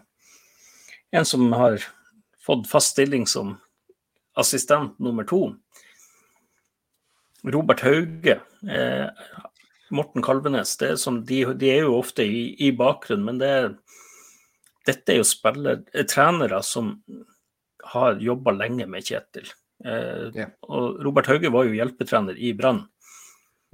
en 1.14 1.24
som 1.28 1.52
har 1.52 1.78
fått 2.42 2.66
fast 2.68 2.94
stilling 2.94 3.26
som 3.26 3.56
assistent 4.34 4.98
nummer 4.98 5.24
to. 5.24 5.54
Robert 7.44 7.80
Hauge. 7.84 8.40
Eh, 8.70 9.08
Morten 9.94 10.22
Kalvenes. 10.22 10.76
Det 10.80 10.88
er 10.94 10.96
som, 11.00 11.20
de, 11.24 11.44
de, 11.54 11.70
er 11.70 11.84
jo 11.84 11.98
ofte 12.00 12.24
i, 12.26 12.54
i 12.58 12.72
bakgrunnen, 12.74 13.26
men 13.28 13.38
det 13.42 13.50
er 13.50 13.68
dette 14.88 15.14
er 15.14 15.20
jo 15.22 15.28
spiller, 15.28 15.84
eh, 15.94 16.06
trenere 16.08 16.60
som 16.66 16.96
har 17.94 18.20
jobba 18.20 18.52
lenge 18.56 18.86
med 18.90 19.06
Kjetil. 19.06 19.48
Eh, 19.84 20.30
yeah. 20.34 20.52
og 20.68 21.00
Robert 21.04 21.28
Hauge 21.28 21.52
var 21.52 21.68
jo 21.68 21.76
hjelpetrener 21.76 22.36
i 22.38 22.52
Brann 22.56 22.84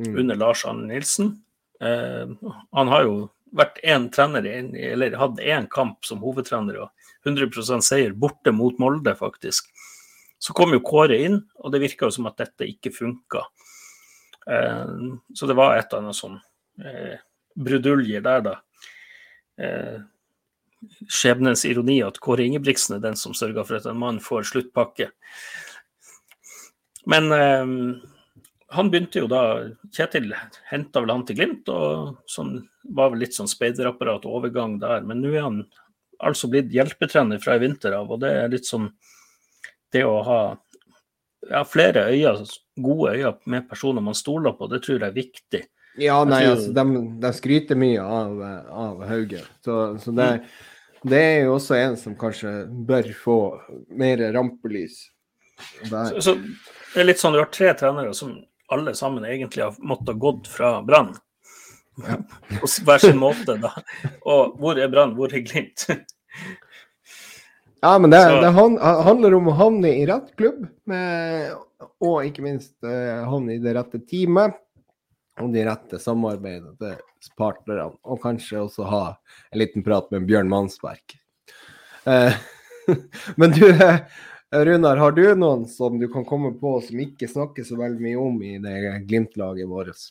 mm. 0.01 0.15
under 0.15 0.39
Lars 0.39 0.65
Arne 0.67 0.89
Nilsen. 0.91 1.39
Eh, 1.81 2.31
han 2.77 2.93
har 2.93 3.07
jo 3.07 3.15
vært 3.57 3.81
én 3.83 4.09
trener, 4.15 4.47
eller 4.47 5.19
hatt 5.19 5.41
én 5.43 5.67
kamp 5.71 6.05
som 6.07 6.23
hovedtrener 6.23 6.85
og 6.85 7.00
100% 7.27 7.85
seier 7.85 8.13
borte 8.17 8.53
mot 8.55 8.79
Molde, 8.81 9.15
faktisk. 9.19 9.71
Så 10.41 10.55
kom 10.57 10.73
jo 10.73 10.83
Kåre 10.85 11.19
inn, 11.21 11.41
og 11.61 11.73
det 11.73 11.83
virka 11.83 12.09
jo 12.09 12.15
som 12.15 12.29
at 12.31 12.39
dette 12.41 12.69
ikke 12.69 12.93
funka. 12.95 13.45
Eh, 14.49 14.95
så 15.37 15.49
det 15.51 15.57
var 15.59 15.77
et 15.77 15.91
eller 15.91 16.07
annet 16.07 16.21
sånn 16.21 16.39
eh, 16.81 17.19
brudulje 17.61 18.23
der, 18.25 18.47
da. 18.47 18.55
Eh, 19.61 19.99
skjebnens 21.13 21.67
ironi 21.69 21.99
at 22.07 22.17
Kåre 22.25 22.47
Ingebrigtsen 22.47 22.97
er 22.97 23.05
den 23.05 23.19
som 23.21 23.37
sørger 23.37 23.67
for 23.69 23.77
at 23.77 23.89
en 23.91 24.01
mann 24.01 24.21
får 24.25 24.49
sluttpakke. 24.49 25.11
Men 27.11 27.29
eh, 27.37 27.75
han 28.71 28.91
begynte 28.91 29.21
jo 29.25 29.29
da 29.31 29.43
Kjetil 29.93 30.33
henta 30.71 31.03
vel 31.03 31.13
han 31.13 31.27
til 31.29 31.41
Glimt, 31.41 31.69
og 31.69 32.21
sånn, 32.31 32.57
var 32.97 33.13
vel 33.13 33.25
litt 33.25 33.37
sånn 33.37 33.51
speiderapparat-overgang 33.51 34.79
der. 34.83 35.05
Men 35.07 35.23
nå 35.25 35.35
er 35.35 35.47
han 35.47 35.63
altså 36.21 36.51
blitt 36.53 36.73
hjelpetrener 36.75 37.41
fra 37.43 37.57
i 37.57 37.63
vinter 37.63 37.97
av, 37.97 38.11
og 38.11 38.21
det 38.23 38.33
er 38.43 38.53
litt 38.53 38.69
sånn 38.69 38.91
Det 39.91 40.05
å 40.07 40.21
ha 40.23 40.41
ja, 41.51 41.65
flere 41.67 42.05
øyer, 42.13 42.43
gode 42.79 43.15
øyne 43.17 43.33
med 43.51 43.69
personer 43.69 44.05
man 44.05 44.15
stoler 44.15 44.53
på, 44.55 44.69
det 44.71 44.83
tror 44.85 45.01
jeg 45.01 45.09
er 45.09 45.17
viktig. 45.17 45.63
Ja, 45.99 46.21
nei, 46.25 46.45
tror... 46.45 46.53
altså, 46.53 46.75
de, 46.77 47.01
de, 47.25 47.31
skryter 47.35 47.81
mye 47.81 48.05
av, 48.05 48.43
av 48.71 49.01
Hauge. 49.09 49.41
Så, 49.65 49.81
så 50.05 50.15
det. 50.15 50.29
Det 51.01 51.17
er 51.17 51.39
jo 51.47 51.55
også 51.57 51.79
en 51.79 51.97
som 51.97 52.17
kanskje 52.19 52.51
bør 52.69 53.09
få 53.17 53.39
mer 53.97 54.21
rampelys. 54.35 55.07
Så, 55.89 56.21
så, 56.21 56.35
det 56.93 57.01
er 57.01 57.09
litt 57.09 57.21
sånn 57.21 57.37
du 57.37 57.41
har 57.41 57.49
tre 57.53 57.73
trenere 57.77 58.13
som 58.17 58.35
alle 58.71 58.93
sammen 58.95 59.25
egentlig 59.25 59.65
har 59.65 59.79
måttet 59.81 60.21
gått 60.21 60.49
fra 60.51 60.79
Brann. 60.85 61.15
Ja. 62.07 62.17
På 62.61 62.71
hver 62.87 63.03
sin 63.03 63.21
måte, 63.21 63.57
da. 63.61 63.75
Og 64.25 64.57
hvor 64.61 64.81
er 64.81 64.91
Brann, 64.93 65.17
hvor 65.19 65.33
er 65.35 65.45
Glimt? 65.47 65.87
ja, 67.81 67.93
men 67.99 68.11
det, 68.13 68.23
det, 68.45 68.55
handler 68.55 69.37
om 69.39 69.51
å 69.51 69.59
havne 69.59 69.93
i 70.01 70.07
rett 70.09 70.33
klubb, 70.39 70.65
med, 70.91 71.55
og 72.01 72.27
ikke 72.29 72.45
minst 72.47 72.75
uh, 72.87 73.27
havne 73.29 73.57
i 73.57 73.63
det 73.63 73.77
rette 73.77 74.03
teamet 74.05 74.59
og 75.41 75.53
de 75.55 75.65
rette 75.65 76.01
samarbeidende 76.01 76.97
partnerne, 77.39 77.91
og 78.05 78.23
kanskje 78.23 78.65
også 78.65 78.89
ha 78.89 79.05
en 79.51 79.61
liten 79.61 79.85
prat 79.85 80.11
med 80.13 80.27
Bjørn 80.29 80.51
Mansberg. 80.51 81.17
Eh, 82.05 82.37
men 83.41 83.55
du, 83.57 83.67
eh, 83.71 84.01
Runar, 84.51 84.97
har 84.97 85.13
du 85.17 85.23
noen 85.39 85.67
som 85.71 85.99
du 86.01 86.09
kan 86.13 86.27
komme 86.29 86.53
på 86.61 86.77
som 86.85 87.03
ikke 87.03 87.29
snakker 87.31 87.67
så 87.67 87.79
veldig 87.81 88.03
mye 88.03 88.21
om 88.21 88.41
i 88.43 88.57
det 88.63 88.77
Glimt-laget 89.09 89.69
vårt? 89.71 90.09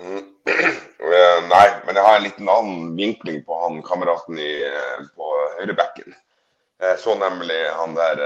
Mm. 0.00 0.24
Eh, 1.04 1.40
nei, 1.50 1.66
men 1.84 1.98
jeg 1.98 2.04
har 2.06 2.14
en 2.16 2.24
liten 2.24 2.48
annen 2.48 2.94
vinkling 2.96 3.42
på 3.44 3.56
han 3.60 3.82
kameraten 3.84 4.38
i, 4.40 4.52
eh, 4.64 5.02
på 5.12 5.26
høyrebekken. 5.58 6.14
Jeg 6.80 6.96
så 7.02 7.12
nemlig 7.20 7.58
han 7.76 7.92
der 7.94 8.22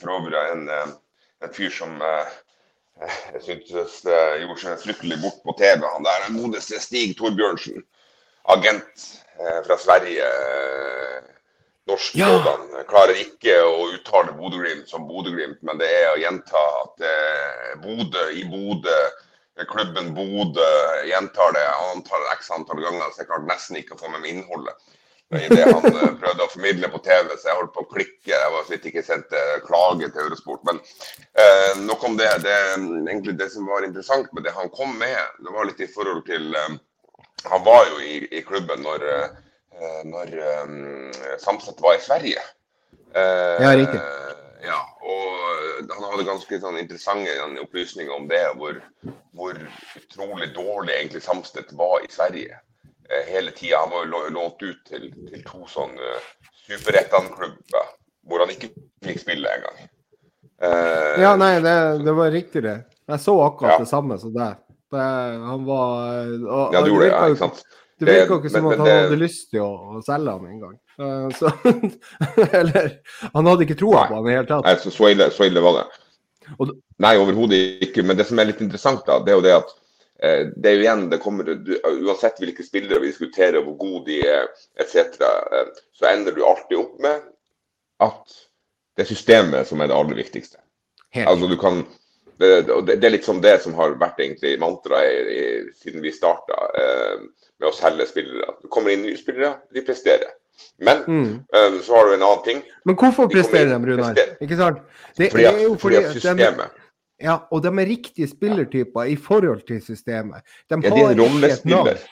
for 0.00 0.32
en, 0.40 0.62
en 0.72 1.52
fyr 1.52 1.68
som 1.76 2.00
jeg 3.34 3.42
syntes 3.44 3.98
gjorde 4.06 4.58
seg 4.62 4.80
fryktelig 4.80 5.20
bort 5.20 5.42
på 5.44 5.54
TV. 5.60 5.84
Han 5.84 6.08
der 6.08 6.24
den 6.24 6.38
modeste 6.40 6.80
Stig 6.80 7.12
Torbjørnsen, 7.20 7.84
agent 8.56 9.06
eh, 9.36 9.60
fra 9.68 9.76
Sverige. 9.78 10.32
Norsk 11.86 12.14
ja. 12.14 12.28
sådan. 12.30 12.84
Klarer 12.86 13.18
ikke 13.18 13.56
å 13.66 13.88
uttale 13.96 14.34
Bodø-Glimt 14.38 14.90
som 14.90 15.08
Bodø-Glimt, 15.08 15.58
men 15.66 15.80
det 15.80 15.88
er 15.90 16.12
å 16.12 16.20
gjenta 16.20 16.62
at 16.82 17.06
eh, 17.08 17.72
Bodø 17.82 18.28
i 18.38 18.44
Bodø, 18.46 18.98
klubben 19.68 20.14
Bodø, 20.16 20.70
gjentar 21.08 21.52
det 21.56 21.66
antall, 21.92 22.24
x 22.38 22.50
antall 22.54 22.80
ganger, 22.82 23.12
så 23.12 23.22
jeg 23.22 23.30
klarte 23.30 23.50
nesten 23.50 23.78
ikke 23.80 23.96
å 23.96 24.00
få 24.00 24.12
med 24.12 24.24
meg 24.24 24.36
innholdet 24.36 24.92
det 25.32 25.64
han 25.64 25.86
eh, 25.86 26.14
prøvde 26.20 26.44
å 26.44 26.50
formidle 26.52 26.88
på 26.92 27.00
TV, 27.04 27.30
så 27.38 27.48
jeg 27.48 27.58
holdt 27.58 27.74
på 27.74 27.84
å 27.84 27.90
klikke. 27.90 28.32
Jeg 28.32 28.52
var 28.54 28.66
vidt 28.68 28.88
ikke 28.90 29.04
sendt 29.06 29.32
eh, 29.36 29.60
klage 29.64 30.10
til 30.12 30.26
Eurosport. 30.26 30.64
Men 30.68 30.80
eh, 31.32 31.80
nok 31.86 32.04
om 32.08 32.18
det. 32.20 32.30
det. 32.44 32.56
Egentlig 32.76 33.36
det 33.40 33.48
som 33.54 33.68
var 33.70 33.86
interessant 33.86 34.32
med 34.36 34.46
det 34.46 34.54
han 34.56 34.72
kom 34.74 34.92
med, 35.00 35.16
det 35.40 35.54
var 35.54 35.68
litt 35.68 35.80
i 35.80 35.90
forhold 35.92 36.24
til 36.28 36.52
eh, 36.58 36.74
Han 37.50 37.64
var 37.64 37.88
jo 37.90 38.02
i, 38.06 38.20
i 38.30 38.42
klubben 38.46 38.84
når, 38.84 39.06
eh, 39.08 40.02
når 40.06 40.36
eh, 40.38 41.38
Samset 41.42 41.80
var 41.82 41.96
i 41.96 42.04
Sverige. 42.04 42.44
ja, 43.12 43.72
riktig. 43.76 44.00
Ja, 44.62 44.78
og 45.02 45.88
han 45.90 46.04
hadde 46.06 46.26
ganske 46.28 46.58
sånn 46.62 46.78
interessante 46.78 47.32
opplysninger 47.64 48.14
om 48.14 48.28
det, 48.30 48.42
hvor, 48.60 48.78
hvor 49.34 49.58
utrolig 49.98 50.52
dårlig 50.54 50.94
egentlig 50.94 51.22
Samstedt 51.24 51.72
var 51.78 52.04
i 52.04 52.10
Sverige 52.12 52.60
eh, 53.10 53.24
hele 53.32 53.50
tida. 53.56 53.82
Han 53.82 53.90
var 53.90 54.30
lånt 54.30 54.62
ut 54.62 54.84
til, 54.86 55.08
til 55.30 55.42
to 55.48 55.66
sånne 55.70 56.14
superettan-klubber 56.68 57.90
hvor 58.30 58.44
han 58.44 58.54
ikke 58.54 58.70
fikk 59.02 59.18
spille 59.24 59.50
engang. 59.50 59.82
Eh, 60.62 61.22
ja, 61.24 61.34
nei, 61.34 61.56
det, 61.64 61.76
det, 62.06 62.14
var 62.14 62.30
riktig, 62.30 62.62
det. 62.62 62.76
Jeg 63.10 63.24
så 63.24 63.34
akkurat 63.42 63.80
ja. 63.80 63.82
det 63.82 63.90
samme 63.90 64.18
som 64.22 64.34
deg. 64.36 64.60
Han 64.92 65.64
var 65.64 66.28
og, 66.36 66.74
Ja, 66.74 66.82
du 66.84 66.92
gjorde 66.92 67.06
det, 67.08 67.12
ja, 67.14 67.22
ikke 67.32 67.48
sant. 67.48 67.62
Det 68.06 68.16
virka 68.20 68.38
ikke 68.40 68.52
som 68.52 68.68
at 68.70 68.80
han 68.80 68.88
hadde 68.90 69.18
lyst 69.20 69.50
til 69.52 69.64
å, 69.64 69.98
å 69.98 70.02
selge 70.06 70.36
han 70.36 70.48
engang. 70.50 70.78
Uh, 71.00 71.28
så 71.36 71.52
Eller 72.60 72.96
Han 73.32 73.50
hadde 73.50 73.66
ikke 73.66 73.78
troa 73.80 74.06
på 74.08 74.18
han 74.18 74.26
i 74.26 74.32
det 74.32 74.38
hele 74.40 74.48
tatt. 74.50 74.66
Nei, 74.68 74.74
så, 74.82 74.92
så, 74.94 75.10
ille, 75.12 75.28
så 75.34 75.46
ille 75.48 75.62
var 75.64 75.78
det. 75.80 75.86
Og, 76.58 76.74
Nei, 77.02 77.14
overhodet 77.20 77.86
ikke. 77.86 78.04
Men 78.06 78.18
det 78.18 78.26
som 78.28 78.40
er 78.40 78.50
litt 78.50 78.62
interessant, 78.64 79.04
da, 79.08 79.18
det 79.24 79.34
er 79.34 79.38
jo 79.38 79.46
det 79.46 79.54
at 79.56 79.74
eh, 80.22 80.42
det 80.54 80.70
er 80.70 80.76
jo 80.76 80.84
igjen, 80.86 81.04
det 81.12 81.20
kommer, 81.22 81.52
du, 81.52 81.72
Uansett 81.82 82.42
hvilke 82.42 82.66
spillere 82.66 83.00
vi 83.02 83.10
diskuterer, 83.10 83.62
hvor 83.64 83.78
gode 83.80 84.04
de 84.10 84.20
er 84.28 84.50
etc., 84.82 85.18
eh, 85.22 85.72
så 85.98 86.10
ender 86.12 86.36
du 86.36 86.44
alltid 86.46 86.78
opp 86.82 86.98
med 87.02 87.28
at 88.02 88.38
det 88.96 89.04
er 89.04 89.08
systemet 89.08 89.68
som 89.68 89.80
er 89.80 89.90
det 89.90 89.96
aller 89.96 90.18
viktigste. 90.18 90.60
Helt. 91.12 91.28
Altså 91.28 91.48
du 91.48 91.56
kan 91.60 91.82
det, 92.40 92.62
det, 92.88 93.04
er 93.04 93.14
litt 93.14 93.26
som 93.26 93.40
det 93.42 93.58
som 93.62 93.74
har 93.78 93.96
vært 94.00 94.20
egentlig 94.22 94.54
mantraet 94.60 95.72
siden 95.80 96.02
vi 96.04 96.12
starta 96.14 96.68
eh, 96.78 97.24
med 97.60 97.70
å 97.70 97.74
selge 97.76 98.06
spillere. 98.10 98.54
Det 98.62 98.70
kommer 98.72 98.94
inn 98.94 99.04
nye 99.06 99.18
spillere, 99.18 99.56
de 99.74 99.84
presterer. 99.86 100.32
Men 100.82 101.02
mm. 101.06 101.28
uh, 101.56 101.80
så 101.82 101.96
har 101.96 102.06
du 102.08 102.14
en 102.14 102.22
annen 102.22 102.44
ting. 102.44 102.62
Men 102.84 102.96
hvorfor 102.98 103.28
de 103.28 103.38
presterer 103.38 103.70
de, 103.70 103.78
Runar? 103.92 104.18
Ikke 104.42 104.58
sant? 104.58 104.82
Det 105.18 105.30
fordi, 105.32 105.44
at, 105.48 105.60
fordi, 105.60 105.78
fordi 105.84 106.00
at 106.00 106.16
systemet 106.16 106.58
de, 106.58 106.88
Ja, 107.22 107.36
og 107.50 107.62
de 107.62 107.70
er 107.70 107.86
riktige 107.86 108.28
spillertyper 108.28 109.10
i 109.12 109.16
forhold 109.16 109.62
til 109.66 109.82
systemet. 109.84 110.42
De 110.70 110.80
ja, 110.82 110.90
har 110.90 111.14
de 111.14 111.26
ikke 111.26 111.52
et 111.52 111.64
navn. 111.70 112.02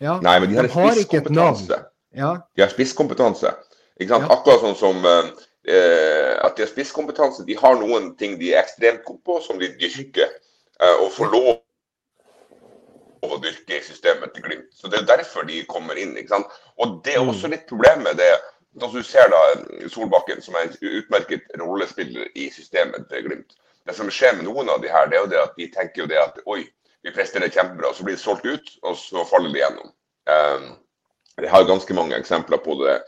Ja, 0.00 0.16
Nei, 0.24 0.38
men 0.40 0.50
de 0.50 0.56
har, 0.56 0.68
de 0.68 0.72
har 0.72 0.94
spisskompetanse. 0.96 1.78
Ja. 2.16 2.34
De 2.56 2.64
har 2.64 2.72
spisskompetanse. 2.72 3.54
Ikke 4.00 4.14
sant? 4.14 4.26
Ja. 4.26 4.36
Akkurat 4.36 4.62
sånn 4.64 4.78
som 4.80 5.04
uh, 5.04 5.48
at 5.68 6.56
de 6.56 6.64
har 6.64 6.70
spisskompetanse. 6.70 7.44
De 7.44 7.56
har 7.58 7.74
noen 7.76 8.14
ting 8.16 8.38
de 8.40 8.54
er 8.54 8.62
ekstremt 8.62 9.04
gode 9.04 9.20
på, 9.26 9.40
som 9.44 9.58
de 9.60 9.68
dyrker. 9.80 10.30
Uh, 10.80 11.04
og 11.04 11.10
får 11.12 11.28
lov 11.34 11.48
å 13.28 13.36
dyrke 13.42 13.76
i 13.76 13.84
systemet 13.84 14.32
til 14.34 14.46
Glimt. 14.46 14.70
Så 14.72 14.88
Det 14.88 15.02
er 15.02 15.16
derfor 15.16 15.44
de 15.44 15.60
kommer 15.68 15.98
inn. 16.00 16.16
ikke 16.16 16.34
sant? 16.34 16.46
Og 16.78 17.02
Det 17.04 17.14
er 17.14 17.20
også 17.20 17.46
mm. 17.46 17.52
litt 17.52 17.66
problemet. 17.68 18.16
det 18.16 18.32
da 18.80 18.86
Du 18.86 19.02
ser 19.02 19.28
da 19.28 19.40
Solbakken, 19.88 20.42
som 20.42 20.54
er 20.54 20.68
en 20.68 20.76
utmerket 20.80 21.42
rollespiller 21.58 22.28
i 22.34 22.50
systemet 22.50 23.08
til 23.10 23.26
Glimt. 23.26 23.56
Det 23.86 23.94
som 23.94 24.10
skjer 24.10 24.36
med 24.36 24.44
noen 24.44 24.68
av 24.70 24.80
de 24.80 24.88
her, 24.88 25.08
det 25.08 25.16
er 25.18 25.24
jo 25.24 25.32
det 25.32 25.40
at 25.42 25.56
de 25.56 25.66
tenker 25.72 26.02
jo 26.02 26.06
det 26.06 26.18
at 26.18 26.38
oi, 26.46 26.64
vi 27.02 27.12
presterer 27.12 27.48
kjempebra, 27.48 27.92
så 27.94 28.04
blir 28.04 28.14
det 28.14 28.22
solgt 28.22 28.44
ut, 28.44 28.70
og 28.82 28.96
så 28.96 29.24
faller 29.24 29.52
de 29.52 29.58
gjennom. 29.58 29.92
Um, 30.28 30.66
jeg 31.40 31.50
har 31.50 31.64
ganske 31.64 31.94
mange 31.94 32.16
eksempler 32.16 32.60
på 32.60 32.76
det 32.82 32.94
eh, 32.94 33.00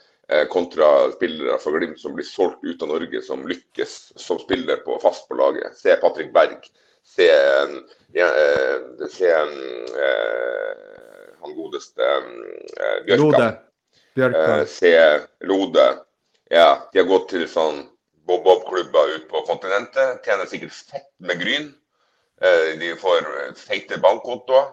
kontra 0.49 0.87
spillere 1.13 1.59
fra 1.61 1.73
Glimt 1.75 1.99
som 2.01 2.15
blir 2.17 2.25
solgt 2.25 2.63
ut 2.65 2.83
av 2.85 2.93
Norge, 2.93 3.21
som 3.27 3.43
lykkes 3.49 3.97
som 4.17 4.39
spiller 4.41 4.79
på 4.87 4.97
fast 5.03 5.27
på 5.29 5.37
laget. 5.37 5.75
Se 5.77 5.97
Patrick 6.01 6.31
Berg 6.33 6.61
se, 7.05 7.27
ja, 8.13 8.27
eh, 8.27 9.07
se 9.11 9.31
eh, 9.31 10.77
han 11.41 11.55
godeste 11.55 12.03
eh, 12.03 13.05
Bjørka. 13.07 13.23
Lode. 13.23 13.59
Bjørka. 14.15 14.67
se 14.67 15.21
Lode. 15.41 15.99
Ja, 16.51 16.91
de 16.93 16.99
har 17.01 17.09
gått 17.09 17.31
til 17.33 17.47
sånn 17.49 17.87
bob-bob-klubber 18.29 19.17
ute 19.17 19.29
på 19.31 19.41
kontinentet. 19.49 20.21
Tjener 20.27 20.49
sikkert 20.51 20.75
fett 20.77 21.09
med 21.19 21.41
gryn. 21.41 21.73
De 22.79 22.91
får 23.01 23.25
feite 23.57 23.97
bankkontoer. 24.03 24.69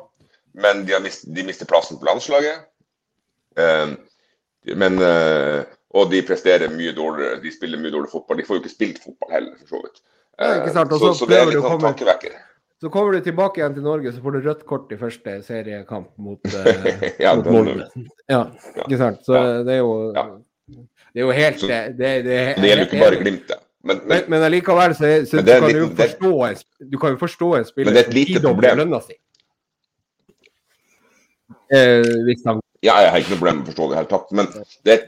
Men 0.59 0.83
de, 0.85 0.97
mist, 0.99 1.23
de, 1.23 1.45
mister 1.47 1.69
plassen 1.69 1.99
på 2.01 2.09
landslaget. 2.09 2.65
Men, 4.75 4.99
og 5.95 6.09
de 6.11 6.19
presterer 6.27 6.71
mye 6.73 6.91
dårligere. 6.93 7.39
De 7.43 7.51
spiller 7.53 7.79
mye 7.79 7.93
dårligere 7.93 8.11
fotball. 8.11 8.41
De 8.41 8.45
får 8.47 8.57
jo 8.57 8.63
ikke 8.63 8.73
spilt 8.73 8.99
fotball 9.03 9.31
heller, 9.37 9.53
for 9.61 9.71
så 9.71 9.81
vidt. 9.85 10.01
Ja? 10.39 10.49
Og 10.65 10.69
så, 10.73 10.99
så, 10.99 11.13
så 11.21 11.27
det 11.29 11.39
er 11.39 11.51
litt 11.51 11.63
sånn 11.63 11.83
tankevekker. 11.83 12.35
Så 12.79 12.89
kommer 12.89 13.11
du 13.11 13.23
tilbake 13.23 13.59
igjen 13.59 13.73
til 13.75 13.83
Norge, 13.83 14.11
så 14.15 14.21
får 14.23 14.35
du 14.37 14.45
rødt 14.45 14.61
kort 14.67 14.91
i 14.95 14.97
første 14.99 15.33
seriekamp 15.43 16.13
mot, 16.15 16.39
uh, 16.47 17.01
ja, 17.25 17.33
mot 17.35 17.49
Molde. 17.51 17.87
Ja, 18.31 18.45
ikke 18.85 18.99
sant. 19.01 19.25
Så 19.27 19.35
ja. 19.35 19.57
det 19.67 19.73
er 19.73 19.81
jo 19.81 19.95
Det 20.69 21.19
er 21.19 21.25
jo 21.25 21.33
helt 21.35 21.65
Det, 21.65 21.79
det, 21.97 22.11
det, 22.23 22.37
det 22.55 22.69
gjelder 22.69 22.85
jo 22.85 22.87
ikke 22.87 23.01
bare 23.01 23.19
Glimt, 23.19 23.51
Men, 23.83 23.99
men, 24.07 24.23
men 24.31 24.45
allikevel 24.47 24.95
så, 24.95 25.09
så 25.27 25.41
du, 25.43 25.51
kan 25.51 25.67
liten, 25.67 25.91
forstå 25.97 26.31
du 26.91 26.97
kan 27.01 27.15
jo 27.15 27.19
forstå 27.19 27.49
en 27.57 27.67
spiller 27.67 27.99
som 27.99 28.15
tidobler 28.15 28.79
lønna 28.79 28.99
si. 29.03 29.15
Eh, 31.75 32.09
hvis 32.27 32.43
han 32.47 32.59
Ja, 32.85 32.95
jeg 33.03 33.11
har 33.11 33.21
ikke 33.21 33.33
noe 33.33 33.41
problem 33.41 33.57
med 33.59 33.65
å 33.65 33.71
forstå 33.71 33.87
det 33.87 33.95
i 33.95 33.99
hele 33.99 34.11
tatt. 34.13 34.35
Men 34.39 34.51
det 34.87 34.99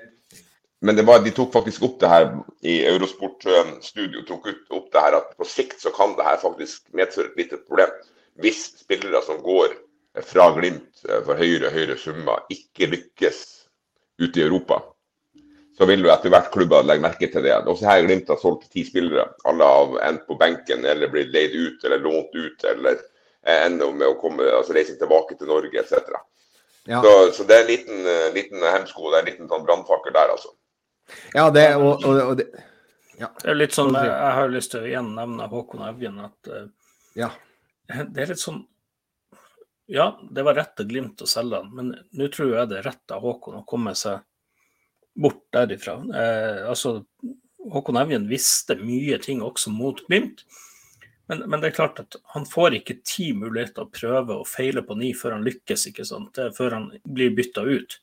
men 0.82 0.98
det 0.98 1.04
var, 1.06 1.20
de 1.22 1.30
tok 1.30 1.52
faktisk 1.54 1.84
opp 1.86 2.00
det 2.02 2.10
her 2.10 2.24
i 2.66 2.80
Eurosport-studio. 2.90 4.24
tok 4.26 4.48
opp 4.74 4.88
det 4.94 5.04
her 5.04 5.18
at 5.20 5.36
På 5.38 5.46
sikt 5.46 5.78
så 5.82 5.92
kan 5.94 6.16
det 6.18 6.26
her 6.26 6.40
faktisk 6.42 6.88
medføre 6.98 7.30
et 7.30 7.38
lite 7.38 7.60
problem. 7.68 7.92
Hvis 8.42 8.64
spillere 8.82 9.22
som 9.22 9.44
går 9.46 9.76
fra 10.26 10.48
Glimt 10.56 11.04
eh, 11.08 11.22
for 11.28 11.38
høyere 11.38 11.70
og 11.70 11.76
høyere 11.76 11.98
summer, 12.02 12.42
ikke 12.50 12.90
lykkes 12.96 13.44
ute 14.18 14.42
i 14.42 14.48
Europa, 14.48 14.80
så 15.78 15.86
vil 15.86 16.02
jo 16.02 16.10
etter 16.14 16.34
hvert 16.34 16.50
klubber 16.54 16.82
legge 16.84 17.06
merke 17.06 17.30
til 17.30 17.46
det. 17.46 17.54
Også 17.62 17.86
her 17.86 18.02
Glimt 18.08 18.34
har 18.34 18.42
solgt 18.42 18.72
ti 18.74 18.82
spillere. 18.88 19.28
Alle 19.46 19.70
har 19.70 19.96
endt 20.10 20.26
på 20.26 20.40
benken 20.42 20.86
eller 20.86 21.14
blitt 21.14 21.30
leid 21.30 21.54
ut 21.54 21.86
eller 21.86 22.02
lånt 22.02 22.34
ut 22.34 22.66
eller 22.74 23.06
ender 23.46 23.94
med 23.94 24.10
å 24.10 24.18
komme, 24.18 24.50
altså 24.50 24.74
reise 24.74 24.98
tilbake 24.98 25.38
til 25.38 25.50
Norge 25.54 25.78
etc. 25.78 26.18
Ja. 26.90 27.02
Så, 27.04 27.32
så, 27.34 27.44
det 27.44 27.56
er 27.56 27.62
en 27.62 27.70
liten, 27.70 28.02
eh, 28.10 28.34
liten 28.34 28.64
hemsko, 28.66 29.12
det 29.12 29.20
er 29.20 29.26
en 29.26 29.30
liten 29.30 29.50
sånn 29.52 29.66
brannfakkel 29.68 30.16
der, 30.16 30.34
altså. 30.34 30.54
Ja, 31.36 31.50
det 31.54 31.66
og, 31.76 32.06
og, 32.08 32.18
og 32.24 32.34
det, 32.40 32.48
ja. 33.20 33.30
det 33.44 33.52
er 33.54 33.60
litt 33.60 33.76
sånn, 33.76 33.94
jeg, 33.98 34.10
jeg 34.10 34.36
har 34.38 34.52
lyst 34.54 34.74
til 34.74 34.82
å 34.82 34.90
igjen 34.90 35.14
nevne 35.18 35.50
Håkon 35.52 35.86
Evjen. 35.86 36.18
at 36.26 36.50
uh, 36.50 36.66
ja. 37.20 37.30
Det 37.92 38.24
er 38.24 38.32
litt 38.32 38.42
sånn 38.42 38.62
Ja, 39.92 40.14
det 40.32 40.46
var 40.48 40.56
rett 40.56 40.80
av 40.80 40.88
Glimt 40.88 41.22
å 41.22 41.28
selge 41.28 41.60
han, 41.60 41.72
men 41.76 41.94
nå 42.18 42.30
tror 42.32 42.56
jeg 42.56 42.72
det 42.72 42.80
er 42.80 42.88
rett 42.88 43.14
av 43.14 43.26
Håkon 43.28 43.60
å 43.60 43.66
komme 43.68 43.94
seg 43.98 44.24
bort 45.22 45.44
derifra. 45.54 45.98
Uh, 46.08 46.72
altså, 46.72 47.02
Håkon 47.70 48.00
Evjen 48.02 48.30
visste 48.32 48.80
mye 48.80 49.20
ting 49.22 49.44
også 49.46 49.74
mot 49.76 50.00
Glimt. 50.08 50.46
Men, 51.32 51.46
men, 51.48 51.62
det 51.62 51.70
er 51.70 51.76
klart 51.78 52.00
at 52.02 52.18
han 52.34 52.44
får 52.44 52.76
ikke 52.82 52.98
ti 53.08 53.30
muligheter 53.32 53.86
å 53.86 53.92
prøve 53.94 54.36
og 54.42 54.50
feile 54.52 54.82
på 54.84 54.98
ni 55.00 55.14
før 55.16 55.38
han 55.38 55.46
lykkes, 55.46 55.86
ikke 55.88 56.04
sant? 56.04 56.34
Det 56.36 56.50
er 56.50 56.58
før 56.58 56.76
han 56.76 56.90
blir 57.08 57.32
bytta 57.38 57.64
ut. 57.64 57.96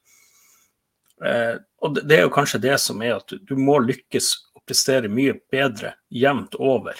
Eh, 1.28 1.58
og 1.84 1.98
det, 1.98 2.14
er 2.16 2.24
jo 2.24 2.32
kanskje 2.32 2.62
det 2.62 2.78
som 2.80 3.02
er 3.04 3.18
at 3.18 3.28
du, 3.28 3.36
du 3.44 3.52
må 3.60 3.76
lykkes 3.84 4.30
å 4.56 4.62
prestere 4.64 5.10
mye 5.12 5.34
bedre 5.52 5.92
jevnt 6.08 6.56
over. 6.56 6.96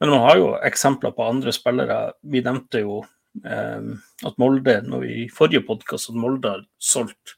Men 0.00 0.14
man 0.14 0.24
har 0.24 0.40
jo 0.40 0.48
eksempler 0.64 1.12
på 1.12 1.28
andre 1.28 1.52
spillere. 1.52 1.98
Vi 2.24 2.40
nevnte 2.46 2.80
jo 2.80 3.02
eh, 3.44 3.92
at 4.24 4.40
Molde 4.40 4.78
når 4.86 5.04
vi, 5.04 5.12
i 5.26 5.28
forrige 5.34 5.66
podkast 5.68 6.08
at 6.08 6.16
Molde 6.24 6.54
har 6.56 6.64
solgt 6.80 7.36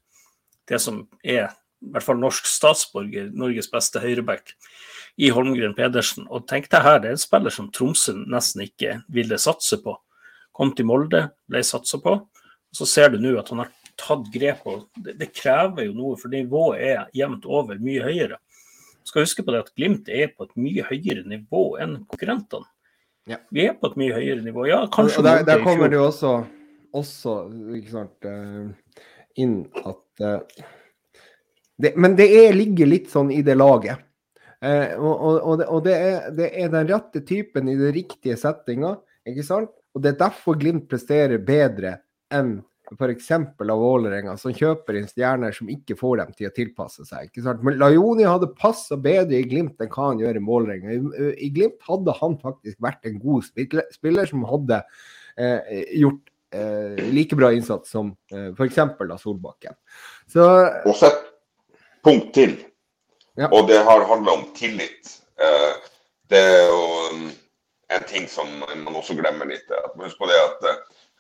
det 0.71 0.79
som 0.79 1.03
er 1.27 1.51
i 1.83 1.93
hvert 1.93 2.07
fall 2.07 2.21
norsk 2.21 2.47
statsborger, 2.47 3.31
Norges 3.35 3.71
beste 3.71 4.01
høyreback, 4.03 4.55
i 5.21 5.29
Holmgren 5.35 5.75
Pedersen. 5.77 6.29
Og 6.31 6.47
tenk 6.49 6.71
deg 6.73 6.85
her, 6.85 7.01
det 7.03 7.11
er 7.11 7.17
en 7.19 7.23
spiller 7.23 7.53
som 7.53 7.69
Tromsø 7.75 8.15
nesten 8.23 8.65
ikke 8.65 9.01
ville 9.13 9.39
satse 9.41 9.81
på. 9.83 9.97
Kom 10.57 10.73
til 10.77 10.89
Molde, 10.89 11.27
ble 11.51 11.63
satsa 11.67 12.01
på. 12.03 12.17
Og 12.23 12.79
så 12.79 12.89
ser 12.89 13.13
du 13.13 13.21
nå 13.21 13.35
at 13.41 13.51
han 13.53 13.65
har 13.65 13.73
tatt 14.01 14.29
grep 14.33 14.65
og 14.69 14.87
det, 14.97 15.19
det, 15.21 15.29
krever 15.37 15.89
jo 15.89 15.97
noe, 15.97 16.17
for 16.21 16.33
nivået 16.33 16.85
er 16.87 17.03
jevnt 17.17 17.45
over 17.45 17.81
mye 17.83 18.05
høyere. 18.07 18.39
Skal 19.05 19.27
huske 19.27 19.45
på 19.45 19.53
det 19.53 19.65
at 19.65 19.73
Glimt 19.77 20.09
er 20.09 20.31
på 20.33 20.47
et 20.47 20.55
mye 20.61 20.87
høyere 20.87 21.27
nivå 21.29 21.65
enn 21.83 21.99
konkurrentene. 22.07 22.69
Ja. 23.31 23.39
Vi 23.55 23.67
er 23.69 23.77
på 23.79 23.91
et 23.91 23.99
mye 24.01 24.15
høyere 24.17 24.43
nivå. 24.43 24.65
Ja, 24.67 24.83
kanskje 24.91 25.21
og 25.21 25.27
der, 25.29 25.45
der 25.47 25.63
kommer 25.63 25.91
det 25.91 25.99
jo 25.99 26.07
også, 26.09 26.33
også 26.97 27.35
sant, 27.91 28.27
uh, 28.27 29.05
inn 29.39 29.61
at 29.85 30.25
uh, 30.25 30.65
det, 31.83 31.95
Men 31.99 32.17
det 32.19 32.29
er, 32.31 32.55
ligger 32.57 32.91
litt 32.91 33.11
sånn 33.13 33.33
i 33.35 33.43
det 33.47 33.57
laget. 33.59 34.01
Eh, 34.63 34.95
og, 34.95 35.15
og, 35.43 35.55
det, 35.59 35.67
og 35.67 35.87
det, 35.87 35.95
er, 35.99 36.27
det, 36.39 36.51
er, 36.55 36.69
den 36.71 36.91
rette 36.93 37.25
typen 37.27 37.71
i 37.71 37.79
den 37.79 37.95
riktige 37.95 38.37
settinga, 38.39 38.95
ikke 39.27 39.47
sant? 39.47 39.73
Og 39.93 40.05
det 40.05 40.13
er 40.13 40.21
derfor 40.21 40.57
Glimt 40.61 40.87
presterer 40.91 41.43
bedre 41.43 41.99
enn 42.33 42.61
f.eks. 42.93 43.31
av 43.33 43.81
Vålerenga, 43.81 44.35
som 44.41 44.55
kjøper 44.55 44.99
inn 44.99 45.09
stjerner 45.09 45.55
som 45.57 45.71
ikke 45.73 45.97
får 45.99 46.21
dem 46.21 46.35
til 46.37 46.49
å 46.49 46.53
tilpasse 46.55 47.07
seg. 47.09 47.29
ikke 47.29 47.45
sant? 47.45 47.63
Men 47.65 47.79
Lajoni 47.81 48.27
hadde 48.29 48.53
passa 48.59 48.99
bedre 49.01 49.41
i 49.41 49.49
Glimt 49.49 49.81
enn 49.83 49.91
hva 49.93 50.11
han 50.11 50.23
gjør 50.23 50.39
i 50.39 50.45
Vålerenga. 50.47 50.95
I, 50.95 51.33
I, 51.47 51.51
Glimt 51.55 51.81
hadde 51.89 52.15
han 52.21 52.39
faktisk 52.43 52.79
vært 52.85 53.09
en 53.09 53.19
god 53.23 53.49
spiller, 53.49 53.89
spiller 53.95 54.29
som 54.31 54.47
hadde 54.51 54.83
eh, 55.41 55.83
gjort 56.03 56.33
eh, 56.55 57.03
like 57.11 57.39
bra 57.39 57.53
innsats 57.57 57.93
som 57.97 58.15
eh, 58.33 58.51
f.eks. 58.53 58.81
Solbakken. 59.25 59.79
Så, 60.31 60.47
Og 60.87 60.97
så 60.99 61.11
et 61.11 61.32
punkt 62.05 62.35
til, 62.35 62.57
ja. 63.39 63.49
og 63.49 63.69
det 63.69 63.79
har 63.87 64.05
handla 64.09 64.33
om 64.33 64.45
tillit. 64.57 65.19
Eh, 65.41 65.73
det 66.33 66.41
er 66.41 66.67
jo 66.69 66.83
um, 67.13 67.31
en 67.93 68.05
ting 68.09 68.29
som 68.29 68.49
man 68.59 68.97
også 68.97 69.15
glemmer 69.19 69.49
litt. 69.51 69.69
Husk 70.01 70.19
på 70.19 70.29
det 70.31 70.39
at 70.41 70.69
uh, 70.69 70.79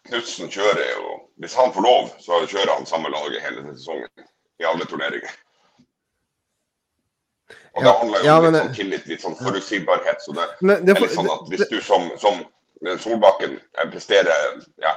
Knutsen 0.08 0.50
kjører 0.50 0.82
jo 0.96 1.18
Hvis 1.38 1.54
han 1.54 1.70
får 1.74 1.84
lov, 1.84 2.08
så 2.18 2.40
kjører 2.50 2.72
han 2.74 2.86
samme 2.86 3.10
laget 3.12 3.42
hele 3.44 3.62
sesongen. 3.76 4.08
I 4.62 4.66
alle 4.66 4.86
turneringer. 4.86 5.34
Og 7.72 7.84
det 7.84 7.92
handler 7.98 8.18
jo 8.18 8.26
Ja, 8.26 8.36
om 8.36 8.44
men 8.44 8.52
litt 8.52 8.62
det- 8.62 8.66
sånn 8.68 8.74
tillit, 8.76 9.06
litt 9.06 9.22
sånn 9.22 9.36
forutsigbarhet. 9.38 10.22
Så 10.22 10.32
det, 10.32 10.48
Men 10.60 10.84
det 10.86 10.94
det, 10.94 10.96
er 10.96 11.06
litt 11.06 11.14
sånn 11.14 11.30
at 11.30 11.48
hvis 11.48 11.68
du 11.68 11.80
som, 11.80 12.10
som 12.18 12.44
Solbakken 12.98 13.60
eh, 13.78 13.90
presterer 13.90 14.62
ja, 14.82 14.96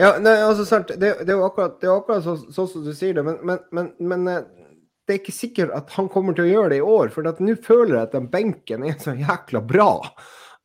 Ja, 0.00 0.16
nei, 0.18 0.34
altså 0.42 0.64
sant, 0.66 0.90
det, 0.98 1.12
det 1.22 1.30
er 1.30 1.38
jo 1.38 1.46
akkurat, 1.46 1.76
det 1.82 1.86
er 1.86 1.94
akkurat 1.94 2.24
sånn 2.24 2.48
sånn 2.50 2.70
som 2.72 2.86
du 2.86 2.90
sier 2.96 3.14
det, 3.14 3.22
men, 3.26 3.38
men, 3.46 3.60
men, 3.76 3.92
men 4.12 4.26
eh, 4.32 4.42
det 5.06 5.14
er 5.14 5.20
ikke 5.22 5.34
sikkert 5.34 5.74
at 5.76 5.90
han 5.96 6.10
kommer 6.10 6.34
til 6.36 6.46
å 6.46 6.50
gjøre 6.50 6.72
det 6.72 6.80
i 6.80 6.86
år. 6.86 7.10
For 7.14 7.26
nå 7.26 7.56
føler 7.64 7.96
jeg 7.96 8.08
at 8.08 8.14
den 8.14 8.30
benken 8.30 8.86
er 8.86 8.98
så 9.02 9.16
jækla 9.18 9.62
bra 9.66 9.90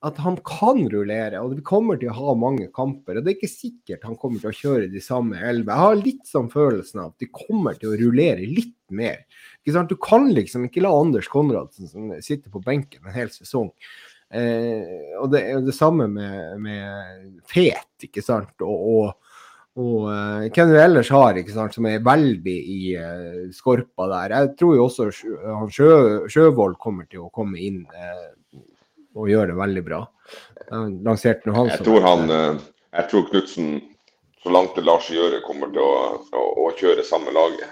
at 0.06 0.19
han 0.22 0.38
kan 0.45 0.84
rullere. 0.91 1.40
Og 1.41 1.56
vi 1.56 1.64
kommer 1.65 1.98
til 1.98 2.11
å 2.11 2.18
ha 2.19 2.36
mange 2.38 2.68
kamper. 2.76 3.18
Og 3.18 3.26
det 3.26 3.32
er 3.32 3.38
ikke 3.40 3.49
sikkert 3.49 4.06
han 4.06 4.18
kommer 4.22 4.41
til 4.41 4.52
å 4.52 4.57
kjøre 4.60 4.90
de 4.94 5.02
samme 5.02 5.40
elleve. 5.40 5.73
Jeg 5.73 5.88
har 5.88 6.02
litt 6.02 6.30
sånn 6.30 6.52
følelsen 6.53 7.02
av 7.02 7.14
at 7.14 7.23
de 7.23 7.30
kommer 7.34 7.77
til 7.80 7.94
å 7.94 7.99
rullere 8.03 8.45
litt 8.45 8.76
mer. 8.94 9.23
Du 9.65 9.95
kan 9.98 10.30
liksom 10.30 10.68
ikke 10.68 10.84
la 10.86 10.94
Anders 10.94 11.30
Konradsen 11.32 11.90
som 11.90 12.11
sitter 12.22 12.53
på 12.53 12.61
benken 12.65 13.07
en 13.07 13.18
hel 13.18 13.34
sesong. 13.34 13.72
Eh, 14.34 15.14
og 15.22 15.30
det 15.34 15.43
er 15.52 15.61
det 15.64 15.76
samme 15.76 16.07
med, 16.11 16.57
med 16.61 17.41
Fet, 17.49 17.88
ikke 18.07 18.23
sant. 18.26 18.53
Og, 18.65 18.88
og, 18.89 19.35
og 19.81 20.07
eh, 20.11 20.47
hvem 20.49 20.73
du 20.73 20.80
ellers 20.81 21.11
har, 21.14 21.38
ikke 21.39 21.56
sant, 21.56 21.76
som 21.77 21.88
er 21.89 22.03
veldig 22.06 22.56
i 22.56 22.80
uh, 22.97 23.41
skorpa 23.56 24.10
der. 24.11 24.35
Jeg 24.39 24.53
tror 24.60 24.77
jo 24.77 24.88
også 24.88 25.10
han 25.45 25.73
Sjø, 25.73 25.89
Sjøvold 26.31 26.80
kommer 26.81 27.10
til 27.11 27.26
å 27.26 27.31
komme 27.34 27.61
inn 27.61 27.84
uh, 27.93 28.61
og 29.15 29.31
gjøre 29.31 29.53
det 29.53 29.60
veldig 29.60 29.84
bra. 29.85 30.06
Han 30.72 30.97
lanserte 31.06 31.47
nå 31.47 31.53
han 31.56 31.69
Jeg 31.69 31.85
tror 31.85 32.02
han 32.02 32.31
Jeg 32.31 33.06
tror 33.11 33.27
Knutsen, 33.30 33.76
så 34.41 34.52
langt 34.52 34.73
det 34.77 34.84
lar 34.88 35.03
seg 35.03 35.19
gjøre, 35.19 35.43
kommer 35.45 35.69
til 35.73 35.84
å, 35.84 36.18
å, 36.34 36.47
å 36.65 36.72
kjøre 36.80 37.06
samme 37.06 37.34
laget. 37.35 37.69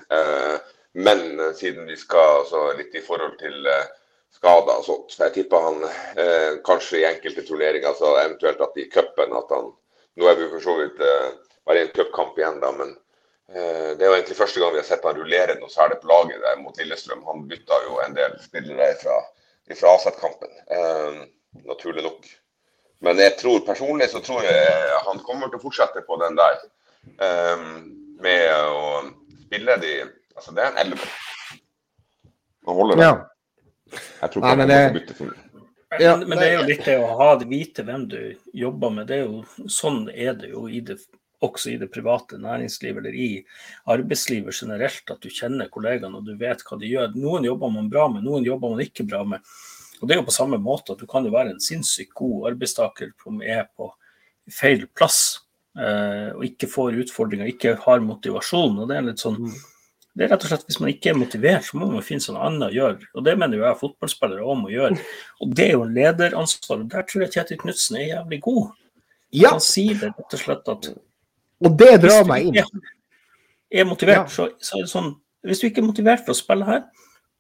Men 0.94 1.20
siden 1.58 1.88
vi 1.90 1.98
skal 1.98 2.44
altså, 2.44 2.62
litt 2.78 2.94
i 2.96 3.02
forhold 3.02 3.38
til 3.40 3.66
eh, 3.66 3.86
skader 4.34 4.80
og 4.80 4.86
sånt, 4.88 5.14
så 5.14 5.28
jeg 5.28 5.36
tipper 5.38 5.64
han 5.68 5.86
eh, 5.88 6.60
kanskje 6.66 7.00
i 7.02 7.08
enkelte 7.08 7.46
turneringer, 7.48 7.96
så 7.98 8.16
eventuelt 8.24 8.62
at 8.66 8.78
i 8.82 8.90
cupen 8.92 9.40
at 9.40 9.56
han 9.56 9.72
Nå 10.14 10.28
er 10.30 10.36
vi 10.38 10.46
for 10.46 10.62
så 10.62 10.74
vidt 10.78 11.00
eh, 11.02 11.30
bare 11.66 11.80
i 11.80 11.84
en 11.88 11.94
cupkamp 11.96 12.36
igjen, 12.38 12.60
da, 12.62 12.70
men 12.78 12.92
eh, 13.50 13.96
det 13.98 14.04
er 14.04 14.12
jo 14.12 14.18
egentlig 14.20 14.38
første 14.38 14.62
gang 14.62 14.76
vi 14.76 14.78
har 14.78 14.86
sett 14.86 15.08
han 15.08 15.18
rullere 15.18 15.56
noe 15.58 15.74
særlig 15.74 15.98
på 16.04 16.10
laget 16.12 16.44
der 16.44 16.60
mot 16.62 16.78
Lillestrøm. 16.78 17.24
Han 17.26 17.48
bytta 17.50 17.80
jo 17.88 17.98
en 18.04 18.14
del 18.14 18.36
spillere 18.44 18.92
fra, 19.02 19.16
fra 19.72 19.96
AZ-kampen, 19.96 20.54
eh, 20.78 21.18
naturlig 21.66 22.06
nok. 22.06 22.30
Men 23.04 23.24
jeg 23.26 23.34
tror 23.42 23.66
personlig 23.66 24.12
så 24.14 24.22
tror 24.22 24.46
jeg 24.46 25.02
han 25.08 25.26
kommer 25.26 25.50
til 25.50 25.58
å 25.58 25.66
fortsette 25.66 26.06
på 26.06 26.20
den 26.22 26.38
der. 26.38 26.62
eh, 27.18 27.66
med 28.24 28.54
å 28.70 29.02
spille 29.48 29.82
de 29.82 29.96
Altså, 30.34 30.50
det 30.56 30.64
er 30.64 30.72
en 30.72 30.80
elleve. 30.82 31.08
Nå 32.66 32.74
holder 32.74 32.98
det. 32.98 33.04
Ja. 33.06 33.18
Jeg 33.94 34.32
tror 34.34 34.42
ikke 34.42 34.42
Nei, 34.42 34.50
han 34.50 34.58
men 34.58 34.68
kommer 34.68 34.76
til 34.76 34.84
å 34.84 34.94
det- 34.94 35.00
bytte 35.02 35.18
for 35.18 35.34
Ja, 36.02 36.16
men, 36.18 36.30
men 36.30 36.40
det 36.42 36.46
er 36.48 36.56
jo 36.58 36.68
litt 36.68 36.86
det 36.86 36.96
å 36.98 37.10
ha 37.20 37.28
det, 37.38 37.46
vite 37.52 37.84
hvem 37.86 38.08
du 38.10 38.18
jobber 38.58 38.90
med. 38.90 39.08
Det 39.12 39.18
er 39.20 39.28
jo, 39.28 39.44
sånn 39.70 40.08
er 40.10 40.34
det 40.34 40.50
jo 40.50 40.64
i 40.66 40.80
det, 40.82 40.96
også 41.46 41.70
i 41.70 41.78
det 41.78 41.92
private 41.94 42.40
næringslivet 42.42 42.98
eller 43.04 43.14
i 43.14 43.28
arbeidslivet 43.94 44.56
generelt, 44.58 45.04
at 45.14 45.22
du 45.22 45.30
kjenner 45.30 45.70
kollegaene 45.70 46.18
og 46.18 46.26
du 46.26 46.34
vet 46.40 46.64
hva 46.66 46.80
de 46.82 46.90
gjør. 46.90 47.14
Noen 47.14 47.46
jobber 47.46 47.70
man 47.76 47.92
bra 47.94 48.08
med, 48.10 48.24
noen 48.26 48.48
jobber 48.48 48.74
man 48.74 48.82
ikke 48.82 49.06
bra 49.06 49.22
med. 49.36 49.46
Og 50.02 50.08
det 50.10 50.16
er 50.16 50.22
jo 50.24 50.26
på 50.32 50.36
samme 50.36 50.58
måte 50.58 50.96
at 50.96 51.00
du 51.00 51.06
kan 51.08 51.24
jo 51.28 51.32
være 51.36 51.54
en 51.54 51.62
sinnssykt 51.62 52.16
god 52.18 52.50
arbeidstaker 52.54 53.14
som 53.22 53.38
er 53.46 53.68
på 53.78 53.92
feil 54.52 54.88
plass 54.98 55.20
eh, 55.78 56.34
og 56.34 56.42
ikke 56.48 56.68
får 56.74 56.98
utfordringer, 57.06 57.48
ikke 57.54 57.78
har 57.86 58.02
motivasjon. 58.04 58.80
og 58.82 58.90
det 58.90 58.98
er 58.98 59.06
litt 59.12 59.22
sånn 59.22 59.46
det 60.16 60.26
er 60.26 60.30
rett 60.36 60.44
og 60.46 60.50
slett 60.52 60.66
Hvis 60.68 60.80
man 60.80 60.90
ikke 60.94 61.10
er 61.10 61.18
motivert, 61.18 61.64
så 61.66 61.78
må 61.78 61.88
man 61.92 62.04
finne 62.06 62.34
noe 62.36 62.44
annet 62.46 62.68
å 62.70 62.74
gjøre. 62.76 63.08
Og 63.16 63.24
Det 63.26 63.34
mener 63.40 63.58
jo 63.58 63.64
jeg 63.66 63.80
fotballspillere 63.80 64.44
òg 64.46 64.60
må 64.62 64.70
gjøre. 64.70 64.98
Og 65.42 65.56
Det 65.56 65.66
er 65.68 65.72
jo 65.74 65.84
lederansvar. 65.90 66.80
og 66.84 66.90
Der 66.92 67.02
tror 67.10 67.22
jeg 67.26 67.32
Kjetil 67.34 67.58
Knutsen 67.64 67.98
er 67.98 68.06
jævlig 68.12 68.42
god. 68.42 68.72
ja, 69.34 69.50
Han 69.50 69.60
sier 69.60 69.94
det 69.98 70.12
rett 70.14 70.34
og 70.34 70.40
slett 70.40 70.70
at 70.70 70.94
og 71.64 71.78
det 71.80 72.02
drar 72.04 72.26
meg 72.28 72.46
inn. 72.46 72.56
er 73.72 73.86
motivert, 73.86 74.16
Ja. 74.18 74.26
så, 74.28 74.50
så 74.60 74.78
er 74.78 74.82
det 74.84 74.90
sånn 74.92 75.16
Hvis 75.44 75.60
du 75.62 75.68
ikke 75.68 75.82
er 75.82 75.88
motivert 75.88 76.26
for 76.26 76.34
å 76.34 76.36
spille 76.36 76.66
her, 76.66 76.84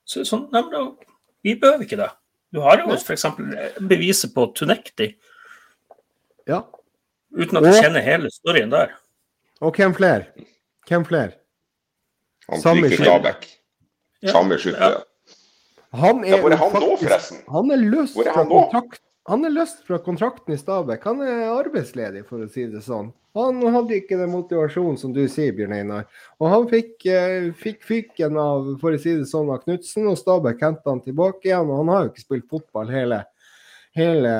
så 0.05 0.19
er 0.19 0.23
det 0.23 0.29
sånn 0.31 0.49
Nei, 0.51 0.61
men 0.61 0.71
da, 0.71 1.05
vi 1.43 1.55
behøver 1.55 1.83
ikke 1.85 1.97
det. 1.97 2.09
Du 2.53 2.59
har 2.61 2.77
jo 2.77 2.93
f.eks. 2.95 3.25
beviset 3.81 4.33
på 4.33 4.47
Tunekti, 4.55 5.15
Ja. 6.47 6.63
uten 7.35 7.57
at 7.57 7.63
du 7.63 7.69
kjenner 7.81 8.01
hele 8.01 8.29
storyen 8.31 8.69
der. 8.71 8.91
Og 9.61 9.73
hvem 9.75 9.93
flere? 9.95 10.25
Hvem 10.87 11.05
flere? 11.05 11.33
Han 12.51 12.61
Samme 12.61 12.87
Frike 12.87 12.99
skytter. 12.99 13.11
Stabæk. 13.11 13.49
Ja. 14.23 14.31
Ja. 14.79 14.91
Han 15.93 16.23
er 16.25 16.41
hvor 16.41 16.51
er 16.51 16.57
han 16.57 16.71
han 16.73 16.81
nå, 16.81 16.93
forresten? 16.97 17.41
Han 17.53 17.71
er 17.71 17.81
løst 17.81 18.17
er 18.17 18.31
han 18.33 18.47
fra 18.47 18.61
kontrakt. 18.65 19.01
Han 19.29 19.45
er 19.47 19.53
løst 19.55 19.83
fra 19.87 19.99
kontrakten 20.03 20.55
i 20.55 20.59
Stabæk. 20.59 21.03
Han 21.07 21.21
er 21.23 21.51
arbeidsledig, 21.53 22.25
for 22.27 22.43
å 22.43 22.47
si 22.51 22.65
det 22.67 22.81
sånn. 22.83 23.13
Han 23.37 23.61
hadde 23.73 23.95
ikke 23.97 24.17
den 24.19 24.33
motivasjonen 24.33 24.97
som 24.99 25.13
du 25.15 25.21
sier, 25.31 25.53
Bjørn 25.55 25.73
Einar. 25.77 26.09
Og 26.43 26.49
han 26.51 26.65
fikk, 26.69 27.05
eh, 27.09 27.51
fikk 27.57 27.85
fyken 27.87 28.37
av, 28.37 28.67
for 28.81 28.91
å 28.91 28.99
si 28.99 29.15
det 29.15 29.29
sånn, 29.29 29.49
av 29.53 29.63
Knutsen, 29.63 30.09
og 30.11 30.19
Stabæk 30.19 30.65
henta 30.65 30.91
han 30.91 31.01
tilbake 31.01 31.49
igjen. 31.49 31.69
Og 31.69 31.77
han 31.81 31.93
har 31.93 32.03
jo 32.03 32.11
ikke 32.11 32.25
spilt 32.25 32.49
fotball 32.51 32.91
hele, 32.91 33.23
hele 33.95 34.33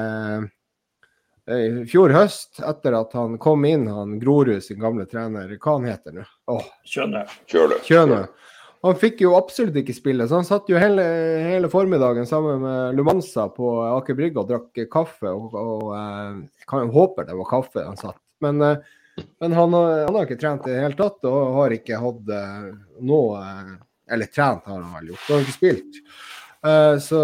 i 1.52 1.84
fjor 1.92 2.14
høst, 2.16 2.62
etter 2.64 2.96
at 2.96 3.12
han 3.18 3.38
kom 3.42 3.66
inn, 3.68 3.88
han 3.92 4.18
Grorud 4.22 4.62
sin 4.64 4.80
gamle 4.80 5.04
trener. 5.10 5.50
Hva 5.60 5.74
han 5.80 5.88
heter 5.90 6.16
nå? 6.16 6.24
Oh. 6.48 6.64
Kjønø. 7.88 8.22
Han 8.84 8.98
fikk 9.00 9.22
jo 9.24 9.34
absolutt 9.38 9.78
ikke 9.80 9.94
spille, 9.96 10.26
så 10.28 10.42
han 10.42 10.48
satt 10.48 10.68
jo 10.72 10.76
hele, 10.80 11.04
hele 11.48 11.70
formiddagen 11.72 12.26
sammen 12.28 12.60
med 12.66 12.98
Lumanza 12.98 13.46
på 13.56 13.70
Aker 13.94 14.18
Brygge 14.18 14.42
og 14.42 14.50
drakk 14.50 14.82
kaffe. 14.92 15.32
Og, 15.32 15.54
og 15.56 15.86
eh, 15.96 16.42
jeg 16.60 16.68
kan 16.68 16.84
jo 16.88 16.92
håpe 16.98 17.24
det 17.30 17.38
var 17.40 17.48
kaffe 17.52 17.86
han 17.88 18.00
satt. 18.00 18.20
Men, 18.44 18.60
eh, 18.60 19.24
men 19.40 19.56
han, 19.56 19.72
har- 19.78 20.04
han 20.08 20.16
har 20.20 20.28
ikke 20.28 20.40
trent 20.42 20.68
i 20.68 20.74
det 20.76 20.82
hele 20.84 21.00
tatt, 21.00 21.24
og 21.32 21.56
har 21.62 21.76
ikke 21.78 22.00
hatt 22.04 22.34
eh, 22.40 22.68
noe 23.08 23.40
eh, 23.40 23.74
Eller 24.12 24.28
trent 24.36 24.68
har 24.68 24.82
han 24.84 24.96
vel 25.00 25.14
gjort, 25.14 25.28
han 25.30 25.38
har 25.40 25.46
ikke 25.48 25.56
spilt. 25.62 26.02
Eh, 26.68 27.00
så, 27.00 27.20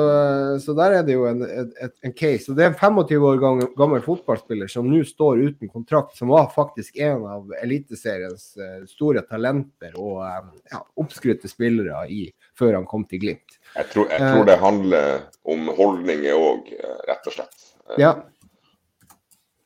så 0.60 0.74
der 0.76 0.98
er 0.98 1.04
det 1.08 1.16
jo 1.16 1.24
en, 1.30 1.44
et, 1.48 1.94
en 2.04 2.14
case. 2.14 2.50
Og 2.52 2.58
det 2.58 2.66
er 2.66 2.74
en 2.74 2.80
25 2.80 3.28
år 3.30 3.38
gammel, 3.40 3.70
gammel 3.80 4.02
fotballspiller 4.04 4.68
som 4.72 4.90
nå 4.92 5.00
står 5.08 5.44
uten 5.46 5.72
kontrakt, 5.72 6.18
som 6.20 6.34
var 6.34 6.50
faktisk 6.52 7.00
en 7.00 7.24
av 7.24 7.54
Eliteseriens 7.62 8.50
eh, 8.60 8.82
store 8.90 9.24
talenter 9.30 9.96
og 9.96 10.26
eh, 10.28 10.50
ja, 10.74 10.82
oppskrytte 11.00 11.52
spillere 11.52 12.02
i, 12.12 12.26
før 12.60 12.82
han 12.82 12.90
kom 12.90 13.08
til 13.08 13.24
Glimt. 13.24 13.56
Jeg 13.78 13.88
tror, 13.94 14.10
jeg 14.12 14.20
tror 14.20 14.50
det 14.50 14.60
handler 14.60 15.24
om 15.48 15.72
holdninger 15.78 16.36
òg, 16.36 16.74
rett 17.08 17.32
og 17.32 17.38
slett. 17.38 17.66
Ja, 18.00 18.18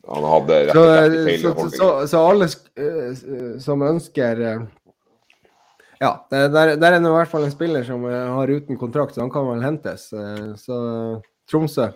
Han 0.04 0.26
hadde 0.28 0.62
rett 0.68 0.78
og 0.78 0.86
slett 0.86 1.18
feil 1.26 1.42
så, 1.42 1.50
så, 1.50 1.58
holdninger. 1.58 2.08
så 2.12 2.24
alle 2.30 3.60
som 3.64 3.86
ønsker 3.88 4.46
Ja, 6.04 6.12
der, 6.34 6.50
der 6.52 6.76
er 6.90 7.00
det 7.00 7.08
i 7.08 7.16
hvert 7.16 7.32
fall 7.32 7.46
en 7.48 7.54
spiller 7.54 7.86
som 7.88 8.04
eh, 8.10 8.30
har 8.36 8.52
uten 8.52 8.80
kontrakt, 8.80 9.16
så 9.16 9.24
han 9.24 9.32
kan 9.32 9.48
vel 9.48 9.64
hentes. 9.64 10.10
eh, 10.14 10.54
Så 10.60 10.78
Tromsø. 11.50 11.90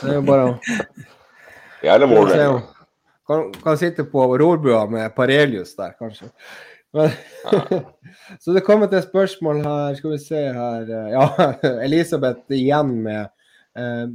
Det 0.00 0.10
er 0.10 0.18
jo 0.18 0.24
bare 0.26 0.46
å 0.48 0.54
Ja, 1.84 1.94
eller 1.94 2.08
Vålerenga. 2.08 2.62
Kan, 3.28 3.50
kan 3.64 3.78
sitte 3.80 4.04
på 4.08 4.24
rorbua 4.40 4.82
med 4.90 5.14
Parelius 5.16 5.72
der, 5.78 5.94
kanskje. 6.00 6.28
Men, 6.94 7.10
så 8.42 8.52
det 8.54 8.62
kommer 8.66 8.90
til 8.90 9.00
et 9.00 9.08
spørsmål 9.08 9.62
her, 9.64 9.96
skal 9.98 10.12
vi 10.14 10.20
se 10.22 10.42
her 10.58 10.90
eh, 10.90 11.08
Ja, 11.14 11.24
Elisabeth 11.86 12.54
igjen 12.54 12.92
med 13.06 13.26
eh, 13.78 14.06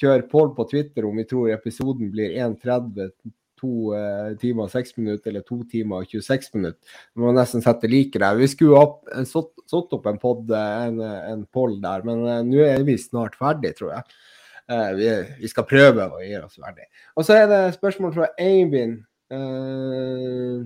Kjør 0.00 0.26
Pål 0.30 0.52
på 0.56 0.66
Twitter 0.70 1.06
om 1.08 1.16
vi 1.18 1.24
tror 1.28 1.52
episoden 1.54 2.10
blir 2.12 2.34
1.30, 2.44 3.08
2 3.62 3.70
eh, 3.96 4.32
timer 4.42 4.66
og 4.66 4.74
seks 4.74 4.96
minutter 4.98 5.30
eller 5.30 5.46
to 5.46 5.60
timer 5.70 6.02
og 6.02 6.10
26 6.10 6.50
minutter. 6.58 6.98
Vi 7.14 7.22
må 7.24 7.32
nesten 7.36 7.64
sette 7.64 7.90
like 7.90 8.18
der. 8.20 8.36
Vi 8.40 8.50
skulle 8.50 8.82
opp- 8.82 9.08
eh, 9.14 9.24
satt 9.28 9.54
satt 9.72 9.94
opp 9.96 10.10
en 10.10 10.20
pod, 10.20 10.50
eh, 10.50 10.82
en, 10.90 11.00
en 11.00 11.46
poll 11.46 11.78
der, 11.80 12.04
men 12.04 12.26
nå 12.50 12.66
er 12.66 12.84
vi 12.84 12.98
snart 13.00 13.38
ferdig, 13.40 13.76
tror 13.78 13.94
jeg. 13.96 14.20
Vi, 14.96 15.06
vi 15.42 15.48
skal 15.50 15.66
prøve 15.68 16.04
å 16.06 16.20
gjøre 16.22 16.46
oss 16.46 16.60
ferdig. 16.60 16.86
Og 17.18 17.26
så 17.26 17.34
er 17.36 17.48
det 17.50 17.62
spørsmål 17.74 18.12
fra 18.14 18.28
Eivind. 18.40 19.02
Uh, 19.32 20.62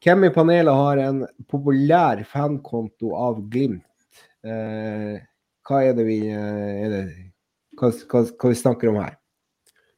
hvem 0.00 0.24
i 0.24 0.32
panelet 0.32 0.72
har 0.74 1.00
en 1.04 1.22
populær 1.48 2.22
fankonto 2.28 3.12
av 3.16 3.40
Glimt? 3.52 3.84
Eh, 4.40 5.18
hva 5.68 5.80
er 5.84 5.96
det 5.96 6.06
vi 6.06 6.20
er 6.32 6.86
det, 6.88 7.00
hva, 7.76 7.90
hva, 7.92 8.22
hva 8.24 8.52
vi 8.52 8.56
snakker 8.56 8.88
om 8.88 8.96
her? 9.02 9.18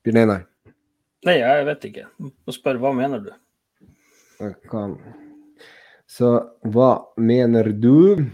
Bjørn 0.03 0.25
Einar? 0.25 0.43
Nei, 1.27 1.37
jeg 1.39 1.67
vet 1.69 1.85
ikke. 1.91 2.07
Må 2.23 2.55
spørre 2.55 2.81
hva 2.83 2.91
mener 2.97 3.21
du? 3.23 3.33
Hva- 4.41 4.97
Så 6.11 6.31
hva 6.75 6.89
mener 7.17 7.71
du? 7.73 8.25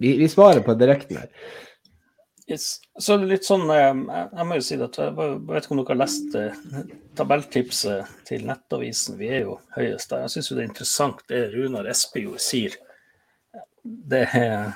Vi, 0.00 0.14
vi 0.18 0.28
svarer 0.32 0.64
på 0.64 0.74
direkten 0.80 1.18
her. 1.20 1.28
Yes. 2.50 2.80
Så 2.98 3.14
litt 3.20 3.44
sånn, 3.46 3.68
eh, 3.70 3.84
jeg, 3.92 4.24
jeg 4.34 4.46
må 4.48 4.56
jo 4.58 4.64
si 4.66 4.78
det, 4.80 4.88
at 4.88 4.96
jeg 4.98 5.12
vet 5.46 5.66
ikke 5.68 5.74
om 5.76 5.82
dere 5.82 5.92
har 5.92 6.00
lest 6.00 6.34
eh, 6.40 6.56
tabelltipset 7.20 8.16
til 8.26 8.46
Nettavisen. 8.48 9.18
Vi 9.20 9.28
er 9.30 9.44
jo 9.44 9.58
høyest 9.76 10.10
der. 10.10 10.24
Jeg 10.24 10.32
syns 10.34 10.48
det 10.50 10.64
er 10.64 10.70
interessant 10.70 11.20
det 11.30 11.42
Runar 11.52 11.86
Espejord 11.92 12.40
sier. 12.42 12.74
Det 13.84 14.24
er 14.40 14.72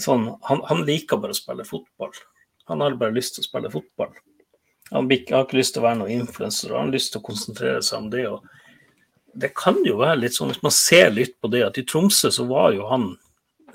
sånn, 0.00 0.24
han, 0.48 0.62
han 0.70 0.86
liker 0.88 1.20
bare 1.20 1.34
å 1.36 1.38
spille 1.42 1.66
fotball. 1.68 2.14
Han 2.70 2.80
har 2.80 2.96
bare 2.96 3.12
lyst 3.18 3.36
til 3.36 3.44
å 3.44 3.48
spille 3.50 3.70
fotball. 3.74 4.14
Han 4.92 5.08
har 5.08 5.16
ikke 5.16 5.56
lyst 5.56 5.74
til 5.74 5.82
å 5.82 5.86
være 5.86 6.00
noen 6.02 6.22
influenser, 6.22 6.74
han 6.76 6.90
har 6.90 6.96
lyst 6.96 7.14
til 7.14 7.22
å 7.22 7.26
konsentrere 7.26 7.82
seg 7.84 7.98
om 8.02 8.10
det. 8.12 8.26
det 9.32 9.54
kan 9.56 9.78
jo 9.86 9.96
være 10.02 10.20
litt 10.20 10.36
sånn, 10.36 10.52
hvis 10.52 10.62
man 10.62 10.74
ser 10.76 11.10
litt 11.10 11.38
på 11.40 11.48
det, 11.48 11.62
at 11.64 11.78
i 11.80 11.84
Tromsø 11.88 12.30
så 12.30 12.44
var 12.44 12.74
jo 12.76 12.86
han 12.90 13.14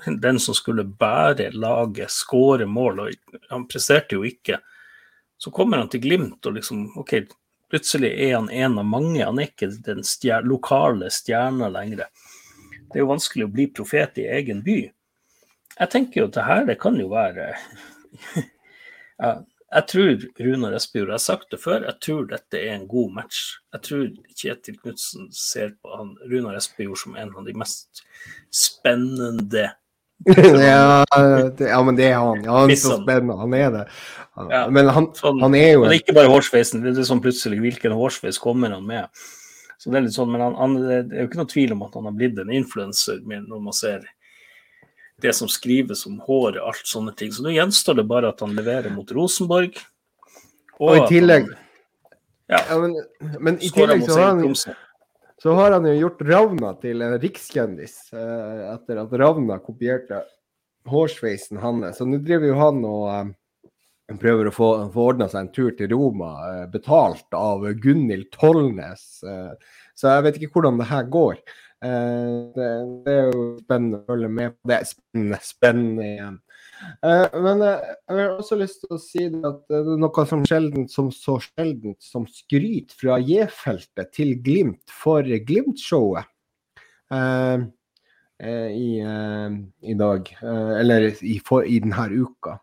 den 0.06 0.38
som 0.38 0.54
skulle 0.54 0.84
bære 0.84 1.50
laget, 1.58 2.14
skåre 2.14 2.66
mål, 2.66 3.00
og 3.00 3.38
han 3.50 3.66
presterte 3.66 4.14
jo 4.14 4.22
ikke. 4.22 4.60
Så 5.38 5.50
kommer 5.50 5.82
han 5.82 5.90
til 5.90 6.04
Glimt, 6.06 6.46
og 6.46 6.54
liksom, 6.54 6.84
ok, 6.98 7.14
plutselig 7.70 8.12
er 8.14 8.36
han 8.36 8.50
en 8.50 8.78
av 8.78 8.86
mange. 8.86 9.24
Han 9.24 9.38
er 9.38 9.50
ikke 9.50 9.70
den 9.86 10.04
stjer 10.06 10.46
lokale 10.46 11.10
stjerna 11.10 11.70
lenger. 11.74 12.06
Det 12.88 12.96
er 12.96 13.04
jo 13.04 13.10
vanskelig 13.10 13.48
å 13.48 13.52
bli 13.52 13.68
profet 13.74 14.22
i 14.22 14.28
egen 14.38 14.62
by. 14.66 14.80
Jeg 15.78 15.92
tenker 15.92 16.22
jo 16.22 16.30
at 16.30 16.38
det 16.38 16.46
her, 16.46 16.64
det 16.66 16.78
kan 16.82 16.96
jo 16.98 17.10
være 17.12 17.50
ja, 19.22 19.34
Jeg 19.68 19.84
tror 19.90 20.22
Runar 20.40 20.76
Espejord, 20.78 21.10
jeg 21.10 21.18
har 21.18 21.20
sagt 21.20 21.50
det 21.52 21.58
før, 21.60 21.82
jeg 21.84 22.00
tror 22.00 22.22
dette 22.30 22.60
er 22.60 22.72
en 22.72 22.86
god 22.88 23.10
match. 23.18 23.40
Jeg 23.74 23.84
tror 23.84 24.06
Kjetil 24.32 24.78
Knutsen 24.80 25.26
ser 25.36 25.74
på 25.82 25.92
han, 25.92 26.14
Runar 26.30 26.56
Espejord 26.56 27.00
som 27.02 27.18
en 27.20 27.34
av 27.36 27.44
de 27.44 27.52
mest 27.58 28.00
spennende 28.54 29.68
ja, 30.26 31.04
det, 31.54 31.68
ja, 31.68 31.82
men 31.86 31.96
det 31.96 32.08
er 32.08 32.16
han. 32.18 32.40
Ja, 32.42 32.56
han 32.64 32.72
er 32.72 32.78
så 32.80 32.96
spennende. 32.98 33.36
Han 33.38 33.52
er 33.54 33.68
det. 33.70 33.82
Ja. 34.50 34.64
Men 34.66 34.88
han, 34.90 35.06
Sånn, 35.14 35.38
han 35.44 35.54
er 35.54 35.68
jo 35.76 35.84
og 35.84 35.86
det 35.86 35.92
er 35.92 36.00
ikke 36.00 36.16
bare 36.16 36.32
hårsveisen, 36.32 36.82
det 36.82 36.96
er 36.96 37.06
sånn 37.06 37.22
plutselig 37.22 37.60
hvilken 37.62 37.94
hårsveis 37.94 38.40
kommer 38.42 38.74
han 38.74 38.86
med. 38.88 39.06
Så 39.78 39.92
det 39.92 40.00
er 40.00 40.08
litt 40.08 40.16
sånn, 40.16 40.32
men 40.32 40.42
han, 40.42 40.56
han, 40.58 40.74
det 40.82 40.96
er 41.14 41.22
jo 41.22 41.28
ikke 41.28 41.38
noe 41.38 41.52
tvil 41.52 41.74
om 41.76 41.84
at 41.86 41.94
han 41.94 42.08
har 42.10 42.16
blitt 42.18 42.40
en 42.42 42.50
influenser 42.50 43.20
når 43.22 43.62
man 43.62 43.76
ser 43.76 44.02
det 45.22 45.32
som 45.34 45.50
skrives 45.50 46.06
om 46.06 46.18
håret, 46.22 46.60
alt 46.62 46.86
sånne 46.86 47.14
ting. 47.18 47.32
Så 47.34 47.42
nå 47.42 47.54
gjenstår 47.54 47.98
det 48.00 48.06
bare 48.10 48.30
at 48.32 48.42
han 48.44 48.54
leverer 48.56 48.92
mot 48.94 49.10
Rosenborg. 49.14 49.78
Og 50.78 50.94
i 50.94 51.06
tillegg 51.10 51.48
han 51.48 51.64
Ja. 52.48 52.60
ja, 52.70 52.76
men, 52.80 52.94
men 53.44 53.58
i 53.60 53.68
tillegg 53.68 54.06
så 54.06 54.14
har 54.16 54.30
han, 54.38 54.54
så 55.42 55.56
har 55.58 55.74
han 55.74 55.84
jo 55.90 55.96
gjort 55.98 56.22
Ravna 56.24 56.70
til 56.80 57.02
en 57.04 57.18
rikskjendis 57.20 57.98
eh, 58.16 58.62
etter 58.72 59.02
at 59.02 59.12
Ravna 59.20 59.58
kopierte 59.60 60.22
hårsveisen 60.88 61.60
hans. 61.60 61.98
Så 61.98 62.06
nå 62.08 62.22
driver 62.24 62.48
jo 62.48 62.56
han 62.56 62.80
og 62.88 63.04
eh, 63.12 64.16
prøver 64.22 64.48
å 64.48 64.54
få, 64.54 64.70
få 64.94 65.10
ordna 65.12 65.28
seg 65.28 65.44
en 65.44 65.52
tur 65.52 65.74
til 65.76 65.92
Roma, 65.92 66.32
eh, 66.48 66.64
betalt 66.72 67.36
av 67.36 67.66
Gunhild 67.82 68.30
Tollnes. 68.38 69.04
Eh, 69.22 69.76
så 69.98 70.14
jeg 70.14 70.26
vet 70.26 70.38
ikke 70.40 70.54
hvordan 70.56 70.80
det 70.80 70.88
her 70.88 71.10
går. 71.12 71.42
Eh, 71.84 72.30
det, 72.54 72.68
det 73.06 73.12
er 73.14 73.28
jo 73.30 73.42
spennende 73.62 74.00
å 74.00 74.06
følge 74.08 74.30
med 74.34 74.54
på. 74.56 74.70
Det 74.70 74.76
er 74.76 74.86
spennende, 74.88 75.38
spennende 75.46 76.06
igjen. 76.08 76.38
Eh, 77.06 77.36
men 77.44 77.62
eh, 77.66 77.90
jeg 78.08 78.18
har 78.18 78.32
også 78.34 78.58
lyst 78.58 78.82
til 78.82 78.96
å 78.96 79.02
si 79.02 79.26
at 79.28 79.60
det 79.70 79.78
er 79.78 80.00
noe 80.02 80.24
som 80.30 80.42
sjeldent 80.48 80.90
som 80.94 81.12
så 81.14 81.36
sjeldent 81.44 82.02
som 82.02 82.26
skryt 82.30 82.94
fra 82.98 83.20
J-feltet 83.22 84.10
til 84.16 84.34
Glimt 84.42 84.90
for 84.90 85.22
Glimt-showet 85.22 86.34
i, 88.38 88.88
i 89.02 89.94
dag. 89.98 90.32
Eller 90.42 91.06
i, 91.24 91.38
for, 91.46 91.64
i 91.64 91.78
denne 91.82 92.04
uka. 92.12 92.58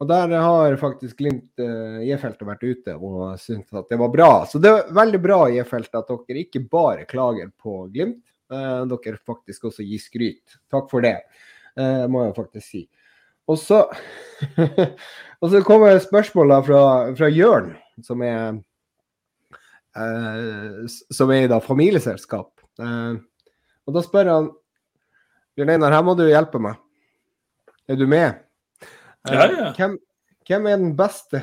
Og 0.00 0.08
der 0.08 0.34
har 0.36 0.76
faktisk 0.80 1.18
Glimt 1.22 1.62
J-feltet 2.04 2.46
vært 2.48 2.66
ute 2.66 2.96
og 2.98 3.38
syntes 3.40 3.72
at 3.78 3.88
det 3.90 3.98
var 4.00 4.12
bra. 4.12 4.30
Så 4.48 4.60
det 4.62 4.70
er 4.74 4.92
veldig 4.96 5.22
bra 5.22 5.40
J-feltet 5.54 6.02
at 6.02 6.28
dere 6.28 6.44
ikke 6.44 6.62
bare 6.70 7.08
klager 7.08 7.48
på 7.56 7.86
Glimt, 7.94 8.22
eh, 8.52 8.80
dere 8.90 9.20
faktisk 9.26 9.68
også 9.70 9.86
gir 9.86 10.02
skryt. 10.02 10.58
Takk 10.72 10.90
for 10.92 11.04
det, 11.04 11.16
eh, 11.76 12.06
må 12.10 12.24
jeg 12.26 12.36
faktisk 12.38 12.66
si. 12.66 12.82
Og 13.50 13.58
så, 13.58 13.82
og 15.42 15.50
så 15.50 15.62
kommer 15.66 15.98
spørsmålet 16.02 16.66
fra, 16.68 16.82
fra 17.18 17.30
Jørn, 17.32 17.72
som 18.06 18.22
er 18.22 18.60
eh, 19.96 20.86
som 21.10 21.32
er 21.34 21.46
i 21.46 21.50
da 21.50 21.58
familieselskap. 21.64 22.52
Eh, 22.80 23.18
og 23.86 23.96
da 23.96 24.04
spør 24.06 24.30
han 24.30 24.50
Bjørn 25.58 25.74
Einar, 25.74 25.92
her 25.96 26.04
må 26.06 26.14
du 26.16 26.24
hjelpe 26.28 26.60
meg. 26.62 26.78
Er 27.90 27.98
du 27.98 28.06
med? 28.06 28.38
Eh, 29.26 29.34
Ja, 29.34 29.50
ja. 29.50 29.72
Hvem, 29.76 29.98
hvem 30.48 30.66
er 30.66 30.76
den 30.80 30.94
beste 30.96 31.42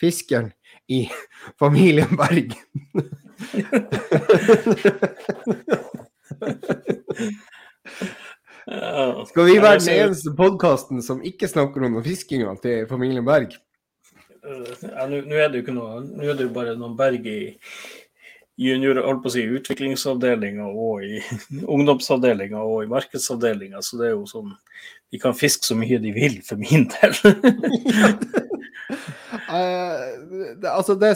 fiskeren 0.00 0.52
i 0.88 1.08
familien 1.60 2.16
Berg? 2.16 2.54
Skal 9.28 9.46
vi 9.48 9.58
være 9.58 9.80
den 9.82 9.94
eneste 9.96 10.30
podkasten 10.38 11.02
som 11.02 11.22
ikke 11.26 11.48
snakker 11.50 11.86
om 11.88 11.98
fiskinga 12.04 12.54
til 12.62 12.86
familien 12.90 13.26
Berg? 13.26 13.50
Ja, 14.42 15.06
nå 15.06 15.36
er 15.38 15.48
det 15.50 15.60
jo 15.60 15.62
ikke 15.62 15.74
noe 15.76 16.00
Nå 16.02 16.24
er 16.26 16.34
det 16.34 16.48
jo 16.48 16.54
bare 16.54 16.72
noen 16.74 16.96
berg 16.98 17.26
i 17.30 17.54
junior, 18.60 19.00
holdt 19.06 19.22
på 19.24 19.30
å 19.30 19.34
si, 19.34 19.44
utviklingsavdelinga 19.58 20.68
og 20.68 21.04
i 21.06 21.20
ungdomsavdelinga 21.74 22.62
og 22.62 22.84
i 22.84 22.92
markedsavdelinga, 22.92 23.82
så 23.84 24.00
det 24.00 24.10
er 24.10 24.16
jo 24.16 24.26
sånn 24.28 24.52
De 25.12 25.20
kan 25.20 25.36
fiske 25.36 25.66
så 25.68 25.76
mye 25.76 25.98
de 26.00 26.08
vil, 26.16 26.38
for 26.40 26.56
min 26.56 26.86
del. 26.88 27.12
uh, 29.52 29.98
det, 30.62 30.70
altså 30.70 30.96
det 30.96 31.10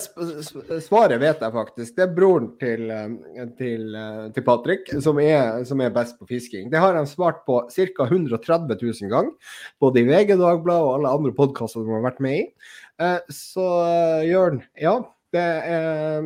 svaret 0.85 1.23
vet 1.23 1.41
jeg 1.41 1.55
faktisk. 1.55 1.95
Det 1.97 2.05
er 2.05 2.13
broren 2.13 2.51
til, 2.61 2.91
eh, 2.93 3.47
til, 3.57 3.87
eh, 3.97 4.27
til 4.37 4.45
Patrick 4.45 4.93
som 5.01 5.17
er, 5.25 5.65
som 5.65 5.81
er 5.81 5.95
best 5.97 6.21
på 6.21 6.29
fisking. 6.29 6.69
Det 6.73 6.83
har 6.83 6.93
han 6.99 7.09
svart 7.09 7.41
på 7.49 7.63
ca. 7.73 8.05
130 8.11 8.77
000 8.85 9.13
ganger, 9.15 9.33
både 9.81 10.05
i 10.05 10.09
VG 10.11 10.37
Dagbladet 10.37 10.91
og 10.91 10.93
alle 10.99 11.17
andre 11.17 11.33
podkaster 11.41 11.81
de 11.81 11.97
har 11.97 12.05
vært 12.05 12.21
med 12.21 12.43
i. 12.43 12.45
Uh, 13.01 13.21
så 13.33 13.71
Jørn, 14.29 14.61
ja. 14.77 14.99
Det 15.33 15.41
er 15.43 16.21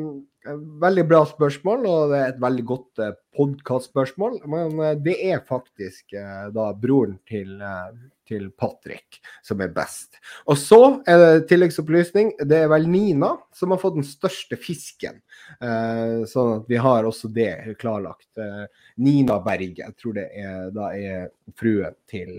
veldig 0.45 1.05
bra 1.09 1.21
spørsmål, 1.29 1.85
og 1.89 2.13
det 2.13 2.21
er 2.21 2.31
et 2.33 2.41
veldig 2.41 2.65
godt 2.69 3.03
eh, 3.05 3.13
podkastspørsmål. 3.37 4.39
Men 4.49 4.81
eh, 4.81 4.97
det 5.05 5.17
er 5.29 5.45
faktisk 5.47 6.15
eh, 6.17 6.49
da 6.55 6.71
broren 6.81 7.19
til, 7.29 7.59
eh, 7.61 7.93
til 8.29 8.49
Patrick 8.57 9.21
som 9.47 9.61
er 9.61 9.73
best. 9.75 10.17
Og 10.49 10.59
så 10.61 10.81
er 11.09 11.21
det 11.21 11.47
tilleggsopplysning. 11.53 12.33
Det 12.49 12.63
er 12.65 12.73
vel 12.73 12.89
Nina 12.89 13.35
som 13.57 13.75
har 13.75 13.83
fått 13.83 13.99
den 13.99 14.09
største 14.09 14.59
fisken. 14.61 15.21
Eh, 15.61 16.25
sånn 16.31 16.61
at 16.61 16.69
vi 16.71 16.81
har 16.81 17.09
også 17.09 17.33
det 17.37 17.77
klarlagt. 17.81 18.31
Eh, 18.41 18.67
Nina 19.05 19.41
Berg, 19.45 19.83
jeg 19.85 19.97
tror 20.01 20.17
det 20.17 20.29
er, 20.41 20.69
da 20.75 20.93
er 20.97 21.33
fruen 21.61 21.97
til, 22.09 22.39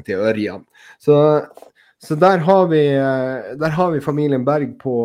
til 0.00 0.28
Ørjan. 0.30 0.64
Så, 1.02 1.18
så 2.00 2.16
der, 2.16 2.40
har 2.46 2.70
vi, 2.72 2.86
der 3.60 3.74
har 3.74 3.92
vi 3.92 4.04
familien 4.04 4.46
Berg 4.48 4.78
på, 4.80 4.96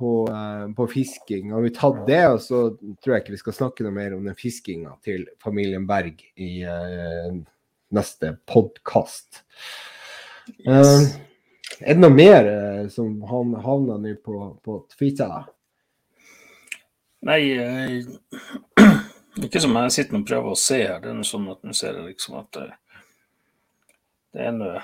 på, 0.00 0.28
eh, 0.32 0.74
på 0.74 0.86
fisking. 0.86 1.52
Har 1.52 1.60
vi 1.60 1.70
tatt 1.76 2.06
det, 2.06 2.22
og 2.32 2.40
så 2.40 2.60
tror 2.72 3.14
jeg 3.14 3.24
ikke 3.24 3.34
vi 3.36 3.40
skal 3.42 3.56
snakke 3.58 3.84
noe 3.84 3.92
mer 3.92 4.14
om 4.16 4.24
den 4.24 4.38
fiskinga 4.38 4.94
til 5.04 5.26
familien 5.42 5.84
Berg 5.88 6.22
i 6.40 6.52
uh, 6.64 7.34
neste 7.92 8.32
podkast. 8.48 9.42
Yes. 10.64 11.12
er 11.84 11.94
det 11.94 12.00
noe 12.00 12.14
mer 12.14 12.48
uh, 12.48 12.86
som 12.90 13.20
han 13.28 13.52
havna 13.60 13.98
nå 14.00 14.14
på, 14.24 14.38
på 14.64 14.78
Twitter? 14.96 15.44
Nei, 17.28 17.40
eh, 17.60 18.00
ikke 19.44 19.60
som 19.60 19.76
jeg 19.82 19.96
sitter 19.98 20.22
og 20.22 20.24
prøver 20.32 20.54
å 20.54 20.62
se 20.64 20.80
her. 20.80 20.96
Det 21.04 21.12
er 21.12 21.20
noe 21.20 21.28
sånn 21.28 21.50
at 21.52 21.60
nå 21.60 21.76
ser 21.76 22.00
jeg 22.00 22.14
liksom 22.14 22.40
at 22.40 22.56
det, 22.56 22.70
det 24.32 24.48
er 24.48 24.56
noe 24.56 24.80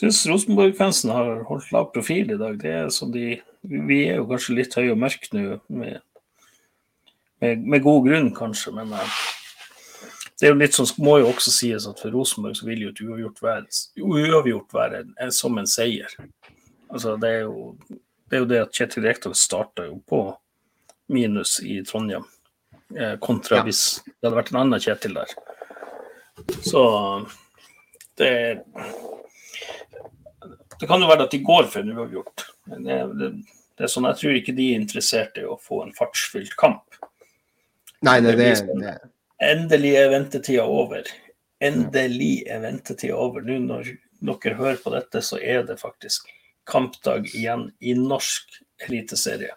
Syns 0.00 0.22
Rosenborg-fansen 0.30 1.10
har 1.12 1.42
holdt 1.44 1.72
lav 1.74 1.90
profil 1.92 2.30
i 2.32 2.38
dag. 2.40 2.54
Det 2.62 2.70
er 2.72 2.86
som 2.94 3.10
de, 3.12 3.34
vi 3.68 3.98
er 4.08 4.22
jo 4.22 4.28
kanskje 4.30 4.56
litt 4.56 4.76
høye 4.78 4.94
og 4.94 5.00
mørke 5.02 5.28
nå, 5.36 5.58
med, 5.68 5.98
med, 7.44 7.66
med 7.66 7.84
god 7.84 8.06
grunn 8.06 8.30
kanskje, 8.36 8.72
men 8.78 8.94
eh, 8.96 9.18
det 10.40 10.48
er 10.48 10.54
jo 10.54 10.60
litt 10.62 10.78
sånn, 10.78 10.88
må 11.04 11.18
jo 11.20 11.28
også 11.34 11.52
sies 11.52 11.88
at 11.90 12.00
for 12.00 12.16
Rosenborg 12.16 12.56
så 12.56 12.70
vil 12.70 12.86
jo 12.86 12.94
et 12.94 13.02
uavgjort 13.04 13.42
være, 13.44 13.80
uavgjort 14.00 14.72
være 14.78 15.02
en, 15.02 15.10
en, 15.20 15.34
som 15.36 15.60
en 15.60 15.68
seier. 15.68 16.14
Altså, 16.88 17.18
det 17.20 17.34
er 17.34 17.44
jo 17.44 17.74
det 18.30 18.38
er 18.38 18.44
jo 18.44 18.48
det 18.48 18.62
at 18.62 18.76
Kjetil 18.78 19.04
Rekdal 19.04 19.36
starta 19.36 19.84
jo 19.88 19.98
på 20.08 20.22
minus 21.12 21.58
i 21.66 21.80
Trondheim, 21.84 22.24
eh, 22.96 23.18
kontra 23.20 23.58
Ja. 23.60 23.66
hvis 23.68 24.00
det 24.06 24.22
hadde 24.22 24.38
vært 24.38 24.52
en 24.54 24.62
annen 24.62 24.80
Kjetil 24.80 25.18
der. 25.18 25.36
Så 26.64 26.82
det 28.16 28.32
Det 30.80 30.88
kan 30.88 31.02
jo 31.02 31.08
være 31.10 31.26
at 31.26 31.34
de 31.34 31.42
går 31.44 31.66
for 31.72 31.84
en 31.84 31.96
uavgjort. 31.96 32.44
Det, 32.70 33.00
det, 33.20 33.30
det 33.76 33.86
er 33.86 33.90
sånn, 33.92 34.08
Jeg 34.12 34.20
tror 34.20 34.38
ikke 34.38 34.56
de 34.56 34.68
er 34.72 34.80
interessert 34.80 35.40
i 35.40 35.44
å 35.44 35.58
få 35.60 35.82
en 35.84 35.96
fartsfylt 35.96 36.54
kamp. 36.60 37.00
Nei, 38.06 38.20
det, 38.24 38.36
Det 38.40 38.52
det, 38.80 38.94
Endelig 39.40 39.94
er 39.96 40.10
ventetida 40.12 40.64
over 40.68 41.04
endelig 41.60 42.44
er 42.48 42.60
ventetida 42.64 43.16
over. 43.16 43.44
Nå 43.44 43.80
når 44.20 44.40
dere 44.42 44.58
hører 44.58 44.80
på 44.82 44.92
dette, 44.94 45.22
så 45.24 45.38
er 45.40 45.64
det 45.68 45.80
faktisk 45.80 46.28
kampdag 46.68 47.30
igjen 47.32 47.70
i 47.80 47.94
norsk 47.96 48.60
eliteserie. 48.86 49.54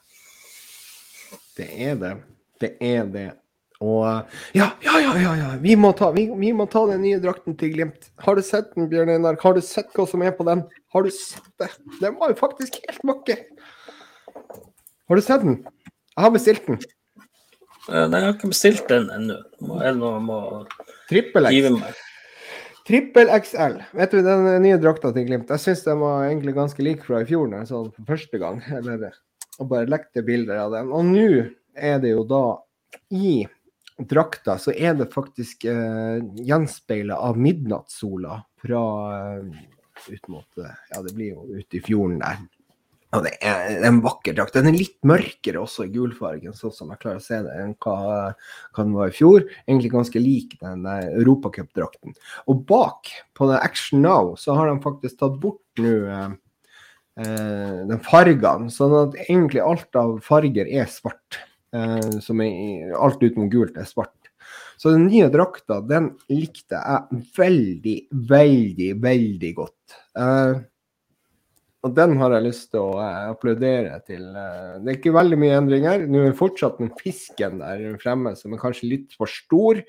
Det 1.58 1.68
er 1.88 1.98
det. 2.00 2.14
Det 2.62 2.72
er 2.80 3.10
det. 3.12 3.30
Og 3.84 4.04
ja, 4.56 4.70
ja, 4.86 4.96
ja, 5.02 5.14
ja, 5.20 5.34
ja. 5.42 5.50
Vi, 5.64 5.76
må 5.80 5.90
ta, 6.00 6.12
vi, 6.16 6.28
vi 6.40 6.52
må 6.56 6.66
ta 6.72 6.86
den 6.88 7.02
nye 7.04 7.20
drakten 7.24 7.58
til 7.60 7.74
Glimt. 7.76 8.10
Har 8.24 8.38
du 8.40 8.44
sett 8.46 8.70
den, 8.78 8.88
Bjørn 8.92 9.12
Einar? 9.12 9.36
Har 9.44 9.58
du 9.58 9.62
sett 9.66 9.92
hva 9.98 10.06
som 10.08 10.24
er 10.24 10.32
på 10.38 10.46
den? 10.48 10.64
Har 10.96 11.04
du 11.04 11.12
sett 11.12 11.50
det? 11.60 11.68
Den 12.00 12.16
var 12.22 12.32
jo 12.32 12.38
faktisk 12.40 12.78
helt 12.86 13.04
makke. 13.10 13.36
Har 15.10 15.20
du 15.20 15.24
sett 15.26 15.44
den? 15.44 15.60
Jeg 16.14 16.24
har 16.28 16.32
bestilt 16.34 16.68
den. 16.70 16.80
Eh, 17.90 18.06
Nei, 18.08 18.20
jeg 18.22 18.28
har 18.30 18.34
ikke 18.38 18.52
bestilt 18.54 18.88
den 18.88 19.10
ennå. 19.12 19.38
Må- 19.68 19.82
Er 19.82 19.92
jeg 19.92 20.24
må 20.30 20.40
Trippel 21.10 21.50
X. 21.52 22.00
Trippel 22.88 23.30
XL. 23.40 23.78
Vet 23.96 24.12
du, 24.12 24.22
den 24.24 24.48
nye 24.64 24.78
drakta 24.80 25.12
til 25.16 25.26
Glimt, 25.28 25.50
jeg 25.52 25.60
syns 25.64 25.84
den 25.86 26.00
var 26.04 26.26
egentlig 26.30 26.54
ganske 26.56 26.84
lik 26.84 27.04
fra 27.04 27.22
i 27.24 27.28
fjor, 27.28 27.50
da 27.52 27.62
jeg 27.64 27.68
så 27.72 27.84
den 27.84 27.94
for 27.98 28.08
første 28.14 28.40
gang. 28.40 28.62
Eller, 28.80 29.12
og 29.60 29.70
bare 29.72 29.88
lekte 29.92 30.24
bilder 30.26 30.64
av 30.66 30.72
den. 30.76 30.92
Og 30.92 31.06
nå 31.08 31.28
er 31.76 32.00
det 32.04 32.12
jo 32.16 32.24
da 32.28 32.44
i 33.12 33.44
drakta 33.98 34.58
så 34.62 34.74
er 34.74 34.98
det 34.98 35.12
faktisk 35.14 35.66
eh, 35.70 36.24
gjenspeila 36.46 37.20
av 37.22 37.38
midnattssola 37.40 38.40
fra 38.64 38.84
eh, 39.20 39.62
ut 40.10 40.28
mot 40.34 40.62
eh, 40.62 40.76
Ja, 40.92 41.02
det 41.06 41.14
blir 41.14 41.34
jo 41.36 41.48
ute 41.54 41.80
i 41.80 41.84
fjorden 41.84 42.22
der. 42.24 42.44
Og 43.14 43.22
det 43.28 43.36
er, 43.46 43.76
en 43.86 44.00
vakker 44.02 44.34
drakt. 44.34 44.56
Den 44.58 44.72
er 44.72 44.78
litt 44.78 44.98
mørkere 45.06 45.62
også 45.62 45.86
i 45.86 45.92
gulfargen, 45.94 46.56
sånn 46.58 46.74
som 46.74 46.94
jeg 46.94 47.02
klarer 47.04 47.22
å 47.22 47.24
se 47.24 47.38
det, 47.46 47.58
enn 47.62 47.76
hva, 47.84 47.98
hva 48.74 48.86
den 48.86 48.96
var 48.98 49.12
i 49.12 49.14
fjor. 49.14 49.46
Egentlig 49.68 49.92
ganske 49.94 50.22
lik 50.22 50.56
den 50.64 50.88
Europacupdrakten. 50.90 52.18
Og 52.50 52.64
bak, 52.70 53.12
på 53.38 53.52
den 53.52 53.62
Action 53.62 54.02
Now, 54.02 54.34
så 54.40 54.58
har 54.58 54.72
de 54.72 54.82
faktisk 54.82 55.20
tatt 55.22 55.38
bort 55.44 55.84
nå 55.84 55.94
eh, 56.10 56.34
eh, 57.22 57.80
den 57.92 58.02
fargen. 58.08 58.72
Sånn 58.74 58.98
at 59.04 59.20
egentlig 59.28 59.62
alt 59.62 60.00
av 60.00 60.18
farger 60.26 60.70
er 60.70 60.90
svart. 60.90 61.44
Eh, 61.74 62.20
som 62.22 62.42
er, 62.44 62.92
alt 62.94 63.24
utenom 63.24 63.50
gult 63.50 63.78
er 63.82 63.88
svart. 63.90 64.30
Så 64.78 64.92
den 64.94 65.08
nye 65.08 65.30
drakta, 65.32 65.80
den 65.86 66.12
likte 66.30 66.78
jeg 66.78 67.24
veldig, 67.38 67.98
veldig, 68.30 68.92
veldig 69.02 69.52
godt. 69.58 69.98
Eh, 70.20 70.62
og 71.84 71.92
den 71.98 72.16
har 72.22 72.32
jeg 72.38 72.46
lyst 72.46 72.70
til 72.72 72.80
å 72.80 73.00
eh, 73.04 73.32
applaudere 73.34 73.98
til. 74.08 74.24
eh, 74.24 74.76
det 74.84 74.92
er 74.92 75.00
ikke 75.00 75.16
veldig 75.18 75.40
mye 75.40 75.58
endringer. 75.60 76.06
Nå 76.08 76.22
er 76.24 76.38
fortsatt 76.38 76.80
den 76.80 76.94
fisken 77.00 77.60
der 77.60 77.98
fremme 78.02 78.36
som 78.40 78.56
er 78.56 78.62
kanskje 78.62 78.92
litt 78.94 79.18
for 79.20 79.32
stor. 79.32 79.82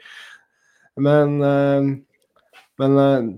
Men, 1.05 1.37
eh, 1.45 1.93
men 2.83 2.97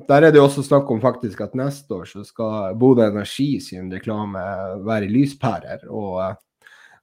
der 0.09 0.25
er 0.25 0.33
det 0.33 0.41
også 0.41 0.65
snakk 0.65 0.89
om 0.93 1.03
faktisk 1.03 1.43
at 1.45 1.57
neste 1.59 1.93
år 1.93 2.07
så 2.09 2.23
skal 2.25 2.77
Bodø 2.81 3.05
Energi 3.05 3.59
sin 3.61 3.91
reklame 3.93 4.41
være 4.87 5.11
lyspærer. 5.13 5.85
Og, 5.93 6.39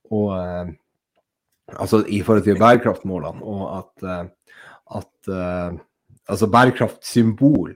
og 0.10 0.74
altså 1.80 2.04
i 2.08 2.22
forhold 2.26 2.46
til 2.46 2.60
bærekraftmålene. 2.60 3.44
Og 3.44 3.64
at, 3.78 4.06
eh, 4.08 4.26
at 5.00 5.32
eh, 5.32 5.78
altså 6.30 6.50
bærekraftsymbol 6.52 7.74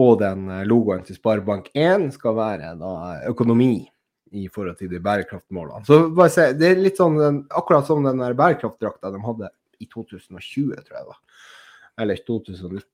og 0.00 0.20
den 0.20 0.48
eh, 0.50 0.66
logoen 0.68 1.04
til 1.06 1.18
Sparebank1 1.18 2.10
skal 2.16 2.36
være 2.38 2.74
da 2.80 2.92
økonomi 3.30 3.74
i 4.30 4.46
forhold 4.48 4.76
til 4.78 4.92
de 4.92 5.00
bærekraftmålene. 5.02 5.84
Så 5.86 6.04
bare 6.14 6.32
se, 6.32 6.50
det 6.54 6.68
er 6.68 6.84
litt 6.84 7.00
sånn 7.00 7.18
den, 7.18 7.42
akkurat 7.50 7.88
som 7.88 8.04
den 8.06 8.22
der 8.22 8.36
bærekraftdrakta 8.38 9.10
de 9.14 9.22
hadde 9.24 9.50
i 9.80 9.88
2020, 9.90 10.76
tror 10.86 11.00
jeg 11.00 11.08
var. 11.08 11.18
Eller 12.00 12.22
2019. 12.26 12.84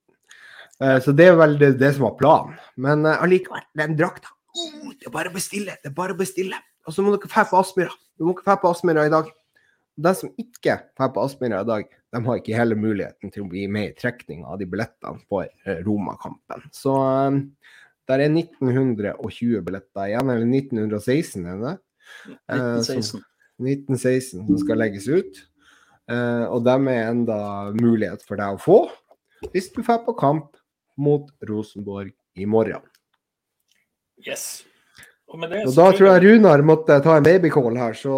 Eh, 0.81 0.97
Så 1.05 1.13
det 1.17 1.29
er 1.31 1.37
vel 1.37 1.59
det, 1.61 1.75
det 1.81 1.93
som 1.97 2.09
var 2.09 2.17
planen. 2.21 2.57
Men 2.77 3.05
allikevel, 3.17 3.67
den 3.77 3.99
drakta 3.99 4.33
oh, 4.33 4.91
Det 4.95 5.11
er 5.11 5.15
bare 5.15 5.33
å 5.33 5.37
bestille. 5.37 5.77
Det 5.83 5.93
er 5.93 5.97
bare 5.99 6.17
å 6.17 6.19
bestille. 6.19 6.59
Og 6.87 6.95
så 6.95 7.03
må 7.03 7.13
dere 7.13 7.29
dra 7.29 7.45
på 7.49 7.59
Aspmyra. 7.59 7.93
Du 8.17 8.25
må 8.25 8.33
ikke 8.33 8.47
dra 8.47 8.57
på 8.61 8.71
Aspmyra 8.71 9.05
i 9.07 9.13
dag. 9.13 9.29
De 9.97 10.13
som 10.15 10.33
ikke 10.37 10.75
drar 10.97 11.13
på 11.15 11.23
Aspmyra 11.25 11.63
i 11.65 11.69
dag, 11.69 11.87
de 12.13 12.21
har 12.27 12.41
ikke 12.41 12.57
hele 12.57 12.77
muligheten 12.77 13.33
til 13.33 13.45
å 13.47 13.49
bli 13.49 13.65
med 13.73 13.91
i 13.91 13.97
trekninga 13.97 14.51
av 14.53 14.59
de 14.61 14.69
billettene 14.69 15.23
for 15.31 15.47
eh, 15.49 15.81
Roma-kampen. 15.87 16.67
Så 16.77 16.93
eh, 17.01 17.39
der 18.11 18.23
er 18.27 18.35
1920 18.35 19.63
billetter 19.67 20.11
igjen, 20.11 20.33
eller 20.35 20.47
1916 20.47 21.49
er 21.49 21.65
det? 21.65 21.75
Eh, 22.53 22.83
som- 22.85 23.01
1916. 23.01 23.25
1916 23.57 24.47
som 24.47 24.59
skal 24.61 24.77
legges 24.83 25.09
ut. 25.09 25.39
Eh, 26.13 26.45
og 26.45 26.61
dem 26.67 26.89
er 26.93 27.09
enda 27.11 27.39
mulighet 27.75 28.23
for 28.23 28.37
deg 28.39 28.55
å 28.55 28.61
få 28.63 28.79
hvis 29.53 29.67
du 29.73 29.83
drar 29.83 30.05
på 30.05 30.15
kamp 30.17 30.55
mot 30.97 31.29
Rosenborg 31.49 32.13
i 32.37 32.47
morgen. 32.49 32.85
Yes. 34.25 34.65
Og 35.29 35.41
med 35.41 35.51
det 35.53 35.65
Og 35.67 35.75
da 35.75 35.91
tror 35.93 36.09
jeg 36.13 36.23
Runar 36.25 36.63
måtte 36.65 36.97
ta 37.05 37.17
en 37.19 37.27
babycall 37.27 37.77
her, 37.77 37.97
så 37.99 38.15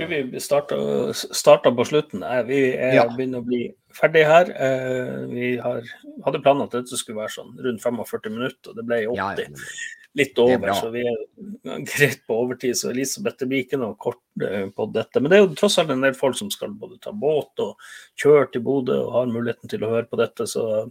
tror 0.00 0.32
vi 0.32 0.40
starta, 0.40 1.70
på 1.76 1.84
slutten. 1.86 2.24
Vi 2.46 2.60
er 2.74 2.94
Ja. 2.94 3.06
begynner 3.08 3.40
å 3.40 3.46
bli 3.46 3.74
ferdig 3.92 4.24
her. 4.26 4.50
Eh, 4.50 5.26
Vi 5.28 5.56
har, 5.58 5.82
hadde 6.24 6.42
planen 6.42 6.62
at 6.62 6.70
dette 6.70 6.96
skulle 6.96 7.18
være 7.20 7.34
sånn 7.36 7.56
rundt 7.58 7.80
45 7.82 8.30
minutter, 8.30 8.70
og 8.70 8.76
det 8.76 8.86
ble 8.86 9.06
80. 9.06 9.16
ja, 9.16 9.34
ja. 9.36 9.46
Litt 10.16 10.36
er 10.38 10.42
over, 10.42 10.72
så 10.74 10.90
vi 10.90 11.04
er 11.06 11.84
greit 11.86 12.26
på 12.26 12.34
overtid. 12.34 12.74
Så 12.74 12.90
Elisabeth, 12.90 13.38
det 13.38 13.46
blir 13.48 13.62
ikke 13.64 13.78
noe 13.78 13.94
kort 13.94 14.18
eh, 14.42 14.66
på 14.74 14.92
dette. 14.92 15.20
Men 15.20 15.30
det 15.30 15.38
er 15.38 15.46
jo 15.46 15.54
tross 15.54 15.78
alt 15.78 15.90
en 15.90 16.00
del 16.00 16.14
folk 16.14 16.34
som 16.36 16.50
skal 16.50 16.70
både 16.70 16.98
ta 17.00 17.12
båt 17.12 17.62
og 17.62 17.76
kjøre 18.18 18.50
til 18.52 18.60
Bodø 18.62 18.96
og 19.06 19.12
har 19.12 19.26
muligheten 19.26 19.68
til 19.70 19.84
å 19.86 19.90
høre 19.90 20.08
på 20.10 20.18
dette, 20.18 20.48
så 20.50 20.90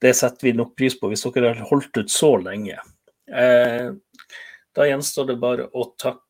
det 0.00 0.14
setter 0.16 0.40
vi 0.48 0.52
nok 0.56 0.74
pris 0.76 0.96
på 0.98 1.10
hvis 1.10 1.26
dere 1.34 1.52
har 1.54 1.66
holdt 1.68 1.92
ut 2.00 2.08
så 2.08 2.42
lenge. 2.42 2.78
Eh, 3.28 3.90
da 4.74 4.82
gjenstår 4.88 5.26
det 5.26 5.40
bare 5.42 5.68
å 5.76 5.94
takke 5.98 6.24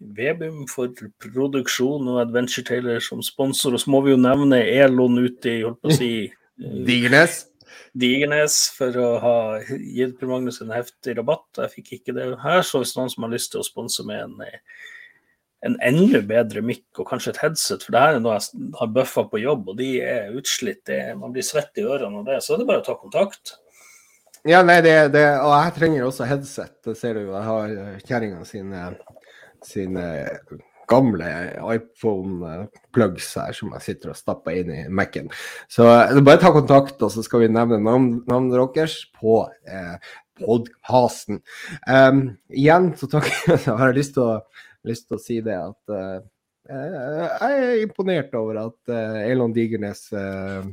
Vebum 0.00 0.64
for 0.70 0.92
produksjon 1.20 2.08
og 2.08 2.20
Adventure 2.22 2.64
Taylor 2.68 3.00
som 3.04 3.22
sponsor. 3.24 3.74
Og 3.76 3.82
så 3.82 3.90
må 3.92 4.00
vi 4.06 4.14
jo 4.14 4.20
nevne 4.20 4.62
Elon 4.64 5.18
ute 5.20 5.52
i 5.52 5.62
holdt 5.66 5.80
på 5.82 5.92
å 5.92 5.96
si, 5.98 6.10
eh, 6.28 6.76
Digernes. 6.88 7.46
Digernes 7.98 8.56
for 8.76 8.94
å 9.02 9.08
ha 9.22 9.34
gitt 9.66 10.16
Per 10.20 10.30
Magnus 10.30 10.60
en 10.62 10.70
heftig 10.74 11.16
rabatt. 11.18 11.48
Jeg 11.58 11.74
fikk 11.78 11.92
ikke 11.98 12.14
det 12.16 12.28
her, 12.44 12.62
så 12.66 12.80
hvis 12.82 12.94
noen 12.98 13.10
som 13.10 13.26
har 13.26 13.32
lyst 13.34 13.50
til 13.54 13.62
å 13.62 13.66
sponse 13.66 14.04
med 14.06 14.22
en, 14.28 14.36
eh, 14.46 14.60
en 15.66 15.74
enda 15.84 16.22
bedre 16.24 16.62
mic 16.64 16.84
og 17.02 17.08
kanskje 17.10 17.34
et 17.34 17.40
headset, 17.42 17.82
for 17.84 17.92
det 17.92 18.00
her 18.00 18.14
er 18.16 18.22
noe 18.24 18.38
jeg 18.38 18.70
har 18.78 18.92
bøffa 18.94 19.26
på 19.28 19.42
jobb, 19.42 19.66
og 19.74 19.76
de 19.82 19.90
er 20.00 20.30
utslitt. 20.38 20.84
Det, 20.88 21.00
er- 21.10 21.18
man 21.20 21.34
blir 21.34 21.44
svett 21.44 21.76
i 21.82 21.84
ørene 21.84 22.22
av 22.22 22.30
det, 22.30 22.38
så 22.46 22.54
er 22.54 22.62
det 22.62 22.68
bare 22.70 22.80
å 22.80 22.86
ta 22.86 22.94
kontakt. 22.96 23.56
Ja, 24.48 24.62
nei, 24.64 24.78
det, 24.80 24.94
det 25.12 25.26
Og 25.44 25.50
jeg 25.52 25.74
trenger 25.76 26.06
også 26.06 26.24
headset. 26.24 26.78
Det 26.86 26.94
ser 26.96 27.18
du 27.18 27.26
jo. 27.26 27.34
Jeg 27.34 27.44
har 27.44 27.74
eh, 27.76 27.98
kjerringa 28.08 28.46
sine, 28.48 28.84
sine 29.66 30.06
gamle 30.90 31.28
iPhone-plugs 31.76 33.28
her 33.38 33.54
som 33.54 33.70
jeg 33.76 33.84
sitter 33.84 34.12
og 34.12 34.18
stapper 34.18 34.58
inn 34.58 34.72
i 34.74 34.80
Mac-en. 34.90 35.30
Så 35.70 35.86
bare 36.18 36.40
ta 36.42 36.50
kontakt, 36.54 36.98
og 36.98 37.12
så 37.14 37.22
skal 37.26 37.44
vi 37.44 37.52
nevne 37.52 37.78
navn- 37.82 38.24
navnet 38.30 38.74
deres 38.74 38.96
på 39.20 39.44
eh, 39.70 39.94
podkasten. 40.40 41.40
Um, 41.86 42.24
igjen 42.50 42.92
så 42.98 43.10
takk, 43.12 43.30
så 43.64 43.78
har 43.78 43.92
jeg 43.92 44.00
lyst 44.00 44.16
til 44.18 44.26
å, 44.26 44.36
lyst 44.88 45.08
til 45.08 45.18
å 45.18 45.22
si 45.22 45.38
det 45.44 45.58
at 45.60 45.94
uh, 45.94 46.18
jeg 46.70 47.56
er 47.56 47.80
imponert 47.82 48.34
over 48.38 48.60
at 48.66 48.92
uh, 48.92 49.18
Elon 49.24 49.54
Digernes 49.54 50.04
eh, 50.14 50.68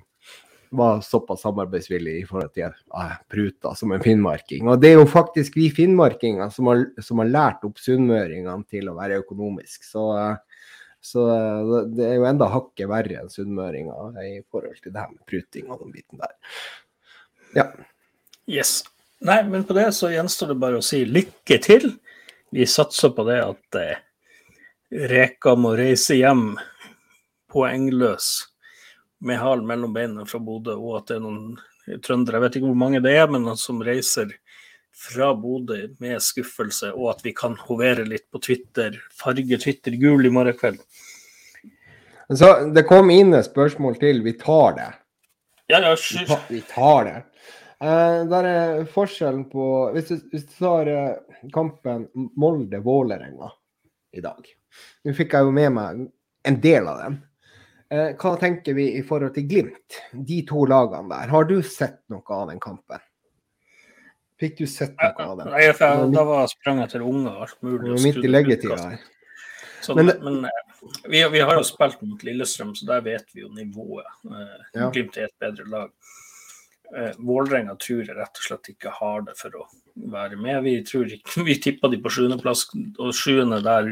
var 0.70 1.02
såpass 1.02 1.42
samarbeidsvillig 1.42 2.16
i 2.22 2.26
forhold 2.28 2.52
til 2.56 2.68
eh, 2.68 3.16
Pruta 3.32 3.74
som 3.76 3.94
en 3.94 4.04
finnmarking. 4.04 4.68
Og 4.68 4.82
det 4.82 4.92
er 4.92 5.00
jo 5.00 5.08
faktisk 5.10 5.58
vi 5.60 5.70
finnmarkinger 5.74 6.52
som 6.54 6.70
har, 6.72 6.86
som 7.04 7.22
har 7.24 7.32
lært 7.32 7.66
opp 7.68 7.80
sunnmøringene 7.82 8.64
til 8.72 8.90
å 8.92 8.98
være 8.98 9.22
økonomisk. 9.24 9.86
Så, 9.88 10.08
så 11.04 11.28
det 11.94 12.10
er 12.10 12.18
jo 12.20 12.28
enda 12.30 12.50
hakket 12.54 12.92
verre 12.92 13.22
enn 13.22 13.32
sunnmøringer 13.34 14.20
i 14.26 14.34
forhold 14.52 14.82
til 14.82 14.94
det 14.94 15.04
her 15.04 15.14
med 15.14 15.24
pruting 15.30 15.72
og 15.72 15.86
den 15.86 15.96
biten 15.96 16.24
der. 16.24 16.36
Ja. 17.58 17.70
Yes. 18.48 18.82
Nei, 19.26 19.42
men 19.50 19.66
på 19.66 19.74
det 19.78 19.90
så 19.98 20.12
gjenstår 20.14 20.54
det 20.54 20.60
bare 20.62 20.82
å 20.82 20.86
si 20.86 21.02
lykke 21.08 21.58
til. 21.64 21.90
Vi 22.54 22.68
satser 22.70 23.12
på 23.16 23.26
det 23.28 23.40
at 23.44 23.80
eh, 23.80 24.04
Reka 25.12 25.56
må 25.60 25.74
reise 25.76 26.16
hjem 26.16 26.52
poengløs 27.52 28.30
med 29.20 29.40
halen 29.42 29.68
mellom 29.68 29.94
beina 29.96 30.26
fra 30.30 30.40
Bodø, 30.44 30.76
og 30.78 31.00
at 31.00 31.10
det 31.10 31.18
er 31.18 31.24
noen 31.26 32.02
trøndere, 32.04 32.38
jeg 32.38 32.46
vet 32.46 32.58
ikke 32.60 32.70
hvor 32.70 32.82
mange 32.84 33.02
det 33.04 33.16
er, 33.18 33.30
men 33.32 33.46
noen 33.48 33.60
som 33.60 33.82
reiser 33.86 34.34
fra 34.98 35.32
Bodø 35.38 35.80
med 36.02 36.22
skuffelse, 36.24 36.92
og 36.94 37.12
at 37.16 37.24
vi 37.26 37.34
kan 37.38 37.58
hovere 37.68 38.06
litt 38.08 38.26
på 38.34 38.42
Twitter, 38.44 38.98
farge 39.14 39.60
Twitter 39.62 39.98
gul 40.02 40.26
i 40.26 40.34
morgen 40.34 40.58
kveld. 40.58 40.82
Så 42.34 42.50
det 42.76 42.84
kom 42.90 43.12
inn 43.14 43.32
et 43.38 43.48
spørsmål 43.48 43.96
til. 44.02 44.20
Vi 44.26 44.34
tar 44.40 44.74
det. 44.76 44.90
Ja, 45.72 45.80
ja, 45.80 45.94
Vi 45.96 46.26
tar, 46.28 46.42
vi 46.50 46.62
tar 46.68 47.06
det. 47.08 47.18
Uh, 47.78 48.26
der 48.26 48.48
er 48.50 48.86
forskjellen 48.90 49.44
på 49.52 49.64
Hvis 49.94 50.08
du, 50.10 50.16
hvis 50.32 50.48
du 50.50 50.54
tar 50.58 50.88
uh, 50.90 51.44
kampen 51.54 52.08
Molde-Vålerenga 52.34 53.52
i 54.18 54.24
dag 54.24 54.48
Nå 55.06 55.14
fikk 55.14 55.36
jeg 55.38 55.46
jo 55.46 55.52
med 55.54 55.76
meg 55.76 56.00
en 56.50 56.58
del 56.64 56.88
av 56.90 57.04
den. 57.04 57.20
Eh, 57.90 58.10
hva 58.20 58.34
tenker 58.40 58.76
vi 58.76 58.90
i 59.00 59.04
forhold 59.06 59.36
til 59.38 59.46
Glimt? 59.48 60.00
De 60.28 60.42
to 60.48 60.66
lagene 60.68 61.08
der. 61.14 61.30
Har 61.32 61.48
du 61.48 61.62
sett 61.64 62.02
noe 62.12 62.36
av 62.36 62.50
den 62.52 62.60
kampen? 62.64 63.04
Fikk 64.38 64.58
du 64.60 64.66
sett 64.70 64.98
noe 65.00 65.14
av 65.24 65.38
den? 65.40 65.52
Nei, 65.54 65.70
for 65.78 66.10
da 66.14 66.26
var 66.28 66.50
sprang 66.52 66.82
jeg 66.84 66.94
til 66.94 67.06
unger 67.08 67.32
og 67.32 67.46
alt 67.48 67.62
mulig. 67.66 67.96
Midt 68.04 68.20
i 68.20 68.32
leggetida 68.32 68.78
her. 68.82 69.06
Så, 69.82 69.96
Men 69.96 70.12
men 70.26 70.44
eh, 70.50 70.64
vi, 71.08 71.22
vi 71.32 71.40
har 71.40 71.56
jo 71.56 71.64
spilt 71.66 72.02
mot 72.04 72.24
Lillestrøm, 72.28 72.76
så 72.76 72.90
der 72.90 73.04
vet 73.06 73.32
vi 73.34 73.46
jo 73.46 73.52
nivået. 73.56 74.10
Eh. 74.28 74.90
Glimt 74.92 75.18
er 75.18 75.30
et 75.30 75.38
bedre 75.40 75.68
lag. 75.72 75.94
Eh, 76.96 77.16
Vålerenga 77.18 77.76
tror 77.76 78.06
jeg 78.06 78.16
rett 78.16 78.40
og 78.40 78.46
slett 78.46 78.70
ikke 78.72 78.94
har 78.96 79.26
det 79.28 79.36
for 79.40 79.56
å 79.60 79.66
være 80.14 80.38
med. 80.40 80.62
Vi, 80.64 80.76
tror 80.88 81.10
ikke, 81.12 81.44
vi 81.50 81.58
tippa 81.62 81.92
de 81.92 82.00
på 82.02 82.12
sjuendeplass, 82.14 82.68
og 82.98 83.16
sjuende 83.16 83.60
der 83.66 83.92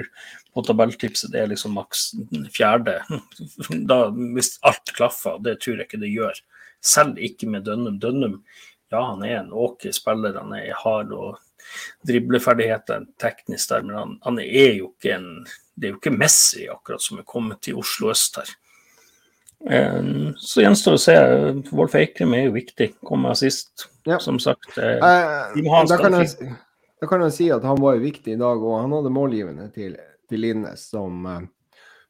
på 0.56 0.64
tabelltipset 0.64 1.34
det 1.34 1.42
er 1.44 1.52
liksom 1.52 1.76
maks 1.76 2.12
fjerde. 2.56 3.02
Da, 3.90 4.06
hvis 4.36 4.56
alt 4.68 4.94
klaffer, 4.96 5.42
det 5.44 5.60
tror 5.64 5.82
jeg 5.82 5.90
ikke 5.90 6.04
det 6.06 6.14
gjør. 6.14 6.40
Selv 6.86 7.20
ikke 7.20 7.50
med 7.50 7.66
Dønnum. 7.68 8.00
Dønnum, 8.00 8.40
ja 8.94 9.02
han 9.10 9.24
er 9.26 9.40
en 9.42 9.56
åker 9.56 9.92
spiller, 9.96 10.38
han 10.40 10.54
er 10.56 10.72
hard 10.86 11.12
og 11.16 11.42
dribleferdigheter 12.06 13.08
teknisk 13.22 13.72
der, 13.72 13.86
men 13.88 13.96
han, 13.98 14.12
han 14.22 14.40
er 14.44 14.76
jo 14.78 14.92
ikke 14.94 15.16
en 15.18 15.30
Det 15.76 15.90
er 15.90 15.92
jo 15.92 15.98
ikke 15.98 16.14
Messi 16.16 16.70
akkurat 16.72 17.04
som 17.04 17.18
er 17.20 17.26
kommet 17.28 17.60
til 17.66 17.76
Oslo 17.82 18.08
øst 18.14 18.38
her. 18.40 18.54
Eh, 19.70 20.32
Så 20.38 20.62
gjenstår 20.62 20.94
å 20.98 21.02
se. 21.02 21.16
Wolf 21.76 21.96
Eikrem 21.98 22.34
er 22.38 22.46
jo 22.48 22.56
viktig. 22.58 22.92
Kommer 23.06 23.34
sist, 23.40 23.88
Ja. 24.06 24.20
som 24.20 24.38
sagt. 24.40 24.78
eh, 24.78 24.98
Eh, 24.98 25.00
da, 25.88 25.98
kan 25.98 26.14
jeg, 26.14 26.56
da 27.02 27.08
kan 27.08 27.22
jeg 27.22 27.32
si 27.34 27.50
at 27.52 27.64
han 27.64 27.78
var 27.82 27.96
jo 27.96 28.02
viktig 28.06 28.34
i 28.34 28.38
dag, 28.40 28.62
og 28.62 28.82
han 28.82 28.92
hadde 28.92 29.10
målgivende 29.14 29.72
til, 29.74 29.98
til 30.30 30.40
Linnes, 30.40 30.90
som, 30.90 31.26
eh, 31.26 31.42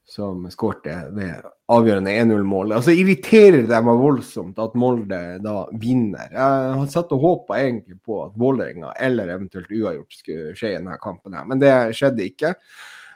som 0.08 0.44
skårte 0.52 1.16
det 1.16 1.30
avgjørende 1.72 2.12
1-0-målet. 2.14 2.76
Altså 2.78 2.92
irriterer 2.94 3.66
det 3.68 3.80
meg 3.84 3.98
voldsomt 3.98 4.60
at 4.62 4.76
Molde 4.78 5.42
da 5.42 5.66
vinner. 5.74 6.28
Jeg 6.30 6.76
har 6.78 6.86
satt 6.94 7.12
og 7.16 7.22
håpa 7.22 7.58
egentlig 7.58 7.98
på 8.06 8.20
at 8.28 8.36
Vålerenga 8.38 8.92
eller 9.00 9.32
eventuelt 9.34 9.72
uavgjort 9.72 10.14
skulle 10.14 10.54
skje 10.54 10.74
i 10.76 10.78
denne 10.78 11.00
kampen, 11.02 11.34
her, 11.34 11.46
men 11.46 11.58
det 11.60 11.72
skjedde 11.98 12.28
ikke. 12.30 12.54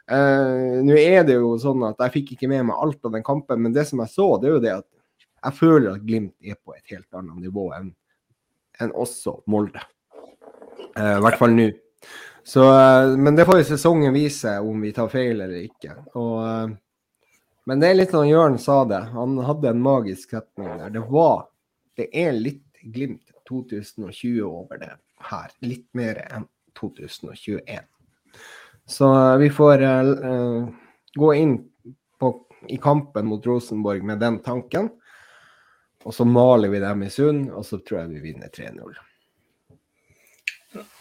Eh, 0.10 0.80
Nå 0.86 0.96
er 0.98 1.24
det 1.28 1.38
jo 1.38 1.54
sånn 1.62 1.84
at 1.90 2.00
jeg 2.06 2.16
fikk 2.18 2.34
ikke 2.36 2.50
med 2.50 2.66
meg 2.70 2.82
alt 2.82 3.06
av 3.06 3.14
den 3.14 3.26
kampen, 3.26 3.62
men 3.62 3.76
det 3.76 3.86
som 3.90 4.02
jeg 4.02 4.14
så, 4.14 4.30
det 4.42 4.50
er 4.50 4.56
jo 4.56 4.64
det 4.64 4.76
at 4.80 4.88
jeg 5.40 5.56
føler 5.60 5.94
at 5.94 6.06
Glimt 6.08 6.36
er 6.42 6.58
på 6.58 6.74
et 6.76 6.96
helt 6.96 7.08
annet 7.16 7.46
nivå 7.46 7.70
enn 7.78 7.94
enn 8.80 8.94
også 8.96 9.42
Molde. 9.52 9.82
Uh, 10.96 11.18
I 11.18 11.24
hvert 11.26 11.40
fall 11.40 11.52
nå. 11.52 11.66
Eh, 11.70 13.18
men 13.20 13.36
det 13.36 13.44
får 13.46 13.60
jo 13.60 13.66
sesongen 13.74 14.16
vise 14.16 14.54
om 14.64 14.80
vi 14.82 14.94
tar 14.96 15.10
feil 15.12 15.36
eller 15.44 15.66
ikke. 15.66 15.98
Og, 16.18 16.72
men 17.68 17.84
det 17.84 17.90
er 17.90 18.00
litt 18.00 18.16
sånn 18.16 18.30
Jørn 18.30 18.56
sa 18.62 18.82
det, 18.88 19.02
han 19.12 19.36
hadde 19.46 19.74
en 19.74 19.84
magisk 19.84 20.32
setning 20.34 20.72
der. 20.80 20.96
Det 20.96 21.04
var 21.12 21.50
Det 22.00 22.08
er 22.16 22.32
litt 22.32 22.64
Glimt 22.80 23.34
2020 23.50 24.40
over 24.48 24.80
det 24.80 24.94
her. 25.28 25.52
Litt 25.60 25.90
mer 25.92 26.22
enn 26.32 26.48
2021. 26.80 27.84
Så 28.90 29.10
eh, 29.16 29.38
vi 29.38 29.50
får 29.54 29.82
eh, 29.82 30.68
gå 31.16 31.34
inn 31.36 31.58
på, 32.20 32.32
i 32.68 32.78
kampen 32.82 33.26
mot 33.30 33.46
Rosenborg 33.46 34.04
med 34.04 34.20
den 34.20 34.40
tanken. 34.46 34.90
Og 36.04 36.16
så 36.16 36.26
maler 36.26 36.72
vi 36.72 36.80
dem 36.80 37.04
i 37.04 37.10
sund, 37.12 37.50
og 37.52 37.66
så 37.68 37.78
tror 37.84 38.02
jeg 38.02 38.10
vi 38.16 38.20
vinner 38.32 38.50
3-0. 38.56 38.98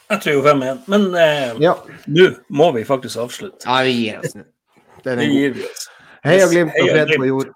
Jeg 0.08 0.20
tror 0.24 0.34
jo 0.34 0.42
5-1. 0.42 0.78
Men 0.90 1.06
eh, 1.14 1.54
Ja. 1.64 1.74
nå 2.06 2.28
må 2.48 2.70
vi 2.76 2.84
faktisk 2.88 3.20
avslutte. 3.24 3.64
ja, 3.64 3.82
vi 3.84 3.92
gir 4.02 4.18
oss 4.20 4.34
nå. 4.36 4.44
Den 5.04 5.18
Det 5.22 5.30
gir 5.30 5.56
vi 5.56 5.64
oss. 5.68 5.88
Heia 6.26 6.48
Glimt 6.50 6.74
og 6.82 6.88
fred 6.90 7.12
på 7.16 7.28
jord. 7.28 7.52